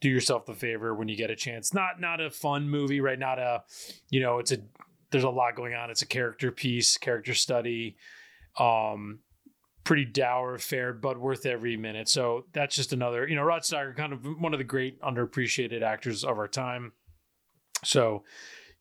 do 0.00 0.08
yourself 0.08 0.46
the 0.46 0.54
favor 0.54 0.94
when 0.94 1.08
you 1.08 1.16
get 1.16 1.30
a 1.30 1.36
chance. 1.36 1.74
Not 1.74 2.00
not 2.00 2.20
a 2.20 2.30
fun 2.30 2.68
movie, 2.68 3.00
right? 3.00 3.18
Not 3.18 3.38
a, 3.38 3.62
you 4.10 4.20
know, 4.20 4.38
it's 4.38 4.52
a 4.52 4.58
there's 5.10 5.24
a 5.24 5.30
lot 5.30 5.56
going 5.56 5.74
on. 5.74 5.90
It's 5.90 6.02
a 6.02 6.06
character 6.06 6.52
piece, 6.52 6.96
character 6.96 7.34
study. 7.34 7.96
Um, 8.58 9.20
pretty 9.88 10.04
dour 10.04 10.54
affair, 10.54 10.92
but 10.92 11.18
worth 11.18 11.46
every 11.46 11.74
minute. 11.74 12.10
So 12.10 12.44
that's 12.52 12.76
just 12.76 12.92
another, 12.92 13.26
you 13.26 13.34
know, 13.34 13.42
Rod 13.42 13.62
Steiger, 13.62 13.96
kind 13.96 14.12
of 14.12 14.22
one 14.38 14.52
of 14.52 14.58
the 14.58 14.64
great 14.64 15.00
underappreciated 15.00 15.80
actors 15.80 16.24
of 16.24 16.36
our 16.36 16.46
time. 16.46 16.92
So, 17.84 18.24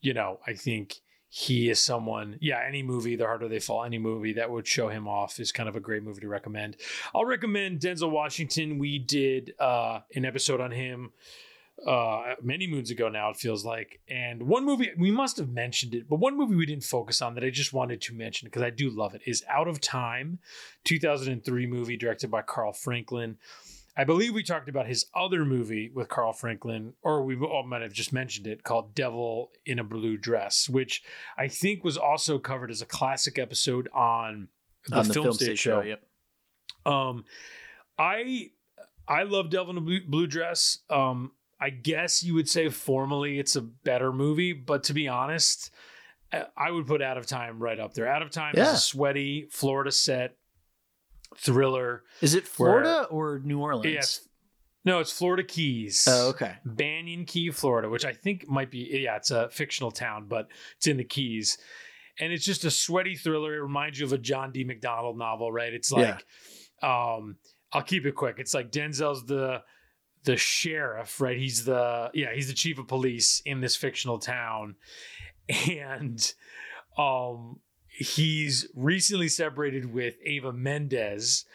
you 0.01 0.13
know, 0.13 0.39
I 0.45 0.53
think 0.53 0.95
he 1.30 1.69
is 1.69 1.84
someone, 1.84 2.38
yeah, 2.39 2.61
any 2.65 2.82
movie, 2.84 3.15
The 3.15 3.25
Harder 3.25 3.47
They 3.47 3.59
Fall, 3.59 3.84
any 3.84 3.97
movie 3.97 4.34
that 4.34 4.49
would 4.49 4.67
show 4.67 4.88
him 4.88 5.07
off 5.07 5.39
is 5.39 5.51
kind 5.51 5.67
of 5.67 5.75
a 5.75 5.80
great 5.80 6.03
movie 6.03 6.21
to 6.21 6.28
recommend. 6.28 6.78
I'll 7.13 7.25
recommend 7.25 7.82
Denzel 7.82 8.11
Washington. 8.11 8.78
We 8.80 8.97
did 8.99 9.53
uh, 9.59 9.99
an 10.15 10.25
episode 10.25 10.61
on 10.61 10.71
him 10.71 11.11
uh 11.86 12.34
many 12.41 12.65
moons 12.65 12.89
ago 12.89 13.07
now 13.07 13.30
it 13.30 13.36
feels 13.36 13.63
like 13.63 13.99
and 14.09 14.41
one 14.41 14.65
movie 14.65 14.89
we 14.97 15.11
must 15.11 15.38
have 15.38 15.49
mentioned 15.49 15.93
it 15.93 16.09
but 16.09 16.15
one 16.15 16.36
movie 16.36 16.55
we 16.55 16.65
didn't 16.65 16.84
focus 16.84 17.21
on 17.21 17.36
that 17.36 17.43
i 17.43 17.51
just 17.51 17.71
wanted 17.71 18.01
to 18.01 18.15
mention 18.15 18.47
because 18.47 18.63
i 18.63 18.69
do 18.71 18.89
love 18.89 19.13
it 19.13 19.21
is 19.28 19.43
out 19.47 19.67
of 19.67 19.80
time 19.80 20.39
2003 20.86 21.67
movie 21.67 21.95
directed 21.95 22.32
by 22.32 22.41
carl 22.41 22.73
franklin 22.73 23.38
i 23.98 24.04
believe 24.04 24.34
we 24.34 24.43
talked 24.43 24.70
about 24.70 24.88
his 24.88 25.08
other 25.14 25.43
movie 25.43 25.89
with 25.93 26.08
carl 26.08 26.32
franklin 26.32 26.93
or 27.02 27.24
we 27.24 27.36
all 27.38 27.66
might 27.66 27.82
have 27.82 27.91
just 27.93 28.14
mentioned 28.14 28.48
it 28.48 28.64
called 28.64 28.93
devil 28.95 29.52
in 29.66 29.80
a 29.80 29.84
blue 29.84 30.16
dress 30.16 30.70
which 30.70 31.04
i 31.38 31.48
think 31.48 31.84
was 31.84 31.98
also 31.98 32.39
covered 32.39 32.72
as 32.72 32.82
a 32.82 32.86
classic 32.86 33.38
episode 33.39 33.89
on 33.93 34.48
the, 34.88 34.95
on 34.98 35.08
the 35.08 35.14
film, 35.14 35.34
stage 35.34 35.60
show 35.60 35.82
Yep. 35.82 36.02
um, 36.86 37.26
I 38.00 38.52
I 39.08 39.24
love 39.24 39.50
Devil 39.50 39.72
in 39.72 39.78
a 39.78 39.82
Blue, 39.82 40.02
Blue 40.06 40.28
Dress. 40.28 40.80
Um, 40.89 41.32
I 41.60 41.70
guess 41.72 42.24
you 42.24 42.34
would 42.36 42.48
say 42.48 42.70
formally 42.70 43.39
it's 43.39 43.56
a 43.56 43.62
better 43.62 44.12
movie, 44.14 44.54
but 44.54 44.84
to 44.86 44.93
be 44.93 45.08
honest, 45.08 45.72
I- 46.32 46.45
I 46.56 46.72
would 46.72 46.86
put 46.88 47.02
Out 47.02 47.18
of 47.18 47.26
Time 47.26 47.58
right 47.60 47.80
up 47.80 47.93
there. 47.93 48.08
Out 48.08 48.22
of 48.22 48.30
Time 48.32 48.54
is 48.56 48.68
a 48.68 48.78
sweaty 48.78 49.48
Florida 49.50 49.91
set 49.91 50.37
thriller. 51.36 52.03
Is 52.21 52.34
it 52.34 52.47
Florida 52.47 53.07
or 53.09 53.39
New 53.43 53.59
Orleans? 53.59 53.93
Yes, 53.93 54.28
no, 54.88 54.99
it's 54.99 55.11
Florida 55.11 55.43
Keys. 55.43 56.07
Oh, 56.09 56.30
okay. 56.30 56.55
Banyan 56.63 57.25
Key, 57.25 57.51
Florida, 57.51 57.89
which 57.89 58.05
I 58.05 58.13
think 58.13 58.47
might 58.47 58.71
be 58.71 59.01
yeah, 59.03 59.17
it's 59.17 59.32
a 59.32 59.49
fictional 59.49 59.91
town, 59.91 60.28
but 60.30 60.47
it's 60.78 60.88
in 60.88 60.95
the 60.95 61.03
Keys. 61.03 61.57
And 62.21 62.32
it's 62.32 62.45
just 62.45 62.63
a 62.63 62.71
sweaty 62.71 63.15
thriller. 63.15 63.53
It 63.55 63.61
reminds 63.61 63.99
you 63.99 64.05
of 64.05 64.13
a 64.13 64.17
John 64.17 64.53
D. 64.53 64.63
MacDonald 64.63 65.17
novel, 65.17 65.51
right? 65.51 65.73
It's 65.73 65.91
like 65.91 66.25
um 66.82 67.36
I'll 67.73 67.84
keep 67.84 68.05
it 68.05 68.15
quick. 68.15 68.38
It's 68.39 68.53
like 68.53 68.71
Denzel's 68.71 69.25
the 69.25 69.61
the 70.23 70.38
sheriff, 70.38 71.19
right? 71.19 71.38
He's 71.38 71.65
the 71.65 72.09
yeah, 72.13 72.34
he's 72.34 72.47
the 72.47 72.53
chief 72.53 72.80
of 72.80 72.88
police 72.88 73.41
in 73.45 73.59
this 73.59 73.75
fictional 73.75 74.19
town. 74.19 74.75
And 75.69 76.34
um 76.97 77.59
he's 77.98 78.68
recently 78.76 79.28
separated 79.28 79.91
with 79.91 80.22
Eva 80.24 80.54
Mendes 80.54 81.45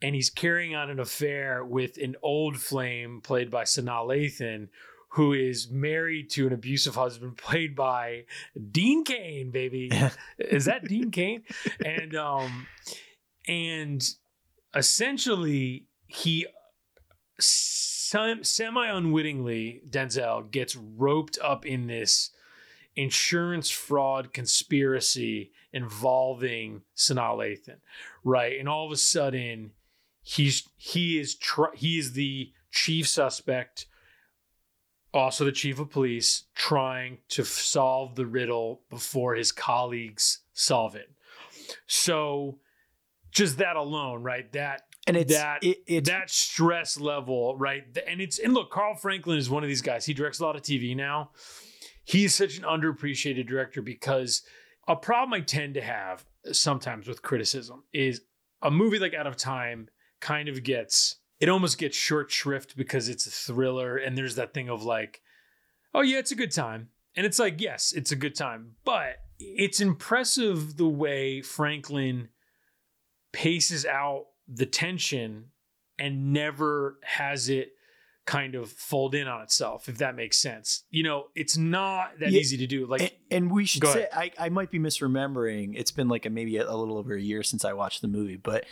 and 0.00 0.14
he's 0.14 0.30
carrying 0.30 0.74
on 0.74 0.90
an 0.90 0.98
affair 0.98 1.64
with 1.64 1.98
an 1.98 2.16
old 2.22 2.58
flame 2.58 3.20
played 3.22 3.50
by 3.50 3.64
Sanaa 3.64 4.06
Lathan, 4.06 4.68
who 5.10 5.34
is 5.34 5.70
married 5.70 6.30
to 6.30 6.46
an 6.46 6.52
abusive 6.52 6.94
husband 6.94 7.36
played 7.36 7.76
by 7.76 8.24
Dean 8.70 9.04
Cain, 9.04 9.50
baby. 9.50 9.90
is 10.38 10.64
that 10.64 10.86
Dean 10.86 11.10
Cain? 11.10 11.42
And 11.84 12.16
um 12.16 12.66
and 13.46 14.02
essentially 14.74 15.86
he 16.06 16.46
semi 17.38 18.86
unwittingly 18.86 19.82
Denzel 19.88 20.50
gets 20.50 20.74
roped 20.74 21.38
up 21.42 21.66
in 21.66 21.86
this 21.86 22.30
insurance 22.96 23.68
fraud 23.70 24.32
conspiracy 24.32 25.50
involving 25.72 26.82
Sanaa 26.96 27.36
Lathan, 27.36 27.78
right? 28.24 28.58
And 28.58 28.68
all 28.68 28.86
of 28.86 28.92
a 28.92 28.96
sudden, 28.96 29.72
he's 30.22 30.68
he 30.76 31.18
is 31.18 31.34
tr- 31.34 31.74
he 31.74 31.98
is 31.98 32.12
the 32.12 32.52
chief 32.70 33.08
suspect, 33.08 33.86
also 35.12 35.44
the 35.44 35.52
chief 35.52 35.78
of 35.78 35.90
police, 35.90 36.44
trying 36.54 37.18
to 37.30 37.42
f- 37.42 37.48
solve 37.48 38.14
the 38.14 38.26
riddle 38.26 38.82
before 38.90 39.34
his 39.34 39.52
colleagues 39.52 40.40
solve 40.52 40.94
it. 40.94 41.10
So, 41.86 42.58
just 43.30 43.58
that 43.58 43.76
alone, 43.76 44.22
right? 44.22 44.50
That 44.52 44.82
And 45.06 45.16
it's 45.16 45.32
That- 45.32 45.64
it, 45.64 45.78
it's 45.86 46.08
that 46.08 46.30
stress 46.30 46.98
level, 46.98 47.56
right? 47.56 47.84
And 48.06 48.20
it's 48.20 48.38
and 48.38 48.54
look, 48.54 48.70
Carl 48.70 48.94
Franklin 48.94 49.38
is 49.38 49.50
one 49.50 49.62
of 49.62 49.68
these 49.68 49.82
guys. 49.82 50.06
He 50.06 50.14
directs 50.14 50.38
a 50.38 50.44
lot 50.44 50.54
of 50.56 50.62
TV 50.62 50.94
now. 50.96 51.30
He's 52.04 52.34
such 52.34 52.56
an 52.58 52.64
underappreciated 52.64 53.46
director 53.46 53.80
because 53.82 54.42
a 54.88 54.96
problem 54.96 55.34
I 55.34 55.40
tend 55.40 55.74
to 55.74 55.82
have 55.82 56.24
sometimes 56.50 57.06
with 57.06 57.22
criticism 57.22 57.84
is 57.92 58.22
a 58.62 58.70
movie 58.70 58.98
like 58.98 59.14
Out 59.14 59.26
of 59.26 59.36
Time 59.36 59.88
kind 60.20 60.48
of 60.48 60.62
gets 60.62 61.16
it 61.40 61.48
almost 61.48 61.76
gets 61.76 61.96
short 61.96 62.30
shrift 62.30 62.76
because 62.76 63.08
it's 63.08 63.26
a 63.26 63.30
thriller 63.30 63.96
and 63.96 64.16
there's 64.16 64.36
that 64.36 64.54
thing 64.54 64.68
of 64.68 64.84
like, 64.84 65.22
oh 65.92 66.00
yeah, 66.00 66.18
it's 66.18 66.30
a 66.30 66.36
good 66.36 66.52
time. 66.52 66.90
And 67.16 67.26
it's 67.26 67.40
like, 67.40 67.60
yes, 67.60 67.92
it's 67.92 68.12
a 68.12 68.16
good 68.16 68.36
time, 68.36 68.76
but 68.84 69.16
it's 69.40 69.80
impressive 69.80 70.76
the 70.76 70.88
way 70.88 71.42
Franklin 71.42 72.28
paces 73.32 73.84
out 73.84 74.26
the 74.46 74.66
tension 74.66 75.46
and 75.98 76.32
never 76.32 76.98
has 77.02 77.48
it 77.48 77.72
kind 78.24 78.54
of 78.54 78.70
fold 78.70 79.14
in 79.14 79.26
on 79.26 79.42
itself, 79.42 79.88
if 79.88 79.98
that 79.98 80.14
makes 80.14 80.38
sense. 80.38 80.84
You 80.90 81.02
know, 81.02 81.26
it's 81.34 81.56
not 81.56 82.18
that 82.20 82.30
Yeah, 82.30 82.40
easy 82.40 82.56
to 82.58 82.66
do. 82.66 82.86
Like, 82.86 83.00
and, 83.00 83.10
and 83.30 83.50
we 83.50 83.64
should 83.64 83.86
say 83.86 84.08
I, 84.12 84.30
I 84.38 84.48
might 84.48 84.70
be 84.70 84.78
misremembering. 84.78 85.74
It's 85.76 85.90
been 85.90 86.08
like 86.08 86.26
a, 86.26 86.30
maybe 86.30 86.56
a, 86.56 86.68
a 86.68 86.76
little 86.76 86.98
over 86.98 87.14
a 87.14 87.20
year 87.20 87.42
since 87.42 87.64
I 87.64 87.72
watched 87.72 88.00
the 88.00 88.08
movie, 88.08 88.36
but 88.36 88.64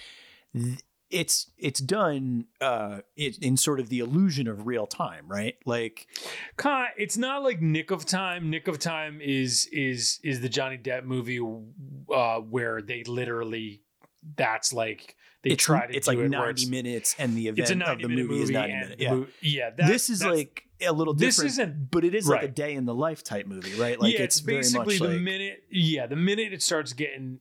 th- 0.55 0.80
it's 1.11 1.51
it's 1.59 1.80
done 1.80 2.46
uh, 2.61 3.01
it, 3.16 3.38
in 3.38 3.57
sort 3.57 3.80
of 3.80 3.88
the 3.88 3.98
illusion 3.98 4.46
of 4.46 4.66
real 4.66 4.86
time, 4.86 5.24
right? 5.26 5.57
Like 5.66 6.07
it's 6.96 7.16
not 7.16 7.42
like 7.42 7.61
Nick 7.61 7.90
of 7.90 8.07
Time. 8.07 8.51
Nick 8.51 8.68
of 8.68 8.78
Time 8.78 9.20
is 9.20 9.66
is 9.72 10.20
is 10.22 10.40
the 10.40 10.48
Johnny 10.48 10.78
Depp 10.78 11.05
movie 11.05 11.40
uh, 12.14 12.38
where 12.38 12.80
they 12.80 13.03
literally 13.03 13.82
that's 14.36 14.72
like 14.72 15.16
they 15.43 15.51
it's 15.51 15.64
try 15.64 15.86
to 15.86 15.95
it's 15.97 16.07
do 16.07 16.16
like 16.16 16.24
it 16.24 16.28
ninety 16.28 16.62
it's, 16.62 16.70
minutes, 16.70 17.16
and 17.18 17.36
the 17.36 17.49
event 17.49 17.70
of 17.70 17.78
90 17.78 18.03
the 18.03 18.09
movie, 18.09 18.22
movie 18.22 18.43
is 18.43 18.51
ninety 18.51 18.74
minutes. 18.74 18.95
Yeah, 18.99 19.14
mo- 19.14 19.26
yeah. 19.41 19.70
that- 19.70 19.86
this 19.86 20.11
is 20.11 20.24
like 20.24 20.64
a 20.82 20.93
little 20.93 21.12
different 21.14 21.36
this 21.51 21.53
isn't 21.53 21.91
but 21.91 22.05
it 22.05 22.14
is 22.14 22.26
like 22.28 22.43
a 22.43 22.49
day 22.49 22.74
in 22.74 22.84
the 22.86 22.95
life 22.95 23.22
type 23.22 23.47
movie, 23.47 23.78
right? 23.78 24.01
Like 24.01 24.14
yeah, 24.14 24.20
it's, 24.22 24.36
it's, 24.36 24.47
basically 24.47 24.99
the 24.99 25.05
like 25.09 25.20
minute 25.20 25.62
yeah 25.70 26.07
the 26.07 26.16
minute 26.16 26.53
it 26.53 26.62
starts 26.62 26.93
getting 26.93 27.38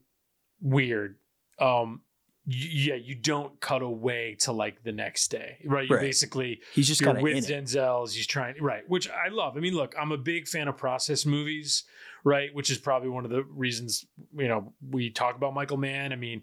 weird 0.60 1.16
um 1.58 2.02
yeah 2.46 2.94
you 2.94 3.14
don't 3.14 3.60
cut 3.60 3.82
away 3.82 4.34
to 4.40 4.50
like 4.52 4.82
the 4.82 4.92
next 4.92 5.28
day 5.28 5.58
right 5.66 5.88
you 5.88 5.94
Right. 5.94 6.02
basically 6.02 6.60
he's 6.74 6.88
just 6.88 7.02
kind 7.02 7.16
of 7.18 7.22
with 7.22 7.36
it. 7.36 7.44
Denzel's. 7.52 8.14
He's 8.14 8.26
trying 8.26 8.56
right, 8.60 8.82
which 8.88 9.08
I 9.10 9.28
love. 9.28 9.56
I 9.56 9.60
mean, 9.60 9.74
look, 9.74 9.94
I'm 9.98 10.10
a 10.10 10.18
big 10.18 10.48
fan 10.48 10.66
of 10.68 10.76
process 10.76 11.24
movies, 11.26 11.84
right? 12.24 12.52
Which 12.54 12.70
is 12.70 12.78
probably 12.78 13.08
one 13.10 13.24
of 13.24 13.30
the 13.30 13.44
reasons 13.44 14.06
you 14.36 14.48
know 14.48 14.72
we 14.90 15.10
talk 15.10 15.36
about 15.36 15.54
Michael 15.54 15.76
Mann. 15.76 16.12
I 16.12 16.16
mean, 16.16 16.42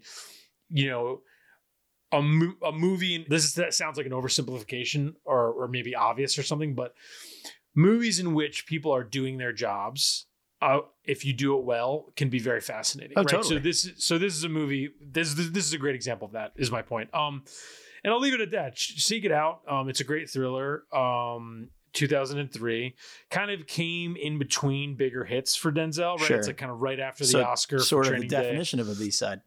you 0.70 0.88
know, 0.88 1.20
a 2.12 2.22
mo- 2.22 2.56
a 2.64 2.72
movie. 2.72 3.24
This 3.28 3.44
is 3.44 3.54
that 3.54 3.74
sounds 3.74 3.96
like 3.96 4.06
an 4.06 4.12
oversimplification 4.12 5.14
or 5.24 5.48
or 5.52 5.68
maybe 5.68 5.94
obvious 5.94 6.38
or 6.38 6.42
something, 6.42 6.74
but 6.74 6.94
movies 7.74 8.18
in 8.18 8.34
which 8.34 8.66
people 8.66 8.92
are 8.92 9.04
doing 9.04 9.38
their 9.38 9.52
jobs. 9.52 10.26
Uh, 10.60 10.80
if 11.04 11.24
you 11.24 11.32
do 11.32 11.56
it 11.56 11.64
well, 11.64 12.12
can 12.16 12.28
be 12.28 12.40
very 12.40 12.60
fascinating. 12.60 13.12
Oh, 13.16 13.20
right? 13.22 13.28
totally. 13.28 13.56
So 13.56 13.62
this, 13.62 13.84
is- 13.84 14.04
so 14.04 14.18
this 14.18 14.34
is 14.34 14.42
a 14.42 14.48
movie. 14.48 14.90
This, 15.00 15.34
this, 15.34 15.50
this 15.50 15.64
is 15.66 15.72
a 15.72 15.78
great 15.78 15.94
example 15.94 16.26
of 16.26 16.32
that. 16.32 16.52
Is 16.56 16.72
my 16.72 16.82
point. 16.82 17.14
Um, 17.14 17.44
and 18.02 18.12
I'll 18.12 18.18
leave 18.18 18.34
it 18.34 18.40
at 18.40 18.50
that. 18.50 18.76
Seek 18.76 19.24
it 19.24 19.30
out. 19.30 19.60
Um, 19.68 19.88
it's 19.88 20.00
a 20.00 20.04
great 20.04 20.28
thriller. 20.28 20.82
Um, 20.92 21.68
2003 21.92 22.94
kind 23.30 23.50
of 23.52 23.66
came 23.68 24.16
in 24.16 24.38
between 24.38 24.96
bigger 24.96 25.24
hits 25.24 25.54
for 25.54 25.70
Denzel, 25.70 26.16
right? 26.18 26.26
Sure. 26.26 26.36
It's 26.38 26.46
like 26.48 26.56
kind 26.56 26.72
of 26.72 26.80
right 26.80 26.98
after 27.00 27.22
the 27.24 27.30
So, 27.30 27.42
Oscar 27.44 27.78
sort 27.78 28.06
of 28.06 28.12
the 28.12 28.16
Training 28.16 28.28
Day. 28.30 28.42
definition 28.42 28.80
of 28.80 28.88
a 28.88 28.94
B 28.96 29.10
side. 29.10 29.40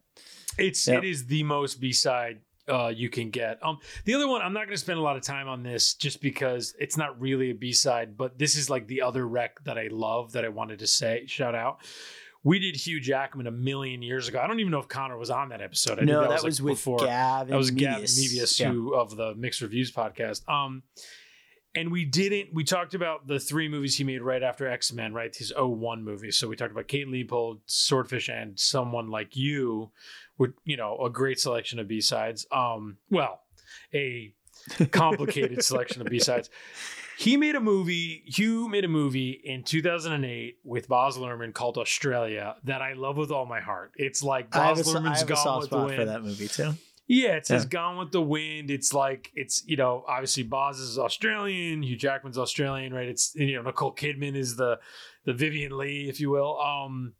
It's 0.58 0.86
Yep. 0.86 1.04
it 1.04 1.08
is 1.08 1.26
the 1.26 1.42
most 1.42 1.80
B 1.80 1.92
side 1.92 2.40
uh, 2.68 2.92
you 2.94 3.08
can 3.08 3.30
get. 3.30 3.58
Um, 3.62 3.78
the 4.04 4.14
other 4.14 4.28
one, 4.28 4.42
I'm 4.42 4.52
not 4.52 4.66
going 4.66 4.76
to 4.76 4.78
spend 4.78 4.98
a 4.98 5.02
lot 5.02 5.16
of 5.16 5.22
time 5.22 5.48
on 5.48 5.62
this 5.62 5.94
just 5.94 6.20
because 6.20 6.74
it's 6.78 6.96
not 6.96 7.20
really 7.20 7.50
a 7.50 7.54
B 7.54 7.72
side, 7.72 8.16
but 8.16 8.38
this 8.38 8.56
is 8.56 8.70
like 8.70 8.86
the 8.86 9.02
other 9.02 9.26
rec 9.26 9.62
that 9.64 9.78
I 9.78 9.88
love 9.90 10.32
that 10.32 10.44
I 10.44 10.48
wanted 10.48 10.78
to 10.80 10.86
say 10.86 11.24
shout 11.26 11.54
out. 11.54 11.78
We 12.44 12.58
did 12.58 12.74
Hugh 12.74 13.00
Jackman 13.00 13.46
a 13.46 13.52
million 13.52 14.02
years 14.02 14.26
ago. 14.26 14.40
I 14.40 14.48
don't 14.48 14.58
even 14.58 14.72
know 14.72 14.80
if 14.80 14.88
Conor 14.88 15.16
was 15.16 15.30
on 15.30 15.50
that 15.50 15.60
episode. 15.60 16.00
I 16.00 16.02
no, 16.02 16.20
think 16.20 16.30
that, 16.30 16.42
was, 16.42 16.60
like 16.60 16.64
with 16.64 16.78
before. 16.78 16.98
Gavin. 16.98 17.50
That 17.50 17.56
was 17.56 17.70
Gavin. 17.70 18.02
Mevius, 18.02 18.58
Yeah. 18.58 18.72
who 18.72 18.94
of 18.94 19.16
the 19.16 19.34
Mixed 19.36 19.60
Reviews 19.60 19.92
podcast. 19.92 20.48
Um, 20.48 20.82
and 21.74 21.90
we 21.90 22.04
didn't. 22.04 22.52
We 22.52 22.64
talked 22.64 22.94
about 22.94 23.26
the 23.26 23.38
three 23.38 23.68
movies 23.68 23.96
he 23.96 24.04
made 24.04 24.22
right 24.22 24.42
after 24.42 24.66
X 24.68 24.92
Men, 24.92 25.14
right? 25.14 25.34
His 25.34 25.52
01 25.56 26.04
movies. 26.04 26.38
So 26.38 26.48
we 26.48 26.56
talked 26.56 26.72
about 26.72 26.88
Kate 26.88 27.08
Leopold, 27.08 27.60
Swordfish, 27.66 28.28
and 28.28 28.58
Someone 28.58 29.08
Like 29.08 29.36
You, 29.36 29.90
with 30.42 30.54
you 30.64 30.76
know 30.76 30.98
a 30.98 31.08
great 31.08 31.38
selection 31.38 31.78
of 31.78 31.86
B 31.86 32.00
sides. 32.00 32.46
Um, 32.50 32.96
well, 33.10 33.40
a 33.94 34.34
complicated 34.90 35.64
selection 35.70 36.02
of 36.02 36.08
B 36.08 36.18
sides. 36.18 36.50
He 37.16 37.36
made 37.36 37.54
a 37.54 37.60
movie. 37.60 38.24
Hugh 38.26 38.68
made 38.68 38.84
a 38.84 38.88
movie 38.88 39.30
in 39.44 39.62
2008 39.62 40.58
with 40.64 40.88
Baz 40.88 41.16
Luhrmann 41.16 41.54
called 41.54 41.78
Australia 41.78 42.56
that 42.64 42.82
I 42.82 42.94
love 42.94 43.16
with 43.16 43.30
all 43.30 43.46
my 43.46 43.60
heart. 43.60 43.92
It's 43.96 44.22
like 44.22 44.54
I 44.56 44.66
have, 44.66 44.76
Baz 44.76 44.94
a, 44.94 44.98
I 44.98 45.14
have 45.14 45.22
a 45.22 45.26
Gone 45.26 45.36
soft 45.36 45.60
with 45.62 45.70
the 45.70 45.76
spot 45.76 45.90
for 45.90 45.96
Wind. 45.98 46.10
that 46.10 46.22
movie 46.22 46.48
too. 46.48 46.72
Yeah, 47.06 47.32
it 47.36 47.46
says 47.46 47.64
Yeah. 47.64 47.68
Gone 47.68 47.98
with 47.98 48.10
the 48.10 48.22
Wind. 48.22 48.70
It's 48.70 48.92
like 48.92 49.30
it's 49.34 49.62
you 49.66 49.76
know 49.76 50.04
obviously 50.08 50.42
Baz 50.42 50.78
is 50.80 50.98
Australian, 50.98 51.82
Hugh 51.82 51.96
Jackman's 51.96 52.38
Australian, 52.38 52.92
right? 52.92 53.08
It's 53.08 53.32
you 53.36 53.54
know 53.54 53.62
Nicole 53.62 53.94
Kidman 53.94 54.34
is 54.34 54.56
the 54.56 54.80
the 55.24 55.32
Vivien 55.34 55.76
Leigh, 55.78 56.08
if 56.08 56.18
you 56.18 56.30
will. 56.30 56.58
Um, 56.58 57.12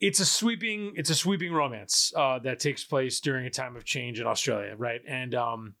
it's 0.00 0.20
a 0.20 0.24
sweeping 0.24 0.92
it's 0.96 1.10
a 1.10 1.14
sweeping 1.14 1.52
romance 1.52 2.12
uh, 2.16 2.38
that 2.40 2.58
takes 2.58 2.84
place 2.84 3.20
during 3.20 3.46
a 3.46 3.50
time 3.50 3.76
of 3.76 3.84
change 3.84 4.20
in 4.20 4.26
Australia, 4.26 4.74
right? 4.76 5.00
And 5.06 5.34
um, 5.34 5.74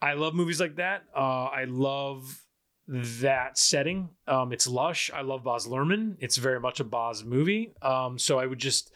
I 0.00 0.14
love 0.14 0.34
movies 0.34 0.60
like 0.60 0.76
that. 0.76 1.04
Uh, 1.14 1.44
I 1.44 1.64
love 1.64 2.42
that 2.88 3.58
setting. 3.58 4.08
Um, 4.26 4.52
it's 4.52 4.66
lush. 4.66 5.10
I 5.14 5.22
love 5.22 5.44
Baz 5.44 5.66
Luhrmann. 5.66 6.16
It's 6.20 6.36
very 6.36 6.58
much 6.58 6.80
a 6.80 6.84
Baz 6.84 7.24
movie. 7.24 7.74
Um, 7.82 8.18
so 8.18 8.38
I 8.38 8.46
would 8.46 8.58
just 8.58 8.92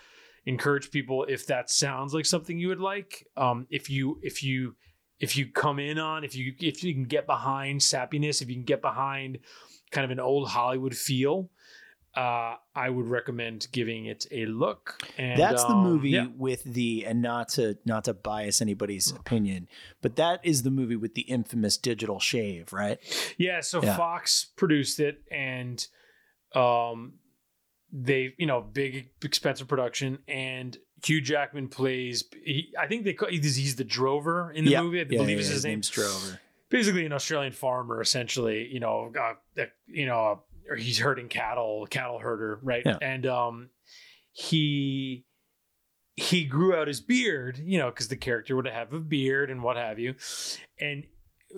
encourage 0.46 0.90
people 0.90 1.24
if 1.24 1.46
that 1.46 1.70
sounds 1.70 2.14
like 2.14 2.26
something 2.26 2.58
you 2.58 2.68
would 2.68 2.80
like. 2.80 3.26
Um, 3.36 3.66
if 3.70 3.90
you 3.90 4.18
if 4.22 4.42
you 4.42 4.76
if 5.20 5.36
you 5.36 5.46
come 5.46 5.78
in 5.78 5.98
on 5.98 6.24
if 6.24 6.34
you 6.34 6.54
if 6.58 6.82
you 6.82 6.94
can 6.94 7.04
get 7.04 7.26
behind 7.26 7.80
sappiness, 7.80 8.40
if 8.40 8.48
you 8.48 8.54
can 8.54 8.64
get 8.64 8.80
behind 8.80 9.38
kind 9.90 10.04
of 10.04 10.10
an 10.10 10.20
old 10.20 10.48
Hollywood 10.48 10.96
feel, 10.96 11.50
uh, 12.16 12.54
I 12.74 12.88
would 12.88 13.06
recommend 13.06 13.68
giving 13.72 14.06
it 14.06 14.26
a 14.30 14.46
look. 14.46 15.02
And 15.18 15.38
That's 15.38 15.62
the 15.64 15.70
um, 15.74 15.82
movie 15.84 16.10
yeah. 16.10 16.26
with 16.34 16.64
the 16.64 17.04
and 17.06 17.20
not 17.20 17.50
to 17.50 17.76
not 17.84 18.04
to 18.04 18.14
bias 18.14 18.62
anybody's 18.62 19.10
opinion, 19.10 19.68
but 20.00 20.16
that 20.16 20.40
is 20.42 20.62
the 20.62 20.70
movie 20.70 20.96
with 20.96 21.14
the 21.14 21.22
infamous 21.22 21.76
digital 21.76 22.18
shave, 22.18 22.72
right? 22.72 22.98
Yeah, 23.36 23.60
so 23.60 23.82
Yeah. 23.82 23.96
Fox 23.96 24.46
produced 24.56 24.98
it 24.98 25.22
and 25.30 25.86
um 26.54 27.14
they, 27.92 28.34
you 28.38 28.46
know, 28.46 28.60
big 28.62 29.10
expensive 29.22 29.68
production 29.68 30.18
and 30.26 30.76
Hugh 31.04 31.20
Jackman 31.20 31.68
plays 31.68 32.24
he, 32.44 32.72
I 32.78 32.86
think 32.86 33.04
they 33.04 33.12
call 33.12 33.28
he's, 33.28 33.56
he's 33.56 33.76
the 33.76 33.84
drover 33.84 34.50
in 34.52 34.64
the 34.64 34.70
Yeah. 34.72 34.82
movie. 34.82 35.00
I 35.00 35.04
believe 35.04 35.38
is 35.38 35.46
his 35.48 35.56
his 35.56 35.64
name. 35.64 35.74
name's 35.74 35.90
Drover. 35.90 36.40
Basically 36.70 37.04
an 37.06 37.12
Australian 37.12 37.52
farmer 37.52 38.00
essentially, 38.00 38.68
you 38.72 38.80
know, 38.80 39.12
uh, 39.20 39.64
you 39.86 40.06
know, 40.06 40.42
or 40.68 40.76
he's 40.76 40.98
herding 40.98 41.28
cattle, 41.28 41.86
cattle 41.88 42.18
herder, 42.18 42.58
right? 42.62 42.82
Yeah. 42.84 42.98
And 43.00 43.26
um 43.26 43.70
he 44.32 45.24
he 46.16 46.44
grew 46.44 46.74
out 46.74 46.88
his 46.88 47.00
beard, 47.00 47.58
you 47.58 47.78
know, 47.78 47.90
because 47.90 48.08
the 48.08 48.16
character 48.16 48.56
would 48.56 48.66
have 48.66 48.92
a 48.92 49.00
beard 49.00 49.50
and 49.50 49.62
what 49.62 49.76
have 49.76 49.98
you. 49.98 50.14
And 50.80 51.04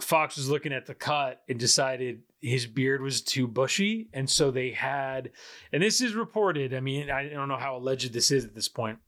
Fox 0.00 0.36
was 0.36 0.50
looking 0.50 0.72
at 0.72 0.86
the 0.86 0.94
cut 0.94 1.42
and 1.48 1.58
decided 1.58 2.22
his 2.40 2.66
beard 2.66 3.00
was 3.00 3.22
too 3.22 3.46
bushy. 3.46 4.08
And 4.12 4.28
so 4.28 4.50
they 4.50 4.70
had, 4.70 5.30
and 5.72 5.82
this 5.82 6.00
is 6.00 6.14
reported. 6.14 6.74
I 6.74 6.80
mean, 6.80 7.10
I 7.10 7.28
don't 7.28 7.48
know 7.48 7.56
how 7.56 7.76
alleged 7.76 8.12
this 8.12 8.30
is 8.30 8.44
at 8.44 8.54
this 8.54 8.68
point. 8.68 8.98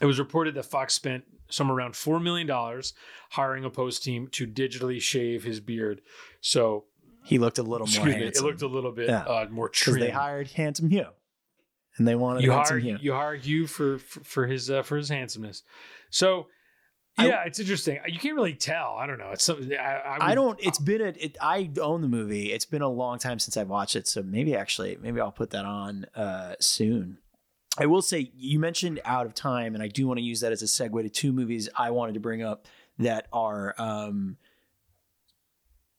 It 0.00 0.06
was 0.06 0.18
reported 0.18 0.54
that 0.54 0.64
Fox 0.64 0.94
spent 0.94 1.24
somewhere 1.48 1.76
around 1.76 1.94
$4 1.94 2.22
million 2.22 2.48
hiring 3.30 3.64
a 3.64 3.70
post 3.70 4.02
team 4.02 4.28
to 4.32 4.46
digitally 4.46 5.00
shave 5.00 5.44
his 5.44 5.60
beard. 5.60 6.00
So, 6.40 6.86
He 7.24 7.38
looked 7.38 7.58
a 7.58 7.62
little 7.62 7.86
more 7.86 7.94
excuse 7.96 8.04
me, 8.06 8.12
it 8.20 8.22
handsome 8.24 8.46
looked 8.46 8.62
a 8.62 8.66
little 8.66 8.92
bit 8.92 9.08
Yeah. 9.08 9.22
uh, 9.22 9.46
more 9.50 9.68
because 9.68 9.82
trim. 9.94 10.00
they 10.00 10.10
hired 10.10 10.48
handsome 10.48 10.90
Hugh, 10.90 11.08
and 11.96 12.06
they 12.06 12.14
wanted 12.14 12.42
you 12.42 12.50
handsome 12.52 12.80
hire 12.80 12.96
Hugh. 12.96 12.98
you 13.00 13.12
hire 13.12 13.34
Hugh 13.36 13.66
for 13.66 13.98
for, 13.98 14.20
for 14.24 14.46
his 14.46 14.70
uh, 14.70 14.82
for 14.82 14.96
his 14.96 15.08
handsomeness. 15.08 15.62
So 16.10 16.46
I- 17.16 17.28
yeah, 17.28 17.44
it's 17.44 17.60
interesting. 17.60 17.98
You 18.08 18.18
can't 18.18 18.34
really 18.34 18.54
tell. 18.54 18.96
I 18.98 19.06
don't 19.06 19.18
know. 19.18 19.30
It's 19.30 19.44
something 19.44 19.72
I, 19.72 20.00
I, 20.00 20.30
I 20.30 20.34
don't. 20.34 20.58
It's 20.60 20.78
been 20.80 21.00
a. 21.00 21.08
It, 21.16 21.36
I 21.40 21.70
own 21.80 22.02
the 22.02 22.08
movie. 22.08 22.52
It's 22.52 22.66
been 22.66 22.82
a 22.82 22.88
long 22.88 23.18
time 23.18 23.38
since 23.38 23.56
I've 23.56 23.68
watched 23.68 23.94
it, 23.96 24.08
so 24.08 24.22
maybe 24.22 24.56
actually, 24.56 24.98
maybe 25.00 25.20
I'll 25.20 25.30
put 25.32 25.50
that 25.50 25.64
on 25.64 26.06
uh, 26.16 26.54
soon. 26.60 27.18
I 27.78 27.86
will 27.86 28.02
say 28.02 28.30
you 28.36 28.58
mentioned 28.60 29.00
Out 29.04 29.26
of 29.26 29.34
Time, 29.34 29.74
and 29.74 29.82
I 29.82 29.88
do 29.88 30.06
want 30.06 30.18
to 30.18 30.24
use 30.24 30.40
that 30.40 30.52
as 30.52 30.62
a 30.62 30.66
segue 30.66 31.02
to 31.02 31.08
two 31.08 31.32
movies 31.32 31.68
I 31.76 31.90
wanted 31.90 32.14
to 32.14 32.20
bring 32.20 32.42
up 32.42 32.66
that 32.98 33.26
are, 33.32 33.74
um, 33.78 34.36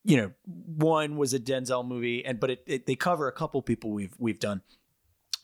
you 0.05 0.17
know, 0.17 0.31
one 0.45 1.17
was 1.17 1.33
a 1.33 1.39
Denzel 1.39 1.85
movie, 1.85 2.23
and 2.23 2.39
but 2.39 2.51
it, 2.51 2.63
it 2.67 2.85
they 2.85 2.95
cover 2.95 3.27
a 3.27 3.31
couple 3.31 3.61
people 3.61 3.89
we've 3.89 4.13
we've 4.19 4.39
done. 4.39 4.61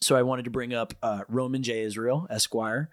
So 0.01 0.16
I 0.16 0.22
wanted 0.22 0.45
to 0.45 0.51
bring 0.51 0.74
up 0.74 0.93
uh, 1.03 1.24
Roman 1.28 1.64
J. 1.64 1.82
Israel 1.82 2.28
Esquire, 2.30 2.89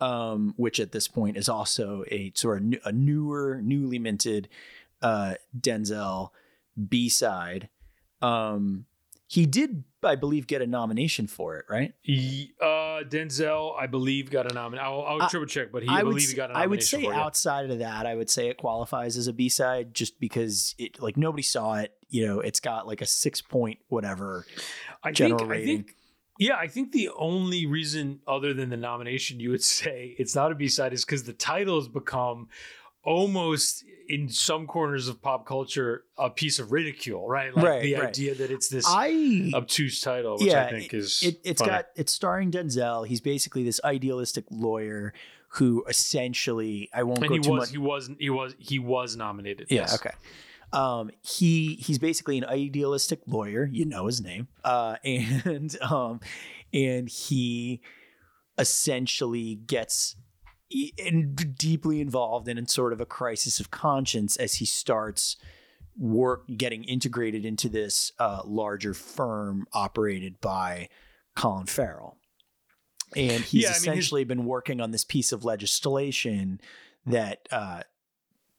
um, 0.00 0.54
which 0.56 0.80
at 0.80 0.92
this 0.92 1.08
point 1.08 1.36
is 1.36 1.48
also 1.48 2.04
a 2.10 2.32
sort 2.34 2.62
of 2.62 2.74
a 2.84 2.92
newer, 2.92 3.60
newly 3.62 3.98
minted 3.98 4.48
uh, 5.02 5.34
Denzel 5.58 6.30
B 6.88 7.08
side. 7.08 7.68
Um, 8.20 8.86
he 9.26 9.46
did, 9.46 9.84
I 10.02 10.16
believe, 10.16 10.46
get 10.46 10.60
a 10.60 10.66
nomination 10.66 11.26
for 11.26 11.56
it, 11.56 11.64
right? 11.68 11.94
He- 12.02 12.52
uh, 12.60 12.89
Denzel, 13.04 13.74
I 13.78 13.86
believe, 13.86 14.30
got 14.30 14.50
a 14.50 14.54
nomination. 14.54 14.84
I'll, 14.86 15.02
I'll 15.02 15.22
I- 15.22 15.28
triple 15.28 15.46
check, 15.46 15.70
but 15.72 15.82
he, 15.82 15.88
I 15.88 16.00
I 16.00 16.02
would, 16.02 16.10
believe 16.10 16.28
he 16.28 16.34
got 16.34 16.50
a 16.50 16.54
I 16.54 16.64
nomination. 16.64 17.00
I 17.00 17.06
would 17.06 17.14
say 17.14 17.20
outside 17.20 17.70
of 17.70 17.78
that, 17.78 18.06
I 18.06 18.14
would 18.14 18.30
say 18.30 18.48
it 18.48 18.56
qualifies 18.58 19.16
as 19.16 19.26
a 19.26 19.32
B 19.32 19.48
side 19.48 19.94
just 19.94 20.18
because 20.20 20.74
it 20.78 21.00
like 21.00 21.16
nobody 21.16 21.42
saw 21.42 21.74
it. 21.76 21.92
You 22.08 22.26
know, 22.26 22.40
it's 22.40 22.60
got 22.60 22.86
like 22.86 23.00
a 23.00 23.06
six 23.06 23.40
point 23.40 23.78
whatever. 23.88 24.46
I 25.02 25.12
general 25.12 25.38
think, 25.38 25.48
I 25.50 25.52
rating. 25.54 25.76
think, 25.84 25.94
yeah, 26.38 26.56
I 26.56 26.66
think 26.68 26.92
the 26.92 27.10
only 27.16 27.66
reason 27.66 28.20
other 28.26 28.52
than 28.54 28.70
the 28.70 28.76
nomination 28.76 29.38
you 29.40 29.50
would 29.50 29.62
say 29.78 30.14
it's 30.18 30.34
not 30.34 30.50
a 30.52 30.54
B 30.54 30.68
side 30.68 30.92
is 30.92 31.04
because 31.04 31.24
the 31.24 31.32
title 31.32 31.78
has 31.78 31.88
become 31.88 32.48
almost 33.04 33.84
in 34.10 34.28
some 34.28 34.66
corners 34.66 35.08
of 35.08 35.22
pop 35.22 35.46
culture 35.46 36.04
a 36.18 36.28
piece 36.28 36.58
of 36.58 36.72
ridicule, 36.72 37.28
right? 37.28 37.54
Like 37.54 37.64
Right, 37.64 37.82
the 37.82 37.94
right. 37.94 38.08
idea 38.08 38.34
that 38.34 38.50
it's 38.50 38.68
this 38.68 38.84
I 38.88 39.50
obtuse 39.54 40.00
title, 40.00 40.36
which 40.38 40.48
yeah, 40.48 40.66
I 40.66 40.70
think 40.70 40.92
is 40.92 41.22
it, 41.22 41.40
it's 41.44 41.60
funny. 41.60 41.70
got 41.72 41.86
it's 41.96 42.12
starring 42.12 42.50
Denzel. 42.50 43.06
He's 43.06 43.20
basically 43.20 43.62
this 43.62 43.80
idealistic 43.84 44.44
lawyer 44.50 45.14
who 45.54 45.84
essentially 45.88 46.88
I 46.92 47.02
won't 47.04 47.20
and 47.20 47.28
go 47.28 47.34
he 47.34 47.40
too 47.40 47.50
was 47.50 47.60
much. 47.60 47.70
he 47.70 47.78
was 47.78 48.10
he 48.18 48.30
was 48.30 48.54
he 48.58 48.78
was 48.78 49.16
nominated. 49.16 49.68
Yeah. 49.70 49.82
yes. 49.82 49.94
Okay. 49.94 50.10
Um, 50.72 51.10
he 51.22 51.74
he's 51.76 51.98
basically 51.98 52.38
an 52.38 52.44
idealistic 52.44 53.20
lawyer. 53.26 53.68
You 53.72 53.84
know 53.84 54.06
his 54.06 54.20
name. 54.20 54.48
Uh, 54.64 54.96
and 55.04 55.76
um, 55.82 56.20
and 56.72 57.08
he 57.08 57.80
essentially 58.58 59.54
gets 59.54 60.16
in, 60.70 61.34
deeply 61.34 62.00
involved 62.00 62.48
in, 62.48 62.58
in 62.58 62.66
sort 62.66 62.92
of 62.92 63.00
a 63.00 63.06
crisis 63.06 63.60
of 63.60 63.70
conscience 63.70 64.36
as 64.36 64.54
he 64.54 64.64
starts 64.64 65.36
work 65.98 66.44
getting 66.56 66.84
integrated 66.84 67.44
into 67.44 67.68
this 67.68 68.12
uh, 68.18 68.42
larger 68.44 68.94
firm 68.94 69.66
operated 69.72 70.40
by 70.40 70.88
Colin 71.36 71.66
Farrell. 71.66 72.16
And 73.16 73.42
he's 73.42 73.64
Yeah, 73.64 73.68
I 73.68 73.72
mean, 73.72 73.76
essentially 73.76 74.24
been 74.24 74.44
working 74.44 74.80
on 74.80 74.92
this 74.92 75.04
piece 75.04 75.32
of 75.32 75.44
legislation 75.44 76.60
that 77.06 77.48
uh, 77.50 77.82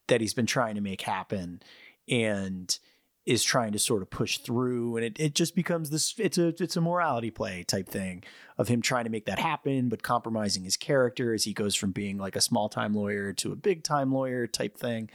that 0.08 0.20
he's 0.20 0.34
been 0.34 0.46
trying 0.46 0.76
to 0.76 0.82
make 0.82 1.02
happen 1.02 1.62
and 2.10 2.78
is 3.26 3.44
trying 3.44 3.72
to 3.72 3.80
sort 3.80 4.02
of 4.02 4.10
push 4.10 4.40
through 4.40 4.98
and 4.98 5.06
it, 5.06 5.20
it 5.20 5.36
just 5.36 5.56
becomes 5.56 5.92
this 5.92 6.16
it's 6.18 6.38
a 6.40 6.48
it's 6.60 6.76
a 6.76 6.82
morality 6.82 7.30
play 7.30 7.64
type 7.64 7.88
thing 7.88 8.24
of 8.58 8.68
him 8.68 8.82
trying 8.82 9.04
to 9.04 9.12
make 9.12 9.26
that 9.26 9.38
happen 9.38 9.90
but 9.90 10.02
compromising 10.02 10.64
his 10.64 10.76
character 10.76 11.34
as 11.34 11.44
he 11.44 11.54
goes 11.54 11.76
from 11.76 11.92
being 11.92 12.18
like 12.18 12.36
a 12.36 12.42
small 12.42 12.68
time 12.68 12.94
lawyer 12.94 13.32
to 13.32 13.52
a 13.52 13.56
big 13.56 13.84
time 13.84 14.12
lawyer 14.12 14.48
type 14.48 14.76
thing 14.76 15.08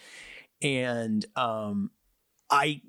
and 0.63 1.27
um 1.35 1.91
i 2.49 2.81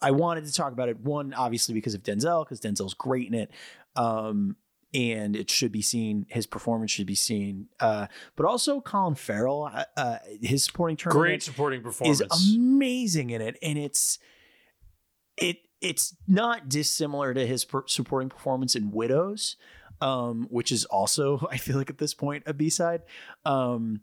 i 0.00 0.10
wanted 0.10 0.44
to 0.44 0.52
talk 0.52 0.72
about 0.72 0.88
it 0.88 0.98
one 0.98 1.32
obviously 1.34 1.72
because 1.72 1.94
of 1.94 2.02
denzel 2.02 2.44
because 2.44 2.60
denzel's 2.60 2.94
great 2.94 3.28
in 3.28 3.34
it 3.34 3.50
um 3.94 4.56
and 4.94 5.36
it 5.36 5.48
should 5.48 5.72
be 5.72 5.80
seen 5.80 6.26
his 6.28 6.46
performance 6.46 6.90
should 6.90 7.06
be 7.06 7.14
seen 7.14 7.68
uh 7.78 8.08
but 8.34 8.44
also 8.44 8.80
colin 8.80 9.14
farrell 9.14 9.70
uh, 9.72 9.84
uh 9.96 10.18
his 10.42 10.64
supporting 10.64 10.96
tournament 10.96 11.28
Great 11.28 11.42
supporting 11.44 11.80
performance. 11.80 12.20
is 12.20 12.56
amazing 12.56 13.30
in 13.30 13.40
it, 13.40 13.56
and 13.62 13.78
it's 13.78 14.18
it 15.36 15.58
it's 15.80 16.16
not 16.28 16.68
dissimilar 16.68 17.34
to 17.34 17.46
his 17.46 17.64
per- 17.64 17.86
supporting 17.86 18.28
performance 18.28 18.76
in 18.76 18.92
Widows, 18.92 19.56
um, 20.00 20.46
which 20.50 20.70
is 20.70 20.84
also 20.86 21.46
I 21.50 21.56
feel 21.56 21.76
like 21.76 21.90
at 21.90 21.98
this 21.98 22.14
point 22.14 22.44
a 22.46 22.54
B 22.54 22.70
side. 22.70 23.02
Um, 23.44 24.00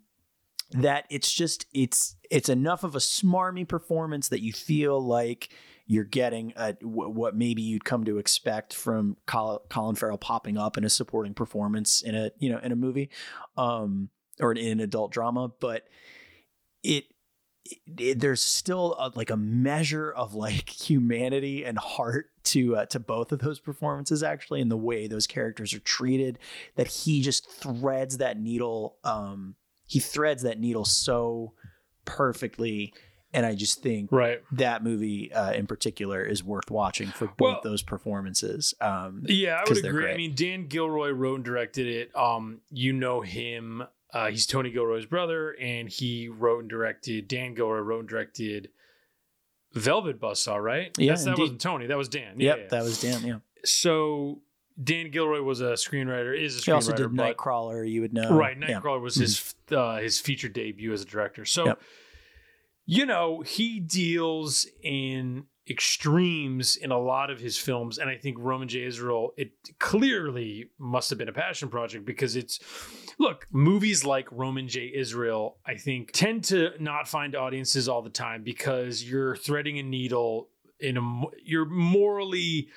that 0.71 1.05
it's 1.09 1.31
just 1.31 1.65
it's 1.73 2.15
it's 2.29 2.49
enough 2.49 2.83
of 2.83 2.95
a 2.95 2.99
smarmy 2.99 3.67
performance 3.67 4.29
that 4.29 4.41
you 4.41 4.53
feel 4.53 5.03
like 5.03 5.49
you're 5.87 6.03
getting 6.03 6.53
a, 6.55 6.73
w- 6.73 7.09
what 7.09 7.35
maybe 7.35 7.63
you'd 7.63 7.83
come 7.83 8.03
to 8.03 8.19
expect 8.19 8.75
from 8.75 9.17
Col- 9.25 9.63
Colin 9.69 9.95
Farrell 9.95 10.19
popping 10.19 10.55
up 10.55 10.77
in 10.77 10.83
a 10.83 10.89
supporting 10.89 11.33
performance 11.33 12.03
in 12.03 12.13
a 12.13 12.29
you 12.37 12.51
know 12.51 12.59
in 12.59 12.71
a 12.71 12.75
movie 12.75 13.09
um, 13.57 14.09
or 14.39 14.51
in 14.51 14.67
an 14.67 14.79
adult 14.79 15.11
drama, 15.11 15.51
but 15.59 15.87
it, 16.83 17.05
it 17.65 18.19
there's 18.19 18.41
still 18.41 18.95
a, 18.99 19.11
like 19.15 19.29
a 19.29 19.37
measure 19.37 20.11
of 20.11 20.33
like 20.33 20.69
humanity 20.89 21.63
and 21.65 21.77
heart 21.77 22.27
to 22.45 22.75
uh, 22.77 22.85
to 22.87 22.99
both 22.99 23.31
of 23.31 23.39
those 23.39 23.59
performances 23.59 24.23
actually 24.23 24.61
in 24.61 24.69
the 24.69 24.77
way 24.77 25.07
those 25.07 25.27
characters 25.27 25.73
are 25.73 25.79
treated 25.79 26.39
that 26.75 26.87
he 26.87 27.21
just 27.21 27.49
threads 27.51 28.17
that 28.17 28.39
needle 28.39 28.97
um, 29.03 29.55
he 29.85 29.99
threads 29.99 30.43
that 30.43 30.59
needle 30.59 30.85
so 30.85 31.53
perfectly 32.05 32.93
and 33.33 33.45
I 33.45 33.53
just 33.53 33.83
think 33.83 34.11
right 34.11 34.41
that 34.53 34.83
movie 34.83 35.31
uh, 35.31 35.51
in 35.51 35.67
particular 35.67 36.23
is 36.23 36.43
worth 36.43 36.71
watching 36.71 37.09
for 37.09 37.27
both 37.27 37.37
Well- 37.39 37.61
those 37.63 37.83
performances. 37.83 38.73
Um, 38.81 39.23
Yeah, 39.27 39.61
I 39.63 39.69
would 39.69 39.85
agree. 39.85 40.11
I 40.11 40.17
mean, 40.17 40.33
Dan 40.33 40.65
Gilroy 40.65 41.11
wrote 41.11 41.35
and 41.35 41.45
directed 41.45 41.85
it. 41.85 42.15
Um, 42.15 42.61
you 42.71 42.91
know 42.93 43.21
him. 43.21 43.83
Uh, 44.13 44.29
he's 44.29 44.45
Tony 44.47 44.71
Gilroy's 44.71 45.05
brother, 45.05 45.51
and 45.61 45.87
he 45.89 46.27
wrote 46.29 46.61
and 46.61 46.69
directed. 46.69 47.27
Dan 47.27 47.53
Gilroy 47.53 47.79
wrote 47.79 47.99
and 48.01 48.09
directed 48.09 48.69
Velvet 49.73 50.19
Buzzsaw, 50.19 50.61
right? 50.61 50.91
Yeah, 50.97 51.11
That's, 51.11 51.23
that 51.25 51.29
indeed. 51.31 51.41
wasn't 51.43 51.61
Tony. 51.61 51.85
That 51.87 51.97
was 51.97 52.09
Dan. 52.09 52.35
Yeah, 52.39 52.49
yep, 52.51 52.57
yeah. 52.63 52.67
that 52.69 52.83
was 52.83 53.01
Dan. 53.01 53.23
Yeah, 53.25 53.37
so 53.63 54.41
Dan 54.83 55.11
Gilroy 55.11 55.41
was 55.41 55.61
a 55.61 55.73
screenwriter. 55.73 56.35
Is 56.35 56.57
a 56.57 56.61
screenwriter. 56.61 56.65
he 56.65 56.71
also 56.71 56.93
did 56.93 57.15
but- 57.15 57.37
Nightcrawler. 57.37 57.87
You 57.89 58.01
would 58.01 58.13
know, 58.13 58.35
Right, 58.35 58.57
Yeah. 58.59 58.79
Nightcrawler 58.79 59.01
was 59.01 59.15
his 59.15 59.53
uh, 59.71 59.97
his 59.97 60.19
feature 60.19 60.49
debut 60.49 60.91
as 60.91 61.03
a 61.03 61.05
director. 61.05 61.45
So, 61.45 61.65
Yep. 61.67 61.81
you 62.87 63.05
know, 63.05 63.41
he 63.41 63.79
deals 63.79 64.65
in 64.81 65.45
extremes 65.69 66.75
in 66.75 66.89
a 66.89 66.97
lot 66.99 67.29
of 67.29 67.39
his 67.39 67.59
films, 67.59 67.99
and 67.99 68.09
I 68.09 68.15
think 68.17 68.37
Roman 68.39 68.67
J. 68.67 68.83
Israel 68.85 69.33
it 69.37 69.51
clearly 69.77 70.71
must 70.79 71.11
have 71.11 71.19
been 71.19 71.29
a 71.29 71.33
passion 71.33 71.69
project 71.69 72.05
because 72.05 72.35
it's 72.35 72.59
look 73.19 73.45
movies 73.51 74.05
like 74.05 74.27
Roman 74.31 74.67
J. 74.67 74.91
Israel 74.95 75.57
I 75.65 75.75
think 75.75 76.11
tend 76.13 76.45
to 76.45 76.71
not 76.79 77.07
find 77.07 77.35
audiences 77.35 77.87
all 77.87 78.01
the 78.01 78.09
time 78.09 78.43
because 78.43 79.03
you're 79.03 79.35
threading 79.35 79.77
a 79.77 79.83
needle 79.83 80.49
in 80.79 80.97
a 80.97 81.21
you're 81.43 81.65
morally 81.65 82.69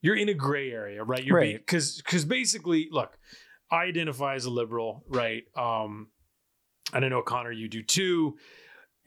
you're 0.00 0.14
in 0.16 0.28
a 0.28 0.34
gray 0.34 0.70
area, 0.70 1.02
right? 1.02 1.24
You're 1.24 1.36
Right. 1.36 1.56
because 1.56 1.96
because 1.96 2.24
basically, 2.24 2.88
look, 2.92 3.18
I 3.70 3.84
identify 3.84 4.34
as 4.36 4.44
a 4.44 4.50
liberal, 4.50 5.02
right? 5.08 5.42
Um, 5.56 6.08
and 6.92 7.04
I 7.04 7.08
know 7.08 7.22
Conor, 7.22 7.50
you 7.50 7.68
do 7.68 7.82
too. 7.82 8.36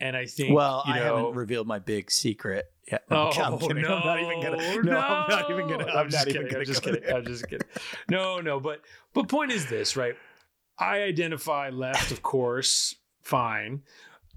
And 0.00 0.16
I 0.16 0.26
think, 0.26 0.54
Well, 0.54 0.82
you 0.86 0.94
know, 0.94 1.00
I 1.00 1.04
haven't 1.04 1.34
revealed 1.34 1.66
my 1.66 1.78
big 1.78 2.10
secret 2.10 2.66
yet. 2.90 3.04
Oh, 3.10 3.30
I'm 3.42 3.58
kidding. 3.58 3.82
no, 3.82 3.94
I'm 3.94 4.06
not 4.06 4.20
even 4.20 4.42
gonna. 4.42 4.82
No, 4.82 4.98
I'm 4.98 5.30
not 5.30 5.50
even 5.50 5.68
gonna. 5.68 5.84
I'm, 5.86 5.96
I'm 5.98 6.10
just 6.10 6.26
not 6.26 6.34
kidding. 6.34 6.56
I'm 6.56 6.64
just 6.64 6.82
kidding. 6.82 7.14
I'm 7.14 7.24
just 7.24 7.48
kidding. 7.48 7.68
No, 8.10 8.40
no, 8.40 8.60
but 8.60 8.80
but 9.14 9.28
point 9.28 9.50
is 9.52 9.66
this, 9.70 9.96
right? 9.96 10.14
I 10.78 11.02
identify 11.02 11.70
left, 11.70 12.10
of 12.10 12.22
course, 12.22 12.94
fine. 13.22 13.82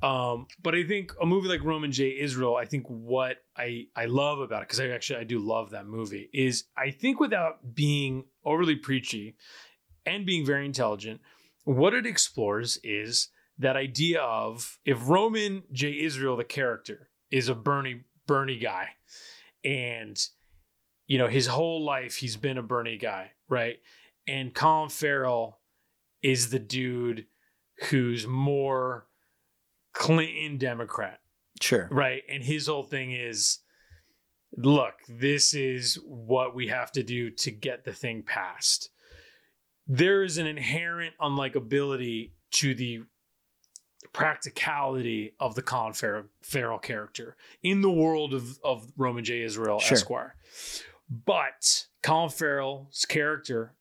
Um, 0.04 0.48
but 0.62 0.76
I 0.76 0.84
think 0.84 1.14
a 1.22 1.26
movie 1.26 1.48
like 1.48 1.64
Roman 1.64 1.92
J. 1.92 2.20
Israel, 2.20 2.56
I 2.56 2.66
think 2.66 2.86
what 2.88 3.38
I 3.58 3.88
I 3.96 4.06
love 4.06 4.40
about 4.40 4.62
it, 4.62 4.68
because 4.68 4.80
I 4.80 4.90
actually 4.90 5.20
I 5.20 5.24
do 5.24 5.40
love 5.40 5.72
that 5.72 5.88
movie, 5.88 6.30
is 6.34 6.66
I 6.78 6.92
think 6.92 7.20
without 7.20 7.74
being 7.74 8.26
overly 8.44 8.76
preachy 8.76 9.36
and 10.06 10.26
being 10.26 10.46
very 10.46 10.66
intelligent, 10.66 11.22
what 11.64 11.94
it 11.94 12.06
explores 12.06 12.78
is 12.84 13.30
that 13.58 13.78
idea 13.78 14.22
of 14.22 14.78
if 14.86 15.08
Roman 15.08 15.64
J. 15.72 16.02
Israel, 16.02 16.36
the 16.36 16.44
character, 16.44 17.10
is 17.32 17.48
a 17.48 17.56
Bernie 17.56 18.04
Bernie 18.28 18.60
guy, 18.60 18.90
and 19.64 20.22
you 21.08 21.18
know 21.18 21.28
his 21.28 21.48
whole 21.48 21.84
life 21.84 22.18
he's 22.18 22.36
been 22.36 22.58
a 22.58 22.64
Bernie 22.64 22.98
guy, 22.98 23.32
right? 23.48 23.78
And 24.28 24.54
Colin 24.54 24.90
Farrell 24.90 25.60
is 26.26 26.50
the 26.50 26.58
dude 26.60 27.28
who's 27.90 28.26
more 28.26 29.06
Clinton 29.94 30.58
Democrat, 30.58 31.20
Sure. 31.62 31.88
right? 31.92 32.24
And 32.28 32.44
his 32.44 32.66
whole 32.68 32.84
thing 32.84 33.12
is 33.12 33.60
look, 34.58 34.94
this 35.08 35.54
is 35.54 35.96
what 36.06 36.56
we 36.56 36.68
have 36.70 36.92
to 36.94 37.04
do 37.04 37.30
to 37.30 37.52
get 37.52 37.84
the 37.84 37.94
thing 37.94 38.24
passed. 38.24 38.90
There 39.88 40.24
is 40.24 40.38
an 40.40 40.48
inherent 40.48 41.14
unlikability 41.22 42.32
to 42.54 42.74
the 42.74 43.02
practicality 44.14 45.34
of 45.40 45.54
the 45.56 45.62
Colin 45.62 45.94
Farrell, 45.94 46.24
Farrell 46.42 46.80
character 46.80 47.36
in 47.62 47.82
the 47.82 47.92
world 47.92 48.34
of, 48.34 48.58
of 48.64 48.92
Roman 48.98 49.24
J. 49.24 49.44
Israel 49.44 49.78
Sure. 49.80 49.98
Esquire. 49.98 50.36
But 51.10 51.86
Colin 52.02 52.30
Farrell's 52.30 53.06
character 53.06 53.74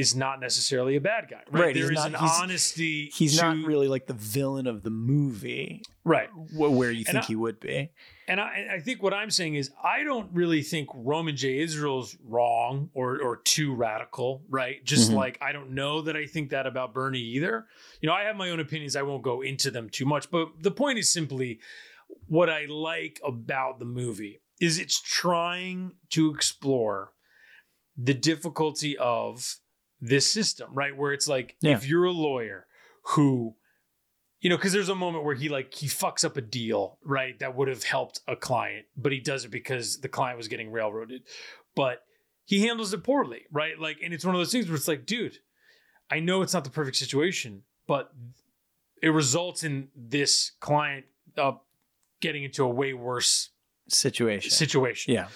is 0.00 0.14
not 0.16 0.40
necessarily 0.40 0.96
a 0.96 1.00
bad 1.00 1.28
guy, 1.30 1.42
right? 1.50 1.62
Right, 1.66 1.74
There 1.74 1.92
is 1.92 1.98
not- 1.98 2.08
an 2.14 2.20
he's- 2.20 2.40
honesty. 2.42 3.10
He's 3.14 3.40
not 3.40 3.56
really 3.70 3.88
like 3.88 4.06
the 4.06 4.14
villain 4.36 4.66
of 4.66 4.82
the 4.82 4.90
movie, 4.90 5.82
right. 6.04 6.28
where 6.54 6.90
you 6.90 7.04
think 7.04 7.18
I- 7.24 7.26
he 7.26 7.36
would 7.36 7.60
be. 7.60 7.90
And 8.28 8.40
I, 8.40 8.68
I 8.76 8.80
think 8.80 9.02
what 9.02 9.12
I'm 9.12 9.30
saying 9.30 9.56
is 9.56 9.70
I 9.82 10.04
don't 10.04 10.30
really 10.32 10.62
think 10.62 10.88
Roman 10.94 11.36
J. 11.36 11.58
Israel's 11.58 12.16
wrong 12.24 12.90
or 12.94 13.20
or 13.20 13.36
too 13.38 13.74
radical, 13.74 14.42
right? 14.48 14.84
Just 14.84 15.10
Mhm. 15.10 15.14
like 15.14 15.38
I 15.42 15.50
don't 15.52 15.70
know 15.72 16.02
that 16.02 16.16
I 16.16 16.26
think 16.26 16.50
that 16.50 16.66
about 16.66 16.94
Bernie 16.94 17.18
either. 17.36 17.66
You 18.00 18.06
know, 18.08 18.14
I 18.14 18.22
have 18.24 18.36
my 18.36 18.50
own 18.50 18.60
opinions. 18.60 18.94
I 18.96 19.02
won't 19.02 19.22
go 19.22 19.40
into 19.42 19.70
them 19.70 19.90
too 19.90 20.06
much, 20.06 20.30
but 20.30 20.48
the 20.62 20.70
point 20.70 20.98
is 20.98 21.10
simply 21.12 21.58
what 22.26 22.48
I 22.48 22.66
like 22.66 23.20
about 23.24 23.78
the 23.80 23.84
movie 23.84 24.40
is 24.60 24.78
it's 24.78 25.00
trying 25.00 25.92
to 26.10 26.32
explore 26.34 27.12
the 27.96 28.14
difficulty 28.14 28.96
of 28.98 29.56
this 30.00 30.30
system, 30.30 30.70
right? 30.72 30.96
Where 30.96 31.12
it's 31.12 31.28
like 31.28 31.56
Yeah. 31.60 31.72
if 31.72 31.86
you're 31.86 32.04
a 32.04 32.12
lawyer 32.12 32.66
who 33.14 33.54
you 34.42 34.48
know, 34.48 34.56
because 34.56 34.72
there's 34.72 34.88
a 34.88 34.94
moment 34.94 35.22
where 35.24 35.34
he 35.34 35.50
like 35.50 35.74
he 35.74 35.86
fucks 35.86 36.24
up 36.24 36.38
a 36.38 36.40
deal, 36.40 36.98
right? 37.04 37.38
That 37.40 37.54
would 37.54 37.68
have 37.68 37.84
helped 37.84 38.20
a 38.26 38.34
client, 38.36 38.86
but 38.96 39.12
he 39.12 39.20
does 39.20 39.44
it 39.44 39.50
because 39.50 40.00
the 40.00 40.08
client 40.08 40.38
was 40.38 40.48
getting 40.48 40.72
railroaded. 40.72 41.24
But 41.76 42.02
he 42.46 42.62
handles 42.66 42.94
it 42.94 43.04
poorly, 43.04 43.42
right? 43.52 43.78
Like, 43.78 43.98
and 44.02 44.14
it's 44.14 44.24
one 44.24 44.34
of 44.34 44.40
those 44.40 44.50
things 44.50 44.66
where 44.66 44.76
it's 44.76 44.88
like, 44.88 45.04
dude, 45.04 45.40
I 46.10 46.20
know 46.20 46.40
it's 46.40 46.54
not 46.54 46.64
the 46.64 46.70
perfect 46.70 46.96
situation, 46.96 47.64
but 47.86 48.12
it 49.02 49.10
results 49.10 49.62
in 49.62 49.88
this 49.94 50.52
client 50.58 51.04
uh, 51.36 51.52
getting 52.22 52.42
into 52.44 52.64
a 52.64 52.68
way 52.68 52.94
worse 52.94 53.50
Situation. 53.88 54.50
situation 54.50 55.12
yeah. 55.14 55.28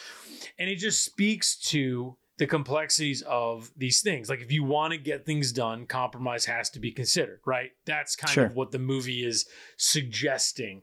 and 0.59 0.71
it 0.71 0.77
just 0.77 1.05
speaks 1.05 1.57
to 1.57 2.17
the 2.39 2.47
complexities 2.47 3.23
of 3.23 3.71
these 3.77 4.01
things 4.01 4.29
like 4.29 4.41
if 4.41 4.51
you 4.51 4.65
want 4.65 4.93
to 4.93 4.99
get 4.99 5.25
things 5.25 5.53
done 5.53 5.87
compromise 5.87 6.45
has 6.47 6.69
to 6.71 6.81
be 6.81 6.91
considered 6.91 7.41
right 7.47 7.71
that's 7.87 8.17
kind 8.17 8.33
Sure. 8.33 8.45
of 8.47 8.57
what 8.57 8.73
the 8.73 8.79
movie 8.79 9.25
is 9.25 9.47
suggesting 9.77 10.83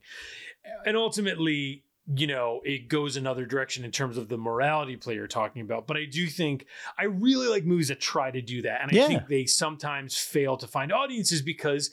and 0.86 0.96
ultimately 0.96 1.84
you 2.16 2.26
know 2.28 2.62
it 2.64 2.88
goes 2.88 3.16
another 3.18 3.46
direction 3.46 3.84
in 3.84 3.92
terms 3.92 4.18
of 4.18 4.30
the 4.30 4.38
morality 4.38 4.96
play 4.96 5.14
you're 5.16 5.28
talking 5.28 5.62
about 5.62 5.88
but 5.88 5.98
i 5.98 6.06
do 6.06 6.26
think 6.28 6.66
i 6.98 7.04
really 7.04 7.48
like 7.48 7.66
movies 7.66 7.90
that 7.90 8.00
try 8.00 8.32
to 8.32 8.42
do 8.42 8.62
that 8.62 8.82
and 8.82 8.90
i 8.92 8.96
Yeah. 8.96 9.08
think 9.08 9.28
they 9.28 9.46
sometimes 9.46 10.18
fail 10.18 10.56
to 10.58 10.68
find 10.68 10.92
audiences 10.92 11.42
because 11.42 11.92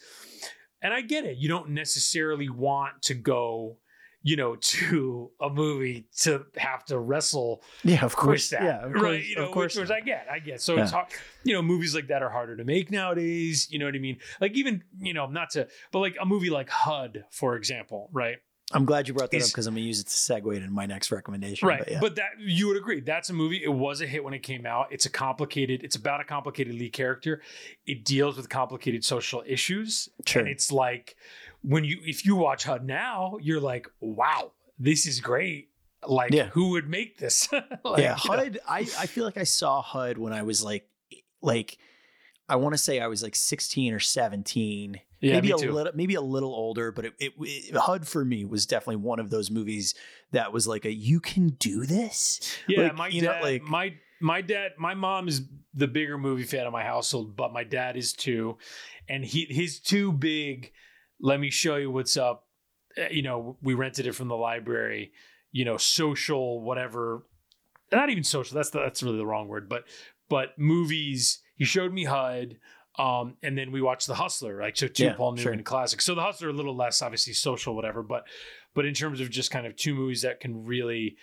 and 0.80 0.94
i 0.94 1.00
get 1.00 1.24
it 1.24 1.36
you 1.36 1.48
don't 1.48 1.70
necessarily 1.70 2.48
want 2.48 3.02
to 3.02 3.14
go 3.14 3.76
you 4.22 4.36
know 4.36 4.56
to 4.60 5.30
a 5.40 5.48
movie 5.48 6.06
to 6.18 6.44
have 6.56 6.84
to 6.86 6.98
wrestle 6.98 7.62
Yeah, 7.84 8.04
of 8.04 8.16
course. 8.16 8.50
that, 8.50 8.62
Yeah, 8.62 8.84
of 8.84 8.92
course. 8.92 9.02
right? 9.02 9.24
You 9.24 9.36
know, 9.36 9.46
of 9.46 9.52
course. 9.52 9.76
which, 9.76 9.88
which 9.88 9.90
I 9.90 10.00
get, 10.00 10.26
I 10.30 10.38
get. 10.38 10.60
So 10.60 10.76
it's 10.78 10.90
hard. 10.92 11.06
You 11.44 11.54
know, 11.54 11.62
movies 11.62 11.94
like 11.94 12.08
that 12.08 12.22
are 12.22 12.30
harder 12.30 12.56
to 12.56 12.64
make 12.64 12.90
nowadays. 12.90 13.68
You 13.70 13.78
know 13.78 13.86
what 13.86 13.94
I 13.94 13.98
mean? 13.98 14.18
Like 14.40 14.52
even 14.56 14.82
you 14.98 15.14
know, 15.14 15.26
not 15.26 15.50
to, 15.50 15.68
but 15.92 16.00
like 16.00 16.16
a 16.20 16.26
movie 16.26 16.50
like 16.50 16.68
HUD, 16.70 17.24
for 17.30 17.56
example, 17.56 18.08
right? 18.12 18.38
I'm 18.70 18.84
glad 18.84 19.08
you 19.08 19.14
brought 19.14 19.30
that 19.30 19.40
up 19.40 19.48
because 19.48 19.66
I'm 19.66 19.72
gonna 19.74 19.86
use 19.86 20.00
it 20.00 20.08
to 20.08 20.12
segue 20.12 20.54
into 20.54 20.68
my 20.70 20.84
next 20.84 21.10
recommendation. 21.10 21.66
Right. 21.66 21.78
But 21.78 21.90
yeah. 21.90 22.00
But 22.02 22.16
that 22.16 22.30
you 22.38 22.68
would 22.68 22.76
agree 22.76 23.00
that's 23.00 23.30
a 23.30 23.32
movie. 23.32 23.62
It 23.64 23.72
was 23.72 24.02
a 24.02 24.06
hit 24.06 24.22
when 24.22 24.34
it 24.34 24.40
came 24.42 24.66
out. 24.66 24.88
It's 24.92 25.06
a 25.06 25.10
complicated. 25.10 25.82
It's 25.84 25.96
about 25.96 26.20
a 26.20 26.24
complicated 26.24 26.74
lead 26.74 26.92
character. 26.92 27.40
It 27.86 28.04
deals 28.04 28.36
with 28.36 28.50
complicated 28.50 29.06
social 29.06 29.42
issues. 29.46 30.10
Sure. 30.26 30.40
And 30.42 30.50
it's 30.50 30.70
like 30.70 31.16
when 31.62 31.84
you 31.84 31.98
if 32.04 32.24
you 32.24 32.36
watch 32.36 32.64
HUD 32.64 32.84
now, 32.84 33.38
you're 33.40 33.60
like, 33.60 33.88
wow, 34.00 34.52
this 34.78 35.06
is 35.06 35.20
great. 35.20 35.68
Like 36.06 36.32
Yeah. 36.32 36.46
who 36.50 36.70
would 36.70 36.88
make 36.88 37.18
this? 37.18 37.48
Like, 37.84 38.02
yeah, 38.02 38.16
you 38.22 38.30
know. 38.30 38.36
HUD. 38.36 38.58
I, 38.68 38.78
I 38.80 39.06
feel 39.06 39.24
like 39.24 39.36
I 39.38 39.44
saw 39.44 39.82
HUD 39.82 40.18
when 40.18 40.32
I 40.32 40.42
was 40.42 40.62
like, 40.62 40.88
like, 41.42 41.78
I 42.48 42.56
want 42.56 42.74
to 42.74 42.78
say 42.78 43.00
I 43.00 43.06
was 43.08 43.22
like 43.22 43.34
16 43.34 43.92
or 43.94 43.98
17. 43.98 45.00
Yeah, 45.20 45.32
maybe 45.32 45.50
a 45.50 45.56
little, 45.56 45.92
maybe 45.94 46.14
a 46.14 46.20
little 46.20 46.54
older, 46.54 46.92
but 46.92 47.04
it, 47.06 47.14
it, 47.18 47.32
it 47.40 47.76
HUD 47.76 48.06
for 48.06 48.24
me 48.24 48.44
was 48.44 48.66
definitely 48.66 48.96
one 48.96 49.18
of 49.18 49.30
those 49.30 49.50
movies 49.50 49.94
that 50.30 50.52
was 50.52 50.68
like 50.68 50.84
a 50.84 50.92
you 50.92 51.18
can 51.20 51.48
do 51.48 51.84
this. 51.84 52.56
Yeah, 52.68 52.82
Like, 52.84 52.94
my 52.96 53.08
you 53.08 53.22
know, 53.22 53.32
dad, 53.32 53.42
like- 53.42 53.62
my 53.62 53.94
my 54.20 54.40
dad, 54.40 54.72
my 54.78 54.94
mom 54.94 55.26
is 55.28 55.42
the 55.74 55.86
bigger 55.88 56.18
movie 56.18 56.42
fan 56.44 56.66
of 56.66 56.72
my 56.72 56.82
household, 56.84 57.36
but 57.36 57.52
my 57.52 57.64
dad 57.64 57.96
is 57.96 58.12
too, 58.12 58.58
and 59.08 59.24
he 59.24 59.46
his 59.48 59.78
two 59.80 60.12
big 60.12 60.72
let 61.20 61.40
me 61.40 61.50
show 61.50 61.76
you 61.76 61.90
what's 61.90 62.16
up. 62.16 62.46
Uh, 62.96 63.08
You 63.10 63.22
know, 63.22 63.56
we 63.62 63.74
rented 63.74 64.06
it 64.06 64.14
from 64.14 64.28
the 64.28 64.36
library. 64.36 65.12
You 65.52 65.64
know, 65.64 65.76
social 65.76 66.60
whatever. 66.60 67.24
Not 67.90 68.10
even 68.10 68.24
social. 68.24 68.54
That's 68.54 68.70
the, 68.70 68.80
that's 68.80 69.02
really 69.02 69.16
the 69.18 69.26
wrong 69.26 69.48
word. 69.48 69.68
But 69.68 69.84
but 70.28 70.58
movies. 70.58 71.40
He 71.56 71.64
showed 71.64 71.92
me 71.92 72.04
HUD. 72.04 72.58
Um, 72.98 73.36
and 73.44 73.56
then 73.56 73.70
we 73.70 73.80
watched 73.80 74.08
The 74.08 74.14
Hustler, 74.14 74.60
like 74.60 74.76
so 74.76 74.88
two 74.88 75.04
Yeah, 75.04 75.12
Paul 75.14 75.32
Newman 75.32 75.58
sure. 75.58 75.62
classics. 75.62 76.04
So 76.04 76.16
The 76.16 76.20
Hustler 76.22 76.48
a 76.48 76.52
little 76.52 76.74
less 76.76 77.00
obviously 77.00 77.32
social, 77.32 77.76
whatever, 77.76 78.02
but 78.02 78.26
but 78.74 78.84
in 78.86 78.92
terms 78.94 79.20
of 79.20 79.30
just 79.30 79.50
kind 79.52 79.66
of 79.66 79.76
two 79.76 79.94
movies 79.94 80.22
that 80.22 80.40
can 80.40 80.64
really 80.64 81.16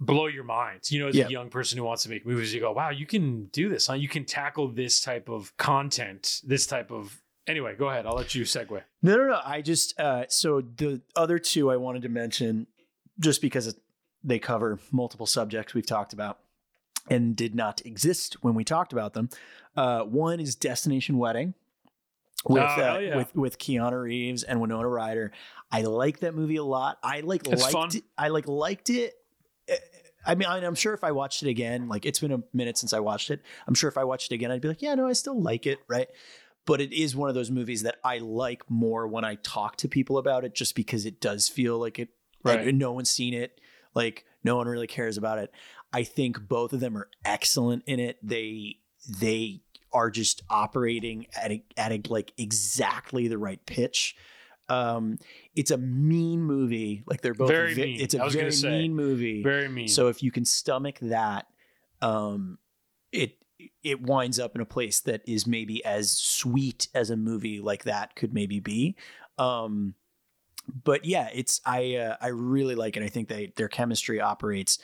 blow 0.00 0.26
your 0.26 0.44
mind. 0.44 0.90
You 0.90 1.00
know, 1.00 1.08
as 1.08 1.16
Yeah. 1.16 1.26
a 1.26 1.30
young 1.30 1.50
person 1.50 1.76
who 1.78 1.84
wants 1.84 2.02
to 2.04 2.08
make 2.08 2.24
movies, 2.26 2.52
you 2.54 2.60
go, 2.60 2.72
wow, 2.72 2.88
you 2.90 3.04
can 3.06 3.46
do 3.52 3.68
this, 3.68 3.86
huh? 3.86 3.94
You 3.94 4.08
can 4.08 4.24
tackle 4.24 4.68
this 4.68 5.00
type 5.02 5.28
of 5.28 5.54
content, 5.58 6.40
this 6.44 6.66
type 6.66 6.90
of. 6.90 7.20
Anyway, 7.46 7.74
go 7.78 7.88
ahead. 7.90 8.06
I'll 8.06 8.14
let 8.16 8.34
you 8.34 8.44
segue. 8.44 8.80
No, 9.02 9.16
no, 9.16 9.26
no. 9.28 9.40
I 9.44 9.60
just 9.60 9.98
uh, 10.00 10.24
so 10.28 10.60
the 10.62 11.02
other 11.14 11.38
two 11.38 11.70
I 11.70 11.76
wanted 11.76 12.02
to 12.02 12.08
mention, 12.08 12.66
just 13.20 13.42
because 13.42 13.76
they 14.22 14.38
cover 14.38 14.78
multiple 14.90 15.26
subjects 15.26 15.74
we've 15.74 15.86
talked 15.86 16.12
about 16.14 16.38
and 17.10 17.36
did 17.36 17.54
not 17.54 17.84
exist 17.84 18.38
when 18.42 18.54
we 18.54 18.64
talked 18.64 18.92
about 18.94 19.12
them. 19.12 19.28
Uh, 19.76 20.02
one 20.04 20.40
is 20.40 20.54
Destination 20.54 21.18
Wedding 21.18 21.52
with 22.48 22.62
Oh, 22.62 22.66
uh, 22.66 22.98
yeah. 22.98 23.16
with 23.16 23.34
with 23.36 23.58
Keanu 23.58 24.02
Reeves 24.02 24.42
and 24.42 24.60
Winona 24.62 24.88
Ryder. 24.88 25.32
I 25.70 25.82
like 25.82 26.20
that 26.20 26.34
movie 26.34 26.56
a 26.56 26.64
lot. 26.64 26.98
I 27.02 27.20
like 27.20 27.46
It's 27.46 27.60
liked 27.60 27.72
fun. 27.74 27.88
it. 27.94 28.04
I 28.16 28.28
like 28.28 28.48
liked 28.48 28.88
it. 28.88 29.12
Uh, 29.70 29.74
I 30.26 30.34
mean, 30.34 30.48
I'm 30.48 30.74
sure 30.74 30.94
if 30.94 31.04
I 31.04 31.12
watched 31.12 31.42
it 31.42 31.50
again, 31.50 31.88
like 31.90 32.06
it's 32.06 32.20
been 32.20 32.32
a 32.32 32.42
minute 32.54 32.78
since 32.78 32.94
I 32.94 33.00
watched 33.00 33.30
it. 33.30 33.42
I'm 33.68 33.74
sure 33.74 33.88
if 33.88 33.98
I 33.98 34.04
watched 34.04 34.32
it 34.32 34.34
again, 34.36 34.50
I'd 34.50 34.62
be 34.62 34.68
like, 34.68 34.80
yeah, 34.80 34.94
no, 34.94 35.06
I 35.06 35.12
still 35.12 35.38
like 35.38 35.66
it, 35.66 35.80
right? 35.86 36.08
But 36.66 36.80
it 36.80 36.92
is 36.92 37.14
one 37.14 37.28
of 37.28 37.34
those 37.34 37.50
movies 37.50 37.82
that 37.82 37.96
I 38.02 38.18
like 38.18 38.62
more 38.70 39.06
when 39.06 39.24
I 39.24 39.34
talk 39.36 39.76
to 39.76 39.88
people 39.88 40.16
about 40.18 40.44
it, 40.44 40.54
just 40.54 40.74
because 40.74 41.04
it 41.04 41.20
does 41.20 41.48
feel 41.48 41.78
like 41.78 41.98
it. 41.98 42.08
Right. 42.42 42.68
and 42.68 42.78
no 42.78 42.92
one's 42.92 43.08
seen 43.10 43.32
it. 43.32 43.58
Like 43.94 44.26
no 44.42 44.56
one 44.56 44.66
really 44.68 44.86
cares 44.86 45.16
about 45.16 45.38
it. 45.38 45.50
I 45.92 46.02
think 46.02 46.46
both 46.48 46.72
of 46.72 46.80
them 46.80 46.96
are 46.96 47.08
excellent 47.24 47.84
in 47.86 48.00
it. 48.00 48.18
They 48.22 48.78
they 49.08 49.60
are 49.92 50.10
just 50.10 50.42
operating 50.50 51.26
at 51.40 51.52
a, 51.52 51.64
at 51.76 51.92
a, 51.92 52.02
like 52.08 52.32
exactly 52.36 53.28
the 53.28 53.38
right 53.38 53.64
pitch. 53.64 54.16
Um, 54.68 55.18
it's 55.54 55.70
a 55.70 55.76
mean 55.78 56.42
movie. 56.42 57.04
Like 57.06 57.20
they're 57.20 57.34
both 57.34 57.48
Very 57.48 57.74
ve- 57.74 57.82
mean. 57.82 58.00
It's 58.00 58.14
a 58.14 58.20
I 58.20 58.24
was 58.24 58.34
gonna 58.34 58.44
very 58.44 58.52
say. 58.52 58.70
mean 58.70 58.94
movie. 58.94 59.42
Very 59.42 59.68
mean. 59.68 59.88
So 59.88 60.08
if 60.08 60.22
you 60.22 60.30
can 60.30 60.44
stomach 60.44 60.98
that, 61.00 61.46
um, 62.02 62.58
it 63.12 63.36
it 63.82 64.02
winds 64.02 64.38
up 64.38 64.54
in 64.54 64.60
a 64.60 64.66
place 64.66 65.00
that 65.00 65.22
is 65.26 65.46
maybe 65.46 65.84
as 65.84 66.10
sweet 66.10 66.88
as 66.94 67.10
a 67.10 67.16
movie 67.16 67.60
like 67.60 67.84
that 67.84 68.16
could 68.16 68.34
maybe 68.34 68.60
be. 68.60 68.96
Um, 69.38 69.94
but 70.84 71.04
yeah, 71.04 71.28
it's 71.32 71.60
I 71.64 71.96
uh, 71.96 72.16
I 72.20 72.28
really 72.28 72.74
like 72.74 72.96
it. 72.96 73.02
I 73.02 73.08
think 73.08 73.28
they 73.28 73.52
their 73.56 73.68
chemistry 73.68 74.20
operates 74.20 74.78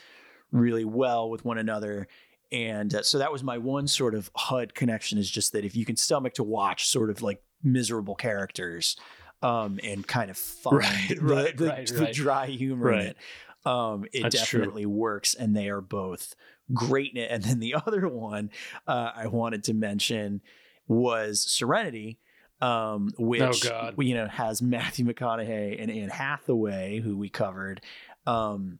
really 0.51 0.85
well 0.85 1.29
with 1.29 1.43
one 1.43 1.57
another. 1.57 2.07
And 2.51 2.93
uh, 2.93 3.03
so 3.03 3.17
that 3.19 3.31
was 3.31 3.43
my 3.43 3.57
one 3.57 3.87
sort 3.87 4.13
of 4.13 4.29
HUD 4.35 4.75
connection 4.75 5.17
is 5.17 5.29
just 5.29 5.53
that 5.53 5.63
if 5.63 5.75
you 5.75 5.85
can 5.85 5.95
stomach 5.95 6.33
to 6.35 6.43
watch 6.43 6.87
sort 6.87 7.09
of 7.09 7.21
like 7.21 7.41
miserable 7.63 8.15
characters 8.15 8.97
um, 9.41 9.79
and 9.83 10.05
kind 10.05 10.29
of 10.29 10.37
find 10.37 10.83
Right, 10.83 11.07
the, 11.09 11.15
right, 11.21 11.57
the, 11.57 11.67
right, 11.67 11.87
the 11.87 12.11
dry 12.11 12.47
humor 12.47 12.91
in 12.91 12.99
it, 12.99 13.17
um, 13.65 14.05
it 14.11 14.23
That's 14.23 14.45
true. 14.45 14.59
definitely 14.59 14.85
works. 14.85 15.33
And 15.33 15.55
they 15.55 15.69
are 15.69 15.81
both 15.81 16.35
great 16.73 17.11
in 17.13 17.17
it. 17.21 17.31
And 17.31 17.43
then 17.43 17.59
the 17.59 17.75
other 17.75 18.07
one 18.07 18.49
uh, 18.87 19.11
I 19.15 19.27
wanted 19.27 19.63
to 19.65 19.73
mention 19.73 20.41
was 20.87 21.41
Serenity. 21.41 22.19
Um, 22.61 23.09
which 23.17 23.41
Oh, 23.41 23.69
God. 23.69 23.95
you 23.97 24.13
know 24.13 24.27
has 24.27 24.61
Matthew 24.61 25.03
McConaughey 25.03 25.81
and 25.81 25.89
Anne 25.89 26.09
Hathaway, 26.09 26.99
who 26.99 27.17
we 27.17 27.27
covered, 27.27 27.81
um, 28.27 28.77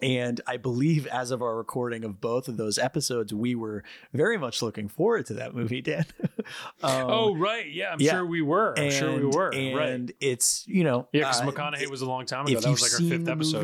and 0.00 0.40
I 0.46 0.58
believe 0.58 1.08
as 1.08 1.32
of 1.32 1.42
our 1.42 1.56
recording 1.56 2.04
of 2.04 2.20
both 2.20 2.46
of 2.46 2.56
those 2.56 2.78
episodes, 2.78 3.34
we 3.34 3.56
were 3.56 3.82
very 4.14 4.38
much 4.38 4.62
looking 4.62 4.86
forward 4.88 5.26
to 5.26 5.34
that 5.34 5.56
movie, 5.56 5.82
Dan. 5.82 6.04
um, 6.84 7.06
oh, 7.10 7.34
right. 7.36 7.68
Yeah, 7.68 7.90
I'm 7.92 8.00
yeah. 8.00 8.12
sure 8.12 8.24
we 8.24 8.42
were. 8.42 8.78
I'm 8.78 8.92
sure 8.92 9.10
we 9.10 9.16
and- 9.24 9.34
were. 9.34 9.50
right. 9.50 9.88
And 9.88 10.12
it's 10.20 10.64
you 10.68 10.84
know 10.84 11.08
Yeah, 11.12 11.22
because 11.22 11.40
uh, 11.40 11.46
McConaughey 11.46 11.90
was 11.90 12.02
a 12.02 12.06
long 12.06 12.26
time 12.26 12.46
ago. 12.46 12.60
That 12.60 12.70
was 12.70 12.80
like 12.80 12.92
our 12.92 13.08
fifth 13.10 13.24
the 13.24 13.32
episode. 13.32 13.62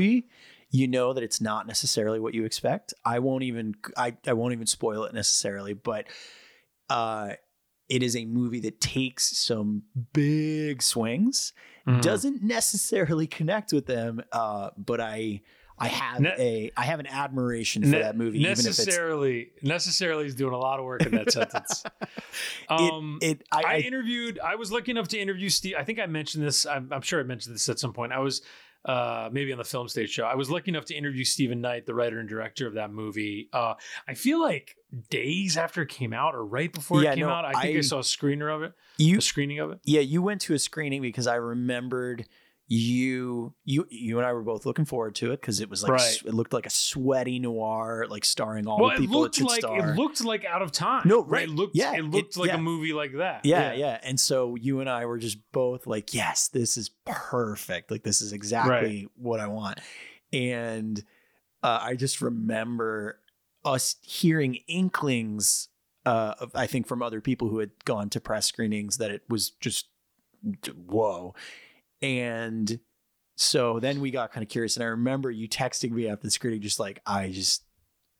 You 0.76 0.86
know 0.88 1.12
that 1.14 1.22
it's 1.22 1.40
not 1.40 1.66
necessarily 1.66 2.20
what 2.20 2.34
you 2.34 2.44
expect. 2.44 2.92
I 3.04 3.18
won't 3.20 3.44
even 3.44 3.74
I, 3.96 4.16
I 4.26 4.32
won't 4.34 4.52
even 4.52 4.66
spoil 4.66 5.04
it 5.04 5.14
necessarily, 5.14 5.72
but 5.74 6.06
uh 6.90 7.30
it 7.88 8.02
is 8.02 8.16
a 8.16 8.24
movie 8.24 8.60
that 8.60 8.80
takes 8.80 9.24
some 9.36 9.82
big 10.12 10.82
swings, 10.82 11.52
Mhm. 11.86 12.02
doesn't 12.02 12.42
necessarily 12.42 13.28
connect 13.28 13.72
with 13.72 13.86
them, 13.86 14.20
uh, 14.32 14.70
but 14.76 15.00
I 15.00 15.42
I 15.78 15.88
have 15.88 16.20
Ne- 16.22 16.34
a 16.38 16.70
I 16.76 16.84
have 16.84 17.00
an 17.00 17.06
admiration 17.06 17.82
for 17.82 17.88
Ne- 17.90 18.00
that 18.00 18.16
movie, 18.16 18.38
even 18.40 18.52
if 18.52 18.58
it's 18.60 18.66
necessarily, 18.78 19.50
necessarily 19.62 20.24
is 20.26 20.34
doing 20.34 20.54
a 20.54 20.58
lot 20.58 20.78
of 20.80 20.84
work 20.86 21.04
in 21.06 21.12
that 21.12 21.30
sentence. 21.30 21.84
Um, 22.68 23.18
it, 23.22 23.40
it 23.42 23.46
I, 23.52 23.62
I, 23.62 23.72
I 23.74 23.78
interviewed. 23.78 24.38
I 24.40 24.56
was 24.56 24.72
lucky 24.72 24.90
enough 24.90 25.08
to 25.08 25.18
interview 25.18 25.48
Steve. 25.48 25.74
I 25.78 25.84
think 25.84 25.98
I 26.00 26.06
mentioned 26.06 26.44
this. 26.44 26.66
I'm, 26.66 26.92
I'm 26.92 27.02
sure 27.02 27.20
I 27.20 27.22
mentioned 27.22 27.54
this 27.54 27.68
at 27.68 27.78
some 27.78 27.92
point. 27.92 28.12
I 28.12 28.18
was 28.18 28.42
uh, 28.86 29.28
maybe 29.32 29.52
on 29.52 29.58
the 29.58 29.64
film 29.64 29.88
stage 29.88 30.10
show. 30.10 30.24
I 30.24 30.34
was 30.36 30.48
lucky 30.50 30.70
enough 30.70 30.84
to 30.86 30.94
interview 30.94 31.24
Steven 31.24 31.60
Knight, 31.60 31.84
the 31.86 31.94
writer 31.94 32.18
and 32.20 32.28
director 32.28 32.66
of 32.66 32.74
that 32.74 32.90
movie. 32.92 33.48
Uh, 33.52 33.74
I 34.08 34.14
feel 34.14 34.40
like 34.40 34.76
days 35.10 35.56
after 35.56 35.82
it 35.82 35.88
came 35.88 36.12
out, 36.12 36.34
or 36.34 36.44
right 36.44 36.72
before 36.72 37.02
Yeah, 37.02 37.12
it 37.12 37.16
came 37.16 37.26
no, 37.26 37.30
out. 37.32 37.44
I 37.44 37.60
think 37.60 37.74
I, 37.74 37.78
I- 37.78 37.82
saw 37.82 37.98
a 37.98 38.02
screener 38.02 38.54
of 38.54 38.62
it. 38.62 38.72
you 38.96 39.18
A 39.18 39.20
screening 39.20 39.58
of 39.58 39.72
it. 39.72 39.80
Yeah, 39.84 40.00
you 40.00 40.22
went 40.22 40.40
to 40.42 40.54
a 40.54 40.58
screening 40.58 41.02
because 41.02 41.26
I 41.26 41.34
remembered 41.34 42.26
you 42.68 43.54
you 43.64 43.86
you 43.90 44.18
and 44.18 44.26
I 44.26 44.32
were 44.32 44.42
both 44.42 44.66
looking 44.66 44.84
forward 44.86 45.14
to 45.16 45.30
it 45.30 45.40
because 45.40 45.60
it 45.60 45.70
was 45.70 45.84
like 45.84 45.92
Right. 45.92 46.18
it 46.24 46.34
looked 46.34 46.52
like 46.52 46.66
a 46.66 46.70
sweaty 46.70 47.38
noir 47.38 48.06
like 48.10 48.24
starring 48.24 48.66
all 48.66 48.80
well, 48.80 48.88
the 48.90 48.96
it 48.96 49.00
people 49.00 49.20
looked 49.20 49.38
it 49.38 49.44
like 49.44 49.60
star. 49.60 49.90
it 49.92 49.96
looked 49.96 50.24
like 50.24 50.44
out 50.44 50.62
of 50.62 50.72
time. 50.72 51.02
No, 51.04 51.20
right? 51.22 51.30
right. 51.30 51.42
It 51.48 51.50
looked. 51.50 51.76
Yeah, 51.76 51.94
it 51.94 52.02
looked 52.04 52.36
it- 52.36 52.40
like 52.40 52.48
yeah. 52.48 52.56
a 52.56 52.60
movie 52.60 52.92
like 52.92 53.12
that. 53.18 53.44
yeah, 53.44 53.72
yeah, 53.72 54.00
And 54.02 54.18
so 54.18 54.56
you 54.56 54.80
and 54.80 54.90
I 54.90 55.06
were 55.06 55.18
just 55.18 55.38
both 55.52 55.86
like, 55.86 56.12
yes, 56.12 56.48
this 56.48 56.76
is 56.76 56.90
perfect. 57.04 57.90
Like 57.92 58.02
this 58.02 58.20
is 58.20 58.32
exactly 58.32 59.06
what 59.14 59.38
I 59.38 59.46
want. 59.46 59.78
And 60.32 61.04
uh, 61.62 61.78
I 61.82 61.94
just 61.94 62.20
remember 62.20 63.20
us 63.64 63.94
hearing 64.02 64.56
inklings 64.66 65.68
uh, 66.04 66.34
of, 66.40 66.50
I 66.54 66.66
think 66.66 66.86
from 66.88 67.00
other 67.02 67.20
people 67.20 67.48
who 67.48 67.58
had 67.60 67.70
gone 67.84 68.10
to 68.10 68.20
press 68.20 68.46
screenings 68.46 68.98
that 68.98 69.10
it 69.12 69.22
was 69.28 69.50
just 69.50 69.86
whoa. 70.86 71.34
And 72.02 72.78
so 73.36 73.80
then 73.80 74.00
we 74.00 74.10
got 74.10 74.32
kind 74.32 74.42
of 74.42 74.48
curious, 74.48 74.76
and 74.76 74.84
I 74.84 74.88
remember 74.88 75.30
you 75.30 75.48
texting 75.48 75.90
me 75.92 76.08
after 76.08 76.26
the 76.26 76.30
screening, 76.30 76.60
just 76.62 76.80
like 76.80 77.00
I 77.06 77.30
just, 77.30 77.64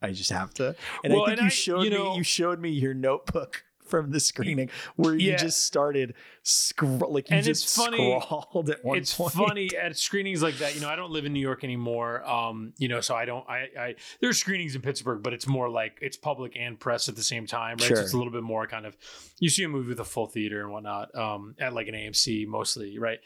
I 0.01 0.11
just 0.11 0.29
have 0.31 0.53
to. 0.55 0.75
And 1.03 1.13
Well, 1.13 1.23
I 1.23 1.27
think 1.35 1.39
and 1.39 1.41
you 1.41 1.45
I- 1.47 1.49
showed 1.49 1.83
you 1.83 1.89
me, 1.91 2.15
you 2.17 2.23
showed 2.23 2.59
me 2.59 2.69
your 2.69 2.93
notebook 2.93 3.63
from 3.87 4.11
the 4.11 4.19
screening 4.19 4.69
where 4.95 5.15
you 5.15 5.35
just 5.37 5.63
started 5.63 6.13
scroll, 6.43 7.11
like 7.11 7.29
you 7.29 7.35
And 7.37 7.45
just 7.45 7.63
it's 7.65 7.75
funny- 7.75 8.19
scrawled 8.21 8.69
at 8.69 8.83
one 8.83 8.97
it's 8.97 9.13
point. 9.13 9.33
funny 9.33 9.69
at 9.75 9.97
screenings 9.97 10.41
like 10.41 10.57
that. 10.59 10.75
You 10.75 10.81
know, 10.81 10.89
I 10.89 10.95
don't 10.95 11.11
live 11.11 11.25
in 11.25 11.33
New 11.33 11.39
York 11.41 11.63
anymore. 11.63 12.23
Um, 12.27 12.73
you 12.77 12.87
know, 12.87 13.01
so 13.01 13.15
I 13.15 13.25
don't. 13.25 13.47
I, 13.49 13.67
I 13.79 13.95
there's 14.21 14.37
screenings 14.37 14.75
in 14.75 14.81
Pittsburgh, 14.81 15.21
but 15.23 15.33
it's 15.33 15.47
more 15.47 15.69
like 15.69 15.97
it's 16.01 16.17
public 16.17 16.53
and 16.57 16.79
press 16.79 17.09
at 17.09 17.15
the 17.15 17.23
same 17.23 17.45
time, 17.47 17.77
right? 17.77 17.87
So 17.95 18.01
it's 18.01 18.13
a 18.13 18.17
little 18.17 18.31
bit 18.33 18.43
more 18.43 18.67
kind 18.67 18.85
of. 18.85 18.95
You 19.39 19.49
see 19.49 19.63
a 19.63 19.69
movie 19.69 19.89
with 19.89 19.99
a 19.99 20.05
full 20.05 20.27
theater 20.27 20.61
and 20.63 20.71
whatnot. 20.71 21.13
Um, 21.15 21.55
at 21.59 21.73
like 21.73 21.87
an 21.87 21.93
AMC 21.95 22.47
mostly, 22.47 22.97
right? 22.99 23.19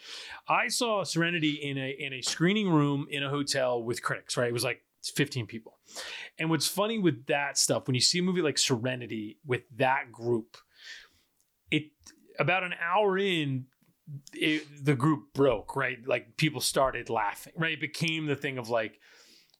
I 0.47 0.67
saw 0.67 1.03
Serenity 1.03 1.51
in 1.51 1.77
a 1.77 1.89
in 1.89 2.13
a 2.13 2.21
screening 2.21 2.69
room 2.69 3.07
in 3.09 3.23
a 3.23 3.29
hotel 3.29 3.81
with 3.83 4.01
critics. 4.01 4.37
Right, 4.37 4.49
it 4.49 4.53
was 4.53 4.63
like 4.63 4.81
15 5.09 5.47
people. 5.47 5.79
And 6.37 6.49
what's 6.49 6.67
funny 6.67 6.99
with 6.99 7.25
that 7.27 7.57
stuff 7.57 7.87
when 7.87 7.95
you 7.95 8.01
see 8.01 8.19
a 8.19 8.23
movie 8.23 8.41
like 8.41 8.57
Serenity 8.57 9.37
with 9.45 9.61
that 9.77 10.11
group, 10.11 10.57
it 11.69 11.85
about 12.39 12.63
an 12.63 12.73
hour 12.81 13.17
in 13.17 13.65
it, 14.33 14.85
the 14.85 14.95
group 14.95 15.33
broke, 15.33 15.75
right? 15.75 15.97
Like 16.05 16.37
people 16.37 16.61
started 16.61 17.09
laughing, 17.09 17.53
right? 17.57 17.73
It 17.73 17.81
became 17.81 18.25
the 18.25 18.35
thing 18.35 18.57
of 18.57 18.69
like, 18.69 18.99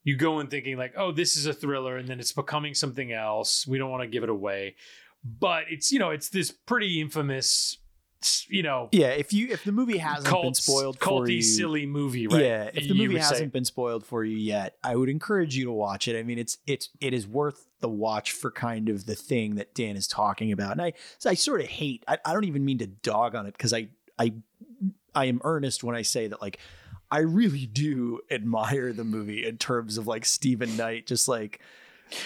you 0.04 0.16
go 0.16 0.40
in 0.40 0.48
thinking 0.48 0.76
like, 0.76 0.94
oh, 0.96 1.12
this 1.12 1.36
is 1.36 1.46
a 1.46 1.52
thriller, 1.52 1.96
and 1.96 2.08
then 2.08 2.18
it's 2.18 2.32
becoming 2.32 2.74
something 2.74 3.12
else. 3.12 3.66
We 3.66 3.78
don't 3.78 3.90
want 3.90 4.02
to 4.02 4.08
give 4.08 4.24
it 4.24 4.28
away, 4.28 4.74
but 5.24 5.64
it's 5.70 5.92
you 5.92 5.98
know, 5.98 6.10
it's 6.10 6.28
this 6.28 6.50
pretty 6.50 7.00
infamous, 7.00 7.78
you 8.48 8.62
know, 8.62 8.88
yeah, 8.92 9.08
if 9.08 9.32
you 9.32 9.48
if 9.48 9.64
the 9.64 9.72
movie 9.72 9.98
hasn't 9.98 10.24
been 10.24 10.42
cult, 10.42 10.56
spoiled 10.56 10.98
for 10.98 11.22
culty, 11.22 11.36
you, 11.36 11.42
silly 11.42 11.86
movie, 11.86 12.26
right? 12.26 12.42
Yeah, 12.42 12.70
if 12.72 12.88
the 12.88 12.94
movie 12.94 13.18
hasn't 13.18 13.52
been 13.52 13.64
spoiled 13.64 14.04
for 14.04 14.24
you 14.24 14.36
yet, 14.36 14.76
I 14.82 14.96
would 14.96 15.08
encourage 15.08 15.56
you 15.56 15.64
to 15.66 15.72
watch 15.72 16.08
it. 16.08 16.18
I 16.18 16.22
mean, 16.22 16.38
it's 16.38 16.58
it's 16.66 16.88
it 17.00 17.14
is 17.14 17.26
worth 17.26 17.68
the 17.80 17.88
watch 17.88 18.32
for 18.32 18.50
kind 18.50 18.88
of 18.88 19.06
the 19.06 19.14
thing 19.14 19.56
that 19.56 19.74
Dan 19.74 19.96
is 19.96 20.06
talking 20.06 20.52
about. 20.52 20.72
And 20.72 20.82
I 20.82 20.92
I 21.24 21.34
sort 21.34 21.60
of 21.60 21.68
hate. 21.68 22.04
I, 22.08 22.18
I 22.24 22.32
don't 22.32 22.44
even 22.44 22.64
mean 22.64 22.78
to 22.78 22.86
dog 22.86 23.34
on 23.34 23.46
it 23.46 23.52
because 23.52 23.72
I 23.72 23.88
I 24.18 24.34
I 25.14 25.26
am 25.26 25.40
earnest 25.44 25.84
when 25.84 25.96
I 25.96 26.02
say 26.02 26.26
that 26.28 26.40
like 26.40 26.58
I 27.10 27.18
really 27.18 27.66
do 27.66 28.20
admire 28.30 28.92
the 28.92 29.04
movie 29.04 29.46
in 29.46 29.58
terms 29.58 29.98
of 29.98 30.06
like 30.06 30.24
Steven 30.24 30.76
Knight 30.76 31.06
just 31.06 31.28
like 31.28 31.60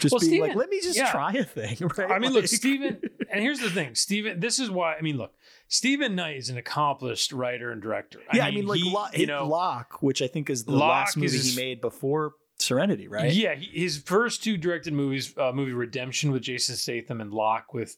just 0.01 0.13
Well, 0.13 0.21
being 0.21 0.31
Steven- 0.31 0.49
like 0.49 0.57
let 0.57 0.69
me 0.71 0.81
just 0.81 0.97
yeah. 0.99 1.11
try 1.11 1.33
a 1.33 1.45
thing. 1.45 1.77
Right? 1.97 2.11
I 2.11 2.19
mean, 2.19 2.33
look, 2.33 2.43
Like- 2.43 2.49
Steven, 2.51 3.01
and 3.31 3.41
here's 3.43 3.61
the 3.61 3.71
thing, 3.71 3.95
Steven. 3.95 4.41
This 4.41 4.59
is 4.59 4.71
why 4.71 4.95
I 4.97 5.01
mean, 5.03 5.17
look, 5.17 5.35
Steven 5.69 6.15
Knight 6.15 6.37
is 6.37 6.49
an 6.51 6.59
accomplished 6.59 7.33
writer 7.33 7.71
and 7.73 7.81
director. 7.83 8.21
yeah, 8.35 8.45
I 8.47 8.51
mean, 8.51 8.67
like 8.67 8.81
he- 8.81 8.91
Lo- 8.93 9.07
you 9.15 9.27
know, 9.27 9.47
Locke, 9.47 10.03
which 10.03 10.23
I 10.23 10.27
think 10.27 10.51
is 10.51 10.65
the 10.65 10.73
Locke 10.73 11.07
last 11.07 11.17
movie 11.17 11.37
is 11.37 11.55
he 11.55 11.61
made 11.61 11.81
before 11.81 12.35
Serenity, 12.59 13.07
right? 13.09 13.33
Yeah, 13.33 13.55
he, 13.55 13.67
his 13.83 13.99
first 13.99 14.43
two 14.43 14.57
directed 14.57 14.93
movies, 14.95 15.35
uh, 15.37 15.53
movie 15.53 15.73
Redemption 15.73 16.31
with 16.33 16.43
Jason 16.43 16.75
Statham 16.77 17.21
and 17.21 17.33
Locke 17.33 17.75
with 17.75 17.97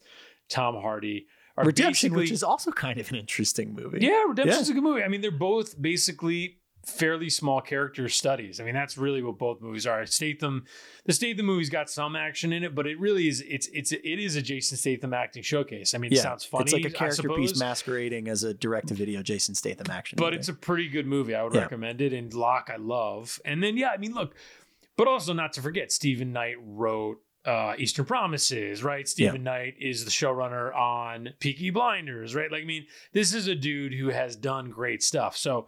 Tom 0.48 0.74
Hardy, 0.80 1.26
Redemption, 1.56 2.14
which 2.14 2.30
is 2.30 2.42
also 2.42 2.70
kind 2.72 2.98
of 3.00 3.08
an 3.10 3.16
interesting 3.16 3.74
movie. 3.74 3.98
yeah, 4.00 4.24
Redemption's 4.28 4.68
a 4.70 4.74
good 4.74 4.82
movie. 4.82 5.02
I 5.02 5.08
mean, 5.08 5.20
they're 5.20 5.30
both 5.30 5.80
basically 5.80 6.58
fairly 6.88 7.30
small 7.30 7.60
character 7.60 8.08
studies. 8.08 8.60
I 8.60 8.64
mean, 8.64 8.74
that's 8.74 8.96
really 8.98 9.22
what 9.22 9.38
both 9.38 9.60
movies 9.60 9.86
are. 9.86 10.04
Statham, 10.06 10.64
the 11.04 11.12
Statham 11.12 11.46
movie's 11.46 11.70
got 11.70 11.90
some 11.90 12.16
action 12.16 12.52
in 12.52 12.64
it, 12.64 12.74
but 12.74 12.86
it 12.86 12.98
really 12.98 13.28
is 13.28 13.42
it's 13.46 13.68
it's 13.68 13.92
it 13.92 14.02
is 14.04 14.36
a 14.36 14.42
Jason 14.42 14.76
Statham 14.76 15.12
acting 15.14 15.42
showcase. 15.42 15.94
I 15.94 15.98
mean, 15.98 16.12
it 16.12 16.18
sounds 16.18 16.44
funny. 16.44 16.64
It's 16.64 16.72
like 16.72 16.84
a 16.84 16.90
character 16.90 17.28
piece 17.28 17.58
masquerading 17.58 18.28
as 18.28 18.44
a 18.44 18.54
direct-to-video 18.54 19.22
Jason 19.22 19.54
Statham 19.54 19.90
action. 19.90 20.16
but 20.16 20.26
movie. 20.26 20.36
it's 20.36 20.48
a 20.48 20.54
pretty 20.54 20.88
good 20.88 21.06
movie. 21.06 21.34
I 21.34 21.42
would 21.44 21.54
Yeah. 21.54 21.62
recommend 21.62 22.00
it. 22.00 22.12
And 22.12 22.32
Locke, 22.34 22.70
I 22.72 22.76
love. 22.76 23.40
And 23.44 23.62
then 23.62 23.76
yeah, 23.76 23.90
I 23.90 23.96
mean, 23.96 24.14
look, 24.14 24.34
but 24.96 25.06
also 25.08 25.32
not 25.32 25.52
to 25.54 25.62
forget, 25.62 25.92
Steven 25.92 26.32
Knight 26.32 26.56
wrote 26.60 27.18
uh, 27.44 27.74
Eastern 27.78 28.04
Promises, 28.04 28.82
right? 28.82 29.08
Steven 29.08 29.42
Knight 29.42 29.74
is 29.80 30.04
the 30.04 30.10
showrunner 30.10 30.74
on 30.76 31.30
Peaky 31.38 31.70
Blinders, 31.70 32.34
right? 32.34 32.50
Like, 32.52 32.62
I 32.62 32.66
mean, 32.66 32.86
this 33.12 33.32
is 33.32 33.46
a 33.46 33.54
dude 33.54 33.94
who 33.94 34.08
has 34.08 34.36
done 34.36 34.68
great 34.70 35.02
stuff. 35.02 35.34
So 35.36 35.66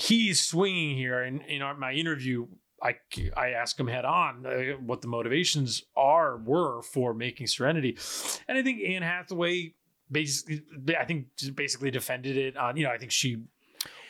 he's 0.00 0.40
swinging 0.40 0.96
here. 0.96 1.22
And 1.22 1.42
in 1.42 1.62
our, 1.62 1.74
my 1.76 1.92
interview, 1.92 2.46
I 2.82 2.96
I 3.36 3.50
asked 3.50 3.78
him 3.80 3.88
head 3.88 4.04
on 4.04 4.46
uh, 4.46 4.76
what 4.84 5.00
the 5.02 5.08
motivations 5.08 5.82
are 5.96 6.36
were 6.36 6.82
for 6.82 7.12
making 7.14 7.48
Serenity, 7.48 7.98
and 8.46 8.56
I 8.56 8.62
think 8.62 8.82
Anne 8.82 9.02
Hathaway 9.02 9.74
basically, 10.10 10.62
I 10.98 11.04
think 11.04 11.26
just 11.36 11.54
basically 11.56 11.90
defended 11.90 12.36
it 12.36 12.56
on. 12.56 12.76
You 12.76 12.84
know, 12.84 12.90
I 12.92 12.98
think 12.98 13.10
she 13.10 13.42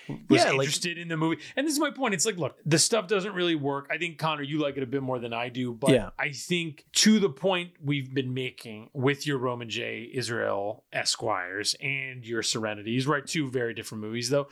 was 0.09 0.43
Yeah, 0.43 0.51
like- 0.53 0.61
interested 0.61 0.97
in 0.97 1.09
the 1.09 1.16
movie. 1.16 1.41
And 1.57 1.66
this 1.66 1.74
is 1.74 1.80
my 1.80 1.91
point. 1.91 2.14
It's 2.14 2.24
like, 2.24 2.36
look, 2.39 2.57
the 2.64 2.78
stuff 2.78 3.09
doesn't 3.09 3.34
really 3.34 3.55
work. 3.55 3.89
I 3.91 3.99
think 3.99 4.16
Conor, 4.18 4.43
you 4.43 4.59
like 4.59 4.76
it 4.78 4.82
a 4.82 4.86
bit 4.86 5.03
more 5.03 5.18
than 5.18 5.32
I 5.34 5.49
do, 5.51 5.74
but 5.74 5.91
Yeah. 5.91 6.11
I 6.18 6.30
think 6.30 6.84
to 7.05 7.18
the 7.20 7.28
point 7.28 7.72
we've 7.82 8.14
been 8.14 8.32
making 8.32 8.89
with 8.95 9.26
your 9.26 9.36
Roman 9.39 9.68
J. 9.68 10.09
Israel 10.12 10.84
Esquires 10.93 11.74
and 11.82 12.24
your 12.24 12.43
Serenities, 12.43 13.07
right? 13.07 13.26
Two 13.26 13.51
very 13.51 13.74
different 13.74 14.03
movies, 14.03 14.30
though. 14.30 14.49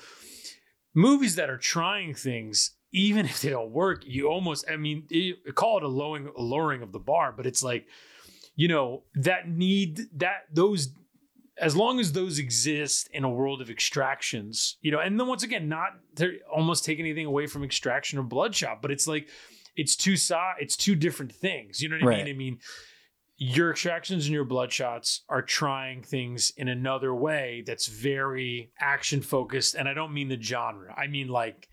Movies 0.97 1.37
that 1.37 1.51
are 1.51 1.59
trying 1.59 2.15
things, 2.15 2.73
even 2.91 3.27
if 3.27 3.43
they 3.43 3.51
don't 3.51 3.71
work, 3.71 4.03
you 4.07 4.29
almost, 4.29 4.65
I 4.69 4.77
mean, 4.77 5.05
you 5.11 5.37
call 5.55 5.77
it 5.77 5.83
a 5.83 5.89
lowering, 5.89 6.31
a 6.35 6.41
lowering 6.41 6.83
of 6.83 6.91
the 6.93 6.99
bar, 6.99 7.33
but 7.37 7.47
it's 7.47 7.63
like, 7.63 7.87
you 8.57 8.67
know, 8.67 9.03
that 9.15 9.47
need 9.49 10.01
that 10.15 10.47
those 10.51 10.89
as 11.59 11.75
long 11.77 12.01
as 12.01 12.13
those 12.13 12.39
exist 12.39 13.09
in 13.13 13.25
a 13.25 13.31
world 13.31 13.61
of 13.63 13.71
extractions, 13.71 14.77
you 14.81 14.91
know, 14.91 14.99
and 14.99 15.19
then 15.21 15.27
once 15.27 15.43
again, 15.43 15.69
not 15.69 15.91
they're 16.15 16.35
almost 16.55 16.85
take 16.85 16.99
anything 16.99 17.27
away 17.27 17.47
from 17.47 17.63
extraction 17.63 18.19
or 18.19 18.23
bloodshot, 18.23 18.81
but 18.83 18.91
it's 18.91 19.07
like 19.07 19.29
it's 19.77 19.97
two 19.97 20.17
it's 20.59 20.77
two 20.77 20.95
different 20.95 21.33
things. 21.33 21.83
You 21.83 21.91
know 21.91 21.97
what 21.97 22.05
I 22.05 22.07
Right. 22.07 22.25
mean? 22.25 22.35
I 22.35 22.39
mean, 22.39 22.59
your 23.39 23.71
extractions 23.71 24.25
and 24.27 24.33
your 24.35 24.47
bloodshots 24.47 25.21
are 25.29 25.43
trying 25.43 26.03
things 26.03 26.53
in 26.57 26.69
another 26.69 27.15
way 27.15 27.63
that's 27.67 27.87
very 27.87 28.73
action 28.81 29.21
focused, 29.21 29.75
and 29.75 29.89
I 29.89 29.95
don't 29.95 30.15
mean 30.15 30.29
the 30.29 30.41
genre. 30.41 30.95
I 30.97 31.07
mean 31.07 31.29
like 31.29 31.69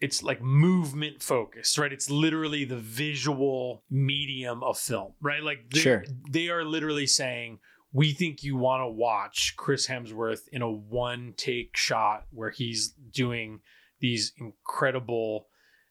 it's 0.00 0.22
like 0.22 0.42
movement 0.42 1.22
focused, 1.22 1.78
right? 1.78 1.92
It's 1.92 2.10
literally 2.10 2.64
the 2.64 2.76
visual 2.76 3.82
medium 3.90 4.62
of 4.62 4.76
film, 4.78 5.12
right? 5.22 5.42
Like 5.42 5.70
they- 5.70 5.80
Sure. 5.80 6.04
they 6.30 6.48
are 6.48 6.64
literally 6.64 7.06
saying 7.06 7.60
we 7.92 8.12
think 8.12 8.42
you 8.42 8.56
want 8.56 8.82
to 8.82 8.88
watch 8.88 9.54
Chris 9.56 9.86
Hemsworth 9.86 10.48
in 10.52 10.60
a 10.60 10.70
one 10.70 11.32
take 11.36 11.76
shot 11.76 12.26
where 12.30 12.50
he's 12.50 12.90
doing 12.90 13.60
these 14.00 14.32
incredible 14.38 15.46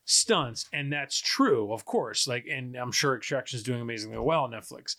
stunts 0.06 0.68
and 0.72 0.94
that's 0.94 1.20
true 1.20 1.74
of 1.74 1.84
course 1.84 2.28
like 2.28 2.46
and 2.50 2.76
i'm 2.76 2.92
sure 2.92 3.16
extraction 3.18 3.58
is 3.58 3.64
doing 3.64 3.82
amazingly 3.82 4.18
well 4.18 4.44
on 4.44 4.52
netflix. 4.52 4.96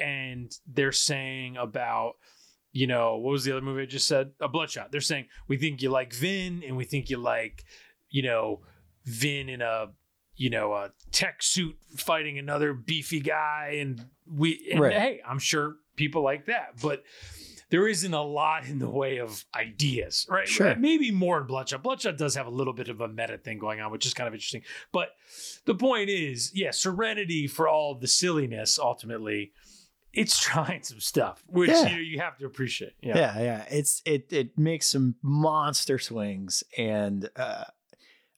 And 0.00 0.52
they're 0.66 0.92
saying 0.92 1.56
about 1.56 2.14
you 2.72 2.86
know 2.86 3.16
what 3.16 3.32
was 3.32 3.44
the 3.44 3.52
other 3.52 3.62
movie 3.62 3.82
i 3.82 3.86
just 3.86 4.06
said? 4.06 4.32
A 4.40 4.48
bloodshot. 4.48 4.92
They're 4.92 5.00
saying 5.00 5.26
we 5.48 5.56
think 5.56 5.80
you 5.82 5.88
like 5.90 6.12
vin 6.12 6.62
and 6.66 6.76
we 6.76 6.84
think 6.84 7.08
you 7.10 7.16
like 7.16 7.64
you 8.10 8.22
know 8.22 8.60
vin 9.04 9.48
in 9.48 9.62
a 9.62 9.86
you 10.34 10.50
know 10.50 10.74
a 10.74 10.90
tech 11.12 11.42
suit 11.42 11.76
fighting 11.96 12.38
another 12.38 12.74
beefy 12.74 13.20
guy 13.20 13.78
and 13.80 14.04
we 14.30 14.68
and 14.70 14.80
Right. 14.80 14.92
hey 14.92 15.20
i'm 15.26 15.38
sure 15.38 15.76
people 15.96 16.22
like 16.22 16.46
that 16.46 16.74
but 16.82 17.02
there 17.70 17.88
isn't 17.88 18.14
a 18.14 18.22
lot 18.22 18.66
in 18.66 18.78
the 18.78 18.88
way 18.88 19.18
of 19.18 19.44
ideas, 19.54 20.26
right? 20.30 20.46
Sure. 20.46 20.76
Maybe 20.76 21.10
more 21.10 21.40
in 21.40 21.46
Bloodshot. 21.46 21.82
Bloodshot 21.82 22.16
does 22.16 22.34
have 22.36 22.46
a 22.46 22.50
little 22.50 22.72
bit 22.72 22.88
of 22.88 23.00
a 23.00 23.08
meta 23.08 23.38
thing 23.38 23.58
going 23.58 23.80
on, 23.80 23.90
which 23.90 24.06
is 24.06 24.14
kind 24.14 24.28
of 24.28 24.34
interesting. 24.34 24.62
But 24.92 25.08
the 25.64 25.74
point 25.74 26.08
is, 26.08 26.52
yeah, 26.54 26.70
Serenity 26.70 27.46
for 27.48 27.68
all 27.68 27.94
the 27.96 28.06
silliness, 28.08 28.78
ultimately, 28.78 29.52
it's 30.12 30.38
trying 30.42 30.82
some 30.82 31.00
stuff, 31.00 31.42
which 31.48 31.70
Yeah. 31.70 31.88
you, 31.96 32.02
you 32.02 32.20
have 32.20 32.38
to 32.38 32.46
appreciate. 32.46 32.92
Yeah. 33.02 33.16
yeah, 33.16 33.42
yeah. 33.42 33.64
It's 33.70 34.00
it 34.06 34.32
it 34.32 34.56
makes 34.56 34.86
some 34.86 35.16
monster 35.22 35.98
swings, 35.98 36.62
and 36.78 37.28
uh, 37.36 37.64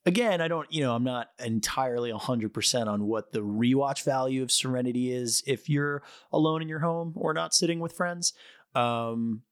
again, 0.06 0.40
I 0.40 0.48
don't, 0.48 0.72
you 0.72 0.82
know, 0.82 0.94
I'm 0.94 1.04
not 1.04 1.28
entirely 1.38 2.10
hundred 2.12 2.52
percent 2.54 2.88
on 2.88 3.04
what 3.04 3.32
the 3.32 3.40
rewatch 3.40 4.04
value 4.04 4.42
of 4.42 4.50
Serenity 4.50 5.12
is 5.12 5.42
if 5.46 5.68
you're 5.68 6.02
alone 6.32 6.62
in 6.62 6.68
your 6.68 6.78
home 6.80 7.12
or 7.14 7.34
not 7.34 7.54
sitting 7.54 7.78
with 7.78 7.92
friends. 7.92 8.32
Um, 8.78 9.42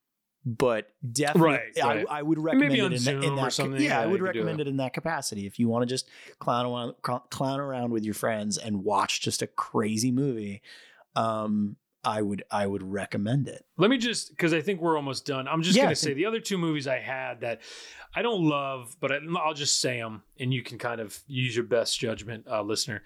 but 0.45 0.89
definitely, 1.13 1.49
Right, 1.51 1.85
right. 1.85 2.07
I, 2.09 2.19
I 2.19 2.23
would 2.23 2.39
recommend 2.39 2.71
Maybe 2.71 2.85
it 2.85 2.93
in, 2.93 2.99
Zoom 2.99 3.21
that, 3.21 3.27
in 3.27 3.33
or 3.33 3.37
that. 3.37 3.43
ca- 3.47 3.51
something, 3.51 3.81
Yeah, 3.81 3.89
yeah, 3.89 4.01
I 4.03 4.07
would 4.07 4.21
recommend 4.23 4.61
it. 4.61 4.67
it 4.69 4.71
in 4.71 4.77
that 4.77 4.93
capacity 4.93 5.45
if 5.47 5.59
you 5.59 5.69
want 5.69 5.83
to 5.83 5.87
just 5.93 6.09
clown 6.39 6.67
around, 6.67 6.95
clown 7.31 7.59
around 7.59 7.91
with 7.91 8.05
your 8.05 8.15
friends 8.15 8.57
and 8.57 8.85
watch 8.85 9.21
just 9.23 9.43
a 9.43 9.49
crazy 9.49 10.13
movie. 10.13 10.63
Um, 11.17 11.77
I 12.05 12.23
would, 12.23 12.45
I 12.53 12.65
would 12.65 12.85
recommend 12.85 13.49
it. 13.49 13.65
Let 13.77 13.91
me 13.91 13.99
just 13.99 14.31
because 14.31 14.55
I 14.55 14.61
think 14.61 14.81
we're 14.81 14.95
almost 14.97 15.27
done. 15.27 15.49
I'm 15.49 15.63
just 15.63 15.77
Yeah, 15.77 15.83
gonna 15.87 15.97
say 15.97 16.15
the 16.15 16.27
other 16.27 16.39
two 16.39 16.57
movies 16.57 16.87
I 16.87 17.01
had 17.01 17.41
that 17.41 17.63
I 18.15 18.23
don't 18.23 18.45
love, 18.49 18.95
but 19.01 19.11
I, 19.11 19.19
I'll 19.45 19.55
just 19.55 19.81
say 19.81 19.99
them, 19.99 20.23
and 20.39 20.55
you 20.55 20.63
can 20.63 20.79
kind 20.79 21.01
of 21.01 21.19
use 21.27 21.57
your 21.57 21.65
best 21.65 21.99
judgment, 21.99 22.47
uh, 22.49 22.63
listener. 22.63 23.03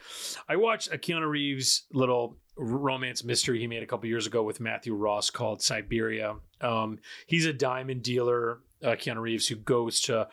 I 0.47 0.57
watched 0.57 0.93
a 0.93 0.99
Keanu 0.99 1.27
Reeves 1.31 1.85
little 1.95 2.37
r- 2.50 2.50
romance 2.61 3.25
mystery 3.25 3.59
he 3.59 3.67
made 3.67 3.83
a 3.83 3.87
couple 3.87 4.09
years 4.09 4.27
ago 4.27 4.43
with 4.43 4.61
Matthew 4.61 4.95
Ross 4.95 5.31
called 5.31 5.63
Siberia. 5.63 6.37
Um, 6.61 6.99
he's 7.27 7.47
a 7.47 7.53
diamond 7.53 8.03
dealer, 8.03 8.61
uh, 8.83 8.91
Keanu 8.91 9.21
Reeves, 9.21 9.49
who 9.49 9.57
goes 9.57 10.01
to 10.03 10.29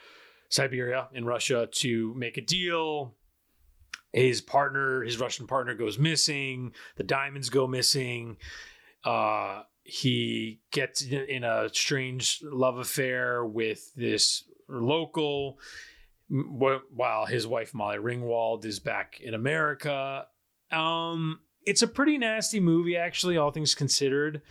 Siberia 0.49 1.07
in 1.13 1.25
Russia 1.25 1.67
to 1.71 2.13
make 2.15 2.37
a 2.37 2.41
deal. 2.41 3.15
His 4.13 4.41
partner, 4.41 5.03
his 5.03 5.19
Russian 5.19 5.47
partner, 5.47 5.73
goes 5.73 5.97
missing. 5.97 6.73
The 6.95 7.03
diamonds 7.03 7.49
go 7.49 7.67
missing. 7.67 8.37
Uh, 9.03 9.63
he 9.83 10.59
gets 10.71 11.01
in 11.01 11.43
a 11.43 11.69
strange 11.71 12.41
love 12.43 12.77
affair 12.77 13.45
with 13.45 13.93
this 13.95 14.43
local, 14.67 15.59
while 16.29 17.25
his 17.25 17.47
wife 17.47 17.73
Molly 17.73 17.97
Ringwald 17.97 18.65
is 18.65 18.79
back 18.79 19.21
in 19.21 19.33
America. 19.33 20.27
Um, 20.71 21.39
it's 21.67 21.81
a 21.81 21.87
pretty 21.87 22.17
nasty 22.17 22.59
movie, 22.59 22.97
actually, 22.97 23.37
all 23.37 23.51
things 23.51 23.75
considered. 23.75 24.41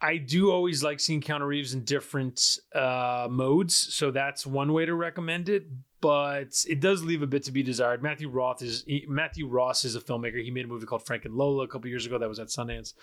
I 0.00 0.16
do 0.16 0.50
always 0.50 0.82
like 0.82 1.00
seeing 1.00 1.20
Keanu 1.20 1.46
Reeves 1.46 1.74
in 1.74 1.84
different 1.84 2.58
uh, 2.74 3.28
modes, 3.30 3.74
so 3.74 4.10
that's 4.10 4.44
one 4.44 4.72
way 4.72 4.84
to 4.84 4.94
recommend 4.94 5.48
it. 5.48 5.64
But 6.00 6.64
it 6.68 6.80
does 6.80 7.04
leave 7.04 7.22
a 7.22 7.28
bit 7.28 7.44
to 7.44 7.52
be 7.52 7.62
desired. 7.62 8.02
Matthew 8.02 8.28
Roth 8.28 8.60
is 8.62 8.82
he- 8.86 9.06
Matthew 9.08 9.46
Ross 9.46 9.84
is 9.84 9.94
a 9.94 10.00
filmmaker. 10.00 10.42
He 10.42 10.50
made 10.50 10.64
a 10.64 10.68
movie 10.68 10.86
called 10.86 11.06
Frank 11.06 11.24
and 11.24 11.34
Lola 11.34 11.64
a 11.64 11.68
couple 11.68 11.88
years 11.88 12.04
ago 12.04 12.18
that 12.18 12.28
was 12.28 12.40
at 12.40 12.48
Sundance. 12.48 12.94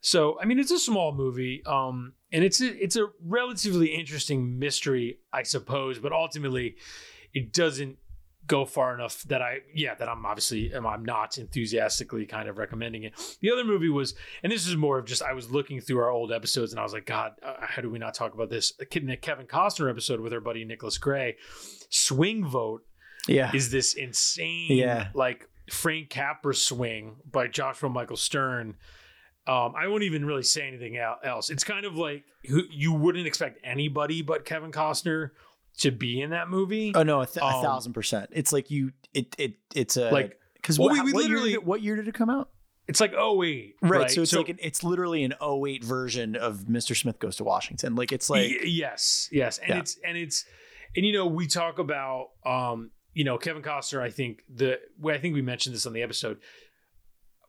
So 0.00 0.40
I 0.40 0.44
mean, 0.44 0.60
it's 0.60 0.70
a 0.70 0.78
small 0.78 1.12
movie, 1.12 1.62
um, 1.66 2.14
and 2.32 2.44
it's 2.44 2.60
a, 2.60 2.82
it's 2.82 2.94
a 2.94 3.08
relatively 3.24 3.88
interesting 3.88 4.60
mystery, 4.60 5.18
I 5.32 5.42
suppose. 5.42 5.98
But 5.98 6.12
ultimately, 6.12 6.76
it 7.34 7.52
doesn't 7.52 7.98
go 8.48 8.64
far 8.64 8.92
enough 8.94 9.22
that 9.24 9.40
I 9.40 9.60
yeah 9.72 9.94
that 9.94 10.08
I'm 10.08 10.26
obviously 10.26 10.74
I'm 10.74 11.04
not 11.04 11.38
enthusiastically 11.38 12.26
kind 12.26 12.48
of 12.48 12.58
recommending 12.58 13.04
it. 13.04 13.12
The 13.40 13.52
other 13.52 13.62
movie 13.64 13.88
was, 13.88 14.14
and 14.42 14.50
this 14.50 14.66
is 14.66 14.74
more 14.76 14.98
of 14.98 15.04
just 15.06 15.22
I 15.22 15.34
was 15.34 15.50
looking 15.50 15.80
through 15.80 15.98
our 16.00 16.10
old 16.10 16.32
episodes 16.32 16.72
and 16.72 16.80
I 16.80 16.82
was 16.82 16.92
like, 16.92 17.06
God, 17.06 17.32
uh, 17.42 17.54
how 17.60 17.80
do 17.82 17.88
we 17.90 17.98
not 18.00 18.14
talk 18.14 18.34
about 18.34 18.50
this? 18.50 18.72
A 18.80 18.86
Kevin 18.86 19.46
Costner 19.46 19.88
episode 19.88 20.18
with 20.20 20.32
our 20.32 20.40
buddy 20.40 20.64
Nicholas 20.64 20.98
Gray, 20.98 21.36
Swing 21.90 22.44
Vote 22.44 22.82
Yeah. 23.28 23.50
is 23.54 23.70
this 23.70 23.94
insane 23.94 24.76
Yeah. 24.76 25.08
like 25.14 25.48
Frank 25.70 26.08
Capra 26.10 26.54
swing 26.54 27.16
by 27.30 27.46
Joshua 27.46 27.88
Michael 27.90 28.16
Stern. 28.16 28.76
Um, 29.46 29.74
I 29.78 29.86
won't 29.88 30.02
even 30.02 30.24
really 30.26 30.42
say 30.42 30.66
anything 30.66 30.98
else. 30.98 31.48
It's 31.50 31.64
kind 31.64 31.86
of 31.86 31.96
like 31.96 32.24
you 32.42 32.92
wouldn't 32.92 33.26
expect 33.26 33.58
anybody 33.64 34.20
but 34.22 34.44
Kevin 34.44 34.72
Costner 34.72 35.30
to 35.78 35.90
be 35.90 36.20
in 36.20 36.30
that 36.30 36.48
movie. 36.48 36.92
Oh 36.94 37.02
no, 37.02 37.20
a, 37.22 37.26
th- 37.26 37.38
a 37.38 37.44
Um, 37.46 37.62
thousand 37.62 37.92
percent. 37.92 38.30
It's 38.32 38.52
like 38.52 38.70
you. 38.70 38.92
It 39.14 39.34
it 39.38 39.54
it's 39.74 39.96
a 39.96 40.10
Like, 40.10 40.38
because 40.54 40.78
well, 40.78 40.88
what, 40.88 41.04
we- 41.04 41.12
we 41.12 41.12
what 41.12 41.20
year 41.24 41.28
literally- 41.36 41.52
did 41.54 41.66
what 41.66 41.82
year 41.82 41.96
did 41.96 42.08
it 42.08 42.14
come 42.14 42.30
out? 42.30 42.50
it's 42.86 43.02
like 43.02 43.12
08. 43.12 43.74
Right. 43.82 44.10
So 44.10 44.22
it's 44.22 44.32
like 44.32 44.48
an, 44.48 44.56
it's 44.62 44.82
literally 44.82 45.22
an 45.22 45.34
08 45.42 45.84
version 45.84 46.36
of 46.36 46.60
Mr. 46.70 46.96
Smith 46.96 47.18
Goes 47.18 47.36
to 47.36 47.44
Washington. 47.44 47.94
Like 47.94 48.12
it's 48.12 48.30
like 48.30 48.48
Y- 48.50 48.58
yes, 48.64 49.28
yes, 49.30 49.58
and 49.58 49.68
Yeah. 49.68 49.78
it's 49.80 49.98
and 50.06 50.16
it's 50.16 50.44
and 50.96 51.04
you 51.04 51.12
know 51.12 51.26
we 51.26 51.46
talk 51.46 51.78
about 51.78 52.28
um 52.46 52.90
you 53.12 53.24
know 53.24 53.36
Kevin 53.36 53.62
Costner. 53.62 54.00
I 54.00 54.08
think 54.10 54.40
the 54.52 54.78
I 55.06 55.18
think 55.18 55.34
we 55.34 55.42
mentioned 55.42 55.74
this 55.74 55.84
on 55.84 55.92
the 55.92 56.00
episode 56.02 56.38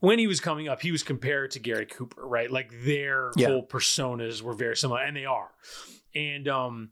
when 0.01 0.19
he 0.19 0.27
was 0.27 0.39
coming 0.41 0.67
up. 0.67 0.81
He 0.81 0.91
was 0.91 1.03
compared 1.03 1.51
to 1.51 1.59
Gary 1.59 1.85
Cooper, 1.85 2.25
right? 2.27 2.51
Like 2.51 2.71
their 2.83 3.31
Yeah. 3.37 3.47
whole 3.47 3.65
personas 3.65 4.41
were 4.41 4.53
very 4.53 4.75
similar, 4.75 4.99
and 5.01 5.15
they 5.15 5.25
are. 5.25 5.51
And 6.15 6.47
um 6.49 6.89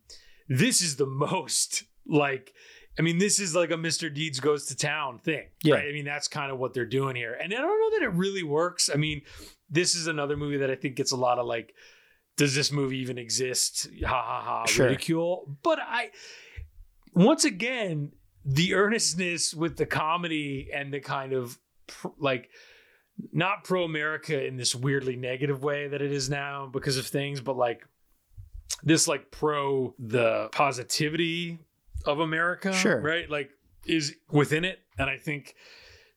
this 0.47 0.81
is 0.81 0.95
the 0.95 1.05
most 1.07 1.83
like. 2.05 2.53
I 2.99 3.03
mean, 3.03 3.19
this 3.19 3.39
is 3.39 3.53
like 3.55 3.69
a 3.69 3.75
Mr. 3.75 4.11
Deeds 4.11 4.39
goes 4.39 4.65
to 4.67 4.75
town 4.75 5.19
thing, 5.19 5.45
Yeah. 5.63 5.75
right? 5.75 5.87
I 5.87 5.91
mean, 5.91 6.03
that's 6.05 6.27
kind 6.27 6.51
of 6.51 6.57
what 6.57 6.73
they're 6.73 6.83
doing 6.87 7.15
here. 7.15 7.33
And 7.39 7.53
I 7.53 7.57
don't 7.57 7.79
know 7.79 7.99
that 7.99 8.05
it 8.05 8.13
really 8.17 8.41
works. 8.41 8.89
I 8.91 8.97
mean, 8.97 9.21
this 9.69 9.93
is 9.93 10.07
another 10.07 10.35
movie 10.35 10.57
that 10.57 10.71
I 10.71 10.75
think 10.75 10.95
gets 10.95 11.11
a 11.11 11.15
lot 11.15 11.37
of 11.37 11.45
like, 11.45 11.75
does 12.37 12.55
this 12.55 12.71
movie 12.71 12.97
even 12.97 13.19
exist? 13.19 13.87
Ha 14.03 14.07
ha 14.09 14.41
ha, 14.41 14.65
Sure. 14.65 14.87
ridicule. 14.87 15.57
But 15.61 15.77
I, 15.79 16.09
once 17.13 17.45
again, 17.45 18.13
the 18.43 18.73
earnestness 18.73 19.53
with 19.53 19.77
the 19.77 19.85
comedy 19.85 20.69
and 20.73 20.91
the 20.91 20.99
kind 20.99 21.33
of 21.33 21.59
pr- 21.85 22.07
like, 22.17 22.49
not 23.31 23.63
pro 23.63 23.83
America 23.83 24.43
in 24.43 24.57
this 24.57 24.73
weirdly 24.73 25.15
negative 25.15 25.61
way 25.63 25.87
that 25.87 26.01
it 26.01 26.11
is 26.11 26.31
now 26.31 26.65
because 26.65 26.97
of 26.97 27.05
things, 27.05 27.41
but 27.41 27.57
like 27.57 27.81
this 28.83 29.07
like 29.07 29.31
pro 29.31 29.93
the 29.99 30.49
positivity 30.51 31.59
of 32.05 32.19
America, 32.19 32.73
Sure. 32.73 33.01
right? 33.01 33.29
Like 33.29 33.49
is 33.85 34.15
within 34.31 34.65
it, 34.65 34.79
and 34.97 35.09
I 35.09 35.17
think 35.17 35.55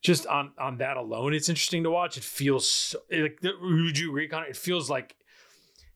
just 0.03 0.27
on 0.27 0.53
on 0.59 0.79
that 0.79 0.97
alone, 0.97 1.35
it's 1.35 1.49
interesting 1.49 1.83
to 1.85 1.91
watch. 1.91 2.17
It 2.17 2.25
feels 2.25 2.69
so, 2.69 2.99
like 3.11 3.39
would 3.43 3.99
you 3.99 4.11
agree, 4.11 4.29
Conor? 4.29 4.47
It 4.47 4.57
feels 4.57 4.89
like 4.91 5.17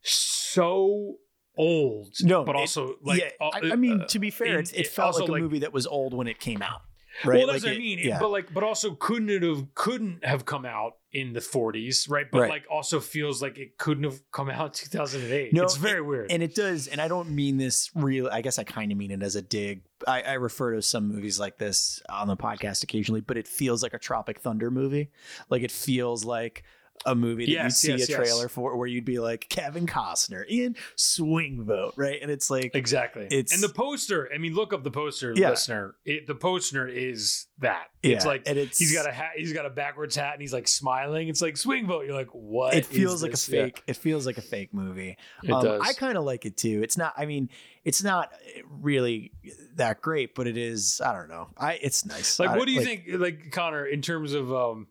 so 0.03 1.17
old, 1.57 2.13
No, 2.23 2.45
but 2.45 2.55
it- 2.57 2.59
also 2.59 2.97
like 3.03 3.21
yeah, 3.21 3.31
uh, 3.41 3.51
I, 3.53 3.73
I 3.73 3.77
mean, 3.77 4.03
uh, 4.03 4.07
to 4.09 4.19
be 4.19 4.31
fair, 4.31 4.59
it, 4.59 4.73
it 4.73 4.81
it 4.81 4.87
felt 4.89 5.19
like 5.19 5.29
a 5.29 5.33
like- 5.33 5.43
movie 5.43 5.59
that 5.61 5.73
was 5.73 5.87
old 5.87 6.15
when 6.15 6.27
it 6.27 6.39
came 6.41 6.63
out. 6.63 6.83
Right. 7.25 7.39
Well, 7.39 7.47
that's 7.47 7.63
Like 7.63 7.71
what 7.71 7.77
I 7.77 7.79
mean. 7.79 7.99
Yeah. 8.03 8.19
But 8.19 8.31
like, 8.33 8.53
but 8.53 8.65
also 8.65 8.97
couldn't 8.97 9.31
it 9.31 9.43
have 9.45 9.73
couldn't 9.75 10.25
have 10.25 10.45
come 10.45 10.65
out 10.65 10.95
in 11.15 11.33
the 11.33 11.41
40s, 11.41 12.11
right? 12.11 12.27
But 12.31 12.41
Right. 12.43 12.51
like, 12.51 12.65
also 12.71 13.01
feels 13.01 13.41
like 13.41 13.57
it 13.57 13.79
couldn't 13.79 14.05
have 14.05 14.21
come 14.33 14.51
out 14.51 14.83
in 14.83 14.91
2008. 14.91 15.53
No, 15.55 15.63
it's 15.63 15.77
very 15.77 16.03
weird. 16.03 16.31
and 16.31 16.43
it 16.43 16.55
does, 16.55 16.89
and 16.89 17.01
I 17.01 17.09
don't 17.09 17.31
mean 17.31 17.57
this 17.57 17.91
real. 17.95 18.29
I 18.31 18.43
guess 18.43 18.59
I 18.59 18.65
kind 18.65 18.93
of 18.93 18.99
mean 18.99 19.11
it 19.13 19.23
as 19.23 19.37
a 19.37 19.43
dig. 19.43 19.83
I, 20.07 20.23
I 20.23 20.33
refer 20.35 20.75
to 20.75 20.83
some 20.83 21.09
movies 21.09 21.39
like 21.41 21.57
this 21.57 22.03
on 22.11 22.27
the 22.29 22.37
podcast 22.37 22.83
occasionally, 22.83 23.21
but 23.23 23.39
it 23.39 23.49
feels 23.49 23.83
like 23.83 23.95
a 23.95 23.99
Tropic 23.99 24.41
Thunder 24.41 24.71
movie. 24.71 25.11
Like 25.49 25.63
it 25.63 25.71
feels 25.71 26.25
like 26.25 26.65
a 27.07 27.15
movie 27.15 27.45
that 27.47 27.51
Yes, 27.53 27.65
you'd 27.85 27.99
see 27.99 27.99
yes, 27.99 28.09
a 28.09 28.13
yes. 28.13 28.19
trailer 28.19 28.49
for, 28.49 28.77
where 28.77 28.87
you'd 28.87 29.05
be 29.05 29.19
like 29.19 29.47
Kevin 29.51 29.87
Costner 29.87 30.45
in 30.49 30.75
Swing 30.97 31.63
Vote, 31.65 31.93
right? 31.97 32.19
And 32.23 32.31
it's 32.31 32.49
like 32.51 32.75
exactly. 32.75 33.25
it's- 33.27 33.53
and 33.53 33.63
the 33.63 33.69
poster. 33.69 34.31
I 34.35 34.39
mean, 34.39 34.55
look 34.55 34.73
up 34.73 34.85
the 34.85 34.91
poster, 34.91 35.33
Yeah. 35.37 35.51
listener. 35.51 35.97
It, 36.05 36.27
the 36.27 36.35
poster 36.35 36.87
is 36.89 37.47
that. 37.59 37.89
It's 38.03 38.25
like 38.27 38.43
and 38.47 38.59
it's- 38.59 38.79
he's 38.79 38.93
got 38.95 39.07
a 39.09 39.13
hat. 39.13 39.33
He's 39.37 39.53
got 39.53 39.67
a 39.67 39.71
backwards 39.71 40.15
hat, 40.17 40.33
and 40.35 40.41
he's 40.43 40.53
like 40.53 40.69
smiling. 40.69 41.29
It's 41.29 41.41
like 41.43 41.57
swing 41.57 41.87
vote. 41.87 42.05
You're 42.07 42.15
like, 42.15 42.29
what? 42.33 42.75
It 42.75 42.87
feels 42.87 43.23
like 43.23 43.31
a 43.31 43.33
this? 43.33 43.49
Yeah, 43.49 43.65
fake. 43.65 43.83
It 43.87 43.97
feels 43.97 44.25
like 44.27 44.39
a 44.39 44.43
fake 44.43 44.73
movie. 44.75 45.17
it 45.43 45.51
Um, 45.51 45.63
does. 45.65 45.83
I 45.85 45.93
kind 45.95 46.17
of 46.19 46.25
like 46.25 46.45
it 46.47 46.57
too. 46.57 46.83
It's 46.83 46.97
not. 46.97 47.15
I 47.17 47.27
mean, 47.27 47.49
it's 47.85 48.03
not 48.03 48.31
really 48.71 49.33
that 49.77 50.01
great, 50.01 50.35
but 50.35 50.47
it 50.47 50.57
is. 50.57 51.01
I 51.05 51.13
don't 51.13 51.29
know. 51.29 51.49
I. 51.57 51.75
It's 51.75 52.05
nice. 52.07 52.39
like, 52.39 52.57
what 52.57 52.67
do 52.67 52.73
you 52.73 52.81
like, 52.81 53.05
think, 53.07 53.21
like 53.21 53.53
Conor, 53.53 53.85
in 53.87 54.01
terms 54.03 54.33
of 54.35 54.53
um, 54.53 54.87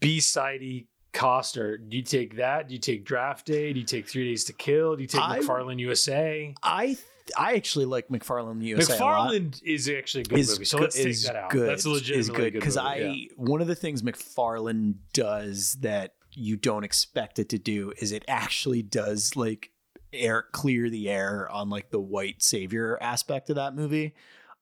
B 0.00 0.20
sidey 0.20 0.86
Costner? 1.12 1.78
Do 1.88 1.96
you 1.96 2.02
take 2.02 2.36
that? 2.36 2.68
Do 2.68 2.74
you 2.74 2.80
take 2.80 3.04
Draft 3.04 3.46
Day? 3.46 3.72
Do 3.72 3.80
you 3.80 3.86
take 3.86 4.06
Three 4.08 4.28
Days 4.28 4.44
to 4.44 4.52
Kill? 4.52 4.96
Do 4.96 5.02
you 5.02 5.08
take 5.08 5.20
I- 5.20 5.38
McFarland 5.40 5.80
USA? 5.80 6.54
I. 6.62 6.86
th- 6.86 6.98
I 7.36 7.56
actually 7.56 7.84
like 7.84 8.08
McFarland 8.08 8.62
USA. 8.62 8.96
McFarland 8.96 9.60
is 9.62 9.86
actually 9.86 10.22
a 10.22 10.24
good 10.24 10.38
is 10.38 10.48
movie, 10.52 10.64
so 10.64 10.78
let's 10.78 10.96
take 10.96 11.20
that 11.24 11.36
out. 11.36 11.50
Good, 11.50 11.68
That's 11.68 11.84
a 11.84 11.90
legitimately 11.90 12.20
is 12.20 12.30
good 12.30 12.52
because 12.54 12.78
I 12.78 13.00
movie, 13.00 13.30
one 13.36 13.60
of 13.60 13.66
the 13.66 13.74
things 13.74 14.00
McFarland 14.00 14.94
does 15.12 15.74
that 15.80 16.14
you 16.32 16.56
don't 16.56 16.84
expect 16.84 17.38
it 17.38 17.50
to 17.50 17.58
do 17.58 17.92
is 17.98 18.12
it 18.12 18.24
actually 18.28 18.80
does 18.82 19.36
like 19.36 19.70
air 20.10 20.46
clear 20.52 20.88
the 20.88 21.10
air 21.10 21.46
on 21.50 21.68
like 21.68 21.90
the 21.90 22.00
white 22.00 22.42
savior 22.42 22.96
aspect 23.02 23.50
of 23.50 23.56
that 23.56 23.74
movie, 23.74 24.14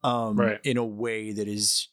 um, 0.03 0.37
Right. 0.37 0.59
in 0.65 0.77
a 0.77 0.85
way 0.85 1.31
that 1.31 1.47
is 1.47 1.87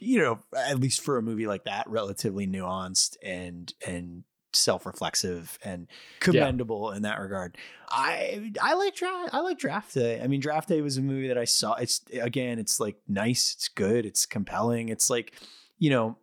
you 0.00 0.18
know 0.20 0.38
at 0.56 0.80
least 0.80 1.00
for 1.00 1.18
a 1.18 1.22
movie 1.22 1.46
like 1.46 1.64
that 1.64 1.88
relatively 1.88 2.46
nuanced 2.46 3.16
and 3.22 3.72
and 3.86 4.24
self-reflexive 4.52 5.58
and 5.64 5.88
commendable 6.20 6.92
in 6.92 7.02
that 7.02 7.18
regard. 7.20 7.56
I 7.88 8.52
I 8.62 8.74
like 8.74 8.94
draft 8.94 9.34
I 9.34 9.40
like 9.40 9.58
Draft 9.58 9.94
Day. 9.94 10.20
I 10.20 10.26
mean 10.26 10.40
Draft 10.40 10.68
Day 10.68 10.80
was 10.80 10.96
a 10.96 11.02
movie 11.02 11.28
that 11.28 11.38
I 11.38 11.44
saw. 11.44 11.74
It's 11.74 12.02
again, 12.20 12.58
it's 12.58 12.80
like 12.80 12.96
nice, 13.08 13.54
it's 13.54 13.68
good, 13.68 14.06
it's 14.06 14.26
compelling. 14.26 14.88
It's 14.88 15.10
like, 15.10 15.34
you 15.78 15.90
know, 15.90 16.18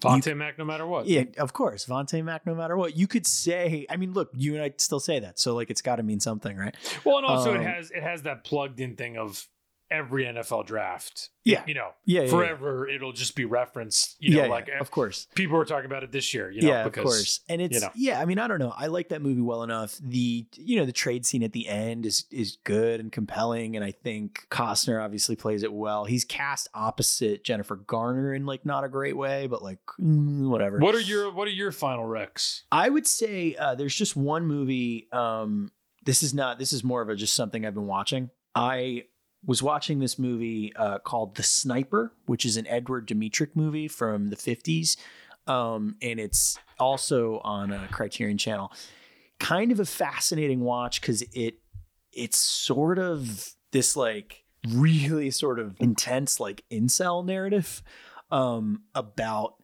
Vontae 0.00 0.36
Mack, 0.36 0.58
no 0.58 0.64
matter 0.64 0.86
what. 0.86 1.06
yeah, 1.06 1.24
of 1.38 1.52
course, 1.52 1.86
Vontae 1.86 2.24
Mack 2.24 2.46
no 2.46 2.54
matter 2.54 2.76
what. 2.76 2.96
You 2.96 3.06
could 3.06 3.26
say, 3.26 3.86
I 3.88 3.96
mean, 3.96 4.12
look, 4.12 4.30
you 4.34 4.54
and 4.54 4.62
I 4.62 4.72
still 4.76 5.00
say 5.00 5.20
that. 5.20 5.38
So 5.38 5.54
like 5.54 5.70
it's 5.70 5.82
got 5.82 5.96
to 5.96 6.02
mean 6.02 6.20
something, 6.20 6.56
right? 6.56 6.74
Well, 7.04 7.18
and 7.18 7.26
also 7.26 7.54
Um, 7.54 7.60
it 7.60 7.64
has 7.64 7.90
it 7.90 8.02
has 8.02 8.22
that 8.22 8.44
plugged 8.44 8.80
in 8.80 8.96
thing 8.96 9.16
of 9.16 9.46
every 9.90 10.24
NFL 10.24 10.66
draft. 10.66 11.30
Yeah. 11.44 11.62
you 11.66 11.74
know, 11.74 11.90
Yeah, 12.06 12.22
yeah, 12.22 12.30
forever 12.30 12.88
it'll 12.88 13.12
just 13.12 13.36
be 13.36 13.44
referenced. 13.44 14.16
You 14.18 14.36
yeah, 14.36 14.42
know, 14.42 14.46
yeah, 14.46 14.52
like 14.52 14.68
of 14.80 14.90
course. 14.90 15.26
people 15.34 15.56
were 15.56 15.64
talking 15.64 15.86
about 15.86 16.02
it 16.02 16.10
this 16.10 16.32
year. 16.32 16.50
You 16.50 16.62
know, 16.62 16.68
yeah, 16.68 16.84
because 16.84 17.00
of 17.00 17.04
course. 17.04 17.40
And 17.48 17.60
it's 17.60 17.82
know. 17.82 17.90
yeah, 17.94 18.20
I 18.20 18.24
mean, 18.24 18.38
I 18.38 18.48
don't 18.48 18.58
know. 18.58 18.72
I 18.76 18.86
like 18.86 19.10
that 19.10 19.20
movie 19.20 19.42
well 19.42 19.62
enough. 19.62 19.98
The 20.02 20.46
you 20.56 20.78
know, 20.78 20.86
the 20.86 20.92
trade 20.92 21.26
scene 21.26 21.42
at 21.42 21.52
the 21.52 21.68
end 21.68 22.06
is 22.06 22.24
is 22.30 22.56
good 22.64 23.00
and 23.00 23.12
compelling 23.12 23.76
and 23.76 23.84
I 23.84 23.90
think 23.90 24.46
Costner 24.50 25.02
obviously 25.02 25.36
plays 25.36 25.62
it 25.62 25.72
well. 25.72 26.04
He's 26.04 26.24
cast 26.24 26.68
opposite 26.74 27.44
Jennifer 27.44 27.76
Garner 27.76 28.34
in 28.34 28.46
like 28.46 28.64
not 28.64 28.84
a 28.84 28.88
great 28.88 29.16
way, 29.16 29.46
but 29.46 29.62
like 29.62 29.80
mm, 30.00 30.48
whatever. 30.48 30.78
What 30.78 30.94
are 30.94 31.00
your 31.00 31.30
what 31.32 31.46
are 31.46 31.52
your 31.52 31.72
final 31.72 32.04
recs? 32.04 32.62
I 32.72 32.88
would 32.88 33.06
say 33.06 33.54
uh, 33.54 33.74
there's 33.74 33.94
just 33.94 34.16
one 34.16 34.46
movie. 34.46 35.08
Um, 35.12 35.70
this 36.04 36.22
is 36.22 36.34
not. 36.34 36.58
This 36.58 36.72
is 36.72 36.84
more 36.84 37.02
of 37.02 37.08
a 37.08 37.16
just 37.16 37.34
something 37.34 37.64
I've 37.64 37.74
been 37.74 37.86
watching. 37.86 38.30
I 38.54 39.04
was 39.46 39.62
watching 39.62 39.98
this 39.98 40.18
movie 40.18 40.72
uh, 40.76 40.98
called 40.98 41.34
The 41.36 41.42
Sniper, 41.42 42.12
which 42.26 42.44
is 42.44 42.56
an 42.56 42.66
Edward 42.66 43.08
Dmytryk 43.08 43.50
movie 43.54 43.88
from 43.88 44.30
the 44.30 44.36
50s, 44.36 44.96
um, 45.46 45.96
and 46.00 46.18
it's 46.18 46.58
also 46.78 47.40
on 47.44 47.72
a 47.72 47.88
Criterion 47.88 48.38
Channel. 48.38 48.72
Kind 49.38 49.72
of 49.72 49.80
a 49.80 49.84
fascinating 49.84 50.60
watch 50.60 51.00
because 51.00 51.22
it 51.32 51.58
it's 52.12 52.38
sort 52.38 52.98
of 52.98 53.54
this 53.72 53.96
like 53.96 54.44
really 54.70 55.30
sort 55.30 55.58
of 55.58 55.76
intense 55.80 56.40
like 56.40 56.64
incel 56.70 57.24
narrative 57.24 57.82
um, 58.30 58.82
about 58.94 59.56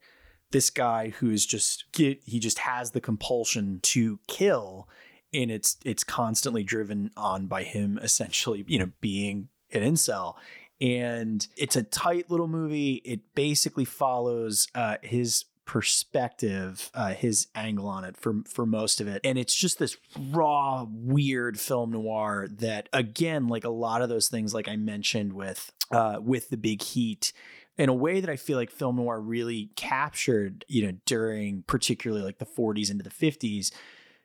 this 0.50 0.68
guy 0.68 1.10
who 1.10 1.30
is 1.30 1.46
just 1.46 1.84
he 1.94 2.38
just 2.38 2.58
has 2.58 2.90
the 2.90 3.00
compulsion 3.00 3.78
to 3.82 4.18
kill 4.26 4.88
and 5.32 5.50
it's 5.50 5.76
it's 5.84 6.02
constantly 6.02 6.64
driven 6.64 7.10
on 7.16 7.46
by 7.46 7.62
him 7.62 7.98
essentially 8.02 8.64
you 8.66 8.78
know 8.78 8.90
being 9.00 9.48
an 9.72 9.82
incel 9.82 10.36
and 10.80 11.46
it's 11.56 11.76
a 11.76 11.82
tight 11.82 12.30
little 12.30 12.48
movie. 12.48 13.02
It 13.04 13.34
basically 13.34 13.84
follows 13.84 14.68
uh 14.74 14.96
his 15.02 15.44
perspective 15.66 16.90
uh 16.94 17.14
his 17.14 17.46
angle 17.54 17.86
on 17.86 18.04
it 18.04 18.16
for 18.16 18.42
for 18.46 18.66
most 18.66 19.00
of 19.00 19.06
it. 19.06 19.20
And 19.24 19.38
it's 19.38 19.54
just 19.54 19.78
this 19.78 19.96
raw 20.30 20.86
weird 20.90 21.60
film 21.60 21.92
noir 21.92 22.48
that 22.58 22.88
again 22.92 23.48
like 23.48 23.64
a 23.64 23.70
lot 23.70 24.02
of 24.02 24.08
those 24.08 24.28
things 24.28 24.52
like 24.52 24.68
i 24.68 24.74
mentioned 24.76 25.32
with 25.32 25.70
uh 25.92 26.18
with 26.20 26.50
the 26.50 26.56
big 26.56 26.82
heat 26.82 27.32
in 27.80 27.88
a 27.88 27.94
way 27.94 28.20
that 28.20 28.28
I 28.28 28.36
feel 28.36 28.58
like 28.58 28.70
film 28.70 28.96
noir 28.96 29.18
really 29.18 29.70
captured, 29.74 30.66
you 30.68 30.84
know, 30.86 30.98
during 31.06 31.62
particularly 31.66 32.22
like 32.22 32.36
the 32.36 32.44
40s 32.44 32.90
into 32.90 33.02
the 33.02 33.08
50s, 33.08 33.72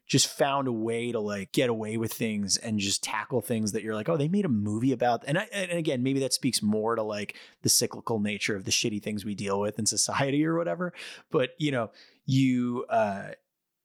just 0.08 0.28
found 0.28 0.68
a 0.68 0.72
way 0.72 1.12
to 1.12 1.20
like 1.20 1.52
get 1.52 1.70
away 1.70 1.98
with 1.98 2.14
things 2.14 2.58
and 2.58 2.80
just 2.80 3.04
tackle 3.04 3.42
things 3.42 3.72
that 3.72 3.82
you're 3.84 3.96
like, 3.96 4.08
oh, 4.08 4.18
they 4.18 4.28
made 4.28 4.46
a 4.46 4.50
movie 4.50 4.92
about. 4.92 5.24
And 5.28 5.38
I, 5.38 5.48
and 5.52 5.72
again, 5.72 6.04
maybe 6.04 6.20
that 6.20 6.34
speaks 6.34 6.62
more 6.62 6.96
to 6.96 7.02
like 7.02 7.36
the 7.64 7.70
cyclical 7.70 8.20
nature 8.20 8.56
of 8.56 8.66
the 8.66 8.72
shitty 8.72 9.02
things 9.02 9.26
we 9.26 9.36
deal 9.36 9.60
with 9.60 9.80
in 9.80 9.86
society 9.86 10.46
or 10.46 10.58
whatever. 10.58 10.94
But 11.32 11.52
you 11.58 11.72
know, 11.72 11.90
you 12.26 12.86
uh, 12.90 13.30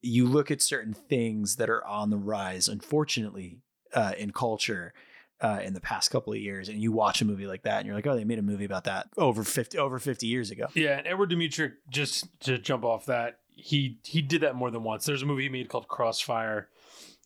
you 0.02 0.26
look 0.26 0.50
at 0.50 0.62
certain 0.62 0.94
things 0.94 1.56
that 1.56 1.70
are 1.70 1.84
on 1.86 2.10
the 2.10 2.18
rise, 2.18 2.68
unfortunately, 2.68 3.58
uh, 3.94 4.12
in 4.18 4.32
culture 4.32 4.92
uh, 5.40 5.60
in 5.62 5.72
the 5.72 5.80
past 5.80 6.10
couple 6.10 6.32
of 6.32 6.38
years, 6.38 6.68
and 6.68 6.80
you 6.80 6.92
watch 6.92 7.22
a 7.22 7.24
movie 7.24 7.46
like 7.46 7.62
that, 7.62 7.78
and 7.78 7.86
you're 7.86 7.94
like, 7.94 8.06
oh, 8.06 8.14
they 8.14 8.24
made 8.24 8.38
a 8.38 8.42
movie 8.42 8.64
about 8.64 8.84
that 8.84 9.08
over 9.16 9.42
fifty 9.42 9.78
over 9.78 9.98
fifty 9.98 10.26
years 10.26 10.50
ago. 10.50 10.66
Yeah, 10.74 10.98
and 10.98 11.06
Edward 11.06 11.30
Dmytryk, 11.30 11.72
just 11.88 12.28
to 12.40 12.58
jump 12.58 12.84
off 12.84 13.06
that, 13.06 13.38
he 13.62 13.98
he 14.04 14.22
did 14.22 14.40
that 14.42 14.54
more 14.54 14.70
than 14.70 14.82
once. 14.82 15.04
There's 15.04 15.22
a 15.22 15.26
movie 15.26 15.44
he 15.44 15.48
made 15.48 15.68
called 15.68 15.88
Crossfire 15.88 16.68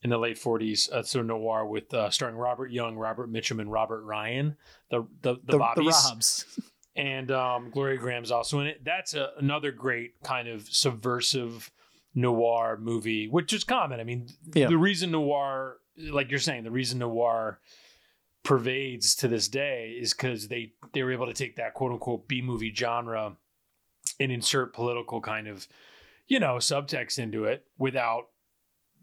in 0.02 0.10
the 0.10 0.18
late 0.18 0.36
40s. 0.36 0.92
Uh, 0.92 0.98
it's 0.98 1.14
a 1.14 1.22
noir 1.22 1.64
with 1.66 1.92
uh, 1.94 2.10
starring 2.10 2.36
Robert 2.36 2.70
Young, 2.70 2.96
Robert 2.96 3.32
Mitchum, 3.32 3.60
and 3.60 3.70
Robert 3.72 4.02
Ryan. 4.04 4.56
The 4.90 5.06
the 5.22 5.34
the, 5.44 5.58
The, 5.58 5.72
the 5.76 5.82
Robs. 5.84 6.44
and 6.96 7.30
um, 7.30 7.70
Gloria 7.70 7.98
Grahame's 7.98 8.30
also 8.30 8.60
in 8.60 8.66
it. 8.66 8.84
That's 8.84 9.14
a, 9.14 9.30
another 9.38 9.72
great 9.72 10.22
kind 10.22 10.46
of 10.48 10.68
subversive 10.68 11.70
noir 12.14 12.78
movie, 12.80 13.26
which 13.28 13.52
is 13.52 13.64
common. 13.64 13.98
I 13.98 14.04
mean, 14.04 14.28
Yeah. 14.54 14.68
the 14.68 14.78
reason 14.78 15.10
noir, 15.10 15.78
like 15.98 16.30
you're 16.30 16.38
saying, 16.38 16.62
the 16.64 16.70
reason 16.70 16.98
noir 17.00 17.58
pervades 18.42 19.14
to 19.16 19.28
this 19.28 19.48
day 19.48 19.96
is 19.98 20.12
because 20.12 20.48
they 20.48 20.72
they 20.92 21.02
were 21.02 21.12
able 21.12 21.26
to 21.26 21.32
take 21.32 21.56
that 21.56 21.74
quote 21.74 21.92
unquote 21.92 22.28
B 22.28 22.42
movie 22.42 22.72
genre 22.74 23.36
and 24.20 24.30
insert 24.30 24.74
political 24.74 25.20
kind 25.20 25.48
of 25.48 25.66
you 26.26 26.40
know 26.40 26.56
subtext 26.56 27.18
into 27.18 27.44
it 27.44 27.64
without 27.78 28.24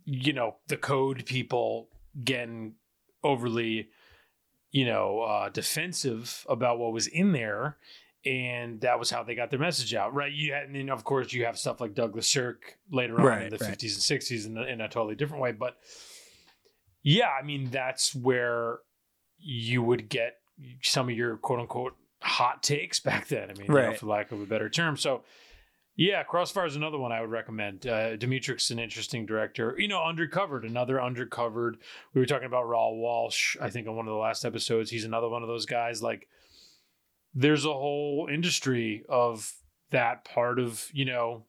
you 0.06 0.34
know 0.34 0.56
the 0.68 0.78
code 0.78 1.26
people 1.26 1.90
getting 2.24 2.74
overly 3.24 3.90
you 4.72 4.86
know 4.86 5.22
uh 5.22 5.50
defensive 5.50 6.46
about 6.50 6.80
what 6.80 6.94
was 6.94 7.08
in 7.08 7.32
there. 7.32 7.78
And 8.24 8.82
that 8.82 9.00
was 9.00 9.10
how 9.10 9.24
they 9.24 9.34
got 9.34 9.50
their 9.50 9.58
message 9.60 9.96
out 9.96 10.14
right? 10.14 10.32
You 10.32 10.54
had 10.54 10.64
and 10.66 10.76
then 10.76 10.90
of 10.90 11.04
course 11.04 11.34
you 11.34 11.46
have 11.46 11.58
stuff 11.58 11.82
like 11.82 11.96
douglas 11.96 12.30
sirk 12.30 12.78
later 12.92 13.20
on 13.20 13.26
Right, 13.26 13.44
in 13.44 13.50
the 13.50 13.58
right. 13.58 13.78
50s 13.78 14.12
and 14.12 14.22
60s 14.22 14.46
in, 14.46 14.58
a- 14.58 14.66
in 14.74 14.82
a 14.82 14.88
totally 14.88 15.16
different 15.16 15.42
way. 15.42 15.52
But 15.54 15.78
yeah 17.04 17.30
i 17.30 17.44
mean 17.44 17.68
that's 17.72 18.14
where 18.14 18.78
you 19.40 19.82
would 19.82 20.08
get 20.08 20.36
some 20.84 21.10
of 21.10 21.16
your 21.16 21.36
quote 21.38 21.60
unquote 21.60 21.96
hot 22.22 22.62
takes 22.62 23.00
back 23.10 23.28
then. 23.28 23.50
I 23.50 23.54
mean 23.54 23.66
you 23.68 23.74
know, 23.74 23.94
for 23.94 24.06
lack 24.06 24.32
of 24.32 24.40
a 24.42 24.46
better 24.46 24.70
term. 24.70 24.98
So 24.98 25.24
yeah, 25.96 26.24
Crossfire 26.24 26.66
is 26.66 26.76
another 26.76 26.98
one 26.98 27.12
I 27.12 27.22
would 27.22 27.32
recommend. 27.32 27.86
Uh, 27.86 28.16
Dmytryk's 28.16 28.72
an 28.72 28.80
interesting 28.80 29.26
director. 29.26 29.76
You 29.78 29.88
know, 29.88 30.00
Undercovered, 30.00 30.66
another 30.66 30.96
Undercovered. 30.96 31.74
We 32.14 32.22
were 32.22 32.26
talking 32.26 32.48
about 32.48 32.68
Raoul 32.68 32.98
Walsh, 32.98 33.58
I 33.62 33.70
think, 33.70 33.88
on 33.88 33.96
one 33.96 34.08
of 34.08 34.14
the 34.14 34.20
last 34.20 34.46
episodes. 34.46 34.90
He's 34.90 35.06
another 35.06 35.30
one 35.30 35.42
of 35.44 35.50
those 35.50 35.66
guys. 35.66 36.02
Like, 36.02 36.28
there's 37.34 37.66
a 37.66 37.74
whole 37.74 38.28
industry 38.32 39.04
of 39.10 39.52
that 39.92 40.26
part 40.26 40.60
of, 40.60 40.88
you 40.94 41.06
know, 41.06 41.46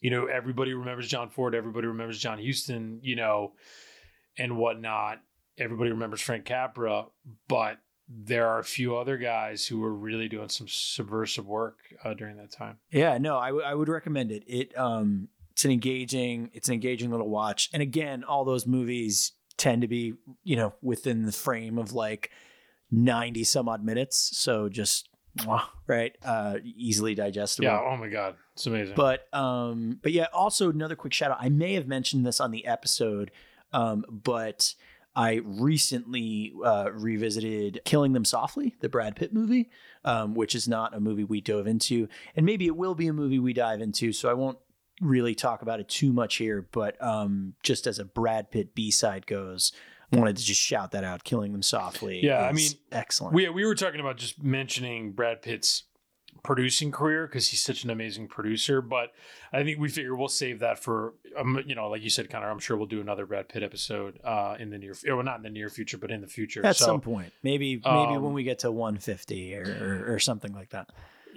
you 0.00 0.10
know, 0.10 0.26
everybody 0.26 0.74
remembers 0.74 1.08
John 1.08 1.30
Ford, 1.30 1.54
everybody 1.54 1.86
remembers 1.86 2.18
John 2.18 2.44
Huston, 2.44 3.00
you 3.02 3.16
know, 3.16 3.54
and 4.38 4.56
whatnot. 4.56 5.20
Everybody 5.58 5.90
remembers 5.90 6.20
Frank 6.20 6.44
Capra, 6.44 7.06
but 7.48 7.78
there 8.08 8.46
are 8.46 8.58
a 8.58 8.64
few 8.64 8.96
other 8.96 9.16
guys 9.16 9.66
who 9.66 9.80
were 9.80 9.92
really 9.92 10.28
doing 10.28 10.48
some 10.48 10.66
subversive 10.68 11.46
work 11.46 11.78
uh, 12.04 12.14
during 12.14 12.36
that 12.36 12.52
time. 12.52 12.78
Yeah, 12.90 13.18
no, 13.18 13.36
I, 13.36 13.48
w- 13.48 13.64
I 13.64 13.74
would 13.74 13.88
recommend 13.88 14.30
it. 14.30 14.44
It 14.46 14.76
um 14.78 15.28
it's 15.52 15.64
an 15.64 15.70
engaging 15.70 16.50
it's 16.54 16.68
an 16.68 16.74
engaging 16.74 17.10
little 17.10 17.28
watch. 17.28 17.68
And 17.72 17.82
again, 17.82 18.22
all 18.24 18.44
those 18.44 18.66
movies 18.66 19.32
tend 19.56 19.82
to 19.82 19.88
be, 19.88 20.14
you 20.44 20.54
know, 20.56 20.74
within 20.82 21.24
the 21.26 21.32
frame 21.32 21.78
of 21.78 21.92
like 21.92 22.30
90 22.90 23.42
some 23.44 23.68
odd 23.68 23.84
minutes, 23.84 24.30
so 24.38 24.68
just 24.68 25.08
right? 25.86 26.16
Uh 26.24 26.56
easily 26.64 27.14
digestible. 27.14 27.66
Yeah. 27.68 27.80
Oh 27.80 27.96
my 27.96 28.08
God. 28.08 28.36
It's 28.54 28.66
amazing. 28.66 28.94
But 28.94 29.26
um, 29.34 29.98
but 30.02 30.12
yeah, 30.12 30.26
also 30.32 30.70
another 30.70 30.96
quick 30.96 31.12
shout 31.12 31.30
out. 31.30 31.38
I 31.40 31.48
may 31.48 31.74
have 31.74 31.86
mentioned 31.88 32.24
this 32.24 32.40
on 32.40 32.52
the 32.52 32.66
episode, 32.66 33.30
um, 33.72 34.04
but 34.08 34.74
I 35.16 35.40
recently 35.42 36.52
uh, 36.62 36.90
revisited 36.92 37.80
Killing 37.86 38.12
Them 38.12 38.26
Softly, 38.26 38.76
the 38.80 38.90
Brad 38.90 39.16
Pitt 39.16 39.32
movie, 39.32 39.70
um, 40.04 40.34
which 40.34 40.54
is 40.54 40.68
not 40.68 40.94
a 40.94 41.00
movie 41.00 41.24
we 41.24 41.40
dove 41.40 41.66
into, 41.66 42.06
and 42.36 42.44
maybe 42.44 42.66
it 42.66 42.76
will 42.76 42.94
be 42.94 43.08
a 43.08 43.14
movie 43.14 43.38
we 43.38 43.54
dive 43.54 43.80
into. 43.80 44.12
So 44.12 44.28
I 44.28 44.34
won't 44.34 44.58
really 45.00 45.34
talk 45.34 45.62
about 45.62 45.80
it 45.80 45.88
too 45.88 46.12
much 46.12 46.36
here, 46.36 46.68
but 46.70 47.02
um, 47.02 47.54
just 47.62 47.86
as 47.86 47.98
a 47.98 48.04
Brad 48.04 48.50
Pitt 48.50 48.74
B 48.74 48.90
side 48.90 49.26
goes. 49.26 49.72
I 50.12 50.18
wanted 50.18 50.36
to 50.36 50.44
just 50.44 50.60
shout 50.60 50.92
that 50.92 51.02
out. 51.02 51.24
Killing 51.24 51.50
them 51.50 51.62
softly. 51.62 52.20
Yeah, 52.22 52.42
I 52.42 52.52
mean, 52.52 52.70
excellent. 52.92 53.34
we 53.34 53.48
we 53.48 53.64
were 53.64 53.74
talking 53.74 53.98
about 53.98 54.18
just 54.18 54.40
mentioning 54.40 55.10
Brad 55.10 55.42
Pitt's 55.42 55.82
producing 56.42 56.90
career 56.90 57.26
because 57.26 57.48
he's 57.48 57.60
such 57.60 57.84
an 57.84 57.90
amazing 57.90 58.28
producer. 58.28 58.80
But 58.80 59.12
I 59.52 59.62
think 59.62 59.78
we 59.78 59.88
figure 59.88 60.14
we'll 60.14 60.28
save 60.28 60.60
that 60.60 60.78
for 60.78 61.14
um, 61.36 61.62
you 61.66 61.74
know, 61.74 61.88
like 61.88 62.02
you 62.02 62.10
said, 62.10 62.30
Conor. 62.30 62.50
I'm 62.50 62.58
sure 62.58 62.76
we'll 62.76 62.86
do 62.86 63.00
another 63.00 63.26
Brad 63.26 63.48
Pitt 63.48 63.62
episode 63.62 64.18
uh, 64.24 64.56
in 64.58 64.70
the 64.70 64.78
near, 64.78 64.94
well, 65.06 65.22
not 65.22 65.36
in 65.36 65.42
the 65.42 65.50
near 65.50 65.68
future, 65.68 65.98
but 65.98 66.10
in 66.10 66.20
the 66.20 66.26
future. 66.26 66.64
At 66.64 66.76
so, 66.76 66.86
some 66.86 67.00
point, 67.00 67.32
maybe 67.42 67.76
maybe 67.76 67.84
um, 67.84 68.22
when 68.22 68.32
we 68.32 68.42
get 68.42 68.60
to 68.60 68.70
150 68.70 69.56
or, 69.56 69.62
or, 69.62 70.14
or 70.14 70.18
something 70.18 70.52
like 70.52 70.70
that. 70.70 70.88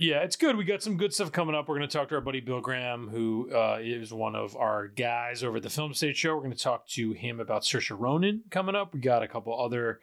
Yeah, 0.02 0.20
it's 0.20 0.38
good. 0.38 0.56
We 0.56 0.64
got 0.64 0.82
some 0.82 0.96
good 0.96 1.14
stuff 1.14 1.34
coming 1.34 1.56
up. 1.56 1.68
We're 1.68 1.76
going 1.76 1.90
to 1.90 1.98
talk 1.98 2.08
to 2.08 2.16
our 2.16 2.22
buddy 2.22 2.40
Bill 2.40 2.62
Graham, 2.62 3.10
who 3.10 3.54
uh, 3.54 3.80
is 3.82 4.14
one 4.14 4.34
of 4.34 4.56
our 4.56 4.88
guys 4.88 5.44
over 5.44 5.58
at 5.58 5.64
the 5.64 5.70
Film 5.70 5.94
Stage 5.94 6.16
Show. 6.16 6.36
We're 6.36 6.44
going 6.44 6.54
to 6.54 6.58
talk 6.58 6.88
to 6.90 7.12
him 7.12 7.42
about 7.42 7.64
Saoirse 7.64 8.00
Ronan 8.00 8.44
coming 8.50 8.76
up. 8.76 8.94
We 8.94 9.02
got 9.02 9.24
a 9.24 9.28
couple 9.28 9.60
other 9.62 10.00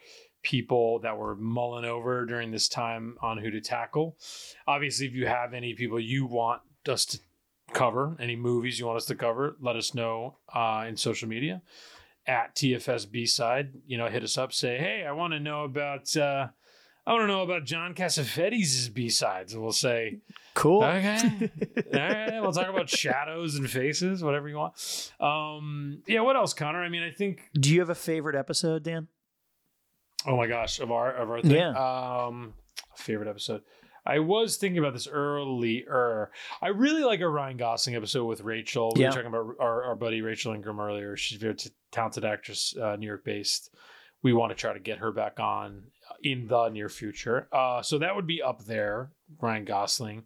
people 0.46 1.00
that 1.00 1.18
were 1.18 1.34
mulling 1.34 1.84
over 1.84 2.24
during 2.24 2.52
this 2.52 2.68
time 2.68 3.16
on 3.20 3.36
who 3.36 3.50
to 3.50 3.60
tackle. 3.60 4.16
Obviously, 4.68 5.04
if 5.06 5.12
you 5.12 5.26
have 5.26 5.52
any 5.52 5.74
people 5.74 5.98
you 5.98 6.24
want 6.24 6.62
us 6.88 7.04
to 7.04 7.18
cover, 7.72 8.16
any 8.20 8.36
movies 8.36 8.78
you 8.78 8.86
want 8.86 8.96
us 8.96 9.06
to 9.06 9.16
cover, 9.16 9.56
let 9.60 9.74
us 9.74 9.92
know 9.92 10.36
uh, 10.54 10.84
in 10.86 10.96
social 10.96 11.28
media 11.28 11.62
at 12.28 12.54
TFS 12.54 13.10
B 13.10 13.26
side. 13.26 13.72
You 13.88 13.98
know, 13.98 14.06
hit 14.06 14.22
us 14.22 14.38
up, 14.38 14.52
say, 14.52 14.78
hey, 14.78 15.04
I 15.04 15.10
want 15.12 15.32
to 15.32 15.40
know 15.40 15.64
about. 15.64 16.16
Uh, 16.16 16.46
I 17.08 17.12
want 17.12 17.22
to 17.22 17.26
know 17.28 17.42
about 17.42 17.64
John 17.64 17.94
Cassavetes' 17.94 18.92
B 18.92 19.08
sides, 19.08 19.52
and 19.52 19.62
we'll 19.62 19.70
say, 19.70 20.18
Cool. 20.54 20.82
okay, 20.82 21.18
all 21.94 22.00
right, 22.00 22.40
we'll 22.40 22.52
talk 22.52 22.68
about 22.68 22.88
shadows 22.88 23.54
and 23.54 23.70
faces, 23.70 24.24
whatever 24.24 24.48
you 24.48 24.56
want. 24.56 25.12
Um, 25.20 26.02
yeah, 26.08 26.20
what 26.22 26.34
else, 26.34 26.52
Conor? 26.52 26.82
I 26.82 26.88
mean, 26.88 27.04
I 27.04 27.12
think, 27.12 27.48
Do 27.54 27.72
you 27.72 27.78
have 27.78 27.90
a 27.90 27.94
favorite 27.94 28.34
episode, 28.34 28.82
Dan? 28.82 29.06
Oh 30.26 30.36
my 30.36 30.46
gosh, 30.46 30.80
of 30.80 30.90
our 30.90 31.12
of 31.12 31.30
our 31.30 31.40
thing, 31.42 31.52
Yeah. 31.52 32.26
um, 32.26 32.54
favorite 32.96 33.28
episode. 33.28 33.62
I 34.08 34.20
was 34.20 34.56
thinking 34.56 34.78
about 34.78 34.92
this 34.92 35.08
earlier. 35.08 36.30
I 36.62 36.68
really 36.68 37.02
like 37.02 37.20
a 37.20 37.28
Ryan 37.28 37.56
Gosling 37.56 37.96
episode 37.96 38.24
with 38.26 38.40
Rachel. 38.42 38.92
We 38.94 39.02
Yeah. 39.02 39.08
were 39.08 39.12
talking 39.14 39.26
about 39.28 39.56
our, 39.58 39.82
our 39.84 39.96
buddy 39.96 40.20
Rachel 40.22 40.52
Ingram 40.54 40.78
earlier. 40.78 41.16
She's 41.16 41.38
a 41.38 41.40
very 41.40 41.54
t- 41.56 41.70
talented 41.90 42.24
actress, 42.24 42.76
uh, 42.76 42.94
New 42.96 43.06
York 43.08 43.24
based. 43.24 43.74
We 44.22 44.32
want 44.32 44.50
to 44.50 44.54
try 44.56 44.72
to 44.72 44.78
get 44.78 44.98
her 44.98 45.10
back 45.10 45.40
on 45.40 45.84
in 46.22 46.46
the 46.46 46.68
near 46.68 46.88
future. 46.88 47.48
Uh, 47.52 47.82
so 47.82 47.98
that 47.98 48.14
would 48.14 48.28
be 48.28 48.40
up 48.42 48.64
there, 48.64 49.10
Ryan 49.40 49.64
Gosling. 49.64 50.24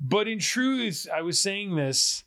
But 0.00 0.26
in 0.28 0.38
truth, 0.38 1.06
I 1.14 1.20
was 1.22 1.40
saying 1.40 1.76
this. 1.76 2.24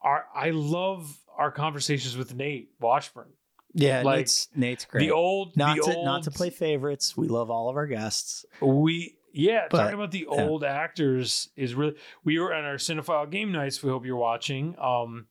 Our, 0.00 0.24
I 0.34 0.50
love 0.50 1.18
our 1.36 1.50
conversations 1.50 2.16
with 2.16 2.34
Nate 2.34 2.70
Washburn. 2.80 3.32
Yeah, 3.74 4.02
Like, 4.02 4.18
Nate's, 4.18 4.48
Nate's 4.54 4.84
great. 4.84 5.06
The 5.06 5.12
old, 5.12 5.56
not 5.56 5.76
the 5.76 5.82
to 5.82 5.96
old, 5.96 6.04
not 6.04 6.22
to 6.24 6.30
play 6.30 6.50
favorites. 6.50 7.16
We 7.16 7.28
love 7.28 7.50
all 7.50 7.68
of 7.68 7.76
our 7.76 7.86
guests. 7.86 8.44
We 8.60 9.16
yeah, 9.32 9.66
But, 9.70 9.78
talking 9.78 9.94
about 9.94 10.10
the 10.10 10.26
yeah. 10.30 10.42
old 10.44 10.62
actors 10.62 11.48
is 11.56 11.74
really. 11.74 11.94
We 12.24 12.38
were 12.38 12.52
at 12.52 12.64
our 12.64 12.74
cinephile 12.74 13.30
game 13.30 13.50
nights. 13.50 13.82
We 13.82 13.90
hope 13.90 14.04
you're 14.04 14.16
watching. 14.16 14.76
Um, 14.78 15.26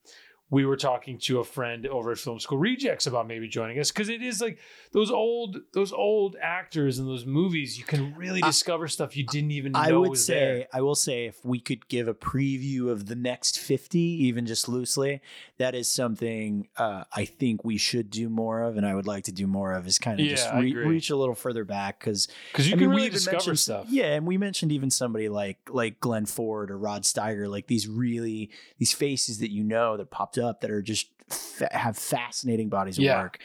we 0.52 0.66
were 0.66 0.76
talking 0.78 1.18
to 1.18 1.40
a 1.40 1.44
friend 1.44 1.88
over 1.88 2.12
at 2.12 2.18
Film 2.20 2.40
School 2.40 2.58
Rejects 2.60 3.08
about 3.08 3.26
maybe 3.26 3.48
joining 3.48 3.80
us 3.80 3.90
because 3.90 4.10
it 4.10 4.22
is 4.22 4.40
like 4.42 4.60
those 4.92 5.10
old 5.10 5.58
those 5.74 5.92
old 5.94 6.36
actors 6.42 7.00
in 7.00 7.06
those 7.08 7.26
movies. 7.26 7.80
You 7.80 7.86
can 7.86 8.14
really 8.16 8.44
I- 8.44 8.48
discover 8.48 8.88
stuff 8.90 9.16
you 9.18 9.26
didn't 9.26 9.52
even 9.52 9.72
know 9.72 9.80
I 9.80 9.92
would 9.94 10.18
say 10.18 10.34
there. 10.34 10.68
I 10.74 10.82
will 10.82 10.94
say 10.96 11.26
if 11.26 11.44
we 11.44 11.60
could 11.60 11.88
give 11.88 12.08
a 12.10 12.14
preview 12.14 12.90
of 12.90 13.08
the 13.08 13.16
next 13.16 13.58
50 13.58 13.98
even 14.00 14.46
just 14.46 14.68
loosely 14.68 15.22
that 15.58 15.74
is 15.74 15.90
something 15.90 16.68
uh, 16.78 17.06
I 17.16 17.24
think 17.26 17.64
we 17.64 17.78
should 17.78 18.10
do 18.10 18.28
more 18.28 18.62
of 18.62 18.76
and 18.76 18.86
I 18.86 18.94
would 18.94 19.08
like 19.08 19.24
to 19.26 19.32
do 19.32 19.48
more 19.48 19.72
of 19.72 19.88
is 19.88 19.98
kind 19.98 20.20
of 20.20 20.26
just 20.28 20.46
Yeah, 20.48 20.54
I 20.56 20.60
re- 20.60 20.74
reach 20.74 21.10
a 21.10 21.16
little 21.16 21.36
further 21.36 21.64
back 21.64 22.02
cuz 22.02 22.28
Because 22.52 22.68
you 22.68 22.76
I 22.76 22.78
can 22.80 22.88
mean, 22.90 22.98
really 22.98 23.10
discover 23.10 23.56
stuff. 23.56 23.86
Yeah, 23.90 24.14
and 24.16 24.28
we 24.28 24.38
mentioned 24.38 24.74
even 24.74 24.90
somebody 24.90 25.30
like 25.30 25.60
like 25.70 26.02
Glenn 26.02 26.26
Ford 26.26 26.70
or 26.72 26.78
Rod 26.78 27.04
Steiger, 27.04 27.50
like 27.50 27.68
these 27.68 27.88
really 27.88 28.50
these 28.80 28.92
faces 28.92 29.40
that 29.40 29.52
you 29.52 29.64
know 29.64 29.96
that 29.96 30.12
popped 30.12 30.38
up 30.38 30.41
that 30.62 30.72
are 30.72 30.82
just 30.82 31.08
fa- 31.30 31.70
have 31.72 31.98
fascinating 31.98 32.70
bodies 32.70 32.98
of 32.98 33.04
Yeah. 33.04 33.22
work. 33.22 33.40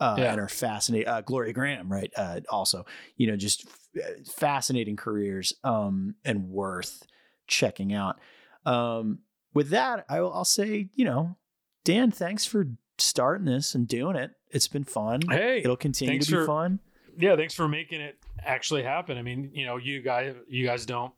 Uh, 0.00 0.16
Yeah. 0.18 0.32
and 0.32 0.40
are 0.40 0.48
fascinating. 0.48 1.06
Uh, 1.06 1.20
Gloria 1.20 1.54
Grahame, 1.54 1.88
right? 1.88 2.12
Uh, 2.16 2.40
also, 2.48 2.84
you 3.16 3.28
know, 3.28 3.36
just 3.36 3.66
f- 3.96 4.26
fascinating 4.26 4.96
careers 4.96 5.52
um, 5.62 6.16
and 6.24 6.48
worth 6.48 7.04
checking 7.46 7.92
out. 7.92 8.18
Um, 8.66 9.20
with 9.54 9.68
that, 9.70 10.04
I 10.08 10.20
will, 10.20 10.32
I'll 10.32 10.44
say, 10.44 10.88
you 10.94 11.04
know, 11.04 11.36
Dan, 11.84 12.10
thanks 12.10 12.44
for 12.44 12.66
starting 12.98 13.44
this 13.46 13.74
and 13.76 13.86
doing 13.86 14.16
it. 14.16 14.32
It's 14.50 14.66
been 14.66 14.82
fun. 14.84 15.20
Hey, 15.28 15.58
It'll 15.58 15.76
continue 15.76 16.18
to 16.18 16.26
be 16.30 16.36
for- 16.36 16.46
fun. 16.46 16.80
yeah, 17.16 17.36
thanks 17.36 17.54
for 17.54 17.68
making 17.68 18.00
it 18.00 18.16
actually 18.42 18.82
happen. 18.82 19.16
I 19.18 19.22
mean, 19.22 19.50
you 19.54 19.66
know, 19.66 19.76
you 19.76 20.00
guys, 20.02 20.34
you 20.48 20.66
guys 20.66 20.84
don't 20.84 21.12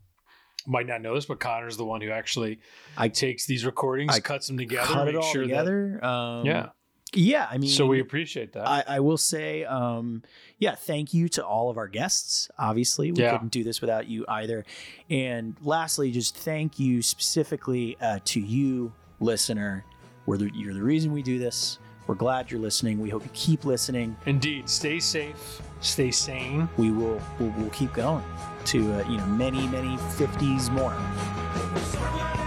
might 0.66 0.86
not 0.86 1.02
know 1.02 1.14
this, 1.14 1.26
but 1.26 1.40
Conor's 1.40 1.76
the 1.76 1.84
one 1.84 2.00
who 2.00 2.10
actually 2.10 2.58
I 2.96 3.08
takes 3.08 3.46
these 3.46 3.64
recordings, 3.64 4.14
I 4.14 4.20
cuts 4.20 4.46
them 4.46 4.58
together, 4.58 4.86
cut 4.86 5.08
it 5.08 5.16
all 5.16 5.22
sure 5.22 5.42
together. 5.42 5.98
That, 6.00 6.06
um, 6.08 6.46
yeah. 6.46 6.68
yeah. 7.12 7.46
I 7.50 7.58
mean, 7.58 7.70
So 7.70 7.86
we 7.86 8.00
appreciate 8.00 8.52
that. 8.54 8.66
I, 8.66 8.84
I 8.86 9.00
will 9.00 9.18
say, 9.18 9.64
um, 9.64 10.22
yeah, 10.58 10.74
thank 10.74 11.12
you 11.12 11.28
to 11.30 11.44
all 11.44 11.70
of 11.70 11.76
our 11.76 11.88
guests. 11.88 12.50
Obviously, 12.58 13.12
we 13.12 13.22
Yeah. 13.22 13.32
couldn't 13.32 13.52
do 13.52 13.62
this 13.64 13.80
without 13.80 14.06
you 14.06 14.24
either. 14.28 14.64
And 15.10 15.54
lastly, 15.62 16.10
just 16.10 16.36
thank 16.36 16.78
you 16.78 17.02
specifically 17.02 17.96
uh, 18.00 18.20
to 18.26 18.40
you, 18.40 18.92
listener. 19.20 19.84
We're 20.26 20.38
the, 20.38 20.50
you're 20.54 20.74
the 20.74 20.82
reason 20.82 21.12
we 21.12 21.22
do 21.22 21.38
this. 21.38 21.78
We're 22.06 22.14
glad 22.14 22.50
you're 22.50 22.60
listening. 22.60 23.00
We 23.00 23.08
hope 23.10 23.24
you 23.24 23.30
keep 23.32 23.64
listening. 23.64 24.16
Indeed. 24.26 24.68
Stay 24.68 25.00
safe. 25.00 25.62
Stay 25.80 26.10
sane. 26.10 26.68
We 26.76 26.90
will 26.90 27.20
we'll, 27.38 27.52
we'll 27.58 27.70
keep 27.70 27.92
going 27.94 28.24
to 28.66 28.94
uh, 28.94 29.08
you 29.08 29.18
know 29.18 29.26
many 29.26 29.66
many 29.68 29.96
50s 29.96 30.70
more. 30.70 32.43